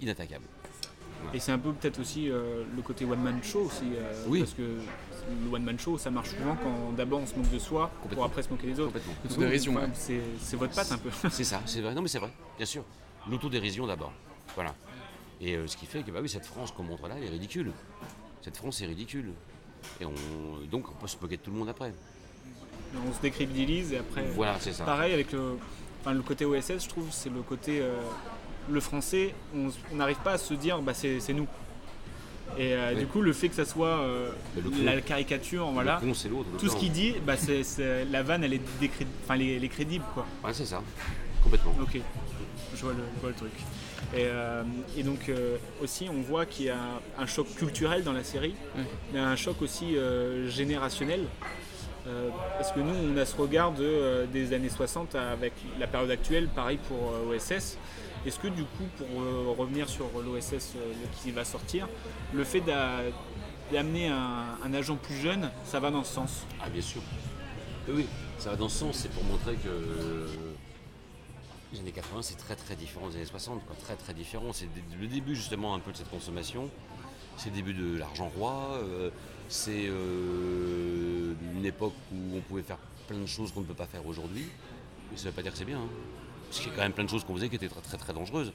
inattaquable. 0.00 0.44
Et 1.34 1.40
c'est 1.40 1.52
un 1.52 1.58
peu 1.58 1.72
peut-être 1.72 2.00
aussi 2.00 2.30
euh, 2.30 2.64
le 2.76 2.82
côté 2.82 3.04
one-man 3.04 3.42
show 3.42 3.60
aussi. 3.62 3.84
euh, 3.96 4.24
Oui. 4.28 4.40
Parce 4.40 4.52
que 4.54 4.62
le 4.62 5.50
one-man 5.54 5.78
show, 5.78 5.96
ça 5.98 6.10
marche 6.10 6.30
souvent 6.30 6.56
quand 6.56 6.92
d'abord 6.96 7.20
on 7.20 7.26
se 7.26 7.34
moque 7.36 7.50
de 7.50 7.58
soi 7.58 7.90
pour 8.10 8.24
après 8.24 8.42
se 8.42 8.48
moquer 8.50 8.66
des 8.66 8.80
autres. 8.80 8.92
Complètement. 8.92 9.12
Oui, 9.24 9.30
Autodérision, 9.32 9.72
enfin, 9.76 9.82
ouais. 9.86 10.20
c'est, 10.40 10.56
votre 10.56 10.74
patte 10.74 10.92
un 10.92 10.98
peu. 10.98 11.10
C'est 11.30 11.44
ça, 11.44 11.60
c'est 11.64 11.80
vrai. 11.80 11.94
Non 11.94 12.02
mais 12.02 12.08
c'est 12.08 12.18
vrai, 12.18 12.30
bien 12.56 12.66
sûr. 12.66 12.84
L'autodérision 13.30 13.86
d'abord. 13.86 14.12
Voilà. 14.54 14.74
Et 15.40 15.56
euh, 15.56 15.66
ce 15.66 15.76
qui 15.76 15.86
fait 15.86 16.02
que 16.02 16.10
bah 16.10 16.18
oui, 16.22 16.28
cette 16.28 16.44
France 16.46 16.72
qu'on 16.72 16.82
montre 16.82 17.08
là, 17.08 17.14
elle 17.18 17.24
est 17.24 17.30
ridicule. 17.30 17.70
Cette 18.42 18.56
France 18.56 18.80
est 18.82 18.86
ridicule. 18.86 19.32
Et 20.00 20.04
on, 20.04 20.12
donc 20.70 20.88
on 20.90 20.94
peut 21.00 21.06
se 21.06 21.16
moquer 21.20 21.36
de 21.36 21.42
tout 21.42 21.50
le 21.50 21.56
monde 21.56 21.68
après. 21.68 21.92
on 23.08 23.12
se 23.12 23.20
décrédibilise 23.20 23.92
et 23.92 23.98
après. 23.98 24.24
Voilà, 24.34 24.56
c'est 24.60 24.72
ça. 24.72 24.84
Pareil 24.84 25.12
avec 25.14 25.32
le, 25.32 25.56
enfin, 26.00 26.12
le 26.14 26.22
côté 26.22 26.44
OSS, 26.44 26.84
je 26.84 26.88
trouve, 26.88 27.08
c'est 27.10 27.30
le 27.30 27.42
côté. 27.42 27.80
Le 28.70 28.80
français, 28.80 29.34
on 29.54 29.70
n'arrive 29.96 30.18
pas 30.18 30.32
à 30.32 30.38
se 30.38 30.54
dire 30.54 30.80
bah, 30.80 30.94
c'est, 30.94 31.18
nous. 31.32 31.46
Et 32.58 32.74
euh, 32.74 32.90
Oui. 32.94 33.00
du 33.00 33.06
coup, 33.06 33.22
le 33.22 33.32
fait 33.32 33.48
que 33.48 33.54
ça 33.54 33.64
soit 33.64 33.86
euh, 34.00 34.30
la 34.84 35.00
caricature, 35.00 35.66
voilà, 35.70 36.00
con, 36.02 36.12
tout 36.58 36.68
ce 36.68 36.76
qu'il 36.76 36.92
dit, 36.92 37.14
bah, 37.26 37.34
la 38.10 38.22
vanne, 38.22 38.44
elle 38.44 38.54
est, 38.54 38.60
décré- 38.80 39.06
enfin, 39.24 39.34
elle 39.36 39.42
est- 39.42 39.56
elle 39.56 39.64
est 39.64 39.68
crédible. 39.68 40.04
Quoi. 40.12 40.26
Ouais, 40.44 40.52
c'est 40.52 40.66
ça. 40.66 40.82
Complètement. 41.42 41.74
Ok, 41.80 41.98
je 42.74 42.82
vois 42.82 42.92
le, 42.92 42.98
je 43.16 43.20
vois 43.20 43.30
le 43.30 43.34
truc. 43.36 43.52
Et, 44.14 44.26
euh, 44.26 44.62
et 44.98 45.02
donc 45.02 45.28
euh, 45.30 45.56
aussi, 45.82 46.08
on 46.10 46.20
voit 46.20 46.44
qu'il 46.44 46.66
y 46.66 46.70
a 46.70 46.76
un 47.18 47.26
choc 47.26 47.46
culturel 47.56 48.04
dans 48.04 48.12
la 48.12 48.22
série, 48.24 48.54
mais 49.14 49.18
un 49.20 49.36
choc 49.36 49.62
aussi 49.62 49.96
euh, 49.96 50.48
générationnel. 50.50 51.24
Euh, 52.08 52.28
parce 52.58 52.72
que 52.72 52.80
nous, 52.80 52.92
on 52.92 53.16
a 53.16 53.24
ce 53.24 53.36
regard 53.36 53.70
de, 53.72 53.84
euh, 53.84 54.26
des 54.26 54.52
années 54.52 54.68
60 54.68 55.14
avec 55.14 55.52
la 55.78 55.86
période 55.86 56.10
actuelle, 56.10 56.48
pareil 56.48 56.78
pour 56.88 57.12
euh, 57.14 57.34
OSS. 57.36 57.78
Est-ce 58.26 58.38
que 58.38 58.48
du 58.48 58.62
coup, 58.62 58.84
pour 58.98 59.06
euh, 59.20 59.54
revenir 59.58 59.88
sur 59.88 60.06
l'OSS 60.24 60.74
euh, 60.76 60.92
qui 61.22 61.30
va 61.32 61.44
sortir, 61.44 61.88
le 62.32 62.44
fait 62.44 62.60
d'a- 62.60 63.00
d'amener 63.72 64.08
un, 64.08 64.72
agent 64.74 64.96
plus 64.96 65.16
jeune, 65.16 65.50
ça 65.64 65.80
va 65.80 65.90
dans 65.90 66.04
ce 66.04 66.14
sens? 66.14 66.46
Ah 66.62 66.68
bien 66.68 66.82
sûr. 66.82 67.02
Oui, 67.88 68.06
ça 68.38 68.50
va 68.50 68.56
dans 68.56 68.68
ce 68.68 68.78
sens, 68.78 68.96
c'est 68.96 69.10
pour 69.10 69.24
montrer 69.24 69.54
que 69.56 69.68
euh, 69.68 70.26
les 71.72 71.80
années 71.80 71.90
80 71.90 72.22
c'est 72.22 72.36
très 72.36 72.54
très 72.54 72.76
différent 72.76 73.08
des 73.08 73.16
années 73.16 73.24
60, 73.24 73.64
quoi. 73.66 73.74
très 73.82 73.96
très 73.96 74.14
différent. 74.14 74.52
C'est 74.52 74.68
le- 75.00 75.06
début 75.08 75.34
justement 75.34 75.74
un 75.74 75.80
peu 75.80 75.90
de 75.90 75.96
cette 75.96 76.10
consommation, 76.10 76.68
c'est 77.36 77.48
le 77.50 77.56
début 77.56 77.74
de 77.74 77.96
l'argent 77.98 78.30
roi, 78.36 78.78
euh, 78.84 79.10
c'est 79.48 79.86
euh, 79.88 81.34
une 81.56 81.64
époque 81.66 81.94
où 82.12 82.36
on 82.36 82.40
pouvait 82.40 82.62
faire 82.62 82.78
plein 83.08 83.18
de 83.18 83.26
choses 83.26 83.52
qu'on 83.52 83.60
ne 83.62 83.66
peut 83.66 83.74
pas 83.74 83.86
faire 83.86 84.06
aujourd'hui. 84.06 84.46
Mais 85.10 85.16
ça 85.16 85.24
ne 85.24 85.30
veut 85.30 85.34
pas 85.34 85.42
dire 85.42 85.52
que 85.52 85.58
c'est 85.58 85.64
bien. 85.64 85.78
hein. 85.78 85.88
Parce 86.52 86.60
qu'il 86.60 86.70
y 86.70 86.74
a 86.74 86.76
quand 86.76 86.82
même 86.82 86.92
plein 86.92 87.04
de 87.04 87.08
choses 87.08 87.24
qu'on 87.24 87.34
faisait 87.34 87.48
qui 87.48 87.56
étaient 87.56 87.66
très 87.66 87.96
très 87.96 88.12
dangereuses. 88.12 88.52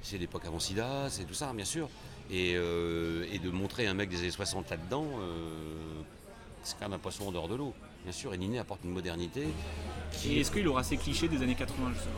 C'est 0.00 0.16
l'époque 0.16 0.46
avant 0.46 0.58
Sida, 0.58 1.10
c'est 1.10 1.24
tout 1.24 1.34
ça, 1.34 1.52
bien 1.52 1.66
sûr. 1.66 1.90
Et, 2.30 2.54
euh, 2.56 3.26
de 3.38 3.50
montrer 3.50 3.86
un 3.86 3.92
mec 3.92 4.08
des 4.08 4.20
années 4.20 4.30
60 4.30 4.70
là-dedans, 4.70 5.04
euh, 5.20 6.00
c'est 6.62 6.78
quand 6.78 6.86
même 6.86 6.94
un 6.94 6.98
poisson 6.98 7.28
en 7.28 7.32
dehors 7.32 7.46
de 7.46 7.56
l'eau, 7.56 7.74
bien 8.04 8.12
sûr. 8.12 8.32
Et 8.32 8.38
Niné 8.38 8.58
apporte 8.58 8.80
une 8.84 8.92
modernité. 8.92 9.48
Et 10.24 10.40
est-ce 10.40 10.50
qu'il 10.50 10.66
aura 10.66 10.82
ces 10.82 10.96
clichés 10.96 11.28
des 11.28 11.42
années 11.42 11.54
80 11.54 11.92
justement? 11.92 12.14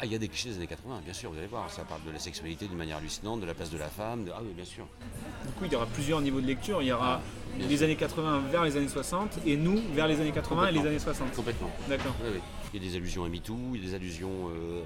Ah, 0.00 0.06
il 0.06 0.12
y 0.12 0.14
a 0.14 0.18
des 0.18 0.28
clichés 0.28 0.50
des 0.50 0.56
années 0.56 0.68
80, 0.68 1.00
bien 1.04 1.12
sûr, 1.12 1.30
vous 1.32 1.38
allez 1.38 1.48
voir. 1.48 1.68
Ça 1.72 1.82
parle 1.82 2.02
de 2.06 2.12
la 2.12 2.20
sexualité 2.20 2.68
d'une 2.68 2.76
manière 2.78 2.98
hallucinante, 2.98 3.40
de 3.40 3.46
la 3.46 3.54
place 3.54 3.70
de 3.70 3.78
la 3.78 3.88
femme. 3.88 4.24
de- 4.26 4.30
Ah 4.32 4.38
oui, 4.42 4.52
bien 4.54 4.64
sûr. 4.64 4.86
Du 5.44 5.52
coup, 5.54 5.64
il 5.64 5.72
y 5.72 5.74
aura 5.76 5.86
plusieurs 5.86 6.20
niveaux 6.20 6.40
de 6.40 6.46
lecture. 6.46 6.80
Il 6.82 6.86
y 6.88 6.92
aura 6.92 7.20
bien 7.56 7.66
les 7.66 7.76
sûr. 7.78 7.84
années 7.86 7.96
80 7.96 8.42
vers 8.52 8.62
les 8.64 8.76
années 8.76 8.86
60 8.88 9.38
et 9.44 9.56
nous 9.56 9.80
vers 9.94 10.06
les 10.06 10.20
années 10.20 10.30
80 10.30 10.68
et 10.68 10.72
les 10.72 10.80
années 10.86 10.98
60. 11.00 11.32
Complètement. 11.34 11.70
D'accord. 11.88 12.14
Oui, 12.22 12.28
oui. 12.34 12.40
Il 12.74 12.80
y 12.82 12.86
a 12.86 12.90
des 12.90 12.96
allusions 12.96 13.24
à 13.24 13.28
MeToo, 13.28 13.56
il 13.74 13.80
y 13.80 13.84
a 13.84 13.88
des 13.88 13.94
allusions 13.96 14.50
euh, 14.50 14.82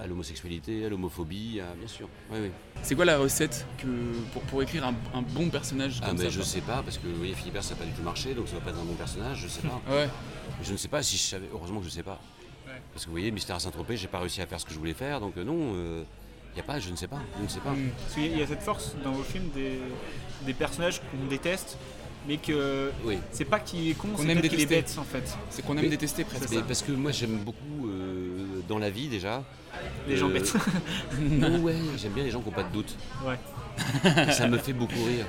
à 0.00 0.08
l'homosexualité, 0.08 0.86
à 0.86 0.88
l'homophobie, 0.88 1.60
à- 1.60 1.76
bien 1.76 1.86
sûr. 1.86 2.08
Oui, 2.32 2.38
oui. 2.42 2.50
C'est 2.82 2.96
quoi 2.96 3.04
la 3.04 3.18
recette 3.18 3.64
que, 3.78 3.86
pour, 4.32 4.42
pour 4.42 4.60
écrire 4.62 4.84
un, 4.84 4.94
un 5.14 5.22
bon 5.22 5.50
personnage 5.50 6.00
Ah 6.02 6.06
comme 6.08 6.18
mais 6.18 6.24
ça 6.24 6.30
je 6.30 6.38
quoi 6.38 6.46
sais 6.46 6.60
pas 6.62 6.82
parce 6.82 6.98
que 6.98 7.06
vous 7.06 7.14
voyez 7.16 7.34
Philibert 7.34 7.62
ça 7.62 7.74
n'a 7.74 7.80
pas 7.80 7.84
du 7.86 7.92
tout 7.92 8.02
marché 8.02 8.34
donc 8.34 8.48
ça 8.48 8.54
va 8.54 8.60
pas 8.62 8.70
être 8.70 8.80
un 8.80 8.84
bon 8.84 8.94
personnage 8.94 9.38
je 9.38 9.46
sais 9.46 9.62
pas. 9.62 9.80
Ouais. 9.88 10.08
Je 10.64 10.72
ne 10.72 10.76
sais 10.76 10.88
pas 10.88 11.00
si 11.04 11.16
je 11.16 11.22
savais 11.22 11.46
heureusement 11.52 11.78
que 11.78 11.84
je 11.84 11.90
sais 11.90 12.02
pas. 12.02 12.18
Parce 12.92 13.04
que 13.04 13.10
vous 13.10 13.14
voyez 13.16 13.30
Mystère 13.30 13.56
à 13.56 13.60
Saint-Tropez 13.60 13.96
j'ai 13.96 14.08
pas 14.08 14.18
réussi 14.20 14.40
à 14.42 14.46
faire 14.46 14.60
ce 14.60 14.64
que 14.66 14.72
je 14.72 14.78
voulais 14.78 14.94
faire 14.94 15.20
donc 15.20 15.36
euh, 15.36 15.44
non 15.44 15.74
il 16.54 16.58
y 16.58 16.60
a 16.60 16.64
pas 16.64 16.78
je 16.78 16.90
ne 16.90 16.96
sais 16.96 17.06
pas 17.08 17.20
je 17.38 17.42
ne 17.44 17.48
sais 17.48 17.60
pas. 17.60 17.74
Parce 17.98 18.14
qu'il 18.14 18.26
y 18.26 18.28
a- 18.28 18.32
il 18.32 18.38
y 18.38 18.42
a 18.42 18.46
cette 18.46 18.62
force 18.62 18.94
dans 19.02 19.12
vos 19.12 19.22
films 19.22 19.48
des, 19.54 19.78
des 20.44 20.52
personnages 20.52 21.00
qu'on 21.00 21.26
déteste, 21.30 21.78
mais 22.28 22.36
que 22.36 22.92
c'est 23.30 23.46
pas 23.46 23.58
qu'il 23.60 23.88
est 23.88 23.94
con, 23.94 24.08
Qu'on 24.08 24.18
c'est 24.18 24.26
qu'il 24.28 24.38
est 24.38 24.42
détester. 24.42 24.66
bête 24.66 24.94
en 24.98 25.04
fait. 25.04 25.36
C'est 25.50 25.64
qu'on 25.64 25.76
aime 25.78 25.84
Mais- 25.84 25.88
détester 25.88 26.24
presque. 26.24 26.50
mais 26.50 26.60
parce 26.62 26.82
que 26.82 26.92
moi 26.92 27.10
j'aime 27.12 27.38
beaucoup 27.38 27.88
euh, 27.88 28.60
dans 28.68 28.78
la 28.78 28.90
vie 28.90 29.08
déjà. 29.08 29.42
Les 30.06 30.18
gens 30.18 30.28
bêtes. 30.28 30.52
non 31.18 31.58
ouais 31.62 31.74
j'aime 31.96 32.12
bien 32.12 32.24
les 32.24 32.30
gens 32.30 32.40
qui 32.42 32.50
n'ont 32.50 32.54
pas 32.54 32.62
de 32.64 32.72
doute. 32.72 32.94
Ouais. 33.24 33.38
Et 34.28 34.32
ça 34.32 34.46
me 34.46 34.58
fait 34.58 34.74
beaucoup 34.74 35.02
rire. 35.04 35.24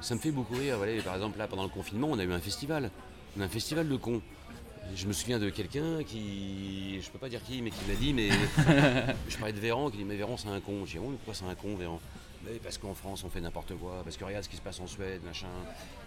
Ça 0.00 0.14
me 0.14 0.20
fait 0.20 0.30
beaucoup 0.30 0.54
rire. 0.54 0.76
Voilà, 0.78 1.00
par 1.02 1.14
exemple, 1.14 1.38
là, 1.38 1.46
pendant 1.46 1.62
le 1.64 1.68
confinement, 1.68 2.08
on 2.10 2.18
a 2.18 2.24
eu 2.24 2.32
un 2.32 2.38
festival. 2.40 2.90
On 3.36 3.42
a 3.42 3.44
un 3.44 3.48
festival 3.48 3.86
de 3.88 3.96
cons. 3.96 4.22
Je 4.94 5.06
me 5.06 5.12
souviens 5.12 5.38
de 5.38 5.50
quelqu'un 5.50 6.02
qui. 6.04 7.00
Je 7.02 7.10
peux 7.10 7.18
pas 7.18 7.28
dire 7.28 7.42
qui, 7.42 7.60
mais 7.62 7.70
qui 7.70 7.84
m'a 7.88 7.94
dit, 7.94 8.14
mais. 8.14 8.30
je 9.28 9.36
parlais 9.36 9.52
de 9.52 9.60
Véran, 9.60 9.90
qui 9.90 9.98
dit, 9.98 10.04
mais 10.04 10.16
Véran, 10.16 10.36
c'est 10.36 10.48
un 10.48 10.60
con. 10.60 10.84
J'ai 10.86 10.98
dit, 10.98 11.04
oh, 11.04 11.10
mais 11.10 11.16
pourquoi 11.16 11.34
c'est 11.34 11.44
un 11.44 11.54
con, 11.54 11.76
Véran? 11.76 12.00
Mais 12.44 12.58
parce 12.62 12.78
qu'en 12.78 12.94
France, 12.94 13.24
on 13.24 13.28
fait 13.30 13.40
n'importe 13.40 13.74
quoi. 13.76 14.00
Parce 14.04 14.16
que 14.16 14.24
regarde 14.24 14.44
ce 14.44 14.48
qui 14.48 14.56
se 14.56 14.62
passe 14.62 14.80
en 14.80 14.86
Suède, 14.86 15.20
machin. 15.24 15.48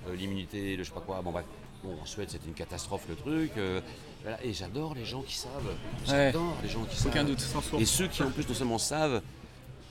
euh, 0.07 0.15
L'immunité, 0.15 0.75
le 0.75 0.83
je 0.83 0.89
sais 0.89 0.93
pas 0.95 1.01
quoi. 1.01 1.21
Bon, 1.21 1.31
bref. 1.31 1.45
Bon, 1.83 1.97
en 2.01 2.05
Suède, 2.05 2.29
c'était 2.29 2.47
une 2.47 2.53
catastrophe, 2.53 3.03
le 3.09 3.15
truc. 3.15 3.51
euh, 3.57 3.81
voilà. 4.23 4.43
Et 4.43 4.53
j'adore 4.53 4.95
les 4.95 5.05
gens 5.05 5.21
qui 5.21 5.35
savent. 5.35 5.75
J'adore 6.05 6.55
les 6.63 6.69
gens 6.69 6.83
qui 6.85 6.95
savent. 6.95 7.07
Aucun 7.07 7.23
doute. 7.23 7.45
Et 7.79 7.85
ceux 7.85 8.07
qui, 8.07 8.23
en 8.23 8.31
plus, 8.31 8.47
non 8.47 8.55
seulement 8.55 8.77
savent, 8.77 9.21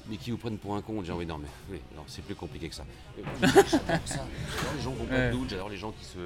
mais 0.09 0.16
qui 0.16 0.30
vous 0.30 0.39
prennent 0.39 0.59
pour 0.59 0.74
un 0.74 0.80
con, 0.82 1.05
genre 1.05 1.18
oui 1.18 1.26
non 1.26 1.36
mais 1.36 1.49
oui, 1.70 1.80
c'est 2.07 2.24
plus 2.24 2.34
compliqué 2.34 2.68
que 2.70 2.74
ça. 2.74 2.84
J'adore 3.43 3.66
ça, 3.68 4.24
j'adore 4.57 4.74
les 4.74 4.82
gens 4.82 4.93
qui 4.93 4.99
n'ont 5.03 5.07
pas 5.07 5.26
de 5.26 5.32
doute, 5.32 5.51
j'adore 5.51 5.68
les 5.68 5.76
gens 5.76 5.93
qui 5.93 6.05
se. 6.07 6.18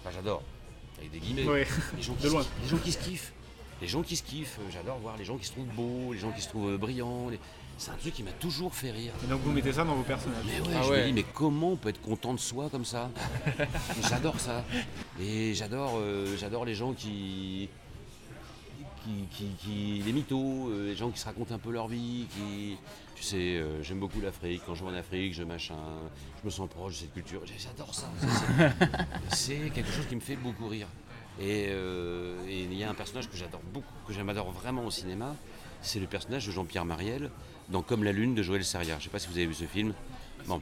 Enfin 0.00 0.10
j'adore, 0.12 0.42
avec 1.02 1.12
des 1.12 1.18
guillemets. 1.20 1.46
Ouais. 1.48 1.66
Les 1.96 2.02
gens 2.02 2.14
qui 2.14 2.22
De 2.24 2.28
se 2.28 2.32
loin. 2.32 2.42
kiffent, 2.42 2.52
les 2.62 2.68
gens 2.68 2.78
qui 2.82 2.92
se 2.92 2.98
kiffent. 2.98 3.32
Les 3.80 3.88
gens 3.88 4.02
qui 4.02 4.16
se 4.16 4.22
kiffent, 4.22 4.58
euh, 4.60 4.70
j'adore 4.72 4.98
voir 4.98 5.16
les 5.16 5.24
gens 5.24 5.36
qui 5.36 5.44
se 5.46 5.52
trouvent 5.52 5.66
beaux, 5.66 6.12
les 6.12 6.18
gens 6.18 6.30
qui 6.30 6.40
se 6.42 6.48
trouvent 6.48 6.70
euh, 6.70 6.78
brillants. 6.78 7.28
les- 7.30 7.40
C'est 7.78 7.90
un 7.90 7.94
truc 7.96 8.12
qui 8.14 8.22
m'a 8.22 8.30
toujours 8.32 8.72
fait 8.74 8.92
rire. 8.92 9.12
Et 9.24 9.26
donc 9.26 9.40
vous 9.42 9.50
mettez 9.50 9.72
ça 9.72 9.82
dans 9.82 9.94
vos 9.96 10.04
personnages. 10.04 10.44
Mais 10.46 10.60
ouais, 10.60 10.74
Ah 10.78 10.82
je 10.84 10.90
ouais. 10.90 11.00
me 11.02 11.06
dis, 11.06 11.12
mais 11.14 11.24
comment 11.34 11.70
on 11.72 11.76
peut 11.76 11.88
être 11.88 12.00
content 12.02 12.32
de 12.34 12.38
soi 12.38 12.68
comme 12.70 12.84
ça 12.84 13.10
J'adore 14.08 14.38
ça. 14.38 14.64
Et 15.20 15.52
j'adore 15.54 15.94
euh, 15.96 16.36
j'adore 16.38 16.64
les 16.64 16.74
gens 16.76 16.92
qui, 16.92 17.68
qui, 19.04 19.26
qui, 19.36 19.46
qui- 19.58 20.02
les 20.04 20.12
mythos, 20.12 20.68
euh, 20.70 20.86
les 20.90 20.96
gens 20.96 21.10
qui 21.10 21.18
se 21.18 21.24
racontent 21.24 21.54
un 21.54 21.58
peu 21.58 21.72
leur 21.72 21.88
vie, 21.88 22.26
qui, 22.36 22.76
tu 23.22 23.28
sais, 23.28 23.36
euh, 23.36 23.80
j'aime 23.84 24.00
beaucoup 24.00 24.20
l'Afrique, 24.20 24.62
quand 24.66 24.74
je 24.74 24.82
vais 24.82 24.90
en 24.90 24.94
Afrique, 24.94 25.32
je 25.32 25.44
machin, 25.44 25.76
je 26.40 26.44
me 26.44 26.50
sens 26.50 26.68
proche 26.68 26.94
de 26.94 26.98
cette 27.02 27.14
culture, 27.14 27.40
j'adore 27.56 27.94
ça. 27.94 28.10
C'est- 29.28 29.70
quelque 29.72 29.92
chose 29.92 30.06
qui 30.08 30.16
me 30.16 30.20
fait 30.20 30.34
beaucoup 30.34 30.66
rire. 30.66 30.88
Et 31.40 31.66
euh, 31.68 32.34
et 32.48 32.64
il 32.64 32.74
y 32.74 32.82
a 32.82 32.90
un 32.90 32.94
personnage 32.94 33.30
que 33.30 33.36
j'adore 33.36 33.60
beaucoup, 33.72 33.86
que 34.08 34.12
j'adore 34.12 34.50
vraiment 34.50 34.84
au 34.84 34.90
cinéma, 34.90 35.36
c'est 35.82 36.00
le 36.00 36.08
personnage 36.08 36.46
de 36.48 36.50
Jean-Pierre 36.50 36.84
Mariel 36.84 37.30
dans 37.68 37.82
Comme 37.82 38.02
la 38.02 38.10
Lune 38.10 38.34
de 38.34 38.42
Joël 38.42 38.64
Serrière. 38.64 38.96
Je 38.98 39.02
ne 39.02 39.04
sais 39.04 39.10
pas 39.10 39.20
si 39.20 39.28
vous 39.28 39.36
avez 39.36 39.46
vu 39.46 39.54
ce 39.54 39.64
film. 39.66 39.94
Bon. 40.48 40.60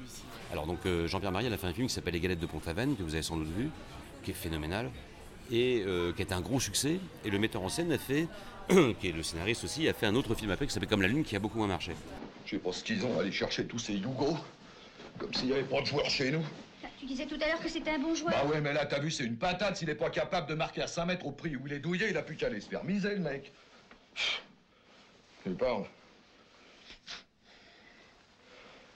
Alors 0.53 0.67
donc 0.67 0.81
euh, 0.85 1.09
Jean-Pierre 1.09 1.33
Mariel 1.33 1.53
a 1.55 1.57
fait 1.57 1.67
un 1.67 1.73
film 1.73 1.87
qui 1.89 1.95
s'appelle 1.95 2.13
Les 2.13 2.21
Galettes 2.21 2.41
de 2.41 2.47
Pont-Aven, 2.47 2.95
que 2.95 3.03
vous 3.03 3.15
avez 3.15 3.23
sans 3.23 3.39
doute 3.39 3.49
vu, 3.57 3.71
qui 4.23 4.33
est 4.33 4.35
phénoménal, 4.35 4.91
et 5.51 5.83
euh, 5.87 6.13
qui 6.13 6.21
est 6.21 6.33
un 6.33 6.43
gros 6.43 6.61
succès. 6.61 7.01
Et 7.25 7.31
le 7.31 7.39
metteur 7.39 7.63
en 7.63 7.71
scène 7.71 7.91
a 7.91 7.99
fait, 7.99 8.29
qui 9.01 9.09
est 9.09 9.13
le 9.13 9.23
scénariste 9.23 9.65
aussi, 9.65 9.89
a 9.89 9.95
fait 9.95 10.05
un 10.07 10.15
autre 10.15 10.35
film 10.35 10.51
après 10.51 10.67
qui 10.67 10.75
s'appelle 10.75 10.91
Comme 10.91 11.01
la 11.03 11.09
Lune, 11.09 11.25
qui 11.25 11.35
a 11.37 11.39
beaucoup 11.41 11.57
moins 11.59 11.69
marché. 11.69 11.93
Je 12.51 12.57
sais 12.57 12.63
pas 12.63 12.73
ce 12.73 12.83
qu'ils 12.83 13.07
ont 13.07 13.17
à 13.17 13.21
aller 13.21 13.31
chercher 13.31 13.65
tous 13.65 13.79
ces 13.79 13.95
Yougos. 13.95 14.37
Comme 15.19 15.33
s'il 15.33 15.47
n'y 15.47 15.53
avait 15.53 15.63
pas 15.63 15.83
de 15.83 15.87
joueurs 15.87 16.11
chez 16.11 16.33
nous. 16.33 16.45
Tu 16.99 17.07
disais 17.07 17.25
tout 17.25 17.39
à 17.41 17.47
l'heure 17.47 17.61
que 17.61 17.69
c'était 17.69 17.93
un 17.93 18.01
bon 18.01 18.13
joueur. 18.13 18.33
Bah 18.33 18.45
ouais, 18.51 18.61
mais 18.61 18.73
là, 18.73 18.87
t'as 18.87 18.99
vu, 18.99 19.13
c'est 19.13 19.23
une 19.23 19.37
patate. 19.37 19.77
S'il 19.77 19.89
est 19.89 19.95
pas 19.95 20.11
capable 20.11 20.49
de 20.49 20.55
marquer 20.55 20.83
à 20.83 20.89
5 20.89 21.07
mètres 21.07 21.27
au 21.27 21.31
prix 21.31 21.55
où 21.55 21.69
il 21.69 21.75
est 21.75 21.79
douillé, 21.79 22.11
il 22.11 22.17
a 22.17 22.23
plus 22.23 22.35
qu'à 22.35 22.47
aller 22.47 22.61
se 22.61 22.69
faire 22.69 22.83
miser, 22.83 23.11
le 23.11 23.21
mec. 23.21 23.53
Tu 25.45 25.51
parles. 25.51 25.83
En 25.83 25.87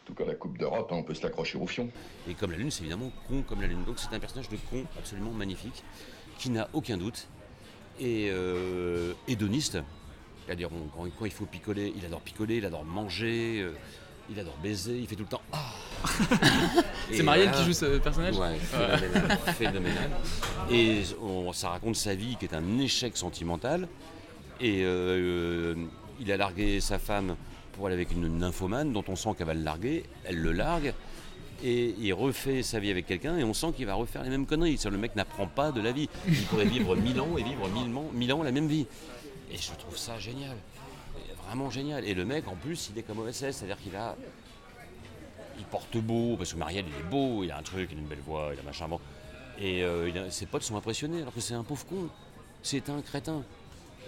tout 0.06 0.14
cas, 0.14 0.24
la 0.24 0.34
Coupe 0.34 0.58
d'Europe, 0.58 0.90
hein, 0.90 0.96
on 0.96 1.04
peut 1.04 1.14
se 1.14 1.22
l'accrocher 1.22 1.56
au 1.56 1.68
fion. 1.68 1.88
Et 2.28 2.34
Comme 2.34 2.50
la 2.50 2.56
Lune, 2.56 2.72
c'est 2.72 2.80
évidemment 2.80 3.12
con 3.28 3.42
comme 3.42 3.60
la 3.60 3.68
Lune. 3.68 3.84
Donc 3.84 4.00
c'est 4.00 4.12
un 4.12 4.18
personnage 4.18 4.48
de 4.48 4.56
con 4.68 4.84
absolument 4.98 5.30
magnifique, 5.30 5.84
qui 6.38 6.50
n'a 6.50 6.68
aucun 6.72 6.96
doute, 6.96 7.28
et 8.00 8.30
euh, 8.32 9.12
hédoniste. 9.28 9.78
C'est-à-dire, 10.46 10.68
quand, 10.94 11.06
quand 11.18 11.24
il 11.24 11.30
faut 11.32 11.46
picoler, 11.46 11.92
il 11.96 12.04
adore 12.04 12.20
picoler, 12.20 12.56
il 12.58 12.64
adore 12.66 12.84
manger, 12.84 13.60
euh, 13.62 13.72
il 14.30 14.38
adore 14.38 14.56
baiser, 14.62 14.98
il 14.98 15.06
fait 15.06 15.16
tout 15.16 15.22
le 15.24 15.28
temps 15.28 15.42
Ah 15.52 15.72
C'est 17.10 17.22
Marielle 17.22 17.48
voilà. 17.48 17.60
qui 17.62 17.66
joue 17.66 17.72
ce 17.72 17.98
personnage 17.98 18.36
Ouais, 18.36 18.56
phénoménal. 18.58 19.38
phénoménal. 19.56 20.10
Et 20.70 21.02
on- 21.22 21.52
ça 21.52 21.70
raconte 21.70 21.96
sa 21.96 22.14
vie 22.14 22.36
qui 22.36 22.44
est 22.46 22.54
un 22.54 22.78
échec 22.78 23.16
sentimental. 23.16 23.88
Et 24.60 24.82
euh, 24.84 25.74
il 26.20 26.30
a 26.30 26.36
largué 26.36 26.80
sa 26.80 26.98
femme 26.98 27.36
pour 27.72 27.86
aller 27.86 27.94
avec 27.96 28.12
une 28.12 28.28
nymphomane 28.38 28.92
dont 28.92 29.04
on 29.08 29.16
sent 29.16 29.30
qu'elle 29.36 29.46
va 29.46 29.54
le 29.54 29.62
larguer. 29.62 30.04
Elle 30.24 30.36
le 30.40 30.52
largue. 30.52 30.94
Et 31.62 31.94
il 31.98 32.12
refait 32.12 32.62
sa 32.62 32.78
vie 32.78 32.90
avec 32.90 33.06
quelqu'un 33.06 33.38
et 33.38 33.44
on 33.44 33.54
sent 33.54 33.68
qu'il 33.76 33.86
va 33.86 33.94
refaire 33.94 34.22
les 34.22 34.28
mêmes 34.30 34.44
conneries. 34.46 34.78
Le 34.84 34.98
mec 34.98 35.16
n'apprend 35.16 35.46
pas 35.46 35.72
de 35.72 35.80
la 35.80 35.92
vie. 35.92 36.08
Il 36.28 36.42
pourrait 36.44 36.66
vivre 36.66 36.94
mille 36.96 37.18
ans 37.20 37.36
et 37.38 37.42
vivre 37.42 37.68
mille 37.70 37.96
ans, 37.96 38.10
mille 38.12 38.32
ans 38.32 38.42
la 38.42 38.52
même 38.52 38.68
vie. 38.68 38.86
Et 39.54 39.56
je 39.56 39.72
trouve 39.78 39.96
ça 39.96 40.18
génial. 40.18 40.56
Et 41.16 41.32
Vraiment 41.46 41.70
génial. 41.70 42.04
Et 42.04 42.12
le 42.14 42.24
mec, 42.24 42.46
en 42.48 42.56
plus, 42.56 42.90
il 42.92 42.98
est 42.98 43.02
comme 43.02 43.20
OSS, 43.20 43.52
c'est-à-dire 43.52 43.78
qu'il 43.80 43.94
a 43.96 44.16
il 45.56 45.64
porte 45.66 45.96
beau, 45.98 46.34
parce 46.36 46.52
que 46.52 46.58
Marielle, 46.58 46.86
il 46.88 47.00
est 47.00 47.08
beau, 47.08 47.44
il 47.44 47.52
a 47.52 47.58
un 47.58 47.62
truc, 47.62 47.88
il 47.92 47.96
a 47.96 48.00
une 48.00 48.08
belle 48.08 48.18
voix, 48.26 48.50
il 48.52 48.58
a 48.58 48.62
machin, 48.64 48.88
bon. 48.88 48.98
Et 49.60 49.84
euh, 49.84 50.08
il 50.08 50.18
a- 50.18 50.28
ses 50.30 50.46
potes 50.46 50.64
sont 50.64 50.76
impressionnés, 50.76 51.20
alors 51.22 51.32
que 51.32 51.40
c'est 51.40 51.54
un 51.54 51.62
pauvre 51.62 51.86
con. 51.86 52.08
C'est 52.62 52.88
un 52.90 53.00
crétin. 53.02 53.42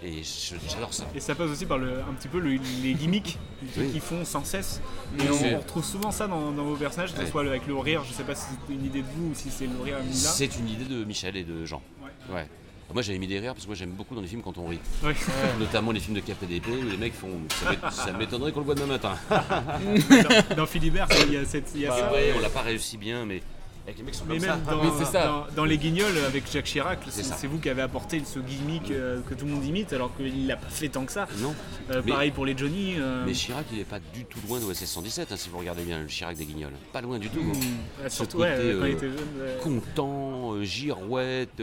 Et 0.03 0.21
j'adore 0.23 0.93
ça. 0.93 1.05
Et 1.15 1.21
ça 1.21 1.33
passe 1.35 1.49
aussi 1.49 1.65
par 1.65 1.77
le, 1.77 2.01
un 2.01 2.13
petit 2.15 2.27
peu 2.27 2.39
le- 2.39 2.59
les 2.83 2.93
gimmicks 2.93 3.37
Oui. 3.77 3.91
qu'ils 3.91 4.01
font 4.01 4.25
sans 4.25 4.43
cesse. 4.43 4.81
Et 5.17 5.21
Oui, 5.21 5.53
on, 5.53 5.57
retrouve 5.59 5.85
souvent 5.85 6.11
ça 6.11 6.27
dans, 6.27 6.51
dans 6.51 6.65
vos 6.65 6.75
personnages, 6.75 7.11
que 7.13 7.17
ce 7.19 7.23
Ouais. 7.23 7.31
soit 7.31 7.41
avec 7.47 7.65
le 7.65 7.75
rire, 7.77 8.03
je 8.03 8.11
sais 8.13 8.23
pas 8.23 8.35
si 8.35 8.43
c'est 8.67 8.73
une 8.73 8.85
idée 8.85 9.01
de 9.01 9.07
vous 9.15 9.31
ou 9.31 9.33
si 9.33 9.49
c'est 9.49 9.65
le 9.67 9.81
rire 9.81 9.97
à. 9.97 10.13
C'est 10.13 10.57
une 10.59 10.67
idée 10.69 10.85
de 10.85 11.03
Michel 11.05 11.35
et 11.37 11.43
de 11.45 11.65
Jean. 11.65 11.81
Ouais. 12.29 12.45
Moi 12.93 13.01
j'avais 13.01 13.17
mis 13.19 13.27
des 13.27 13.39
rires 13.39 13.53
parce 13.53 13.65
que 13.65 13.69
moi 13.69 13.75
j'aime 13.75 13.91
beaucoup 13.91 14.15
dans 14.15 14.21
les 14.21 14.27
films 14.27 14.41
quand 14.41 14.57
on 14.57 14.67
rit. 14.67 14.79
Ouais. 15.03 15.13
Notamment 15.59 15.91
les 15.91 15.99
films 15.99 16.15
de 16.15 16.21
KPDP 16.21 16.67
où 16.69 16.89
les 16.89 16.97
mecs 16.97 17.13
font. 17.13 17.29
Ça 17.49 17.69
m'ét- 17.71 17.91
Ça 17.91 18.11
m'étonnerait 18.13 18.51
qu'on 18.51 18.59
le 18.61 18.65
voit 18.65 18.75
demain 18.75 18.87
matin. 18.87 19.15
dans, 19.29 20.55
dans 20.55 20.65
Philibert, 20.65 21.07
il 21.27 21.33
y 21.33 21.37
a, 21.37 21.45
cette, 21.45 21.73
y 21.75 21.85
a 21.85 21.89
Bah 21.89 21.97
ça. 21.99 22.11
ouais, 22.13 22.33
on 22.35 22.39
l'a 22.39 22.49
pas 22.49 22.61
réussi 22.61 22.97
bien, 22.97 23.25
mais 23.25 23.41
avec 23.85 23.99
les 23.99 24.03
mecs 24.03 24.15
sont 24.15 24.25
Mais 24.27 24.37
comme 24.39 24.47
même 24.47 25.05
ça. 25.05 25.25
dans, 25.27 25.39
dans- 25.47 25.53
dans 25.55 25.65
Les 25.65 25.77
Guignols 25.77 26.17
avec 26.25 26.49
Jacques 26.51 26.65
Chirac, 26.65 26.99
c'est 27.09 27.47
vous 27.47 27.57
qui 27.59 27.69
avez 27.69 27.81
apporté 27.81 28.21
ce 28.25 28.39
gimmick 28.39 28.91
euh, 28.91 29.21
que 29.29 29.33
tout 29.33 29.45
le 29.45 29.51
monde 29.51 29.65
imite 29.65 29.93
alors 29.93 30.15
qu'il 30.17 30.47
l'a 30.47 30.57
pas 30.57 30.67
fait 30.69 30.89
tant 30.89 31.05
que 31.05 31.11
ça. 31.11 31.27
Non. 31.39 31.53
Euh, 31.91 32.01
Mais- 32.05 32.11
pareil 32.11 32.31
pour 32.31 32.45
les 32.45 32.57
Johnny. 32.57 32.95
euh, 32.97 33.23
Mais 33.25 33.33
Chirac, 33.33 33.65
il 33.71 33.79
est 33.79 33.83
pas 33.85 33.99
du 34.13 34.25
tout 34.25 34.39
loin 34.47 34.59
d'OSS 34.59 34.85
117, 34.85 35.31
hein, 35.31 35.35
si 35.37 35.49
vous 35.49 35.57
regardez 35.59 35.83
bien 35.83 35.99
le 35.99 36.07
Chirac 36.07 36.35
des 36.37 36.45
Guignols. 36.45 36.73
Pas 36.93 37.01
loin 37.01 37.17
du 37.19 37.29
tout. 37.29 37.39
Hein. 37.41 37.59
Ah, 38.03 38.09
Son 38.09 38.23
surtout, 38.23 38.37
côté, 38.39 38.75
quand 38.79 38.85
il 38.85 38.91
était 38.93 39.07
jeune, 39.09 39.57
content, 39.61 40.61
girouette, 40.63 41.61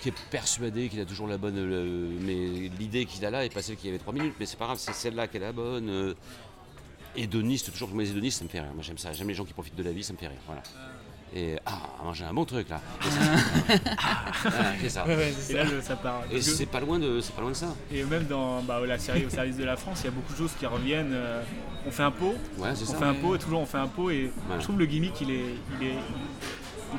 qui 0.00 0.10
est 0.10 0.14
persuadé 0.30 0.88
qu'il 0.88 1.00
a 1.00 1.04
toujours 1.04 1.26
la 1.26 1.38
bonne. 1.38 1.54
mais 2.20 2.70
l'idée 2.78 3.04
qu'il 3.06 3.24
a 3.24 3.30
là 3.30 3.44
est 3.44 3.52
pas 3.52 3.62
celle 3.62 3.76
qu'il 3.76 3.86
y 3.86 3.88
avait 3.90 3.98
3 3.98 4.12
minutes, 4.12 4.34
mais 4.38 4.46
c'est 4.46 4.58
pas 4.58 4.66
grave, 4.66 4.78
c'est 4.78 4.92
celle-là 4.94 5.26
qui 5.26 5.36
est 5.36 5.40
la 5.40 5.52
bonne. 5.52 5.88
euh, 5.88 6.14
hédoniste, 7.16 7.72
toujours 7.72 7.90
que 7.90 7.96
les 7.96 8.10
hédonistes, 8.10 8.38
ça 8.40 8.44
me 8.44 8.48
fait 8.50 8.60
rire. 8.60 8.72
Moi 8.74 8.82
j'aime 8.82 8.98
ça, 8.98 9.12
j'aime 9.12 9.28
les 9.28 9.34
gens 9.34 9.44
qui 9.46 9.54
profitent 9.54 9.74
de 9.76 9.82
la 9.82 9.92
vie, 9.92 10.02
ça 10.04 10.12
me 10.12 10.18
fait 10.18 10.28
rire. 10.28 10.36
Voilà. 10.46 10.62
Et 11.34 11.58
ah, 11.66 11.80
manger 12.04 12.24
un 12.24 12.32
bon 12.34 12.44
truc 12.44 12.68
là. 12.68 12.80
Ah, 13.98 14.24
voilà, 14.42 14.72
c'est 14.80 14.88
ça. 14.88 15.04
Ouais, 15.06 15.16
ouais, 15.16 15.34
c'est 15.38 15.52
Et 15.52 15.56
là, 15.56 15.66
ça. 15.66 15.72
le- 15.72 15.80
ça 15.82 15.96
part. 15.96 16.22
Et 16.30 16.40
c'est 16.40 16.66
pas 16.66 16.80
loin 16.80 16.98
de, 16.98 17.20
c'est 17.20 17.34
pas 17.34 17.40
loin 17.42 17.50
de 17.50 17.56
ça. 17.56 17.74
Et 17.90 18.04
même 18.04 18.24
dans 18.26 18.62
bah, 18.62 18.80
la 18.86 18.98
série 18.98 19.24
Au 19.26 19.30
service 19.30 19.56
de 19.56 19.64
la 19.64 19.76
France, 19.76 20.00
il 20.02 20.04
y 20.04 20.08
a 20.08 20.12
beaucoup 20.12 20.32
de 20.32 20.38
choses 20.38 20.52
qui 20.58 20.66
reviennent. 20.66 21.12
euh, 21.14 21.42
on 21.86 21.90
fait 21.90 22.02
un 22.04 22.10
pot, 22.10 22.34
Ouais, 22.58 22.68
on 22.70 22.74
ça. 22.76 22.94
fait 22.96 23.04
un 23.04 23.14
pot, 23.14 23.34
et 23.34 23.38
toujours 23.38 23.60
on 23.60 23.66
fait 23.66 23.78
un 23.78 23.88
pot. 23.88 24.10
Et 24.10 24.30
Voilà. 24.46 24.60
je 24.60 24.64
trouve 24.64 24.78
le 24.78 24.86
gimmick, 24.86 25.20
il 25.20 25.30
est, 25.30 25.44
il 25.80 25.86
est, 25.86 25.94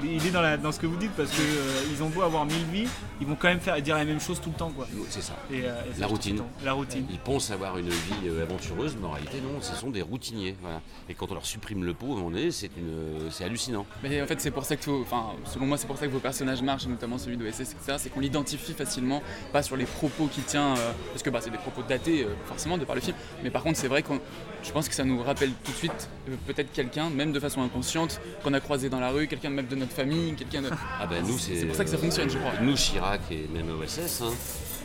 il 0.03 0.23
est, 0.25 0.27
est 0.27 0.31
dans, 0.31 0.41
la, 0.41 0.57
dans 0.57 0.71
ce 0.71 0.79
que 0.79 0.85
vous 0.87 0.97
dites 0.97 1.11
parce 1.11 1.31
que 1.31 1.41
euh, 1.41 1.91
ils 1.91 2.01
ont 2.03 2.09
beau 2.09 2.21
avoir 2.21 2.45
mille 2.45 2.65
vies, 2.71 2.87
ils 3.21 3.27
vont 3.27 3.35
quand 3.35 3.47
même 3.47 3.59
faire 3.59 3.81
dire 3.81 3.95
la 3.95 4.05
même 4.05 4.19
chose 4.19 4.39
tout 4.41 4.49
le 4.49 4.55
temps. 4.55 4.71
Quoi. 4.71 4.87
C'est 5.09 5.21
ça. 5.21 5.33
Et, 5.51 5.61
euh, 5.65 5.81
et 5.95 5.99
la 5.99 6.07
routine. 6.07 6.37
tout. 6.37 6.43
La 6.63 6.73
routine. 6.73 7.05
Ils 7.09 7.19
pensent 7.19 7.51
avoir 7.51 7.77
une 7.77 7.89
vie 7.89 8.13
euh, 8.27 8.43
aventureuse, 8.43 8.95
mais 8.99 9.07
en 9.07 9.11
réalité 9.11 9.39
non, 9.41 9.61
ce 9.61 9.75
sont 9.75 9.89
des 9.89 10.01
routiniers. 10.01 10.55
Voilà. 10.61 10.81
Et 11.09 11.13
quand 11.13 11.29
on 11.31 11.33
leur 11.35 11.45
supprime 11.45 11.83
le 11.83 11.93
pot, 11.93 12.07
moment 12.07 12.29
donné, 12.31 12.51
c'est 12.51 12.69
une, 12.77 12.89
euh, 12.89 13.29
c'est 13.31 13.43
hallucinant. 13.43 13.85
Mais 14.03 14.21
en 14.21 14.27
fait, 14.27 14.39
c'est 14.41 14.51
pour 14.51 14.65
ça 14.65 14.75
que, 14.75 14.85
vos- 14.89 15.01
enfin, 15.01 15.27
selon 15.45 15.65
moi, 15.65 15.77
c'est 15.77 15.87
pour 15.87 15.97
ça 15.97 16.07
que 16.07 16.11
vos 16.11 16.19
personnages 16.19 16.61
marchent, 16.61 16.87
notamment 16.87 17.17
celui 17.17 17.37
d'OSS, 17.37 17.61
etc. 17.61 17.95
C'est 17.97 18.09
qu'on 18.09 18.19
l'identifie 18.19 18.73
facilement, 18.73 19.21
pas 19.53 19.63
sur 19.63 19.77
les 19.77 19.85
propos 19.85 20.27
qu'il 20.27 20.43
tient, 20.43 20.75
euh, 20.77 20.91
parce 21.11 21.23
que 21.23 21.29
bah, 21.29 21.39
c'est 21.41 21.49
des 21.51 21.57
propos 21.57 21.81
datés, 21.87 22.23
euh, 22.23 22.27
forcément, 22.45 22.77
de 22.77 22.85
par 22.85 22.95
le 22.95 23.01
film. 23.01 23.15
Mais 23.43 23.49
par 23.49 23.63
contre, 23.63 23.77
c'est 23.77 23.87
vrai 23.87 24.03
qu'on, 24.03 24.19
je 24.63 24.71
pense 24.71 24.87
que 24.89 24.95
ça 24.95 25.03
nous 25.03 25.21
rappelle 25.21 25.51
tout 25.63 25.71
de 25.71 25.77
suite 25.77 26.09
euh, 26.29 26.35
peut-être 26.45 26.71
quelqu'un, 26.71 27.09
même 27.09 27.31
de 27.31 27.39
façon 27.39 27.61
inconsciente, 27.61 28.19
qu'on 28.43 28.53
a 28.53 28.59
croisé 28.59 28.89
dans 28.89 28.99
la 28.99 29.09
rue, 29.11 29.27
quelqu'un 29.27 29.49
même 29.49 29.67
de 29.67 29.75
notre 29.75 29.86
famille, 29.91 30.33
quelqu'un 30.35 30.61
de. 30.61 30.69
Ah 30.99 31.05
ben 31.07 31.25
nous, 31.25 31.37
c'est. 31.37 31.55
C'est 31.55 31.65
pour 31.65 31.75
ça 31.75 31.83
que 31.83 31.89
ça 31.89 31.97
fonctionne, 31.97 32.29
je 32.29 32.37
crois. 32.37 32.53
Nous, 32.61 32.75
Chirac 32.75 33.21
et 33.31 33.47
même 33.47 33.69
OSS, 33.79 34.21
hein, 34.21 34.33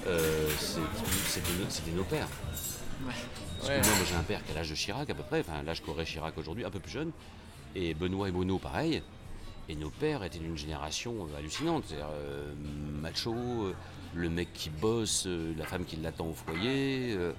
euh, 0.06 0.48
c'est- 0.58 0.80
c'était 1.68 1.90
nos, 1.92 2.04
pères. 2.04 2.28
Parce 3.58 3.68
Ouais. 3.70 3.80
que 3.80 3.86
moi, 3.86 3.96
moi, 3.96 4.06
j'ai 4.08 4.14
un 4.16 4.22
père 4.22 4.44
qui 4.44 4.52
a 4.52 4.54
l'âge 4.56 4.70
de 4.70 4.74
Chirac 4.74 5.08
à 5.10 5.14
peu 5.14 5.22
près, 5.22 5.40
enfin 5.40 5.62
l'âge 5.64 5.82
qu'aurait 5.82 6.04
Chirac 6.04 6.36
aujourd'hui, 6.38 6.64
un 6.64 6.70
peu 6.70 6.80
plus 6.80 6.92
jeune. 6.92 7.10
Et 7.74 7.94
Benoît 7.94 8.28
et 8.28 8.32
Bruno, 8.32 8.58
pareil. 8.58 9.02
Et 9.68 9.76
nos 9.76 9.90
pères 9.90 10.24
étaient 10.24 10.38
d'une 10.40 10.56
génération 10.58 11.14
euh, 11.32 11.38
hallucinante. 11.38 11.84
C'est-à-dire 11.86 12.08
euh, 12.12 12.52
macho, 13.00 13.32
euh, 13.34 13.72
le 14.14 14.28
mec 14.28 14.52
qui 14.52 14.68
bosse, 14.70 15.24
euh, 15.26 15.54
la 15.56 15.64
femme 15.64 15.84
qui 15.84 15.96
l'attend 15.96 16.26
au 16.26 16.34
foyer. 16.34 17.14
euh, 17.16 17.32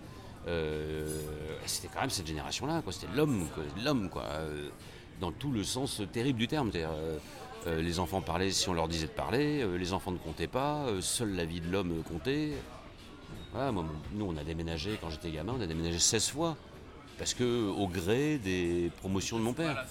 euh, 0.47 1.19
c'était 1.65 1.89
quand 1.93 2.01
même 2.01 2.09
cette 2.09 2.27
génération-là, 2.27 2.81
quoi. 2.81 2.91
C'était 2.93 3.13
l'homme, 3.15 3.47
quoi. 3.53 3.63
L'homme, 3.83 4.09
quoi. 4.09 4.23
euh, 4.23 4.69
dans 5.21 5.31
tout 5.31 5.51
le 5.51 5.63
sens 5.63 6.01
terrible 6.11 6.39
du 6.39 6.47
terme. 6.47 6.71
C'est-à-dire, 6.71 6.91
euh, 6.95 7.17
euh, 7.67 7.81
les 7.81 7.99
enfants 7.99 8.21
parlaient 8.21 8.51
si 8.51 8.67
on 8.69 8.73
leur 8.73 8.87
disait 8.87 9.07
de 9.07 9.11
parler, 9.11 9.61
euh, 9.61 9.77
les 9.77 9.93
enfants 9.93 10.11
ne 10.11 10.17
comptaient 10.17 10.47
pas, 10.47 10.85
euh, 10.87 11.01
seule 11.01 11.33
la 11.35 11.45
vie 11.45 11.61
de 11.61 11.71
l'homme 11.71 12.03
comptait. 12.03 12.51
Voilà, 13.53 13.71
moi, 13.71 13.83
mon- 13.83 14.17
nous, 14.17 14.33
on 14.33 14.37
a 14.37 14.43
déménagé, 14.43 14.97
quand 15.01 15.09
j'étais 15.09 15.31
gamin, 15.31 15.53
on 15.57 15.61
a 15.61 15.67
déménagé 15.67 15.99
16 15.99 16.29
fois. 16.29 16.57
Parce 17.17 17.33
que, 17.35 17.69
au 17.69 17.87
gré 17.87 18.37
des 18.39 18.91
promotions 18.99 19.37
de 19.37 19.43
mon 19.43 19.53
père. 19.53 19.85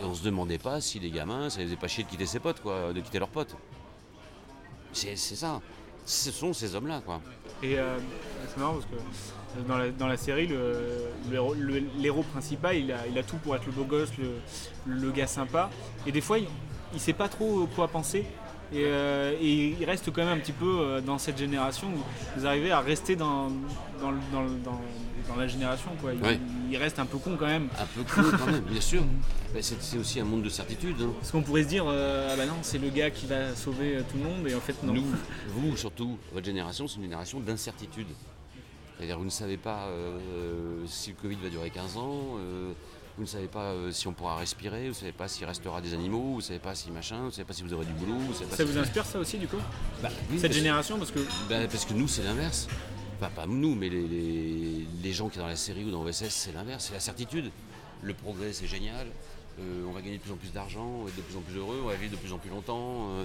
Et 0.00 0.04
on 0.04 0.14
se 0.14 0.22
demandait 0.22 0.58
pas 0.58 0.80
si 0.80 1.00
les 1.00 1.10
gamins, 1.10 1.50
ça 1.50 1.58
les 1.58 1.64
faisait 1.66 1.76
pas 1.76 1.88
chier 1.88 2.04
de 2.04 2.08
quitter 2.08 2.24
ses 2.24 2.38
potes, 2.40 2.60
quoi, 2.62 2.92
de 2.92 3.00
quitter 3.00 3.18
leurs 3.18 3.28
potes. 3.28 3.56
C'est 4.92 5.16
ça. 5.16 5.60
Ce 6.04 6.30
sont 6.30 6.52
ces 6.52 6.74
hommes-là, 6.74 7.00
quoi. 7.04 7.20
Et 7.62 7.76
c'est 8.48 8.56
marrant 8.58 8.74
parce 8.74 8.86
que 8.86 9.68
dans 9.68 9.76
la, 9.78 9.90
dans 9.90 10.06
la 10.06 10.16
série, 10.16 10.46
le, 10.46 11.06
le 11.30 11.82
l'héros 11.98 12.22
principal, 12.22 12.76
il 12.76 12.90
a, 12.92 13.06
il 13.06 13.16
a 13.18 13.22
tout 13.22 13.36
pour 13.36 13.54
être 13.56 13.66
le 13.66 13.72
beau 13.72 13.84
gosse, 13.84 14.10
le, 14.18 14.32
le 14.86 15.10
gars 15.12 15.26
sympa. 15.26 15.70
Et 16.06 16.12
des 16.12 16.20
fois, 16.20 16.38
il, 16.38 16.46
il 16.94 17.00
sait 17.00 17.12
pas 17.12 17.28
trop 17.28 17.66
quoi 17.74 17.88
penser. 17.88 18.24
Et, 18.74 18.84
euh, 18.86 19.34
et 19.38 19.76
il 19.78 19.84
reste 19.84 20.10
quand 20.10 20.24
même 20.24 20.38
un 20.38 20.40
petit 20.40 20.52
peu 20.52 20.78
euh, 20.80 21.00
dans 21.02 21.18
cette 21.18 21.36
génération 21.36 21.88
où 21.88 22.38
vous 22.40 22.46
arrivez 22.46 22.70
à 22.70 22.80
rester 22.80 23.16
dans, 23.16 23.50
dans, 24.00 24.10
le- 24.10 24.16
dans, 24.32 24.42
le- 24.42 24.58
dans- 24.64 24.80
dans 25.28 25.36
la 25.36 25.46
génération. 25.46 25.90
Quoi. 26.00 26.14
Il, 26.14 26.22
Ouais. 26.22 26.40
il 26.70 26.76
reste 26.78 26.98
un 26.98 27.04
peu 27.04 27.18
con 27.18 27.36
quand 27.38 27.46
même. 27.46 27.68
Un 27.78 27.84
peu 27.84 28.02
con 28.02 28.22
quand 28.38 28.46
même, 28.50 28.60
bien 28.62 28.80
sûr. 28.80 29.02
Mais 29.54 29.60
c'est 29.60 29.98
aussi 29.98 30.20
un 30.20 30.24
monde 30.24 30.42
de 30.42 30.48
certitude. 30.48 30.96
hein. 31.02 31.10
Parce 31.20 31.30
qu'on 31.32 31.42
pourrait 31.42 31.64
se 31.64 31.68
dire, 31.68 31.84
euh, 31.86 32.30
ah 32.32 32.36
bah 32.36 32.46
non, 32.46 32.54
c'est 32.62 32.78
le 32.78 32.88
gars 32.88 33.10
qui 33.10 33.26
va 33.26 33.54
sauver 33.54 33.98
tout 34.10 34.16
le 34.16 34.24
monde, 34.24 34.48
et 34.48 34.54
en 34.54 34.60
fait 34.60 34.82
non. 34.82 34.94
Nous, 34.94 35.04
vous 35.54 35.76
surtout, 35.76 36.16
votre 36.32 36.46
génération, 36.46 36.88
c'est 36.88 36.96
une 36.96 37.02
génération 37.02 37.40
d'incertitude. 37.40 38.06
C'est-à-dire 38.96 39.18
vous 39.18 39.24
ne 39.26 39.30
savez 39.30 39.58
pas 39.58 39.88
euh, 39.88 40.82
si 40.86 41.10
le 41.10 41.16
Covid 41.20 41.36
va 41.42 41.50
durer 41.50 41.68
15 41.68 41.98
ans, 41.98 42.36
vous 43.16 43.22
ne 43.24 43.28
savez 43.28 43.46
pas 43.48 43.72
euh, 43.72 43.92
si 43.92 44.08
on 44.08 44.12
pourra 44.12 44.36
respirer, 44.36 44.82
vous 44.82 44.88
ne 44.88 44.92
savez 44.94 45.12
pas 45.12 45.28
s'il 45.28 45.44
restera 45.44 45.80
des 45.80 45.92
animaux, 45.94 46.20
vous 46.22 46.36
ne 46.36 46.40
savez 46.42 46.58
pas 46.58 46.74
si 46.74 46.90
machin, 46.90 47.18
vous 47.18 47.26
ne 47.26 47.30
savez 47.30 47.44
pas 47.44 47.52
si 47.52 47.62
vous 47.62 47.72
aurez 47.74 47.84
du 47.84 47.92
boulot. 47.92 48.14
Vous 48.18 48.32
savez 48.32 48.46
pas 48.46 48.56
Ça 48.56 48.64
si- 48.64 48.72
vous 48.72 48.78
inspire 48.78 49.04
ça 49.04 49.18
aussi 49.18 49.38
du 49.38 49.46
coup 49.46 49.58
Bah, 50.02 50.08
oui, 50.30 50.38
Cette 50.38 50.42
parce- 50.50 50.54
génération 50.54 50.98
parce 50.98 51.10
que 51.10 51.20
Bah, 51.48 51.56
parce 51.70 51.84
que 51.84 51.92
nous, 51.94 52.08
c'est 52.08 52.22
l'inverse. 52.22 52.68
Enfin, 53.18 53.30
pas 53.36 53.46
nous, 53.46 53.74
mais 53.74 53.88
les, 53.88 54.02
les- 54.08 54.86
les 55.02 55.12
gens 55.12 55.28
qui 55.28 55.36
sont 55.36 55.42
dans 55.42 55.46
la 55.46 55.56
série 55.56 55.84
ou 55.84 55.90
dans 55.90 56.02
OSS, 56.02 56.30
c'est 56.30 56.52
l'inverse, 56.52 56.86
c'est 56.88 56.94
la 56.94 57.00
certitude. 57.00 57.50
Le 58.02 58.14
progrès, 58.14 58.52
c'est 58.52 58.66
génial. 58.66 59.06
Euh, 59.60 59.84
on 59.86 59.92
va 59.92 60.00
gagner 60.00 60.16
de 60.16 60.22
plus 60.22 60.32
en 60.32 60.36
plus 60.36 60.52
d'argent, 60.52 60.84
on 60.84 61.02
va 61.04 61.10
être 61.10 61.16
de 61.16 61.22
plus 61.22 61.36
en 61.36 61.40
plus 61.42 61.56
heureux, 61.56 61.80
on 61.84 61.88
va 61.88 61.94
vivre 61.94 62.12
de 62.12 62.16
plus 62.16 62.32
en 62.32 62.38
plus 62.38 62.50
longtemps. 62.50 63.10
euh, 63.10 63.24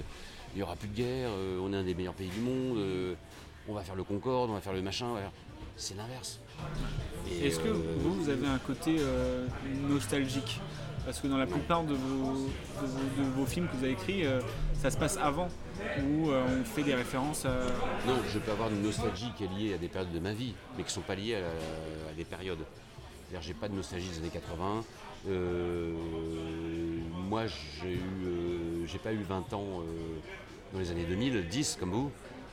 il 0.54 0.58
n'y 0.58 0.62
aura 0.62 0.76
plus 0.76 0.88
de 0.88 0.94
guerre, 0.96 1.30
on 1.62 1.72
est 1.72 1.76
un 1.76 1.82
des 1.84 1.94
meilleurs 1.94 2.14
pays 2.14 2.28
du 2.30 2.40
monde. 2.40 2.78
on 3.68 3.74
va 3.74 3.82
faire 3.82 3.94
le 3.96 4.02
Concorde, 4.04 4.48
on 4.50 4.54
va 4.54 4.60
faire 4.62 4.72
le 4.72 4.80
machin. 4.82 5.14
faire- 5.16 5.32
C'est 5.76 5.94
l'inverse. 5.96 6.40
Est-ce 7.42 7.60
que 7.60 7.68
euh, 7.68 7.74
vous, 7.98 8.14
vous 8.14 8.28
avez 8.28 8.46
un 8.46 8.58
côté 8.58 8.96
euh, 8.98 9.46
nostalgique? 9.88 10.60
Parce 11.04 11.20
que 11.20 11.26
dans 11.26 11.38
la 11.38 11.46
plupart 11.46 11.84
de 11.84 11.94
vos, 11.94 12.32
de 12.34 12.86
vos, 12.86 13.22
de 13.22 13.28
vos 13.36 13.46
films 13.46 13.68
que 13.68 13.76
vous 13.76 13.84
avez 13.84 13.92
écrits, 13.92 14.26
euh, 14.26 14.40
ça 14.74 14.90
se 14.90 14.98
passe 14.98 15.16
avant, 15.16 15.48
où 16.04 16.30
euh, 16.30 16.44
on 16.60 16.64
fait 16.64 16.82
des 16.82 16.94
références 16.94 17.46
à... 17.46 17.52
Non, 18.06 18.18
je 18.28 18.38
peux 18.38 18.50
avoir 18.50 18.68
une 18.68 18.82
nostalgie 18.82 19.30
qui 19.36 19.44
est 19.44 19.58
liée 19.58 19.74
à 19.74 19.78
des 19.78 19.88
périodes 19.88 20.12
de 20.12 20.18
ma 20.18 20.32
vie, 20.32 20.54
mais 20.76 20.82
qui 20.82 20.88
ne 20.88 20.92
sont 20.92 21.00
pas 21.00 21.14
liées 21.14 21.36
à, 21.36 22.10
à 22.10 22.14
des 22.14 22.24
périodes. 22.24 22.58
C'est-à-dire, 23.28 23.46
j'ai 23.46 23.54
pas 23.54 23.68
de 23.68 23.74
nostalgie 23.74 24.08
des 24.08 24.18
années 24.18 24.28
80. 24.28 24.84
Euh, 25.28 25.92
moi, 27.28 27.46
j'ai 27.46 27.94
eu, 27.94 28.86
j'ai 28.86 28.98
pas 28.98 29.12
eu 29.12 29.22
20 29.22 29.52
ans 29.54 29.82
dans 30.72 30.78
les 30.78 30.90
années 30.90 31.04
2000, 31.04 31.48
10 31.48 31.76
comme 31.80 31.92
vous. 31.92 32.10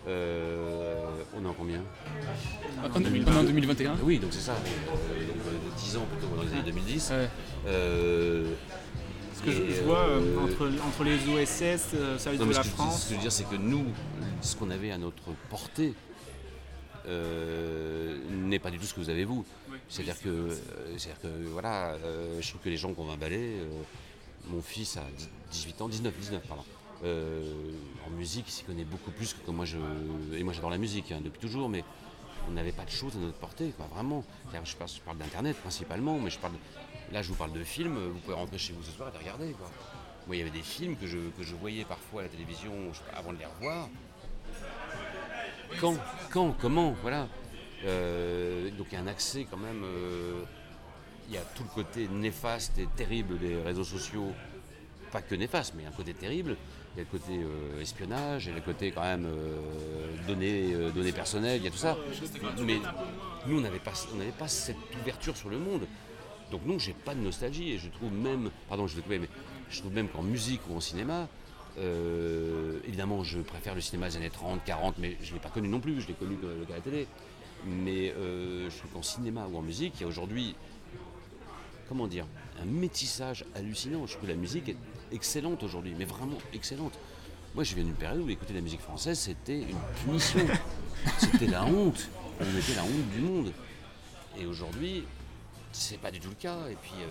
Euh, 0.08 1.04
on 1.36 1.44
est 1.44 1.48
en 1.48 1.54
combien 1.54 1.82
On 2.84 2.88
est 3.02 3.30
en 3.38 3.44
2021. 3.44 3.96
Oui, 4.04 4.20
donc 4.20 4.32
c'est 4.34 4.40
ça. 4.40 4.54
euh, 4.54 5.28
donc, 5.28 5.38
euh, 5.48 5.78
10 5.78 5.98
ans 5.98 6.06
plutôt 6.12 6.36
dans 6.36 6.44
les 6.44 6.52
années 6.54 6.64
2010. 6.66 7.12
Euh, 7.68 8.54
Ce 9.36 9.42
que 9.44 9.52
je, 9.52 9.82
vois 9.84 10.00
euh, 10.00 10.22
euh, 10.22 10.40
entre, 10.44 10.72
entre 10.86 11.04
les 11.04 11.16
OSS, 11.28 11.92
euh, 11.96 12.18
Service 12.18 12.40
non, 12.40 12.46
de 12.48 12.54
la 12.54 12.58
ce 12.58 12.62
que 12.64 12.70
je- 12.70 12.70
France... 12.76 13.02
Ce 13.02 13.04
que 13.06 13.10
je 13.12 13.16
veux 13.16 13.22
dire, 13.22 13.32
c'est 13.32 13.50
que 13.50 13.56
nous, 13.56 13.86
ce 14.42 14.56
qu'on 14.56 14.70
avait 14.70 14.92
à 14.92 14.98
notre 14.98 15.32
portée 15.50 15.94
euh, 17.08 18.18
n'est 18.32 18.60
pas 18.60 18.72
du 18.72 18.78
tout 18.80 18.86
ce 18.86 18.94
que 18.94 19.00
vous 19.00 19.10
avez 19.10 19.26
vous. 19.26 19.46
C'est-à-dire 19.90 20.20
que, 20.22 20.30
euh, 20.30 20.50
c'est-à-dire 20.98 21.22
que, 21.22 21.28
voilà, 21.52 21.94
euh, 22.04 22.38
je 22.42 22.50
trouve 22.50 22.62
que 22.62 22.70
les 22.70 22.78
gens 22.78 22.94
qu'on 22.94 23.06
va 23.06 23.14
emballer, 23.14 23.60
euh, 23.60 23.68
mon 24.48 24.62
fils 24.62 24.98
a 24.98 25.04
18 25.52 25.82
ans, 25.82 25.90
19, 25.90 26.14
19, 26.20 26.42
pardon. 26.48 26.64
Euh, 27.04 27.44
en 28.08 28.10
musique, 28.12 28.46
il 28.48 28.52
s'y 28.52 28.64
connaît 28.64 28.86
beaucoup 28.86 29.12
plus 29.12 29.34
que 29.34 29.52
moi. 29.52 29.66
Je, 29.66 29.78
et 30.34 30.44
moi, 30.44 30.54
j'adore 30.54 30.70
la 30.70 30.78
musique 30.78 31.12
hein, 31.12 31.22
depuis 31.24 31.40
toujours, 31.40 31.70
mais 31.70 31.84
on 32.48 32.52
n'avait 32.52 32.72
pas 32.72 32.86
de 32.86 32.92
choses 32.92 33.16
à 33.16 33.20
notre 33.20 33.38
portée, 33.38 33.74
quoi, 33.76 33.88
vraiment. 33.88 34.24
Je 34.64 34.76
parle, 34.76 35.18
d'Internet 35.18 35.58
principalement, 35.58 36.20
mais 36.20 36.30
je 36.30 36.40
parle, 36.40 36.54
là, 37.12 37.22
je 37.22 37.30
vous 37.30 37.36
parle 37.36 37.54
de 37.54 37.64
films. 37.64 37.98
Vous 37.98 38.20
pouvez 38.20 38.36
rentrer 38.36 38.58
chez 38.58 38.74
vous 38.74 38.84
ce 38.84 38.92
soir 38.92 39.10
et 39.10 39.12
les 39.12 39.20
regarder, 39.20 39.52
quoi. 39.54 39.70
Moi, 40.28 40.36
il 40.36 40.40
y 40.40 40.42
avait 40.42 40.52
des 40.52 40.64
films 40.64 40.96
que 40.96 41.06
je, 41.06 41.18
que 41.38 41.44
je 41.44 41.54
voyais 41.56 41.86
parfois 41.86 42.22
à 42.22 42.24
la 42.24 42.30
télévision 42.30 42.72
avant 43.14 43.34
de 43.34 43.38
les 43.38 43.46
revoir. 43.46 43.90
Quand 45.80 45.96
Quand 46.32 46.56
Comment 46.60 46.96
Voilà. 47.02 47.28
Euh, 47.84 48.72
donc 48.72 48.88
il 48.92 48.96
y 48.96 48.98
a 48.98 49.02
un 49.02 49.08
accès 49.08 49.46
quand 49.50 49.58
même. 49.58 49.84
euh, 49.84 50.44
il 51.28 51.34
y 51.34 51.38
a 51.38 51.42
tout 51.42 51.64
le 51.64 51.70
côté 51.70 52.08
néfaste 52.08 52.78
et 52.78 52.88
terrible 52.96 53.38
des 53.40 53.56
réseaux 53.62 53.84
sociaux. 53.84 54.32
Pas 55.12 55.22
que 55.22 55.36
néfaste, 55.36 55.74
mais 55.76 55.86
un 55.86 55.92
côté 55.92 56.14
terrible. 56.14 56.58
Il 56.96 57.00
y 57.00 57.02
a 57.02 57.04
le 57.12 57.20
côté 57.20 57.34
euh, 57.34 57.82
espionnage, 57.82 58.46
il 58.46 58.50
y 58.50 58.52
a 58.54 58.56
le 58.56 58.62
côté 58.62 58.92
quand 58.92 59.02
même 59.02 59.26
euh, 59.26 60.16
données, 60.28 60.74
euh, 60.74 60.92
données 60.92 61.12
personnelles, 61.12 61.60
il 61.60 61.66
y 61.66 61.68
a 61.68 61.72
tout 61.72 61.78
ça. 61.78 61.98
Mais 62.62 62.80
nous, 63.48 63.58
on 63.58 63.62
n'avait 63.62 63.80
pas, 63.80 63.92
pas 64.40 64.48
cette 64.48 64.78
ouverture 65.02 65.36
sur 65.36 65.50
le 65.50 65.58
monde. 65.58 65.88
Donc 66.52 66.66
non, 66.66 66.80
j'ai 66.80 66.94
pas 66.94 67.14
de 67.14 67.20
nostalgie 67.20 67.74
et 67.74 67.78
je 67.80 67.90
trouve 67.90 68.14
même, 68.14 68.50
pardon, 68.70 68.88
je, 68.88 68.96
mais 69.10 69.20
je 69.70 69.80
trouve 69.80 69.94
même 69.94 70.08
qu'en 70.08 70.24
musique 70.24 70.62
ou 70.70 70.76
en 70.78 70.80
cinéma, 70.80 71.28
évidemment, 72.88 73.26
je 73.26 73.40
préfère 73.40 73.76
le 73.76 73.82
cinéma 73.82 74.08
des 74.08 74.16
années 74.16 74.30
30, 74.30 74.64
40, 74.64 74.96
mais 74.98 75.18
je 75.22 75.32
ne 75.32 75.34
l'ai 75.34 75.42
pas 75.42 75.50
connu 75.50 75.68
non 75.68 75.82
plus, 75.82 76.00
je 76.00 76.08
l'ai 76.08 76.14
connu 76.14 76.38
que 76.38 76.64
qu'à 76.64 76.76
la 76.76 76.82
télé. 76.82 77.08
Mais 77.66 78.14
je 78.14 78.78
trouve 78.78 78.92
qu'en 78.92 79.02
cinéma 79.02 79.48
ou 79.52 79.58
en 79.58 79.62
musique, 79.62 79.96
il 79.98 80.02
y 80.02 80.06
a 80.06 80.08
aujourd'hui, 80.08 80.56
comment 81.90 82.08
dire, 82.08 82.26
un 82.62 82.66
métissage 82.66 83.44
hallucinant. 83.54 84.06
Je 84.06 84.14
trouve 84.14 84.28
que 84.30 84.32
la 84.32 84.40
musique 84.40 84.70
est 84.70 84.78
excellente 85.16 85.64
aujourd'hui, 85.64 85.94
mais 85.98 86.06
vraiment 86.06 86.38
excellente. 86.54 86.94
Moi, 87.56 87.64
je 87.64 87.74
viens 87.74 87.84
d'une 87.86 87.94
période 87.96 88.22
où 88.22 88.30
écouter 88.30 88.54
la 88.54 88.62
musique 88.62 88.82
française, 88.82 89.18
c'était 89.18 89.62
une 89.62 89.78
punition. 90.04 90.40
c'était 91.20 91.48
la 91.48 91.66
honte. 91.66 92.10
On 92.40 92.58
était 92.60 92.76
la 92.76 92.84
honte 92.84 93.10
du 93.14 93.22
monde. 93.22 93.54
Et 94.38 94.46
aujourd'hui, 94.46 95.04
c'est 95.72 95.98
pas 96.00 96.12
du 96.12 96.20
tout 96.20 96.30
le 96.30 96.36
cas. 96.36 96.58
Et 96.70 96.76
puis, 96.76 96.92
euh, 97.02 97.08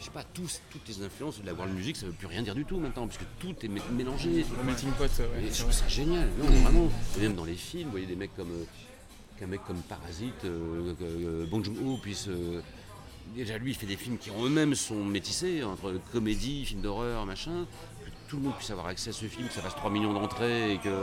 je 0.00 0.06
sais 0.06 0.10
pas, 0.10 0.24
tous, 0.24 0.60
toutes 0.70 0.86
les 0.88 1.02
influences 1.04 1.40
de 1.40 1.46
la 1.46 1.54
world 1.54 1.72
music, 1.74 1.96
ça 1.96 2.06
veut 2.06 2.12
plus 2.12 2.26
rien 2.26 2.42
dire 2.42 2.56
du 2.56 2.64
tout 2.64 2.78
maintenant, 2.78 3.06
parce 3.06 3.18
que 3.18 3.24
tout 3.38 3.54
est 3.62 3.68
mé- 3.68 3.80
mélangé. 3.92 4.44
Le 4.58 4.64
melting 4.64 4.90
pot, 4.92 5.04
ouais, 5.04 5.44
Et 5.48 5.52
je 5.54 5.60
trouve 5.60 5.72
ça 5.72 5.86
génial. 5.86 6.28
Non, 6.38 6.46
vraiment. 6.46 6.88
Et 7.16 7.20
même 7.20 7.34
dans 7.34 7.44
les 7.44 7.54
films, 7.54 7.84
vous 7.84 7.90
voyez 7.92 8.06
des 8.06 8.16
mecs 8.16 8.34
comme. 8.34 8.50
euh, 8.50 8.64
qu'un 9.38 9.46
mec 9.46 9.60
comme 9.64 9.80
Parasite, 9.82 10.44
euh, 10.44 10.92
euh, 11.00 11.46
Bong 11.46 11.64
Joon-ho 11.64 11.98
puisse. 11.98 12.28
Euh, 13.30 13.34
déjà, 13.36 13.58
lui, 13.58 13.72
il 13.72 13.74
fait 13.74 13.86
des 13.86 13.96
films 13.96 14.18
qui 14.18 14.30
en 14.30 14.44
eux-mêmes 14.44 14.74
sont 14.74 15.04
métissés, 15.04 15.62
entre 15.62 15.94
comédie, 16.12 16.64
film 16.64 16.80
d'horreur, 16.82 17.24
machin. 17.26 17.66
Que 18.04 18.10
tout 18.30 18.36
le 18.36 18.42
monde 18.44 18.54
puisse 18.56 18.70
avoir 18.70 18.86
accès 18.88 19.10
à 19.10 19.12
ce 19.12 19.26
film, 19.26 19.48
que 19.48 19.54
ça 19.54 19.62
fasse 19.62 19.74
3 19.76 19.90
millions 19.90 20.12
d'entrées 20.12 20.72
et 20.74 20.78
que. 20.78 21.02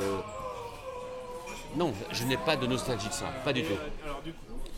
Non, 1.77 1.93
je 2.11 2.23
n'ai 2.23 2.37
pas 2.37 2.55
de 2.55 2.67
nostalgie 2.67 3.09
de 3.09 3.13
ça, 3.13 3.25
pas 3.43 3.51
du 3.51 3.63
tout. 3.63 3.73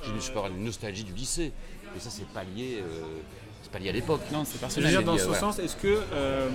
Je 0.03 0.11
ne 0.11 0.19
suis 0.19 0.33
pas 0.33 0.47
une 0.47 0.63
nostalgie 0.63 1.03
du 1.03 1.13
lycée, 1.13 1.51
mais 1.93 1.99
ça, 1.99 2.09
c'est 2.09 2.27
pas 2.27 2.43
lié. 2.43 2.79
euh, 2.81 3.01
c'est 3.61 3.71
pas 3.71 3.79
lié 3.79 3.89
à 3.89 3.93
l'époque. 3.93 4.21
Non, 4.31 4.43
c'est 4.45 4.59
Je 4.75 4.81
veux 4.81 4.89
dire, 4.89 5.03
dans 5.03 5.13
lié, 5.13 5.19
ce 5.19 5.27
ouais. 5.29 5.37
sens, 5.39 5.59
est-ce 5.59 5.75
que 5.75 5.99
euh, 6.13 6.49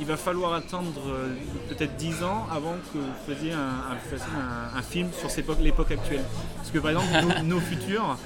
il 0.00 0.06
va 0.06 0.16
falloir 0.16 0.54
attendre 0.54 1.00
euh, 1.06 1.34
peut-être 1.68 1.96
10 1.96 2.22
ans 2.24 2.46
avant 2.50 2.74
que 2.92 2.98
vous 2.98 3.34
fassiez 3.34 3.52
un, 3.52 3.58
un- 3.92 3.96
fassiez 3.96 4.32
un- 4.34 4.76
un 4.78 4.82
film 4.82 5.08
sur 5.12 5.30
l'époque 5.60 5.90
actuelle? 5.92 6.24
Parce 6.56 6.70
que 6.70 6.78
par 6.78 6.90
exemple, 6.90 7.06
nos, 7.42 7.42
Nos 7.56 7.60
futurs, 7.60 8.18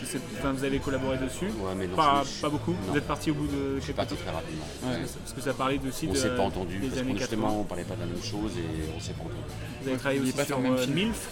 je 0.00 0.06
sais, 0.06 0.18
enfin, 0.38 0.52
vous 0.52 0.64
avez 0.64 0.78
collaboré 0.78 1.18
dessus, 1.18 1.46
mais 1.76 1.86
non, 1.86 1.96
pas, 1.96 2.22
je- 2.24 2.40
pas 2.42 2.48
beaucoup. 2.48 2.72
non. 2.72 2.78
Vous 2.92 2.96
êtes 2.98 3.06
parti 3.06 3.30
au 3.30 3.34
bout 3.34 3.46
de. 3.46 3.76
Je 3.78 3.84
suis 3.84 3.92
parti 3.92 4.14
très 4.14 4.30
rapidement. 4.30 4.64
Parce 4.82 5.32
que 5.34 5.40
ça 5.40 5.52
parlait 5.54 5.80
aussi 5.86 6.06
On 6.08 6.12
de. 6.12 6.16
s'est 6.16 6.30
pas 6.36 6.42
entendu, 6.42 6.78
des 6.78 6.86
parce 6.88 7.00
années 7.00 7.12
qu'on 7.12 7.18
80. 7.18 7.36
justement, 7.36 7.60
on 7.60 7.64
parlait 7.64 7.84
pas 7.84 7.94
de 7.96 8.00
la 8.00 8.06
même 8.06 8.22
chose 8.22 8.52
et 8.56 8.88
on 8.96 9.00
s'est 9.00 9.12
pas 9.12 9.22
entendu. 9.24 9.34
Vous 9.82 9.88
avez 9.88 9.98
travaillé 9.98 10.20
aussi 10.20 10.32
pas 10.32 10.44
sur 10.44 10.60
même 10.60 10.72
euh, 10.74 10.78
film. 10.78 10.94
MILF. 10.94 11.28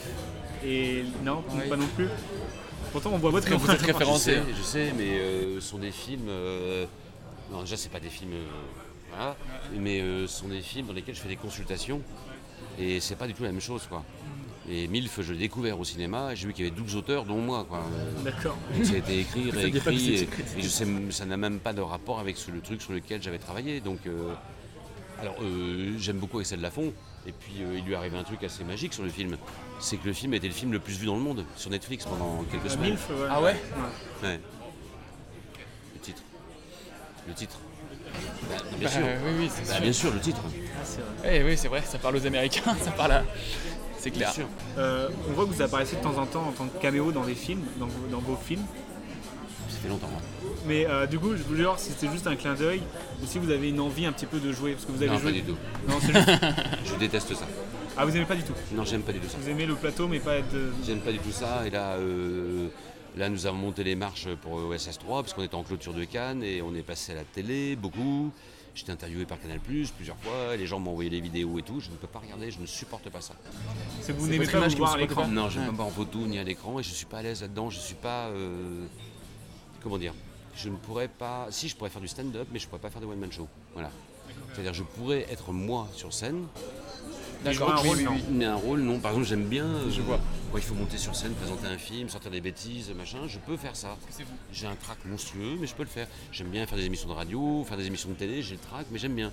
Et 0.65 1.05
non, 1.25 1.45
Ouais. 1.57 1.69
pas 1.69 1.77
non 1.77 1.87
plus. 1.95 2.09
Pourtant, 2.93 3.11
on 3.13 3.19
voit 3.19 3.31
votre 3.31 3.49
Vous 3.55 3.71
êtes 3.71 3.83
référencé. 3.83 4.33
Je 4.33 4.37
sais, 4.37 4.57
je 4.59 4.63
sais, 4.63 4.93
mais 4.97 5.19
euh, 5.19 5.61
ce 5.61 5.69
sont 5.69 5.79
des 5.79 5.91
films. 5.93 6.29
euh, 6.29 6.87
non, 7.53 7.61
déjà, 7.61 7.77
c'est 7.77 7.91
pas 7.91 8.01
des 8.01 8.09
films. 8.09 8.33
euh, 8.33 8.47
voilà, 9.11 9.37
mais 9.79 10.01
euh, 10.01 10.27
ce 10.27 10.41
sont 10.41 10.49
des 10.49 10.61
films 10.63 10.87
dans 10.89 10.93
lesquels 10.93 11.15
je 11.15 11.21
fais 11.21 11.29
des 11.29 11.37
consultations 11.37 12.01
et 12.79 13.01
c'est 13.01 13.15
pas 13.17 13.27
du 13.27 13.35
tout 13.35 13.45
la 13.45 13.53
même 13.53 13.61
chose, 13.61 13.87
quoi. 13.89 14.03
Et 14.69 14.89
MILF, 14.89 15.21
je 15.23 15.33
l'ai 15.33 15.39
découvert 15.39 15.79
au 15.79 15.85
cinéma 15.85 16.33
et 16.33 16.37
j'ai 16.37 16.49
vu 16.49 16.53
qu'il 16.53 16.65
y 16.65 16.69
avait 16.69 16.77
12 16.77 16.97
auteurs, 16.97 17.25
dont 17.25 17.39
moi, 17.41 17.65
quoi. 17.69 17.85
D'accord. 18.25 18.57
donc 18.75 18.85
Ça 18.85 18.95
a 18.95 18.97
été 18.97 19.21
écrit, 19.21 19.51
réécrit, 19.53 20.15
et, 20.15 20.29
je 20.61 20.69
sais, 20.69 20.85
ça 21.11 21.25
n'a 21.25 21.37
même 21.37 21.61
pas 21.61 21.73
de 21.73 21.81
rapport 21.81 22.19
avec 22.19 22.37
le 22.53 22.61
truc 22.61 22.83
sur 22.83 22.93
lequel 22.93 23.23
j'avais 23.23 23.39
travaillé. 23.39 23.81
Donc, 23.81 24.01
euh, 24.07 24.33
alors, 25.23 25.37
euh, 25.41 25.95
j'aime 25.99 26.19
beaucoup 26.19 26.41
Excel 26.41 26.61
Lafont. 26.61 26.93
Et 27.29 27.33
puis, 27.33 27.55
euh, 27.63 27.79
il 27.79 27.85
lui 27.85 27.93
est 27.93 27.97
arrivé 27.97 28.17
un 28.19 28.23
truc 28.25 28.43
assez 28.45 28.65
magique 28.65 28.93
sur 28.93 29.03
le 29.05 29.09
film. 29.11 29.37
C'est 29.81 29.97
que 29.99 30.07
le 30.07 30.13
film 30.13 30.35
était 30.35 30.47
le 30.49 30.53
film 30.55 30.73
le 30.73 30.79
plus 30.81 30.95
vu 30.99 31.07
dans 31.07 31.17
le 31.17 31.23
monde 31.23 31.45
sur 31.57 31.71
Netflix 31.71 32.05
pendant 32.05 32.45
quelques 32.51 32.67
Euh, 32.67 32.69
semaines. 32.69 32.91
MILF, 32.91 33.09
ouais. 33.11 33.27
Ah 33.31 33.43
ouais 33.43 33.57
Ouais. 34.23 34.41
Le 35.95 36.01
titre. 36.01 36.23
Le 37.29 37.35
titre. 37.35 37.57
Bah, 38.49 38.57
bien 38.79 38.89
Bah, 38.89 38.89
sûr. 38.95 39.01
oui, 39.25 39.33
oui, 39.41 39.49
Bah, 39.49 39.73
sûr. 39.75 39.81
bien 39.83 39.93
sûr, 39.93 40.13
le 40.13 40.21
titre. 40.21 40.41
Eh 41.25 41.43
oui, 41.43 41.57
c'est 41.57 41.69
vrai, 41.69 41.83
ça 41.83 41.99
parle 41.99 42.17
aux 42.17 42.27
Américains, 42.27 42.77
ça 42.83 42.91
parle 42.93 43.13
à. 43.13 43.25
C'est 44.07 44.11
clair. 44.13 44.33
Euh, 44.79 45.09
on 45.29 45.33
voit 45.33 45.45
que 45.47 45.51
vous 45.51 45.63
apparaissez 45.63 45.97
de 45.97 46.01
temps 46.03 46.17
en 46.19 46.27
temps 46.27 46.43
en 46.49 46.53
tant 46.53 46.67
que 46.67 46.81
caméo 46.81 47.11
dans 47.13 47.25
des 47.25 47.35
films, 47.35 47.63
dans, 47.79 47.87
vos- 47.87 48.07
dans 48.11 48.19
vos 48.21 48.37
films. 48.37 48.65
Ça 49.69 49.79
fait 49.83 49.89
longtemps. 49.89 50.09
hein. 50.17 50.47
Mais 50.67 50.87
euh, 50.87 51.07
du 51.07 51.19
coup, 51.19 51.37
je 51.37 51.43
voulais 51.43 51.65
voir 51.65 51.79
si 51.79 51.91
c'était 51.91 52.11
juste 52.13 52.27
un 52.27 52.37
clin 52.37 52.55
d'œil 52.55 52.83
ou 53.23 53.27
si 53.27 53.39
vous 53.39 53.51
avez 53.51 53.69
une 53.69 53.81
envie 53.81 54.07
un 54.07 54.13
petit 54.13 54.27
peu 54.27 54.39
de 54.39 54.53
jouer. 54.53 54.73
Parce 54.73 54.85
que 54.85 54.93
vous 54.93 55.03
avez 55.03 55.11
Non, 55.11 55.19
joué... 55.19 55.33
pas 55.33 55.39
du 55.39 55.43
tout. 55.43 55.57
Non, 55.89 55.97
c'est 56.01 56.13
juste... 56.15 56.45
Je 56.85 56.95
déteste 56.97 57.35
ça. 57.35 57.47
Ah, 57.97 58.05
vous 58.05 58.15
aimez 58.17 58.27
pas 58.27 58.35
du 58.37 58.43
tout 58.43 58.53
Non, 58.73 58.85
j'aime 58.85 59.03
pas 59.03 59.13
du 59.13 59.19
tout 59.21 59.29
ça. 59.29 59.39
Vous 59.41 59.49
aimez 59.49 59.67
le 59.67 59.75
plateau, 59.75 60.07
mais 60.07 60.21
pas 60.21 60.37
être. 60.37 60.53
de- 60.53 60.71
J'aime 60.85 61.01
pas 61.01 61.13
du 61.13 61.19
tout 61.19 61.33
ça. 61.33 61.67
Et 61.67 61.71
là, 61.71 61.95
euh, 61.95 62.69
là, 63.17 63.29
nous 63.29 63.47
avons 63.47 63.57
monté 63.59 63.83
les 63.85 63.97
marches 63.97 64.29
pour 64.43 64.53
OSS 64.55 64.99
3 64.99 65.23
parce 65.23 65.33
qu'on 65.35 65.43
était 65.43 65.55
en 65.55 65.63
clôture 65.65 65.95
de 65.95 66.05
Cannes 66.05 66.43
et 66.43 66.63
on 66.63 66.75
est 66.75 66.83
passé 66.83 67.13
à 67.13 67.17
la 67.17 67.25
télé 67.25 67.75
beaucoup. 67.77 68.31
J'étais 68.77 68.93
interviewé 68.93 69.25
par 69.25 69.41
Canal 69.41 69.59
plusieurs 69.59 70.19
fois. 70.19 70.55
Les 70.55 70.67
gens 70.67 70.79
m'ont 70.79 70.91
envoyé 70.91 71.09
les 71.09 71.23
vidéos 71.23 71.59
et 71.59 71.63
tout. 71.63 71.81
Je 71.81 71.91
ne 71.91 71.97
peux 71.97 72.07
pas 72.07 72.19
regarder. 72.19 72.51
Je 72.51 72.61
ne 72.61 72.67
supporte 72.67 73.09
pas 73.09 73.23
ça. 73.23 73.35
C'est 74.03 74.13
vous 74.13 74.29
n'aimez 74.29 74.47
pas 74.47 74.69
vous 74.69 74.77
voir 74.77 74.93
à 74.93 74.99
l'écran. 74.99 75.27
Non, 75.27 75.49
je 75.49 75.61
ne 75.61 75.71
pas 75.71 75.83
en 75.83 75.91
photo 75.91 76.19
ni 76.19 76.39
à 76.39 76.45
l'écran 76.45 76.79
et 76.79 76.83
je 76.83 76.91
suis 76.91 77.07
pas 77.07 77.19
à 77.19 77.23
l'aise 77.23 77.41
là-dedans. 77.41 77.71
Je 77.71 77.79
suis 77.79 77.95
pas. 77.95 78.27
euh, 78.27 78.85
comment 79.83 79.97
dire 79.97 80.13
Je 80.55 80.69
ne 80.69 80.77
pourrais 80.77 81.09
pas. 81.09 81.47
Si, 81.49 81.69
je 81.71 81.75
pourrais 81.75 81.89
faire 81.89 82.03
du 82.03 82.09
stand-up, 82.09 82.49
mais 82.53 82.59
je 82.59 82.69
pourrais 82.69 82.83
pas 82.83 82.91
faire 82.91 83.01
de 83.01 83.07
one-man 83.07 83.33
show. 83.33 83.49
Voilà. 83.73 83.91
C'est-à-dire, 84.53 84.75
je 84.75 84.83
pourrais 84.83 85.27
être 85.31 85.53
moi 85.53 85.89
sur 85.95 86.13
scène. 86.13 86.45
D'accord, 87.45 87.73
un 87.73 87.77
rôle, 87.77 88.01
non. 88.01 88.17
Mais 88.31 88.45
un 88.45 88.57
rôle, 88.57 88.81
non. 88.81 88.99
Par 88.99 89.13
exemple, 89.13 89.27
j'aime 89.27 89.47
bien. 89.47 89.67
Je 89.89 90.01
euh, 90.01 90.05
vois. 90.05 90.21
Quand 90.53 90.59
il 90.59 90.65
faut 90.65 90.75
monter 90.75 90.97
sur 90.97 91.15
scène, 91.15 91.33
présenter 91.35 91.67
un 91.67 91.77
film, 91.79 92.09
sortir 92.09 92.31
des 92.31 92.41
bêtises, 92.41 92.91
machin, 92.97 93.19
je 93.27 93.39
peux 93.39 93.57
faire 93.57 93.75
ça. 93.77 93.97
J'ai 94.53 94.67
un 94.67 94.77
trac 94.77 94.99
monstrueux, 95.05 95.57
mais 95.61 95.67
je 95.67 95.75
peux 95.75 95.83
le 95.83 95.89
faire. 95.89 96.07
J'aime 96.33 96.49
bien 96.49 96.67
faire 96.67 96.79
des 96.79 96.85
émissions 96.87 97.09
de 97.09 97.15
radio, 97.15 97.65
faire 97.69 97.77
des 97.77 97.87
émissions 97.87 98.09
de 98.11 98.15
télé, 98.15 98.43
j'ai 98.43 98.55
le 98.55 98.61
trac, 98.61 98.87
mais 98.91 98.99
j'aime 98.99 99.15
bien. 99.15 99.33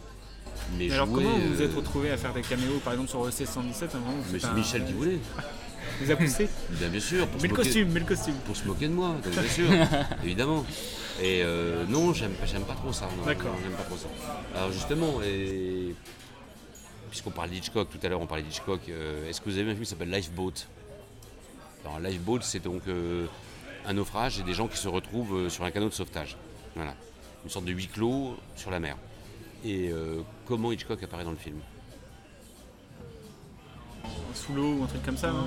Mais 0.77 0.87
Mais 0.87 0.93
alors, 0.93 1.07
comment 1.11 1.29
vous 1.29 1.53
vous 1.55 1.61
euh, 1.61 1.65
êtes 1.65 1.75
retrouvé 1.75 2.11
à 2.11 2.17
faire 2.17 2.33
des 2.33 2.41
caméos, 2.41 2.79
par 2.83 2.93
exemple 2.93 3.09
sur 3.09 3.27
EC 3.27 3.47
117 3.47 3.95
à 3.95 3.97
un 3.97 4.01
moment 4.01 4.17
Mais 4.31 4.39
c'est 4.39 4.47
un- 4.47 4.53
Michel 4.53 4.85
qui 4.85 4.93
voulait. 4.93 5.19
vous 6.01 6.11
a 6.11 6.15
poussé 6.15 6.49
Bien, 6.71 6.89
bien 6.89 6.99
sûr. 6.99 7.27
Pour 7.27 7.41
Mais 7.41 7.47
le 7.47 7.53
moquer- 7.53 7.63
costume, 7.63 7.89
mais 7.91 7.99
le 8.01 8.05
costume. 8.05 8.35
Pour 8.45 8.55
se 8.57 8.65
moquer 8.65 8.87
de 8.87 8.93
moi, 8.93 9.15
bien 9.25 9.43
sûr, 9.47 9.67
évidemment. 10.23 10.65
Et 11.21 11.41
euh, 11.43 11.85
non, 11.87 12.13
j'aime 12.13 12.33
pas, 12.33 12.45
j'aime 12.45 12.63
pas 12.63 12.73
trop 12.73 12.91
ça. 12.91 13.07
D'accord. 13.25 13.55
J'aime 13.63 13.73
pas 13.73 13.83
trop 13.83 13.97
ça. 13.97 14.07
Alors 14.55 14.71
justement, 14.71 15.21
et... 15.23 15.95
puisqu'on 17.09 17.31
parlait 17.31 17.51
d'Hitchcock, 17.51 17.87
tout 17.89 17.99
à 18.03 18.09
l'heure 18.09 18.19
on 18.21 18.27
parlait 18.27 18.43
d'Hitchcock, 18.43 18.81
euh, 18.89 19.29
est-ce 19.29 19.39
que 19.39 19.45
vous 19.49 19.55
avez 19.55 19.63
vu 19.63 19.69
un 19.69 19.73
film 19.73 19.83
qui 19.85 19.89
s'appelle 19.91 20.09
Lifeboat? 20.09 20.53
Alors 21.85 21.99
Lifeboat, 21.99 22.41
c'est 22.41 22.63
donc 22.63 22.81
euh, 22.87 23.27
un 23.85 23.93
naufrage 23.93 24.39
et 24.39 24.43
des 24.43 24.53
gens 24.53 24.67
qui 24.67 24.77
se 24.77 24.87
retrouvent 24.87 25.35
euh, 25.35 25.49
sur 25.49 25.63
un 25.65 25.71
canot 25.71 25.89
de 25.89 25.93
sauvetage. 25.93 26.37
Voilà. 26.75 26.95
Une 27.43 27.49
sorte 27.49 27.65
de 27.65 27.71
huis 27.71 27.87
clos 27.87 28.37
sur 28.55 28.71
la 28.71 28.79
mer. 28.79 28.95
Et 29.65 29.89
euh, 29.91 30.21
comment 30.45 30.71
Hitchcock 30.71 31.01
apparaît 31.03 31.23
dans 31.23 31.31
le 31.31 31.37
film? 31.37 31.57
Sous 34.33 34.53
l'eau 34.53 34.75
ou 34.75 34.83
un 34.83 34.87
truc 34.87 35.03
comme 35.03 35.17
ça, 35.17 35.31
non? 35.31 35.45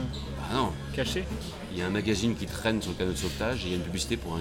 Ah 0.50 0.54
non, 0.54 0.72
Caché? 0.94 1.24
Il 1.72 1.78
y 1.78 1.82
a 1.82 1.86
un 1.86 1.90
magazine 1.90 2.34
qui 2.34 2.46
traîne 2.46 2.80
sur 2.80 2.92
le 2.92 2.96
canot 2.96 3.12
de 3.12 3.16
sauvetage 3.16 3.64
et 3.64 3.68
il 3.68 3.70
y 3.72 3.74
a 3.74 3.76
une 3.78 3.82
publicité 3.82 4.16
pour 4.16 4.36
un, 4.36 4.40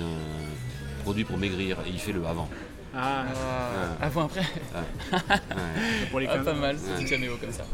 produit 1.03 1.23
pour 1.23 1.37
maigrir 1.37 1.79
et 1.85 1.89
il 1.89 1.99
fait 1.99 2.11
le 2.11 2.25
avant. 2.25 2.49
Ah, 2.97 3.25
Ouais. 3.25 4.05
Avant, 4.05 4.25
après. 4.25 4.41
Ouais. 4.41 5.37
pour 6.09 6.19
les 6.19 6.27
Ah, 6.27 6.37
pas 6.39 6.53
mal, 6.53 6.77
c'est 6.97 7.05
caméo 7.05 7.37
comme 7.39 7.51
ça. 7.51 7.65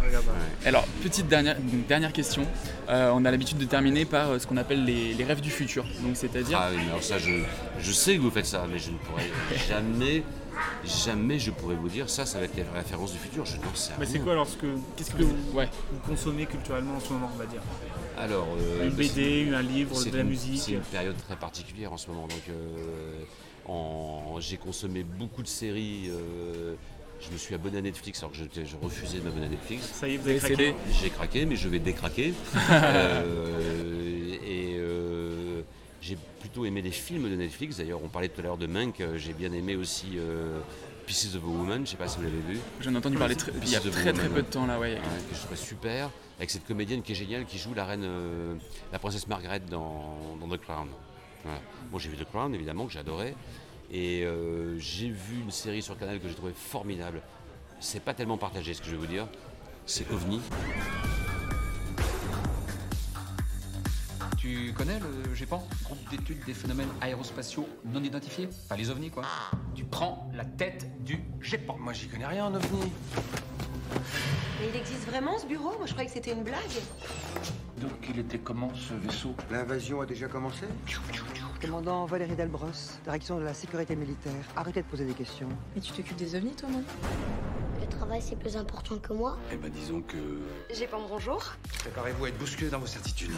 Alors, 0.65 0.85
petite 1.03 1.27
dernière, 1.27 1.57
une 1.59 1.83
dernière 1.83 2.11
question. 2.13 2.43
Euh, 2.89 3.11
on 3.13 3.23
a 3.25 3.31
l'habitude 3.31 3.57
de 3.57 3.65
terminer 3.65 4.05
par 4.05 4.31
euh, 4.31 4.39
ce 4.39 4.47
qu'on 4.47 4.57
appelle 4.57 4.83
les, 4.83 5.13
les 5.13 5.23
rêves 5.23 5.41
du 5.41 5.51
futur. 5.51 5.83
Donc, 6.01 6.15
c'est-à-dire. 6.15 6.57
Ah 6.61 6.69
oui, 6.71 6.77
mais 6.83 6.89
alors 6.89 7.03
ça, 7.03 7.17
je, 7.19 7.31
je 7.79 7.91
sais 7.91 8.15
que 8.15 8.21
vous 8.21 8.31
faites 8.31 8.45
ça, 8.47 8.65
mais 8.71 8.79
je 8.79 8.91
ne 8.91 8.97
pourrais 8.97 9.29
jamais, 9.69 10.23
jamais 11.05 11.39
je 11.39 11.51
pourrais 11.51 11.75
vous 11.75 11.89
dire 11.89 12.09
ça, 12.09 12.25
ça 12.25 12.39
va 12.39 12.45
être 12.45 12.55
les 12.55 12.63
références 12.63 13.11
du 13.13 13.19
futur. 13.19 13.45
Je 13.45 13.57
n'en 13.57 13.73
sais 13.75 13.91
Mais 13.99 14.05
c'est 14.05 14.13
rien. 14.13 14.23
quoi 14.23 14.33
alors 14.33 14.47
ce 14.47 14.57
que, 14.57 14.67
qu'est-ce 14.97 15.11
que 15.11 15.23
vous, 15.23 15.35
Ouais. 15.53 15.69
vous 15.91 15.99
consommez 15.99 16.45
culturellement 16.45 16.95
en 16.95 16.99
ce 16.99 17.13
moment, 17.13 17.29
on 17.33 17.37
va 17.37 17.45
dire? 17.45 17.61
Alors, 18.19 18.47
euh, 18.59 18.85
Une 18.87 18.93
BD, 18.95 19.51
un 19.53 19.61
livre, 19.61 19.95
c'est 19.95 20.09
de 20.11 20.17
la 20.17 20.23
une- 20.23 20.29
musique 20.29 20.59
C'est 20.59 20.73
une 20.73 20.79
période 20.81 21.15
très 21.27 21.35
particulière 21.35 21.91
en 21.93 21.97
ce 21.97 22.07
moment. 22.09 22.23
Donc, 22.27 22.41
euh, 22.49 23.23
j'ai 24.39 24.57
consommé 24.57 25.03
beaucoup 25.03 25.43
de 25.43 25.47
séries. 25.47 26.09
euh, 26.09 26.75
je 27.23 27.29
me 27.31 27.37
suis 27.37 27.53
abonné 27.53 27.77
à 27.77 27.81
Netflix 27.81 28.19
alors 28.19 28.31
que 28.31 28.37
je, 28.37 28.43
je 28.65 28.75
refusais 28.81 29.19
de 29.19 29.23
m'abonner 29.23 29.45
à 29.45 29.49
Netflix. 29.49 29.91
Ça 29.93 30.07
y 30.07 30.15
est, 30.15 30.17
vous 30.17 30.27
avez 30.29 30.39
craqué 30.39 30.73
J'ai 31.01 31.09
craqué, 31.11 31.45
mais 31.45 31.55
je 31.55 31.69
vais 31.69 31.79
décraquer. 31.79 32.33
Euh, 32.71 34.35
et 34.43 34.75
euh, 34.79 35.61
j'ai 36.01 36.17
plutôt 36.39 36.65
aimé 36.65 36.81
les 36.81 36.91
films 36.91 37.29
de 37.29 37.35
Netflix. 37.35 37.77
D'ailleurs, 37.77 37.99
on 38.03 38.07
parlait 38.09 38.29
tout 38.29 38.39
à 38.41 38.43
l'heure 38.43 38.57
de 38.57 38.65
Mank. 38.67 39.01
J'ai 39.17 39.33
bien 39.33 39.51
aimé 39.53 39.75
aussi 39.75 40.13
euh, 40.17 40.59
Pieces 41.05 41.35
of 41.35 41.43
a 41.43 41.47
Woman. 41.47 41.75
Je 41.77 41.81
ne 41.81 41.85
sais 41.85 41.97
pas 41.97 42.07
si 42.07 42.17
vous 42.17 42.23
l'avez 42.23 42.39
vu. 42.39 42.59
J'en 42.81 42.93
ai 42.93 42.97
entendu 42.97 43.17
parler 43.17 43.35
très- 43.35 43.51
il 43.61 43.69
y 43.69 43.75
a 43.75 43.79
très 43.79 43.91
très 44.13 44.23
Woman, 44.23 44.31
peu 44.33 44.41
de 44.41 44.47
temps 44.47 44.65
là, 44.65 44.79
ouais. 44.79 44.93
ouais, 44.95 44.99
que 45.29 45.35
je 45.35 45.39
trouvais 45.41 45.55
super. 45.55 46.09
Avec 46.39 46.49
cette 46.49 46.65
comédienne 46.65 47.03
qui 47.03 47.11
est 47.11 47.15
géniale, 47.15 47.45
qui 47.45 47.59
joue 47.59 47.73
la 47.75 47.85
reine, 47.85 48.03
euh, 48.03 48.55
la 48.91 48.97
princesse 48.97 49.27
Margaret 49.27 49.59
dans, 49.69 50.17
dans 50.39 50.47
The 50.47 50.59
Crown. 50.59 50.87
Bon, 51.91 51.99
j'ai 51.99 52.09
vu 52.09 52.17
The 52.17 52.25
Crown, 52.25 52.53
évidemment, 52.53 52.85
que 52.85 52.93
j'adorais. 52.93 53.35
Et 53.91 54.23
euh, 54.23 54.77
j'ai 54.79 55.09
vu 55.09 55.41
une 55.41 55.51
série 55.51 55.81
sur 55.81 55.97
Canal 55.97 56.19
que 56.19 56.27
j'ai 56.27 56.35
trouvé 56.35 56.53
formidable. 56.53 57.21
C'est 57.79 58.03
pas 58.03 58.13
tellement 58.13 58.37
partagé, 58.37 58.73
ce 58.73 58.81
que 58.81 58.87
je 58.87 58.91
vais 58.91 58.97
vous 58.97 59.07
dire. 59.07 59.27
C'est 59.85 60.09
OVNI. 60.11 60.39
Tu 64.37 64.73
connais 64.75 64.99
le 64.99 65.35
GEPAN, 65.35 65.63
groupe 65.83 66.09
d'études 66.09 66.43
des 66.45 66.53
phénomènes 66.53 66.89
aérospatiaux 66.99 67.67
non 67.85 68.03
identifiés? 68.03 68.49
Pas 68.69 68.75
les 68.75 68.89
ovnis, 68.89 69.11
quoi. 69.11 69.23
Tu 69.75 69.83
prends 69.83 70.31
la 70.33 70.45
tête 70.45 70.89
du 71.03 71.19
GEPAN. 71.41 71.77
Moi, 71.77 71.93
j'y 71.93 72.07
connais 72.07 72.25
rien 72.25 72.45
en 72.45 72.55
ovni. 72.55 72.91
Mais 74.59 74.67
il 74.73 74.75
existe 74.79 75.05
vraiment 75.07 75.37
ce 75.39 75.45
bureau? 75.45 75.71
Moi 75.77 75.85
je 75.85 75.91
croyais 75.91 76.07
que 76.07 76.13
c'était 76.13 76.31
une 76.33 76.43
blague. 76.43 76.61
Donc, 77.77 77.91
il 78.09 78.19
était 78.19 78.37
comment 78.37 78.71
ce 78.75 78.93
vaisseau? 78.93 79.33
L'invasion 79.49 80.01
a 80.01 80.05
déjà 80.05 80.27
commencé? 80.27 80.65
Commandant 81.59 82.05
Valérie 82.05 82.35
Delbros, 82.35 82.67
direction 83.05 83.39
de 83.39 83.43
la 83.43 83.55
sécurité 83.55 83.95
militaire. 83.95 84.33
Arrêtez 84.55 84.81
de 84.83 84.87
poser 84.87 85.03
des 85.05 85.13
questions. 85.15 85.49
Mais 85.75 85.81
tu 85.81 85.91
t'occupes 85.91 86.15
des 86.17 86.35
ovnis, 86.35 86.53
toi, 86.53 86.69
non 86.69 86.83
Le 87.79 87.87
travail, 87.87 88.21
c'est 88.21 88.35
plus 88.37 88.55
important 88.55 88.97
que 88.99 89.13
moi. 89.13 89.35
Eh 89.51 89.55
ben, 89.55 89.71
disons 89.71 90.01
que. 90.01 90.17
J'ai 90.71 90.85
pas 90.85 90.99
bonjour. 91.09 91.41
Préparez-vous 91.79 92.25
à 92.25 92.29
être 92.29 92.37
bousculé 92.37 92.69
dans 92.69 92.77
vos 92.79 92.85
certitudes. 92.87 93.31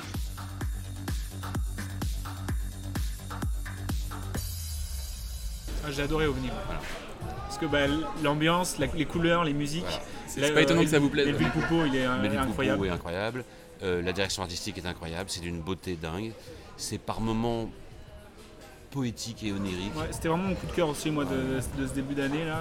Ah, 5.85 5.91
J'ai 5.91 6.03
adoré 6.03 6.27
OVNI. 6.27 6.47
ouais. 6.47 6.53
Parce 7.53 7.65
que 7.65 7.71
bah, 7.71 7.85
l'ambiance, 8.23 8.79
la- 8.79 8.87
les 8.87 9.05
couleurs, 9.05 9.43
les 9.43 9.53
musiques. 9.53 9.85
C'est 10.25 10.41
là, 10.41 10.49
pas 10.49 10.61
étonnant 10.63 10.81
euh, 10.81 10.85
que 10.85 10.89
ça 10.89 10.97
vous 10.97 11.09
plaise. 11.09 11.27
Melville 11.27 11.51
Poupeau, 11.51 11.85
il 11.85 11.95
est, 11.95 12.03
euh, 12.05 12.39
incroyable. 12.39 12.77
Poupeau 12.79 12.85
est 12.85 12.89
incroyable. 12.89 13.45
Euh, 13.83 14.01
la 14.01 14.11
direction 14.11 14.41
artistique 14.41 14.79
est 14.79 14.87
incroyable. 14.87 15.29
C'est 15.29 15.41
d'une 15.41 15.61
beauté 15.61 15.95
dingue. 15.95 16.31
C'est 16.77 16.97
par 16.97 17.21
moments 17.21 17.69
poétique 18.89 19.43
et 19.43 19.51
onirique. 19.51 19.95
Ouais, 19.95 20.07
c'était 20.09 20.29
vraiment 20.29 20.45
mon 20.49 20.55
coup 20.55 20.65
de 20.65 20.71
cœur 20.71 20.89
aussi, 20.89 21.11
moi, 21.11 21.25
de, 21.25 21.59
de 21.79 21.87
ce 21.87 21.93
début 21.93 22.15
d'année. 22.15 22.43
là. 22.43 22.59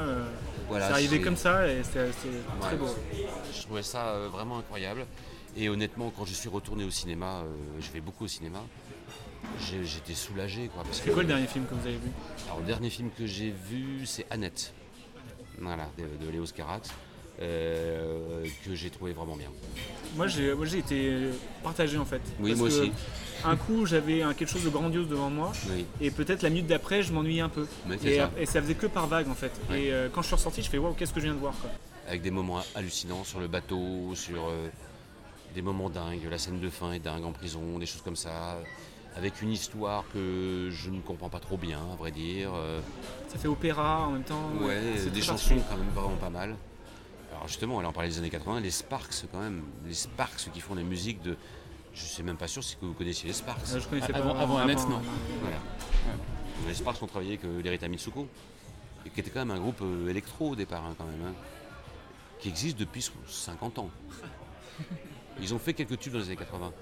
Voilà, 0.68 0.88
c'est 0.88 0.92
arrivé 0.92 1.16
c'est- 1.16 1.22
comme 1.22 1.36
ça 1.36 1.66
et 1.68 1.82
c'était 1.82 2.08
très 2.60 2.76
beau. 2.76 2.94
Je 3.54 3.62
trouvais 3.62 3.82
ça 3.82 4.08
euh, 4.08 4.28
vraiment 4.30 4.58
incroyable. 4.58 5.06
Et 5.56 5.70
honnêtement, 5.70 6.12
quand 6.14 6.26
je 6.26 6.34
suis 6.34 6.50
retourné 6.50 6.84
au 6.84 6.90
cinéma, 6.90 7.40
euh, 7.44 7.54
je 7.80 7.90
vais 7.92 8.00
beaucoup 8.00 8.24
au 8.24 8.28
cinéma, 8.28 8.60
j'étais 9.58 10.14
soulagé. 10.14 10.68
Quoi, 10.68 10.82
parce 10.84 11.00
C'est 11.00 11.10
quoi 11.10 11.22
le 11.22 11.28
dernier 11.28 11.46
film 11.46 11.64
que 11.64 11.74
vous 11.74 11.86
avez 11.86 11.96
vu? 11.96 12.10
Alors, 12.46 12.60
le 12.60 12.66
dernier 12.66 12.90
film 12.90 13.08
que 13.16 13.24
j'ai 13.26 13.50
vu, 13.70 14.04
c'est 14.04 14.26
Annette, 14.30 14.74
voilà, 15.60 15.88
de, 15.98 16.24
de 16.26 16.30
Léo 16.30 16.46
Scarax, 16.46 16.90
euh, 17.40 18.44
que 18.64 18.74
j'ai 18.74 18.90
trouvé 18.90 19.12
vraiment 19.12 19.36
bien. 19.36 19.48
Moi 20.16 20.26
j'ai 20.26 20.54
moi, 20.54 20.66
j'ai 20.66 20.78
été 20.78 21.18
partagé 21.62 21.96
en 21.98 22.04
fait. 22.04 22.20
Oui, 22.40 22.50
Parce 22.50 22.60
moi 22.60 22.68
que 22.68 22.74
aussi. 22.74 22.92
Un 23.44 23.56
coup 23.56 23.86
j'avais 23.86 24.22
un- 24.22 24.34
quelque 24.34 24.50
chose 24.50 24.64
de 24.64 24.68
grandiose 24.70 25.08
devant 25.08 25.30
moi 25.30 25.50
Oui. 25.70 25.84
et 26.00 26.10
peut-être 26.10 26.42
la 26.42 26.50
minute 26.50 26.66
d'après 26.68 27.02
je 27.02 27.12
m'ennuyais 27.12 27.40
un 27.40 27.48
peu. 27.48 27.66
C'est 28.00 28.08
et, 28.08 28.16
ça. 28.18 28.30
et 28.38 28.46
ça 28.46 28.62
faisait 28.62 28.74
que 28.74 28.86
par 28.86 29.06
vague 29.08 29.28
en 29.28 29.34
fait. 29.34 29.52
Et 29.72 29.92
euh, 29.92 30.08
quand 30.12 30.22
je 30.22 30.26
suis 30.28 30.36
ressorti 30.36 30.62
je 30.62 30.68
fais 30.70 30.78
waouh 30.78 30.92
qu'est-ce 30.94 31.12
que 31.12 31.18
je 31.20 31.24
viens 31.24 31.34
de 31.34 31.40
voir 31.40 31.54
quoi. 31.60 31.70
Avec 32.06 32.22
des 32.22 32.30
moments 32.30 32.60
hallucinants 32.74 33.24
sur 33.24 33.40
le 33.40 33.48
bateau, 33.48 34.14
sur 34.14 34.46
euh, 34.48 34.68
des 35.54 35.62
moments 35.62 35.88
dingues. 35.90 36.20
La 36.30 36.38
scène 36.38 36.60
de 36.60 36.68
fin 36.70 36.92
est 36.92 36.98
dingue 37.00 37.24
en 37.24 37.32
prison, 37.32 37.78
des 37.78 37.86
choses 37.86 38.02
comme 38.02 38.16
ça. 38.16 38.58
Avec 39.16 39.42
une 39.42 39.50
histoire 39.50 40.04
que 40.12 40.68
je 40.70 40.88
ne 40.90 41.00
comprends 41.00 41.28
pas 41.28 41.38
trop 41.40 41.56
bien, 41.58 41.78
à 41.92 41.96
vrai 41.96 42.10
dire. 42.10 42.50
euh, 42.54 42.80
Ça 43.28 43.38
fait 43.38 43.48
opéra 43.48 44.06
en 44.06 44.12
même 44.12 44.22
temps. 44.24 44.50
Ouais, 44.60 44.94
c'est 44.96 45.10
des 45.12 45.20
chansons 45.20 45.56
quand 45.68 45.76
même 45.76 45.88
vraiment 45.94 46.16
pas 46.16 46.30
mal. 46.30 46.56
Alors 47.32 47.46
justement, 47.46 47.78
elle 47.80 47.86
en 47.86 47.92
parlait 47.92 48.08
des 48.08 48.18
années 48.18 48.30
80, 48.30 48.60
les 48.60 48.70
Sparks 48.70 49.24
quand 49.30 49.40
même, 49.40 49.62
les 49.86 49.94
Sparks 49.94 50.50
qui 50.52 50.60
font 50.60 50.74
la 50.74 50.82
musique 50.82 51.20
de... 51.22 51.36
Je 51.94 52.00
sais 52.04 52.22
même 52.22 52.36
pas 52.38 52.46
sûr 52.46 52.64
si 52.64 52.76
vous 52.80 52.94
connaissiez 52.94 53.26
les 53.28 53.34
Sparks. 53.34 53.60
Euh, 53.74 53.80
je 53.80 53.86
connaissais 53.88 54.12
pas 54.12 54.18
Avant- 54.20 54.34
avant 54.38 54.56
Annette, 54.58 54.88
non. 54.88 55.02
Voilà. 55.42 55.56
Les 56.66 56.74
Sparks 56.74 57.02
ont 57.02 57.06
travaillé 57.06 57.38
avec 57.42 57.64
l'Erita 57.64 57.88
Mitsuko, 57.88 58.26
qui 59.12 59.20
était 59.20 59.30
quand 59.30 59.40
même 59.44 59.50
un 59.50 59.60
groupe 59.60 59.80
euh, 59.82 60.08
électro 60.08 60.50
au 60.50 60.56
départ 60.56 60.84
hein, 60.86 60.94
quand 60.96 61.04
même, 61.04 61.20
hein, 61.28 61.34
qui 62.40 62.48
existe 62.48 62.78
depuis 62.78 63.06
50 63.28 63.78
ans. 63.78 63.90
Ils 65.40 65.52
ont 65.54 65.58
fait 65.58 65.74
quelques 65.74 65.98
tubes 65.98 66.12
dans 66.14 66.18
les 66.20 66.26
années 66.26 66.36
80. 66.36 66.72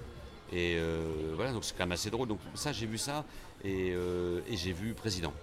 Et 0.53 0.75
euh, 0.77 1.01
voilà, 1.35 1.51
donc 1.53 1.63
c'est 1.63 1.73
quand 1.77 1.83
même 1.83 1.91
assez 1.93 2.09
drôle. 2.09 2.27
Donc 2.27 2.39
ça, 2.55 2.71
j'ai 2.71 2.85
vu 2.85 2.97
ça, 2.97 3.23
et, 3.63 3.91
euh, 3.93 4.41
et 4.49 4.57
j'ai 4.57 4.73
vu 4.73 4.93
Président. 4.93 5.33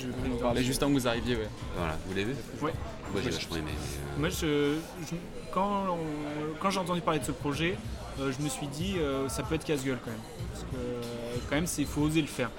On 0.00 0.34
en 0.34 0.36
parlait 0.36 0.62
juste 0.62 0.82
avant 0.82 0.92
que 0.94 0.98
vous 1.00 1.08
arriviez, 1.08 1.36
ouais. 1.36 1.48
Voilà, 1.76 1.96
vous 2.06 2.14
l'avez 2.14 2.32
vu 2.32 2.36
Ouais. 2.60 2.72
Moi 3.12 3.22
j'ai 3.24 3.30
vachement 3.30 3.56
aimé. 3.56 3.70
mais, 3.74 3.78
euh, 4.16 4.20
Moi, 4.20 4.28
je, 4.28 5.06
je- 5.10 5.16
quand, 5.52 5.86
on- 5.90 6.54
quand 6.60 6.68
j'ai 6.70 6.78
entendu 6.80 7.00
parler 7.00 7.20
de 7.20 7.24
ce 7.24 7.32
projet, 7.32 7.78
euh, 8.20 8.30
je 8.38 8.44
me 8.44 8.48
suis 8.50 8.66
dit, 8.66 8.96
euh, 8.98 9.26
ça 9.30 9.42
peut 9.42 9.54
être 9.54 9.64
casse-gueule 9.64 9.98
quand 10.04 10.10
même. 10.10 10.20
Parce 10.52 10.64
que, 10.64 10.76
euh, 10.76 11.36
quand 11.48 11.54
même, 11.56 11.66
il 11.78 11.86
faut 11.86 12.02
oser 12.02 12.20
le 12.20 12.26
faire. 12.26 12.50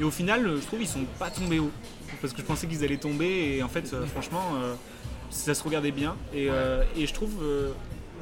Et 0.00 0.04
au 0.04 0.10
final, 0.12 0.44
je 0.60 0.64
trouve 0.66 0.78
qu'ils 0.78 0.88
sont 0.88 1.04
pas 1.18 1.30
tombés 1.30 1.58
haut. 1.58 1.70
Parce 2.20 2.32
que 2.32 2.40
je 2.40 2.46
pensais 2.46 2.66
qu'ils 2.68 2.84
allaient 2.84 2.96
tomber, 2.96 3.56
et 3.56 3.62
en 3.64 3.68
fait, 3.68 3.92
euh, 3.92 4.06
franchement, 4.06 4.52
euh, 4.54 4.74
ça 5.30 5.52
se 5.52 5.62
regardait 5.64 5.90
bien. 5.90 6.14
Et, 6.32 6.46
euh, 6.48 6.84
et 6.96 7.06
je 7.08 7.12
trouve 7.12 7.42
euh, 7.42 7.72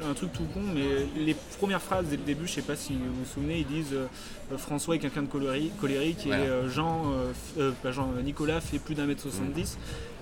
un 0.09 0.13
truc 0.13 0.33
tout 0.33 0.43
con, 0.53 0.61
mais 0.73 0.83
les 1.15 1.35
premières 1.59 1.81
phrases 1.81 2.05
dès 2.07 2.17
le 2.17 2.23
début, 2.23 2.47
je 2.47 2.53
sais 2.53 2.61
pas 2.61 2.75
si 2.75 2.93
vous 2.93 2.99
vous 3.19 3.25
souvenez, 3.33 3.59
ils 3.59 3.65
disent 3.67 3.93
euh, 3.93 4.07
euh, 4.51 4.57
François 4.57 4.95
est 4.95 4.99
quelqu'un 4.99 5.21
de 5.23 5.27
colérique 5.27 5.73
Voilà. 6.25 6.43
et 6.43 6.47
euh, 6.47 6.69
Jean, 6.69 7.03
euh, 7.57 7.71
Jean, 7.91 8.11
Nicolas 8.23 8.59
fait 8.61 8.79
plus 8.79 8.95
d'un 8.95 9.05
mètre 9.05 9.21
70. 9.21 9.77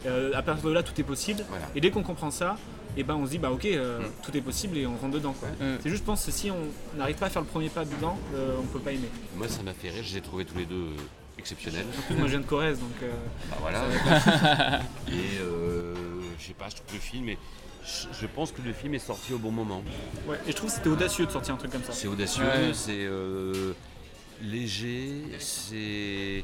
Euh, 0.05 0.31
à 0.35 0.41
partir 0.41 0.67
de 0.69 0.73
là, 0.73 0.83
tout 0.83 0.99
est 0.99 1.03
possible. 1.03 1.43
Voilà. 1.49 1.65
Et 1.75 1.81
dès 1.81 1.91
qu'on 1.91 2.03
comprend 2.03 2.31
ça, 2.31 2.57
et 2.97 3.03
ben 3.03 3.15
on 3.15 3.25
se 3.25 3.31
dit 3.31 3.37
bah 3.37 3.51
ok, 3.51 3.63
Mm. 3.65 4.03
tout 4.23 4.35
est 4.35 4.41
possible 4.41 4.77
et 4.77 4.85
on 4.85 4.97
rentre 4.97 5.13
dedans. 5.13 5.33
quoi. 5.33 5.47
C'est 5.81 5.89
juste, 5.89 6.01
je 6.01 6.05
pense 6.07 6.25
que 6.25 6.31
si 6.31 6.51
on 6.51 6.97
n'arrive 6.97 7.15
pas 7.15 7.27
à 7.27 7.29
faire 7.29 7.41
le 7.41 7.47
premier 7.47 7.69
pas 7.69 7.85
dedans, 7.85 8.17
on 8.59 8.65
peut 8.67 8.79
pas 8.79 8.91
aimer. 8.91 9.09
Moi, 9.37 9.47
ça 9.47 9.63
m'a 9.63 9.73
fait 9.73 9.89
rire. 9.89 10.03
Je 10.03 10.11
les 10.11 10.17
ai 10.17 10.21
trouvés 10.21 10.43
tous 10.45 10.57
les 10.57 10.65
deux 10.65 10.87
exceptionnels. 11.39 11.85
En 11.97 12.01
plus, 12.01 12.15
moi, 12.15 12.25
je 12.25 12.31
viens 12.31 12.39
de 12.41 12.45
Corrèze, 12.45 12.79
donc. 12.79 12.89
Bah 13.49 13.57
voilà. 13.61 13.83
et 15.07 15.37
je 16.39 16.45
sais 16.47 16.53
pas, 16.53 16.67
je 16.69 16.75
trouve 16.75 16.93
le 16.93 16.99
film. 16.99 17.29
est- 17.29 17.37
je, 17.85 18.25
pense 18.27 18.51
que 18.51 18.61
le 18.61 18.73
film 18.73 18.93
est 18.93 18.99
sorti 18.99 19.33
au 19.33 19.37
bon 19.39 19.51
moment. 19.51 19.83
Ouais, 20.27 20.37
et 20.47 20.51
je 20.51 20.55
trouve 20.55 20.69
que 20.69 20.75
c'était 20.75 20.89
audacieux 20.89 21.25
de 21.25 21.31
sortir 21.31 21.55
un 21.55 21.57
truc 21.57 21.71
comme 21.71 21.83
ça. 21.83 21.93
C'est 21.93 22.07
audacieux, 22.07 22.43
Ouais. 22.43 22.71
c'est 22.73 22.91
euh, 23.05 23.73
léger, 24.41 25.23
c'est 25.39 26.43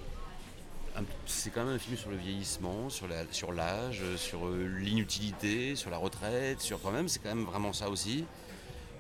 c'est 1.27 1.51
quand 1.51 1.64
même 1.64 1.76
un 1.76 1.80
film 1.80 1.95
sur 1.95 2.09
le 2.09 2.15
vieillissement, 2.18 2.89
sur 2.89 3.07
l'âge, 3.53 4.01
sur 4.15 4.47
euh, 4.47 4.68
l'inutilité, 4.80 5.76
sur 5.76 5.91
la 5.91 5.97
retraite, 5.97 6.59
sur 6.59 6.81
quand 6.81 6.89
même, 6.91 7.07
c'est 7.07 7.19
quand 7.19 7.30
même 7.35 7.45
vraiment 7.45 7.72
ça 7.72 7.89
aussi. 7.89 8.26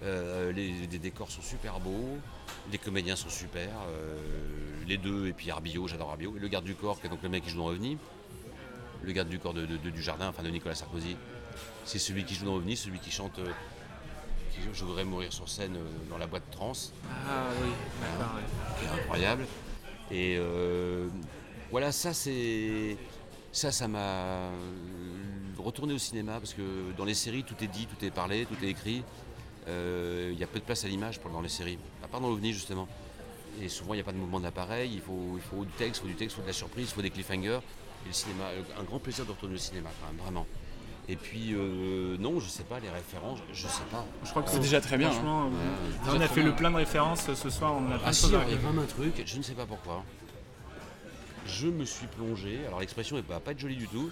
Euh, 0.03 0.51
les, 0.51 0.73
les 0.91 0.99
décors 0.99 1.31
sont 1.31 1.41
super 1.41 1.79
beaux, 1.79 2.17
les 2.71 2.77
comédiens 2.77 3.15
sont 3.15 3.29
super, 3.29 3.69
euh, 3.89 4.15
les 4.87 4.97
deux, 4.97 5.25
et 5.25 5.33
puis 5.33 5.49
Arbio, 5.49 5.87
j'adore 5.87 6.11
Arbio, 6.11 6.35
et 6.37 6.39
le 6.39 6.47
garde 6.47 6.65
du 6.65 6.75
corps, 6.75 7.01
qui 7.01 7.07
est 7.07 7.09
donc 7.09 7.23
le 7.23 7.29
mec 7.29 7.43
qui 7.43 7.49
joue 7.49 7.57
dans 7.57 7.67
OVNI, 7.69 7.97
le 9.01 9.11
garde 9.11 9.29
du 9.29 9.39
corps 9.39 9.55
de, 9.55 9.65
de- 9.65 9.77
de- 9.77 9.89
du 9.89 10.03
jardin, 10.03 10.27
enfin 10.27 10.43
de 10.43 10.49
Nicolas 10.49 10.75
Sarkozy, 10.75 11.17
c'est 11.85 11.99
celui 11.99 12.23
qui 12.25 12.35
joue 12.35 12.45
dans 12.45 12.55
OVNI, 12.55 12.75
celui 12.77 12.99
qui 12.99 13.11
chante 13.11 13.39
euh, 13.39 13.51
Je 14.73 14.83
voudrais 14.83 15.03
mourir 15.05 15.31
sur 15.33 15.47
scène 15.47 15.75
euh, 15.75 16.09
dans 16.09 16.17
la 16.17 16.27
boîte 16.27 16.49
trans. 16.51 16.73
Ah 17.27 17.47
oui, 17.63 17.69
d'accord. 18.01 18.35
ouais. 18.35 18.79
qui 18.79 18.85
est 18.85 18.99
incroyable. 19.01 19.45
Et 20.11 20.37
euh, 20.39 21.07
voilà, 21.71 21.91
ça 21.91 22.13
c'est. 22.13 22.97
Ça, 23.51 23.71
ça 23.71 23.87
m'a 23.87 24.49
retourné 25.57 25.93
au 25.93 25.97
cinéma 25.97 26.33
parce 26.39 26.53
que 26.53 26.61
dans 26.97 27.05
les 27.05 27.15
séries, 27.15 27.43
tout 27.43 27.55
est 27.63 27.67
dit, 27.67 27.87
tout 27.87 28.05
est 28.05 28.11
parlé, 28.11 28.45
tout 28.45 28.55
est 28.63 28.69
écrit. 28.69 29.03
Euh, 29.67 30.29
Il 30.31 30.39
y 30.39 30.43
a 30.43 30.47
peu 30.47 30.59
de 30.59 30.63
place 30.63 30.85
à 30.85 30.87
l'image 30.87 31.19
pour- 31.19 31.31
dans 31.31 31.41
les 31.41 31.49
séries, 31.49 31.79
à 32.03 32.07
part 32.07 32.21
dans 32.21 32.29
l'OVNI 32.29 32.53
justement. 32.53 32.87
Et 33.59 33.69
souvent, 33.69 33.93
il 33.93 33.97
n'y 33.97 34.01
a 34.01 34.03
pas 34.03 34.11
de 34.11 34.17
mouvement 34.17 34.39
d'appareil, 34.39 34.91
il 34.93 35.01
faut, 35.01 35.31
il 35.35 35.41
faut 35.41 35.65
du 35.65 35.71
texte, 35.71 35.97
il 35.97 36.01
faut 36.03 36.07
du 36.09 36.15
texte, 36.15 36.35
il 36.35 36.37
faut 36.37 36.41
de 36.43 36.47
la 36.47 36.53
surprise, 36.53 36.89
il 36.89 36.93
faut 36.93 37.01
des 37.01 37.09
cliffhangers. 37.09 37.59
Et 38.05 38.09
le 38.09 38.13
cinéma, 38.13 38.43
un 38.79 38.83
grand 38.83 38.99
plaisir 38.99 39.25
de 39.25 39.31
retourner 39.31 39.55
au 39.55 39.59
cinéma 39.59 39.89
quand 39.99 40.07
même, 40.07 40.21
vraiment. 40.23 40.45
Et 41.09 41.15
puis, 41.15 41.53
euh, 41.53 42.17
non, 42.19 42.39
je 42.41 42.49
sais 42.49 42.63
pas, 42.63 42.79
les 42.81 42.89
références, 42.89 43.39
je 43.53 43.65
sais 43.67 43.83
pas. 43.89 44.05
Je 44.25 44.29
crois 44.29 44.43
que 44.43 44.49
C'est 44.49 44.59
déjà 44.59 44.81
très 44.81 44.97
bien, 44.97 45.09
Franchement, 45.09 45.43
hein. 45.43 45.49
euh, 45.53 46.11
Ouais, 46.11 46.17
on 46.17 46.21
a 46.21 46.27
fait 46.27 46.41
bien. 46.41 46.49
le 46.49 46.55
plein 46.55 46.69
de 46.71 46.75
références 46.75 47.33
ce 47.33 47.49
soir, 47.49 47.73
on 47.75 47.85
a 47.91 47.97
plein 47.97 47.99
Ah 48.05 48.09
de 48.09 48.15
si, 48.15 48.25
il 48.27 48.31
y 48.33 48.35
a 48.35 48.57
vraiment 48.57 48.81
un 48.81 48.85
truc, 48.85 49.23
je 49.25 49.37
ne 49.37 49.41
sais 49.41 49.53
pas 49.53 49.65
pourquoi. 49.65 50.03
Je 51.47 51.67
me 51.67 51.85
suis 51.85 52.07
plongé, 52.07 52.59
alors 52.67 52.81
l'expression 52.81 53.15
ne 53.15 53.21
va 53.21 53.39
pas 53.39 53.51
être 53.51 53.59
jolie 53.59 53.77
du 53.77 53.87
tout, 53.87 54.09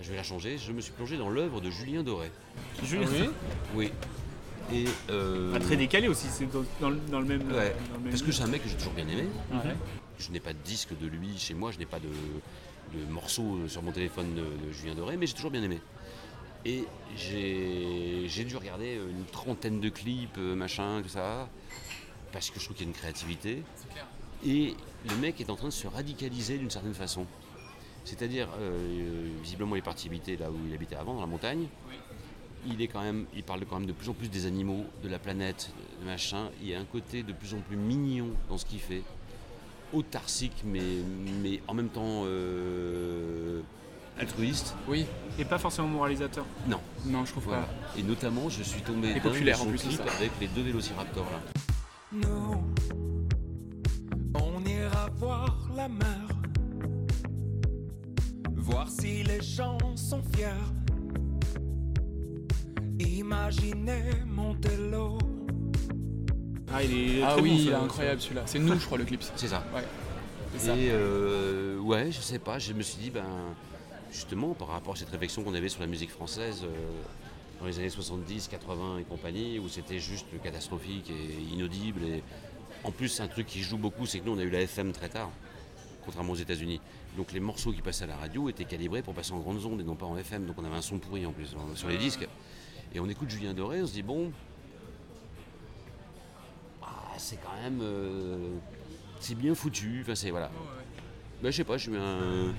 je 0.00 0.10
vais 0.10 0.16
la 0.16 0.22
changer, 0.22 0.58
je 0.58 0.70
me 0.70 0.80
suis 0.80 0.92
plongé 0.92 1.16
dans 1.16 1.28
l'œuvre 1.28 1.60
de 1.60 1.70
Julien 1.70 2.04
Doré. 2.04 2.30
Julien 2.84 3.08
Ah 3.12 3.26
oui. 3.74 3.90
Et 4.72 4.84
euh, 5.10 5.52
Pas 5.52 5.58
très 5.60 5.76
décalé 5.76 6.06
aussi, 6.06 6.26
c'est 6.30 6.46
dans, 6.52 6.62
dans 6.80 6.90
le, 6.90 6.96
dans 7.10 7.18
le 7.20 7.26
même. 7.26 7.40
Ouais, 7.50 7.74
dans 7.90 7.94
le 7.96 8.00
même 8.04 8.10
parce 8.10 8.22
que 8.22 8.30
c'est 8.30 8.42
un 8.42 8.48
mec 8.48 8.62
que 8.62 8.68
j'ai 8.68 8.76
toujours 8.76 8.92
bien 8.92 9.08
aimé. 9.08 9.24
Ouais. 9.50 9.74
Je 10.20 10.30
n'ai 10.30 10.40
pas 10.40 10.52
de 10.52 10.58
disque 10.64 10.90
de 11.00 11.06
lui 11.08 11.36
chez 11.36 11.54
moi, 11.54 11.72
je 11.72 11.78
n'ai 11.78 11.86
pas 11.86 11.98
de, 11.98 12.06
de 12.96 13.04
morceau 13.10 13.58
sur 13.66 13.82
mon 13.82 13.90
téléphone 13.90 14.34
de, 14.36 14.42
de 14.68 14.72
Julien 14.72 14.94
Doré, 14.94 15.16
mais 15.16 15.26
j'ai 15.26 15.34
toujours 15.34 15.50
bien 15.50 15.62
aimé. 15.64 15.80
Et 16.64 16.84
j'ai 17.16 18.44
dû 18.44 18.56
regarder 18.56 18.94
une 18.94 19.24
trentaine 19.24 19.80
de 19.80 19.88
clips, 19.88 20.38
euh, 20.38 20.54
machin, 20.54 21.00
tout 21.02 21.08
ça, 21.08 21.48
parce 22.32 22.50
que 22.50 22.58
je 22.58 22.64
trouve 22.64 22.76
qu'il 22.76 22.86
y 22.86 22.88
a 22.88 22.92
une 22.92 22.96
créativité. 22.96 23.62
Et 24.46 24.74
le 25.08 25.16
mec 25.16 25.40
est 25.40 25.50
en 25.50 25.56
train 25.56 25.68
de 25.68 25.72
se 25.72 25.86
radicaliser 25.86 26.58
d'une 26.58 26.70
certaine 26.70 26.94
façon. 26.94 27.26
C'est-à-dire, 28.04 28.48
euh, 28.58 29.28
visiblement, 29.42 29.76
il 29.76 29.80
est 29.80 29.82
parti 29.82 30.08
habiter 30.08 30.36
là 30.36 30.50
où 30.50 30.56
il 30.66 30.74
habitait 30.74 30.96
avant, 30.96 31.14
dans 31.14 31.20
la 31.20 31.26
montagne. 31.26 31.66
Il, 32.66 32.82
est 32.82 32.88
quand 32.88 33.02
même, 33.02 33.26
il 33.34 33.42
parle 33.44 33.64
quand 33.66 33.78
même 33.78 33.88
de 33.88 33.92
plus 33.92 34.08
en 34.08 34.14
plus 34.14 34.28
des 34.28 34.46
animaux, 34.46 34.84
de 35.02 35.08
la 35.08 35.18
planète, 35.18 35.70
de 36.00 36.06
machin. 36.06 36.50
Il 36.60 36.68
y 36.68 36.74
a 36.74 36.80
un 36.80 36.84
côté 36.84 37.22
de 37.22 37.32
plus 37.32 37.54
en 37.54 37.60
plus 37.60 37.76
mignon 37.76 38.30
dans 38.48 38.58
ce 38.58 38.66
qu'il 38.66 38.80
fait. 38.80 39.02
autarcique, 39.92 40.62
mais, 40.64 40.82
mais 41.42 41.60
en 41.66 41.74
même 41.74 41.88
temps 41.88 42.24
euh, 42.24 43.62
altruiste. 44.20 44.74
Oui. 44.88 45.06
Et 45.38 45.44
pas 45.44 45.58
forcément 45.58 45.88
moralisateur. 45.88 46.44
Non. 46.66 46.80
Non, 47.06 47.24
je 47.24 47.30
trouve 47.32 47.44
Voilà. 47.44 47.62
pas. 47.62 47.98
Et 47.98 48.02
notamment, 48.02 48.48
je 48.48 48.62
suis 48.62 48.80
tombé 48.82 49.10
Et 49.16 49.20
populaire, 49.20 49.62
en 49.62 49.66
plus, 49.66 49.78
clip 49.78 49.92
ça. 49.98 50.02
avec 50.16 50.30
les 50.40 50.48
deux 50.48 50.62
vélociraptors 50.62 51.26
là. 51.30 51.40
Nous, 52.12 52.64
on 54.34 54.64
ira 54.64 55.08
voir 55.16 55.68
la 55.76 55.88
mer, 55.88 56.26
voir 58.56 58.88
si 58.88 59.22
les 59.22 59.40
gens 59.42 59.78
sont 59.94 60.22
fiers. 60.34 60.48
Imaginez 62.98 64.02
Montello. 64.26 65.18
Ah, 66.72 66.82
il 66.82 67.18
est 67.18 67.22
Ah 67.22 67.32
très 67.32 67.40
oui, 67.42 67.50
bon, 67.50 67.56
il 67.56 67.68
est 67.68 67.74
incroyable 67.74 68.20
celui-là. 68.20 68.42
C'est 68.46 68.58
nous, 68.58 68.74
je 68.78 68.84
crois, 68.84 68.98
le 68.98 69.04
clip. 69.04 69.22
C'est 69.36 69.48
ça. 69.48 69.64
Ouais. 69.74 69.82
C'est 70.56 70.66
ça. 70.66 70.76
Et 70.76 70.88
euh, 70.90 71.78
ouais, 71.78 72.10
je 72.10 72.20
sais 72.20 72.38
pas, 72.38 72.58
je 72.58 72.72
me 72.72 72.82
suis 72.82 72.98
dit, 73.02 73.10
ben, 73.10 73.22
justement, 74.12 74.54
par 74.54 74.68
rapport 74.68 74.94
à 74.94 74.96
cette 74.96 75.10
réflexion 75.10 75.42
qu'on 75.42 75.54
avait 75.54 75.68
sur 75.68 75.80
la 75.80 75.86
musique 75.86 76.10
française 76.10 76.62
euh, 76.64 76.68
dans 77.60 77.66
les 77.66 77.78
années 77.78 77.90
70, 77.90 78.48
80 78.48 78.98
et 78.98 79.04
compagnie, 79.04 79.58
où 79.58 79.68
c'était 79.68 79.98
juste 79.98 80.26
catastrophique 80.42 81.10
et 81.10 81.54
inaudible. 81.54 82.02
Et 82.04 82.22
en 82.84 82.90
plus, 82.92 83.20
un 83.20 83.28
truc 83.28 83.46
qui 83.46 83.60
joue 83.62 83.78
beaucoup, 83.78 84.06
c'est 84.06 84.20
que 84.20 84.24
nous, 84.26 84.32
on 84.32 84.38
a 84.38 84.42
eu 84.42 84.50
la 84.50 84.60
FM 84.60 84.92
très 84.92 85.08
tard, 85.08 85.30
contrairement 86.04 86.32
aux 86.32 86.36
États-Unis. 86.36 86.80
Donc 87.16 87.32
les 87.32 87.40
morceaux 87.40 87.72
qui 87.72 87.82
passaient 87.82 88.04
à 88.04 88.08
la 88.08 88.16
radio 88.16 88.48
étaient 88.48 88.64
calibrés 88.64 89.02
pour 89.02 89.14
passer 89.14 89.32
en 89.32 89.40
grandes 89.40 89.64
ondes 89.64 89.80
et 89.80 89.84
non 89.84 89.96
pas 89.96 90.06
en 90.06 90.16
FM. 90.16 90.46
Donc 90.46 90.56
on 90.58 90.64
avait 90.64 90.76
un 90.76 90.82
son 90.82 90.98
pourri 90.98 91.26
en 91.26 91.32
plus 91.32 91.54
sur 91.74 91.88
les 91.88 91.98
disques. 91.98 92.28
Et 92.94 93.00
on 93.00 93.08
écoute 93.08 93.28
Julien 93.28 93.54
Doré, 93.54 93.82
on 93.82 93.86
se 93.86 93.92
dit, 93.92 94.02
bon, 94.02 94.30
ah, 96.82 97.14
c'est 97.16 97.36
quand 97.36 97.60
même. 97.62 97.80
euh, 97.82 98.50
c'est 99.20 99.34
bien 99.34 99.54
foutu. 99.54 100.00
Enfin, 100.02 100.14
c'est 100.14 100.30
voilà. 100.30 100.50
Bah, 101.42 101.50
je 101.50 101.56
sais 101.56 101.64
pas, 101.64 101.76
je 101.76 101.90
mets 101.90 101.98
un. 101.98 102.54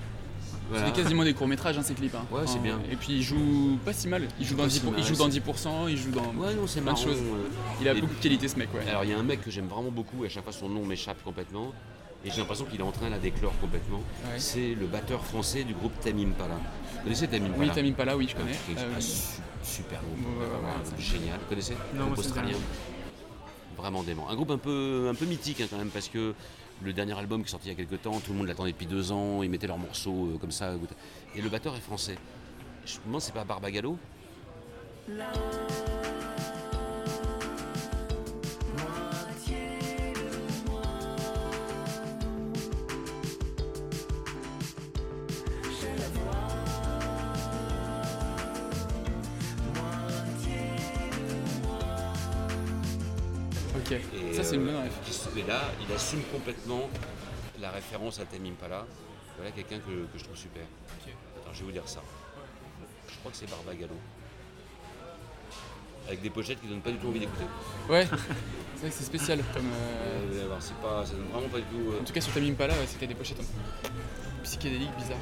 Voilà. 0.70 0.86
C'est 0.86 0.92
quasiment 1.02 1.24
des 1.24 1.34
courts-métrages, 1.34 1.78
hein, 1.78 1.82
ces 1.82 1.94
clips. 1.94 2.14
hein. 2.14 2.24
Ouais, 2.30 2.42
c'est 2.46 2.58
En- 2.58 2.62
bien. 2.62 2.78
Et 2.90 2.96
puis 2.96 3.14
il 3.14 3.22
joue 3.22 3.78
pas 3.84 3.92
si 3.92 4.08
mal. 4.08 4.28
Il 4.38 4.46
joue 4.46 4.54
dans 4.54 4.64
Pas 4.64 4.68
10%, 4.68 4.80
si 4.80 4.86
mal, 4.90 4.94
il 4.98 5.04
joue 5.04 5.16
dans, 5.16 5.24
c'est- 5.24 5.30
10%, 5.30 5.88
il 5.88 5.96
joue 5.96 6.10
dans 6.10 6.20
Ouais, 6.40 6.54
non, 6.54 6.66
c'est 6.66 6.80
plein 6.80 6.92
de 6.92 6.98
marrant. 6.98 7.02
choses. 7.10 7.18
euh. 7.18 7.48
Il 7.80 7.88
a 7.88 7.92
Et- 7.94 8.00
beaucoup 8.00 8.14
de 8.14 8.20
qualité, 8.20 8.48
ce 8.48 8.56
mec, 8.58 8.68
ouais. 8.74 8.88
Alors, 8.88 9.04
il 9.04 9.10
y 9.10 9.12
a 9.12 9.18
un 9.18 9.22
mec 9.22 9.42
que 9.42 9.50
j'aime 9.50 9.66
vraiment 9.68 9.90
beaucoup, 9.90 10.24
et 10.24 10.26
à 10.26 10.30
chaque 10.30 10.44
fois 10.44 10.52
son 10.52 10.68
nom 10.68 10.84
m'échappe 10.84 11.22
complètement. 11.24 11.72
Et 12.24 12.30
j'ai 12.30 12.36
l'impression 12.38 12.66
qu'il 12.66 12.78
est 12.78 12.84
en 12.84 12.92
train 12.92 13.08
là 13.08 13.18
d'éclore 13.18 13.54
complètement. 13.60 13.98
Ouais. 13.98 14.38
C'est 14.38 14.74
le 14.74 14.86
batteur 14.86 15.24
français 15.24 15.64
du 15.64 15.72
groupe 15.72 15.98
Tamim 16.00 16.32
Pala. 16.36 16.54
Vous 16.96 17.02
connaissez 17.04 17.26
Tamim 17.28 17.48
Pala 17.48 17.58
Oui, 17.64 17.70
Tamim 17.74 17.92
Pala, 17.92 18.16
oui, 18.16 18.28
je 18.28 18.36
connais. 18.36 18.52
Euh, 18.78 18.96
un 18.96 19.00
su- 19.00 19.40
super 19.62 20.00
groupe. 20.02 20.18
ouais, 20.38 21.02
génial. 21.02 21.38
Vous 21.40 21.46
connaissez 21.48 21.74
Non, 21.94 22.12
australien. 22.16 22.56
Vraiment 23.76 24.02
dément. 24.02 24.28
Un 24.28 24.34
groupe 24.34 24.50
un 24.50 24.58
peu, 24.58 25.08
un 25.10 25.14
peu 25.14 25.24
mythique 25.24 25.62
hein, 25.62 25.66
quand 25.70 25.78
même, 25.78 25.88
parce 25.88 26.08
que 26.08 26.34
le 26.82 26.92
dernier 26.92 27.18
album 27.18 27.42
qui 27.42 27.48
est 27.48 27.50
sorti 27.50 27.68
il 27.68 27.70
y 27.70 27.74
a 27.74 27.76
quelques 27.76 28.02
temps, 28.02 28.18
tout 28.20 28.32
le 28.32 28.38
monde 28.38 28.46
l'attendait 28.46 28.72
depuis 28.72 28.86
deux 28.86 29.12
ans, 29.12 29.42
ils 29.42 29.50
mettaient 29.50 29.66
leurs 29.66 29.78
morceaux 29.78 30.26
euh, 30.26 30.38
comme 30.38 30.50
ça. 30.50 30.72
Et 31.34 31.42
le 31.42 31.48
batteur 31.48 31.76
est 31.76 31.80
français. 31.80 32.16
Je 32.86 32.98
me 33.00 33.06
demande, 33.06 33.20
c'est 33.20 33.34
pas 33.34 33.44
Barbagallo 33.44 33.98
Mais 55.34 55.42
là, 55.42 55.60
il 55.86 55.94
assume 55.94 56.22
complètement 56.32 56.88
la 57.60 57.70
référence 57.70 58.18
à 58.20 58.24
Tamim 58.24 58.54
Pala. 58.54 58.86
Voilà 59.36 59.50
quelqu'un 59.52 59.78
que, 59.78 60.06
que 60.12 60.18
je 60.18 60.24
trouve 60.24 60.36
super. 60.36 60.62
Attends, 61.36 61.52
je 61.54 61.60
vais 61.60 61.64
vous 61.66 61.72
dire 61.72 61.86
ça. 61.88 62.00
Je 63.08 63.14
crois 63.18 63.30
que 63.30 63.36
c'est 63.36 63.48
Barbagallo. 63.50 63.94
Avec 66.08 66.22
des 66.22 66.30
pochettes 66.30 66.60
qui 66.60 66.66
donnent 66.66 66.80
pas 66.80 66.90
du 66.90 66.96
tout 66.98 67.08
envie 67.08 67.20
d'écouter. 67.20 67.44
Ouais, 67.88 68.06
c'est 68.74 68.80
vrai 68.80 68.88
que 68.90 68.94
c'est 68.96 69.04
spécial 69.04 69.38
comme. 69.54 69.66
euh, 69.72 70.46
Euh, 70.50 70.56
c'est 70.58 70.74
pas, 70.76 71.04
ça 71.06 71.12
donne 71.12 71.28
vraiment 71.32 71.48
pas 71.48 71.58
du 71.58 71.64
tout. 71.64 71.92
euh, 71.92 72.00
En 72.00 72.04
tout 72.04 72.12
cas, 72.12 72.20
sur 72.20 72.32
Tamim 72.32 72.54
Pala, 72.54 72.74
ouais, 72.74 72.86
c'était 72.86 73.06
des 73.06 73.14
pochettes 73.14 73.38
un 73.40 73.42
peu 73.44 73.90
psychédéliques, 74.42 74.94
bizarres. 74.96 75.18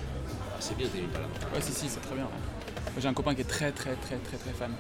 ah, 0.53 0.57
c'est 0.61 0.77
bien 0.77 0.89
Tamim 0.89 1.09
Pala. 1.09 1.27
Ouais, 1.55 1.61
si, 1.61 1.73
si, 1.73 1.89
c'est 1.89 2.01
très 2.01 2.15
bien. 2.15 2.29
J'ai 2.99 3.09
un 3.09 3.15
copain 3.15 3.35
qui 3.35 3.43
est 3.43 3.45
très, 3.45 3.71
très, 3.73 3.95
très, 3.95 4.17
très, 4.17 4.37
très 4.37 4.51
fan. 4.53 4.71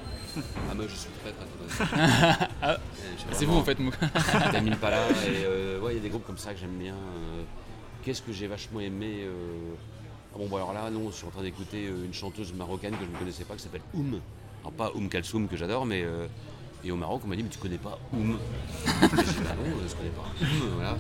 Ah, 0.71 0.75
moi 0.75 0.85
je 0.89 0.95
suis 0.95 1.09
très 1.23 1.33
très 1.33 1.87
très. 1.87 2.49
Ah, 2.63 2.77
je 3.17 3.21
suis 3.21 3.29
c'est 3.33 3.45
vous, 3.45 3.57
en 3.57 3.63
fait, 3.65 3.79
moi. 3.79 3.93
Tamim 4.53 4.77
Pala, 4.77 5.09
et 5.27 5.45
euh, 5.45 5.81
ouais, 5.81 5.93
il 5.93 5.97
y 5.97 6.01
a 6.01 6.03
des 6.03 6.09
groupes 6.09 6.27
comme 6.27 6.39
ça 6.39 6.53
que 6.53 6.59
j'aime 6.61 6.77
bien. 6.79 6.95
euh, 6.95 7.43
Qu'est-ce 8.05 8.23
que 8.23 8.33
j'ai 8.33 8.47
vachement 8.47 8.81
aimé 8.81 9.21
euh, 9.25 9.75
ah 10.35 10.39
Bon, 10.39 10.47
bon, 10.47 10.57
alors 10.57 10.73
là, 10.73 10.91
non, 10.91 11.11
je 11.11 11.17
suis 11.17 11.27
en 11.27 11.31
train 11.31 11.43
d'écouter 11.43 11.87
euh, 11.87 12.05
une 12.05 12.15
chanteuse 12.15 12.53
marocaine 12.53 12.93
que 12.97 13.05
je 13.05 13.11
ne 13.11 13.17
connaissais 13.17 13.45
pas 13.45 13.55
qui 13.55 13.63
s'appelle 13.63 13.83
Oum. 13.95 14.21
Alors, 14.63 14.73
pas 14.73 14.93
Oum 14.95 15.09
Kalsoum 15.09 15.49
que 15.49 15.57
j'adore, 15.57 15.87
mais. 15.87 16.03
euh, 16.05 16.27
et 16.85 16.93
au 16.93 16.97
Maroc, 16.97 17.23
on 17.25 17.29
m'a 17.29 17.35
dit, 17.37 17.43
mais 17.43 17.49
tu 17.49 17.59
connais 17.59 17.79
pas 17.79 17.99
Oum 18.13 18.39
J'ai 19.01 19.07
dit, 19.09 19.39
bah 19.45 19.55
non, 19.57 19.77
je 19.89 19.95
connais 19.95 20.11
pas 20.11 20.25
Oum, 20.43 20.71
voilà. 20.77 20.97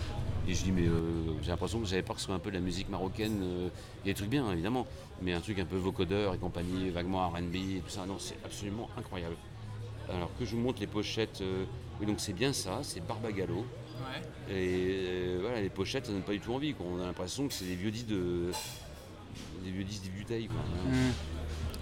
Et 0.49 0.55
je 0.55 0.65
dis, 0.65 0.73
mais 0.73 0.87
euh, 0.87 1.01
j'ai 1.43 1.51
l'impression 1.51 1.79
que 1.79 1.87
j'avais 1.87 2.03
peur 2.03 2.15
que 2.17 2.21
ce 2.23 2.27
soit 2.27 2.35
un 2.35 2.39
peu 2.39 2.49
de 2.51 2.55
la 2.55 2.63
musique 2.63 2.89
marocaine. 2.89 3.41
euh, 3.43 3.69
Il 4.03 4.09
y 4.09 4.11
a 4.11 4.15
des 4.15 4.17
trucs 4.19 4.31
bien, 4.31 4.51
évidemment, 4.51 4.87
mais 5.21 5.35
un 5.35 5.41
truc 5.41 5.59
un 5.59 5.67
peu 5.67 5.77
vocodeur 5.77 6.35
et 6.35 6.39
compagnie, 6.39 6.89
vaguement 6.89 7.29
RB 7.29 7.55
et 7.55 7.83
tout 7.85 7.91
ça. 7.91 8.07
Non, 8.07 8.17
c'est 8.19 8.37
absolument 8.45 8.89
incroyable. 8.97 9.37
Alors 10.09 10.31
que 10.39 10.47
je 10.47 10.53
vous 10.53 10.63
montre 10.63 10.81
les 10.81 10.87
pochettes. 10.87 11.43
euh, 11.43 11.65
oui, 12.01 12.07
donc 12.07 12.19
c'est 12.19 12.33
bien 12.33 12.55
ça, 12.55 12.81
c'est 12.83 13.07
Barbagallo. 13.07 13.57
Ouais. 13.59 14.55
Et 14.55 15.05
euh, 15.07 15.39
voilà, 15.43 15.61
les 15.61 15.69
pochettes, 15.69 16.07
ça 16.07 16.13
donne 16.13 16.23
pas 16.23 16.33
du 16.33 16.41
tout 16.41 16.55
envie. 16.55 16.73
Quoi. 16.73 16.87
On 16.91 17.03
a 17.03 17.05
l'impression 17.05 17.47
que 17.47 17.53
c'est 17.53 17.67
des 17.67 17.75
vieux 17.75 17.91
disques 17.91 18.07
de. 18.07 18.51
des 19.65 19.71
vieux 19.71 19.85
Butaille. 20.17 20.47
Quoi. 20.47 20.57
Mm. 20.91 21.13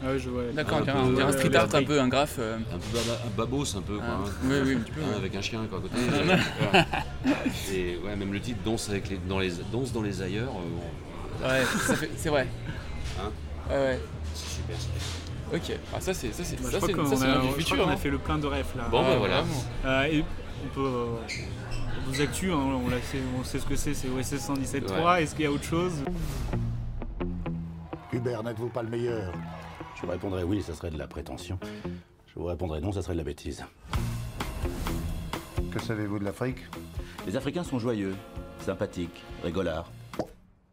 Ah 0.04 0.10
ouais, 0.10 0.18
je 0.18 0.28
vois. 0.28 0.42
D'accord, 0.54 0.78
Un 0.78 0.80
on 0.80 0.84
dirait 0.84 0.94
peu, 0.94 0.98
un, 1.00 1.04
on 1.04 1.26
un 1.26 1.28
euh, 1.28 1.32
street 1.32 1.56
art 1.56 1.74
un 1.74 1.82
peu, 1.82 2.00
un 2.00 2.08
graphe. 2.08 2.36
euh, 2.38 2.56
Un 2.58 2.78
peu 2.78 2.98
un 2.98 3.30
babos 3.36 3.76
un 3.76 3.80
peu. 3.80 3.96
Quoi, 3.96 4.04
Ah, 4.08 4.18
hein. 4.26 4.30
oui, 4.44 4.54
oui, 4.64 4.74
un 4.74 4.78
petit 4.80 4.92
peu, 4.92 5.00
Hein, 5.00 5.04
ouais. 5.10 5.16
Avec 5.16 5.34
un 5.36 5.40
chien 5.40 5.60
quoi, 5.68 5.78
à 5.78 5.80
côté. 5.82 5.94
Euh. 6.74 7.72
Et 7.74 7.98
ouais, 8.04 8.14
même 8.16 8.32
le 8.32 8.40
titre 8.40 8.60
Danse, 8.64 8.88
avec 8.90 9.08
les, 9.08 9.16
dans, 9.28 9.38
les, 9.38 9.50
danse 9.72 9.92
dans 9.92 10.02
les 10.02 10.20
ailleurs. 10.22 10.48
euh, 10.50 11.40
bon. 11.40 11.48
Ouais, 11.48 11.62
c'est 12.16 12.28
vrai. 12.28 12.46
Hein 13.20 13.30
Ouais, 13.70 13.74
ouais. 13.76 14.00
C'est 14.34 14.56
super, 14.56 14.76
super. 14.78 15.02
Ok, 15.54 15.78
ah, 15.94 16.00
ça 16.00 16.12
c'est 16.12 16.32
ça 16.32 16.42
c'est 16.44 16.56
Bah, 16.60 16.70
ça 16.72 16.80
c'est 16.80 16.92
c'est 17.16 17.26
a, 17.26 17.38
du 17.40 17.48
futur. 17.52 17.88
hein. 17.88 17.96
fait 17.96 18.10
le 18.10 18.18
plein 18.18 18.36
de 18.38 18.46
refs 18.46 18.74
là. 18.76 18.88
Bon, 18.90 19.00
bah, 19.02 19.08
Ah, 19.12 19.16
voilà. 19.16 19.44
Euh, 19.84 20.02
et 20.04 20.24
on 20.64 20.74
peut. 20.74 20.80
euh, 20.86 21.06
vos 22.08 22.20
actus, 22.20 22.50
hein, 22.52 22.58
on, 22.84 22.88
l'a 22.90 22.98
fait- 22.98 23.18
on 23.40 23.44
sait 23.44 23.58
ce 23.60 23.64
que 23.66 23.76
c'est, 23.76 23.94
c'est 23.94 24.08
OSS 24.08 24.34
117.3. 24.40 25.04
Ouais. 25.04 25.22
Est-ce 25.22 25.34
qu'il 25.34 25.44
y 25.44 25.48
a 25.48 25.50
autre 25.52 25.64
chose? 25.64 25.92
Hubert, 28.12 28.42
n'êtes-vous 28.42 28.68
pas 28.68 28.82
le 28.82 28.88
meilleur? 28.90 29.32
Je 29.96 30.02
vous 30.02 30.08
répondrai 30.08 30.42
oui, 30.44 30.62
ça 30.62 30.74
serait 30.74 30.90
de 30.90 30.98
la 30.98 31.06
prétention. 31.06 31.58
Je 32.26 32.34
vous 32.38 32.44
répondrai 32.44 32.82
non, 32.82 32.92
ça 32.92 33.00
serait 33.00 33.14
de 33.14 33.18
la 33.18 33.24
bêtise. 33.24 33.64
Que 35.72 35.80
savez-vous 35.80 36.18
de 36.18 36.24
l'Afrique? 36.24 36.58
Les 37.26 37.34
Africains 37.34 37.64
sont 37.64 37.78
joyeux, 37.78 38.14
sympathiques, 38.60 39.24
rigolards. 39.42 39.90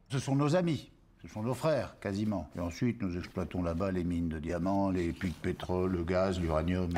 Ce 0.09 0.19
sont 0.19 0.35
nos 0.35 0.57
amis. 0.57 0.91
Ce 1.21 1.29
sont 1.29 1.41
nos 1.41 1.53
frères, 1.53 1.95
quasiment. 2.01 2.49
Et 2.57 2.59
ensuite, 2.59 3.01
nous 3.01 3.17
exploitons 3.17 3.63
là-bas 3.63 3.91
les 3.91 4.03
mines 4.03 4.27
de 4.27 4.39
diamants, 4.39 4.91
les 4.91 5.13
puits 5.13 5.29
de 5.29 5.35
pétrole, 5.35 5.93
le 5.93 6.03
gaz, 6.03 6.37
l'uranium. 6.37 6.91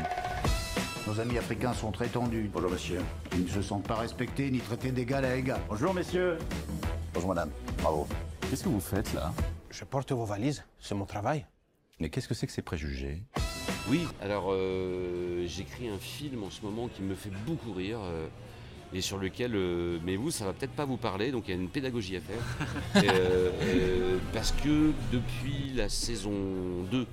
Nos 1.06 1.20
amis 1.20 1.38
africains 1.38 1.74
sont 1.74 1.92
très 1.92 2.08
tendus. 2.08 2.50
Bonjour 2.52 2.72
monsieur. 2.72 3.02
Ils 3.34 3.44
ne 3.44 3.50
se 3.50 3.62
sentent 3.62 3.88
pas 3.88 3.98
respectés 3.98 4.50
ni 4.50 4.58
traités 4.58 4.92
d'égal 4.92 5.26
à 5.26 5.36
égal. 5.36 5.60
Bonjour 5.70 5.94
messieurs. 5.94 6.40
Bonjour 7.14 7.30
madame. 7.30 7.52
Bravo. 7.84 8.08
Qu'est-ce 8.50 8.64
que 8.64 8.70
vous 8.70 8.80
faites 8.80 9.14
là? 9.14 9.32
Je 9.70 9.86
porte 9.86 10.12
vos 10.12 10.26
valises, 10.26 10.64
c'est 10.80 10.96
mon 10.96 11.06
travail. 11.06 11.46
Mais 12.00 12.10
qu'est-ce 12.10 12.28
que 12.28 12.34
c'est 12.34 12.48
que 12.48 12.54
ces 12.54 12.62
préjugés? 12.62 13.24
Oui, 13.90 14.02
alors 14.22 14.52
euh, 14.52 15.46
j'écris 15.48 15.88
un 15.88 15.98
film 15.98 16.44
en 16.44 16.50
ce 16.50 16.62
moment 16.62 16.88
qui 16.88 17.02
me 17.02 17.16
fait 17.16 17.32
beaucoup 17.46 17.72
rire 17.72 18.00
euh, 18.02 18.28
et 18.94 19.02
sur 19.02 19.18
lequel, 19.18 19.52
euh, 19.56 20.00
mais 20.04 20.16
vous, 20.16 20.32
ça 20.32 20.46
va 20.46 20.54
peut-être 20.54 20.72
pas 20.72 20.86
vous 20.86 20.98
parler, 20.98 21.32
donc 21.32 21.48
il 21.48 21.52
y 21.52 21.58
a 21.58 21.62
une 21.62 21.70
pédagogie 21.70 22.18
à 22.18 22.22
faire. 22.22 22.44
Euh, 22.96 23.52
euh, 23.62 24.18
parce 24.34 24.54
que 24.54 24.94
depuis 25.12 25.74
la 25.76 25.90
saison 25.90 26.32
2 26.90 27.06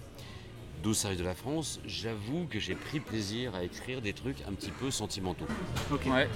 d'Au 0.82 0.94
service 0.94 1.18
de 1.18 1.24
la 1.24 1.34
France, 1.34 1.80
j'avoue 1.84 2.46
que 2.48 2.60
j'ai 2.60 2.76
pris 2.76 3.00
plaisir 3.00 3.54
à 3.54 3.64
écrire 3.64 4.00
des 4.00 4.12
trucs 4.12 4.38
un 4.48 4.52
petit 4.52 4.70
peu 4.70 4.90
sentimentaux. 4.92 5.46
Ok. 5.92 6.06
Ouais. 6.06 6.28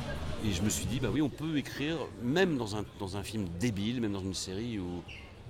Et 0.45 0.53
je 0.53 0.63
me 0.63 0.69
suis 0.69 0.87
dit, 0.87 0.99
bah 0.99 1.09
oui, 1.13 1.23
on 1.23 1.29
peut 1.29 1.57
écrire, 1.57 1.97
même 2.23 2.57
dans 2.57 2.77
un, 2.77 2.85
dans 2.99 3.17
un 3.17 3.23
film 3.23 3.47
débile, 3.61 4.01
même 4.01 4.13
dans 4.13 4.21
une 4.21 4.35
série 4.35 4.79
où, 4.81 5.03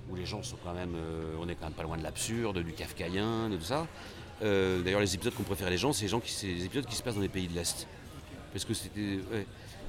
où 0.09 0.15
les 0.15 0.25
gens 0.25 0.43
sont 0.43 0.57
quand 0.63 0.73
même. 0.73 0.95
euh, 0.95 1.35
on 1.39 1.47
est 1.49 1.55
quand 1.55 1.65
même 1.65 1.73
pas 1.73 1.83
loin 1.83 1.97
de 1.97 2.03
l'absurde, 2.03 2.59
du 2.63 2.73
kafkaïen, 2.73 3.49
de 3.49 3.57
tout 3.57 3.63
ça. 3.63 3.87
Euh, 4.43 4.81
D'ailleurs, 4.81 5.01
les 5.01 5.15
épisodes 5.15 5.33
qu'on 5.33 5.43
préfère 5.43 5.69
les 5.69 5.77
gens, 5.77 5.93
c'est 5.93 6.03
les, 6.03 6.09
gens 6.09 6.19
qui, 6.19 6.33
les 6.45 6.65
épisodes 6.65 6.85
qui 6.85 6.95
se 6.95 7.03
passent 7.03 7.15
dans 7.15 7.21
les 7.21 7.29
pays 7.29 7.47
de 7.47 7.53
l'Est. 7.55 7.87
Parce 8.51 8.65
que 8.65 8.73
c'était. 8.73 9.19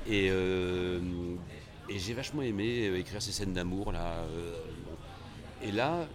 Et, 0.06 0.28
euh, 0.30 1.00
et 1.88 1.98
j'ai 1.98 2.14
vachement 2.14 2.42
aimé 2.42 2.90
écrire 2.96 3.20
ces 3.20 3.32
scènes 3.32 3.52
d'amour, 3.52 3.92
là. 3.92 4.24
Et 5.62 5.72
là, 5.72 6.06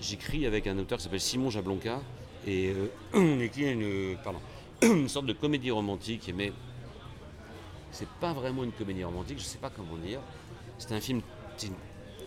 j'écris 0.00 0.46
avec 0.46 0.66
un 0.66 0.78
auteur 0.78 0.98
qui 0.98 1.04
s'appelle 1.04 1.20
Simon 1.20 1.50
Jablonka. 1.50 2.00
Et 2.46 2.74
on 3.14 3.38
écrit 3.40 3.70
une, 3.72 4.16
pardon, 4.24 4.40
une 4.82 5.08
sorte 5.08 5.26
de 5.26 5.32
comédie 5.32 5.70
romantique, 5.70 6.32
mais 6.34 6.52
c'est 7.92 8.08
pas 8.20 8.32
vraiment 8.32 8.64
une 8.64 8.72
comédie 8.72 9.04
romantique, 9.04 9.38
je 9.38 9.44
sais 9.44 9.58
pas 9.58 9.70
comment 9.70 9.96
dire. 9.96 10.20
C'est 10.78 10.92
un 10.92 11.00
film, 11.00 11.20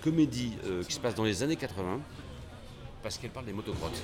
comédie 0.06 0.54
euh, 0.66 0.84
qui 0.84 0.94
se 0.94 1.00
passe 1.00 1.16
dans 1.16 1.24
les 1.24 1.42
années 1.42 1.56
80 1.56 2.00
parce 3.02 3.18
qu'elle 3.18 3.32
parle 3.32 3.46
des 3.48 3.54
motocrottes. 3.54 4.02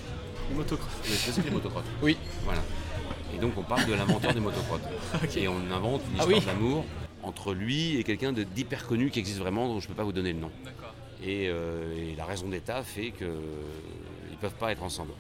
Les 0.50 0.56
motocrottes. 0.56 1.44
Les 1.46 1.50
motocrottes 1.52 1.86
Oui. 2.02 2.18
Voilà. 2.44 2.62
Et 3.34 3.38
donc 3.40 3.54
on 3.58 3.64
parle 3.64 3.86
de 3.86 3.94
l'inventeur 3.94 4.34
des 4.34 4.40
motocrottes. 4.40 4.82
Et 5.38 5.48
on 5.48 5.58
invente 5.72 6.02
une 6.14 6.20
Ah 6.20 6.24
histoire 6.24 6.40
oui. 6.40 6.46
d'amour 6.46 6.86
entre 7.24 7.54
lui 7.54 7.98
et 7.98 8.04
quelqu'un 8.04 8.34
d'hyper 8.34 8.88
connu 8.88 9.12
qui 9.12 9.20
existe 9.20 9.38
vraiment, 9.38 9.68
dont 9.68 9.80
je 9.80 9.86
ne 9.86 9.90
peux 9.90 9.96
pas 9.96 10.04
vous 10.04 10.12
donner 10.12 10.34
le 10.34 10.40
nom. 10.40 10.52
Et, 11.24 11.50
euh, 11.50 11.96
et 11.96 12.16
la 12.16 12.26
raison 12.26 12.48
d'État 12.50 12.82
fait 12.84 13.12
qu'ils 13.12 13.28
ne 13.28 14.36
peuvent 14.40 14.56
pas 14.56 14.72
être 14.72 14.82
ensemble. 14.82 15.14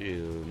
Et, 0.00 0.14
euh, 0.14 0.42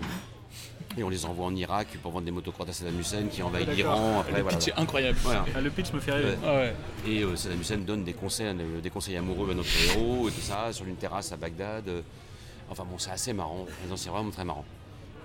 et 0.97 1.03
on 1.03 1.09
les 1.09 1.25
envoie 1.25 1.45
en 1.45 1.55
Irak 1.55 1.87
pour 2.01 2.11
vendre 2.11 2.25
des 2.25 2.31
motocrottes 2.31 2.69
à 2.69 2.73
Saddam 2.73 2.99
Hussein 2.99 3.27
qui 3.31 3.41
envahit 3.43 3.67
Ah, 3.69 3.73
l'Iran. 3.73 4.19
Après, 4.19 4.33
Le 4.37 4.41
voilà, 4.41 4.57
pitch 4.57 4.67
est 4.69 4.79
incroyable. 4.79 5.17
Voilà. 5.23 5.45
Ah, 5.55 5.61
le 5.61 5.69
pitch 5.69 5.93
me 5.93 5.99
fait 5.99 6.11
rêver. 6.11 6.35
Ah 6.45 6.55
ouais. 6.55 6.73
Et 7.07 7.23
euh, 7.23 7.35
Saddam 7.35 7.61
Hussein 7.61 7.77
donne 7.77 8.03
des 8.03 8.13
conseils, 8.13 8.47
euh, 8.47 8.81
des 8.81 8.89
conseils 8.89 9.15
amoureux 9.17 9.51
à 9.51 9.53
notre 9.53 9.69
héros 9.85 10.27
et 10.27 10.31
tout 10.31 10.41
ça 10.41 10.73
sur 10.73 10.85
une 10.85 10.95
terrasse 10.95 11.31
à 11.31 11.37
Bagdad. 11.37 11.87
Euh, 11.87 12.01
Enfin 12.69 12.85
bon, 12.89 12.97
c'est 12.97 13.11
assez 13.11 13.33
marrant. 13.33 13.65
C'est 13.97 14.09
vraiment 14.09 14.29
très 14.31 14.45
marrant. 14.45 14.63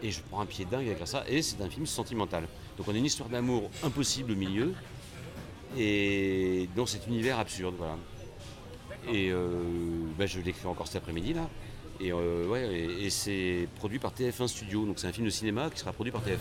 Et 0.02 0.10
je 0.10 0.20
prends 0.20 0.40
un 0.40 0.46
pied 0.46 0.64
dingue 0.64 0.88
avec 0.88 1.06
ça. 1.06 1.22
Et 1.28 1.42
c'est 1.42 1.60
un 1.62 1.70
film 1.70 1.86
sentimental. 1.86 2.48
Donc 2.76 2.88
on 2.88 2.92
a 2.92 2.96
une 2.98 3.04
histoire 3.04 3.28
d'amour 3.28 3.70
impossible 3.84 4.32
au 4.32 4.34
milieu 4.34 4.74
et 5.78 6.68
dans 6.74 6.86
cet 6.86 7.06
univers 7.06 7.38
absurde, 7.38 7.74
voilà. 7.78 7.96
Et 9.12 9.30
euh, 9.30 9.62
bah, 10.18 10.26
je 10.26 10.40
l'écris 10.40 10.66
encore 10.66 10.86
cet 10.88 10.96
après-midi 11.02 11.34
là. 11.34 11.48
Et, 12.00 12.12
euh, 12.12 12.46
ouais, 12.46 12.66
et, 12.68 13.06
et 13.06 13.10
c'est 13.10 13.68
produit 13.76 13.98
par 13.98 14.12
TF1 14.12 14.48
Studio, 14.48 14.84
donc 14.84 14.98
c'est 14.98 15.06
un 15.06 15.12
film 15.12 15.24
de 15.26 15.30
cinéma 15.30 15.70
qui 15.70 15.78
sera 15.80 15.92
produit 15.92 16.12
par 16.12 16.22
TF1. 16.22 16.36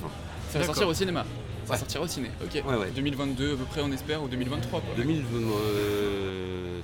Ça 0.51 0.59
va 0.59 0.65
sortir 0.65 0.87
au 0.87 0.93
cinéma. 0.93 1.25
Ça 1.65 1.73
va 1.73 1.77
sortir 1.79 2.01
au 2.01 2.07
ciné. 2.07 2.29
Ok. 2.43 2.61
Ouais, 2.67 2.75
ouais. 2.75 2.91
2022 2.93 3.53
à 3.53 3.55
peu 3.57 3.63
près, 3.63 3.81
on 3.81 3.91
espère, 3.91 4.21
ou 4.21 4.27
2023 4.27 4.81
quoi. 4.81 4.89
2000, 4.97 5.23
euh, 5.33 6.79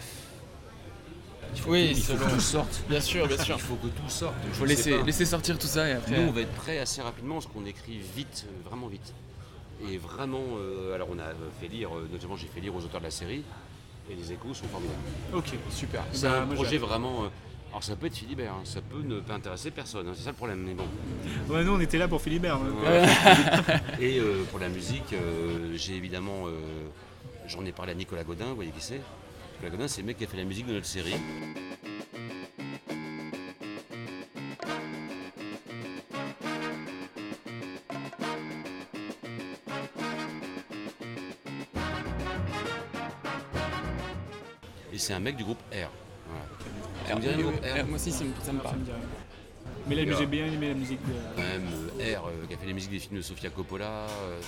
il 1.54 1.60
faut, 1.62 1.72
Oui, 1.72 1.92
que, 1.92 1.98
il 1.98 2.02
faut 2.04 2.14
que 2.26 2.30
tout 2.32 2.40
sorte. 2.40 2.82
Bien 2.90 3.02
sûr, 3.02 3.28
bien 3.28 3.38
sûr. 3.38 3.56
Il 3.58 3.62
faut 3.62 3.76
que 3.76 3.88
tout 3.88 4.10
sorte. 4.10 4.36
Il 4.48 4.54
faut 4.54 4.66
laisser, 4.66 5.04
laisser 5.04 5.26
sortir 5.26 5.58
tout 5.60 5.68
ça 5.68 5.90
et 5.90 5.94
après. 5.94 6.18
Nous, 6.18 6.30
on 6.30 6.32
va 6.32 6.42
être 6.42 6.54
prêt 6.54 6.80
assez 6.80 7.02
rapidement 7.02 7.36
parce 7.36 7.48
qu'on 7.48 7.66
écrit 7.66 8.00
vite, 8.16 8.46
euh, 8.48 8.70
vraiment 8.70 8.88
vite. 8.88 9.14
Et 9.90 9.98
vraiment, 9.98 10.44
euh, 10.60 10.94
alors 10.96 11.10
on 11.12 11.20
a 11.20 11.24
euh, 11.24 11.34
fait 11.60 11.68
lire, 11.68 11.90
euh, 11.96 12.08
notamment 12.12 12.38
j'ai 12.38 12.48
fait 12.48 12.62
lire 12.62 12.74
aux 12.76 12.80
auteurs 12.82 13.02
de 13.02 13.06
la 13.06 13.12
série, 13.12 13.44
et 14.10 14.16
les 14.16 14.32
échos 14.32 14.54
sont 14.54 14.68
formidables. 14.68 15.00
Ok. 15.34 15.50
Super. 15.72 16.04
C'est 16.14 16.28
Bah, 16.30 16.44
un 16.44 16.56
projet 16.56 16.78
vraiment. 16.78 17.24
Alors 17.72 17.84
ça 17.84 17.96
peut 17.96 18.08
être 18.08 18.16
Philibert, 18.18 18.54
hein, 18.54 18.62
ça 18.66 18.82
peut 18.82 19.02
ne 19.02 19.20
pas 19.22 19.36
intéresser 19.36 19.72
personne, 19.72 20.08
hein, 20.08 20.12
c'est 20.16 20.24
ça 20.24 20.32
le 20.32 20.36
problème, 20.36 20.62
mais 20.66 20.74
bon. 20.74 20.86
Ouais, 21.54 21.64
nous 21.64 21.72
on 21.74 21.80
était 21.80 21.98
là 21.98 22.08
pour 22.08 22.22
Philibert. 22.22 22.60
Ouais. 22.60 22.68
euh, 22.88 23.06
et 24.00 24.20
euh, 24.20 24.44
pour 24.52 24.60
la 24.60 24.68
musique, 24.70 25.14
euh, 25.14 25.74
j'ai 25.76 25.96
évidemment. 25.96 26.48
euh, 26.48 26.52
J'en 27.48 27.66
ai 27.66 27.72
parlé 27.72 27.92
à 27.92 27.96
Nicolas 27.96 28.24
Godin, 28.24 28.46
vous 28.46 28.56
voyez 28.56 28.72
qui 28.72 28.82
c'est 28.82 29.02
Nicolas 29.56 29.72
Godin, 29.72 29.88
c'est 29.88 30.02
le 30.02 30.08
mec 30.08 30.18
qui 30.18 30.24
a 30.24 30.28
fait 30.28 30.38
la 30.38 30.44
musique 30.46 30.68
de 30.68 30.74
notre 30.74 30.86
série. 30.86 31.16
Et 44.94 44.98
c'est 44.98 45.14
un 45.14 45.20
mec 45.20 45.36
du 45.38 45.44
groupe 45.44 45.62
R. 45.72 45.90
Le. 47.10 47.82
R 47.84 47.86
Moi 47.88 47.96
aussi, 47.96 48.12
ça 48.12 48.24
me, 48.24 48.32
ça 48.44 48.52
me 48.54 48.58
ça 48.60 48.64
parle. 48.64 48.78
Mais 49.88 49.96
là, 50.06 50.16
j'ai 50.18 50.26
bien 50.26 50.46
aimé 50.46 50.70
la 50.70 50.74
musique 50.76 51.02
de. 51.06 51.14
quand 51.36 51.42
même 51.42 51.68
euh, 52.00 52.18
R 52.20 52.28
euh, 52.28 52.46
qui 52.48 52.54
a 52.54 52.58
fait 52.58 52.66
les 52.68 52.74
musiques 52.74 52.92
des 52.92 53.00
films 53.00 53.18
de 53.18 53.22
Sofia 53.22 53.50
Coppola. 53.50 53.86
euh, 53.86 54.40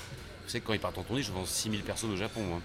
vous 0.43 0.49
savez 0.49 0.61
que 0.61 0.68
quand 0.68 0.73
ils 0.73 0.80
partent 0.80 0.97
en 0.97 1.03
tournée, 1.03 1.22
je 1.23 1.31
vends 1.31 1.45
6000 1.45 1.81
personnes 1.81 2.11
au 2.11 2.15
Japon. 2.18 2.41
hein. 2.55 2.61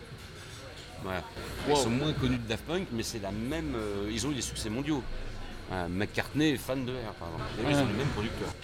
Voilà. 1.03 1.23
Ils 1.69 1.77
sont 1.77 1.91
moins 1.91 2.13
connus 2.13 2.39
de 2.39 2.47
Daft 2.49 2.65
Punk, 2.65 2.89
mais 2.93 3.03
c'est 3.03 3.21
la 3.21 3.31
même. 3.31 3.75
euh, 3.77 4.11
ils 4.13 4.27
ont 4.27 4.31
eu 4.31 4.35
des 4.35 4.41
succès 4.43 4.69
mondiaux. 4.69 5.03
Voilà, 5.69 5.89
McCartney 5.89 6.51
est 6.51 6.57
fan 6.57 6.85
de 6.85 6.93
R, 6.93 7.13
par 7.19 7.29
exemple. 7.29 7.45
Ils 7.61 7.67
Ouais. 7.67 7.75
sont 7.75 7.87
les 7.87 7.93
mêmes 7.99 8.09
producteurs. 8.09 8.55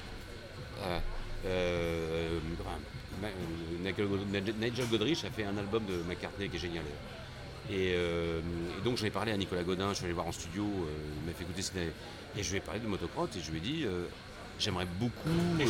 Voilà. 0.81 1.01
Euh, 1.47 2.39
enfin, 2.61 2.79
Ma- 3.23 3.29
euh, 3.29 3.79
Nigel 3.91 4.07
God- 4.07 4.59
Nigel 4.61 4.89
Godrich 4.89 5.25
a 5.25 5.31
fait 5.31 5.45
un 5.45 5.57
album 5.59 5.85
de 5.85 6.03
McCartney 6.09 6.49
qui 6.49 6.57
est 6.57 6.61
génial. 6.61 6.85
Et, 7.71 7.95
euh, 7.97 8.41
et 8.79 8.85
donc 8.85 8.97
j'en 8.99 9.07
ai 9.07 9.11
parlé 9.11 9.33
à 9.33 9.37
Nicolas 9.37 9.63
Godin, 9.63 9.89
je 9.91 9.95
suis 9.95 10.05
allé 10.05 10.13
voir 10.15 10.27
en 10.27 10.33
studio, 10.33 10.65
euh, 10.65 10.87
il 11.23 11.27
m'a 11.27 11.33
fait 11.33 11.45
écouter 11.45 11.63
ce 11.63 11.71
qu'il 11.71 11.81
avait- 11.81 11.93
Et 12.37 12.43
je 12.43 12.51
lui 12.51 12.59
ai 12.59 12.61
parlé 12.61 12.81
de 12.81 12.87
motocross 12.87 13.29
et 13.37 13.41
je 13.41 13.51
lui 13.51 13.59
ai 13.59 13.61
dit 13.61 13.85
euh, 13.87 14.05
j'aimerais 14.59 14.87
beaucoup. 15.01 15.31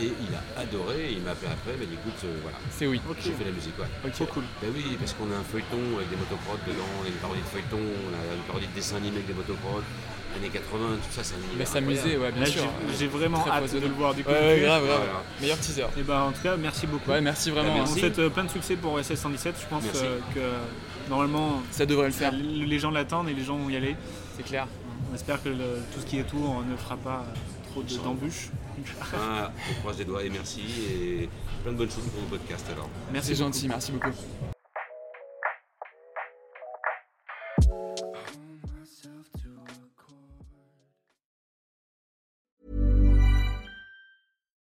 Et 0.00 0.04
il 0.04 0.30
a 0.36 0.60
adoré, 0.60 1.10
et 1.10 1.12
il 1.14 1.22
m'a 1.22 1.32
appelé 1.32 1.50
après, 1.50 1.72
il 1.74 1.80
m'a 1.80 1.86
dit 1.86 1.94
écoute, 1.94 2.22
voilà. 2.42 2.56
C'est 2.70 2.86
oui. 2.86 3.00
J'ai 3.24 3.32
fait 3.32 3.42
la 3.44 3.50
musique, 3.50 3.74
ouais. 3.80 4.10
Trop 4.12 4.26
cool. 4.26 4.44
Ben 4.62 4.70
oui, 4.72 4.94
parce 4.96 5.12
qu'on 5.14 5.26
a 5.32 5.34
un 5.34 5.42
feuilleton 5.42 5.96
avec 5.96 6.08
des 6.10 6.14
motocrottes 6.14 6.62
dedans, 6.68 6.86
on 7.00 7.04
a 7.04 7.08
une 7.08 7.14
parodie 7.18 7.40
de 7.40 7.46
feuilleton, 7.46 7.80
on 7.82 8.12
a 8.14 8.34
une 8.36 8.42
parodie 8.46 8.68
de 8.68 8.74
dessin 8.74 8.96
animé 8.98 9.16
avec 9.16 9.26
des 9.26 9.32
motocrottes, 9.34 9.82
années 10.38 10.48
80, 10.48 10.78
tout 10.96 11.02
ça, 11.14 11.22
c'est 11.24 11.34
un 11.34 11.38
Il 11.38 11.42
va 11.42 11.48
univers 11.50 11.68
s'amuser, 11.68 11.98
incroyable. 12.14 12.22
ouais, 12.24 12.32
bien 12.32 12.40
Là, 12.40 12.46
sûr. 12.46 12.62
j'ai- 12.98 13.06
vraiment 13.06 13.40
Très 13.40 13.50
hâte 13.50 13.74
de 13.74 13.78
le 13.80 13.86
voir 13.94 14.14
découvrir. 14.14 14.40
ouais, 14.42 14.60
grave, 14.60 14.86
grave. 14.86 15.00
Voilà. 15.04 15.22
Meilleur 15.40 15.58
teaser. 15.58 15.84
Et 15.98 16.02
ben 16.02 16.20
en 16.22 16.32
tout 16.32 16.42
cas, 16.42 16.56
merci 16.56 16.86
beaucoup. 16.86 17.10
Ouais, 17.10 17.20
merci 17.20 17.50
vraiment. 17.50 17.68
Bah, 17.68 17.74
hein. 17.74 17.76
On 17.80 17.84
merci. 17.86 18.00
souhaite 18.00 18.18
euh, 18.18 18.30
plein 18.30 18.44
de 18.44 18.50
succès 18.50 18.76
pour 18.76 18.98
SS117. 18.98 19.54
Je 19.60 19.66
pense 19.68 19.84
euh, 19.96 20.18
que 20.34 21.10
normalement, 21.10 21.62
Ça 21.70 21.86
devrait 21.86 22.06
le 22.06 22.12
faire. 22.12 22.32
les 22.32 22.78
gens 22.78 22.90
l'attendent 22.90 23.28
et 23.28 23.34
les 23.34 23.44
gens 23.44 23.56
vont 23.56 23.68
y 23.68 23.76
aller. 23.76 23.96
C'est 24.36 24.44
clair. 24.44 24.66
On 25.10 25.14
espère 25.14 25.42
que 25.42 25.48
le- 25.48 25.56
tout 25.94 26.00
ce 26.00 26.06
qui 26.06 26.18
est 26.18 26.20
autour 26.22 26.62
ne 26.70 26.76
fera 26.76 26.96
pas 26.96 27.24
euh, 27.28 27.70
trop 27.70 27.82
de- 27.82 27.96
d'embûches. 28.04 28.50
Ah, 29.14 29.50
on 29.70 29.80
croise 29.80 29.98
les 29.98 30.04
doigts 30.04 30.22
et 30.22 30.30
merci, 30.30 30.60
et 30.88 31.28
plein 31.64 31.72
de 31.72 31.78
bonnes 31.78 31.90
choses 31.90 32.04
pour 32.04 32.20
vos 32.22 32.36
podcasts 32.36 32.66
alors. 32.72 32.88
Merci 33.12 33.34
gentil, 33.34 33.66
merci 33.68 33.90
beaucoup. 33.92 34.10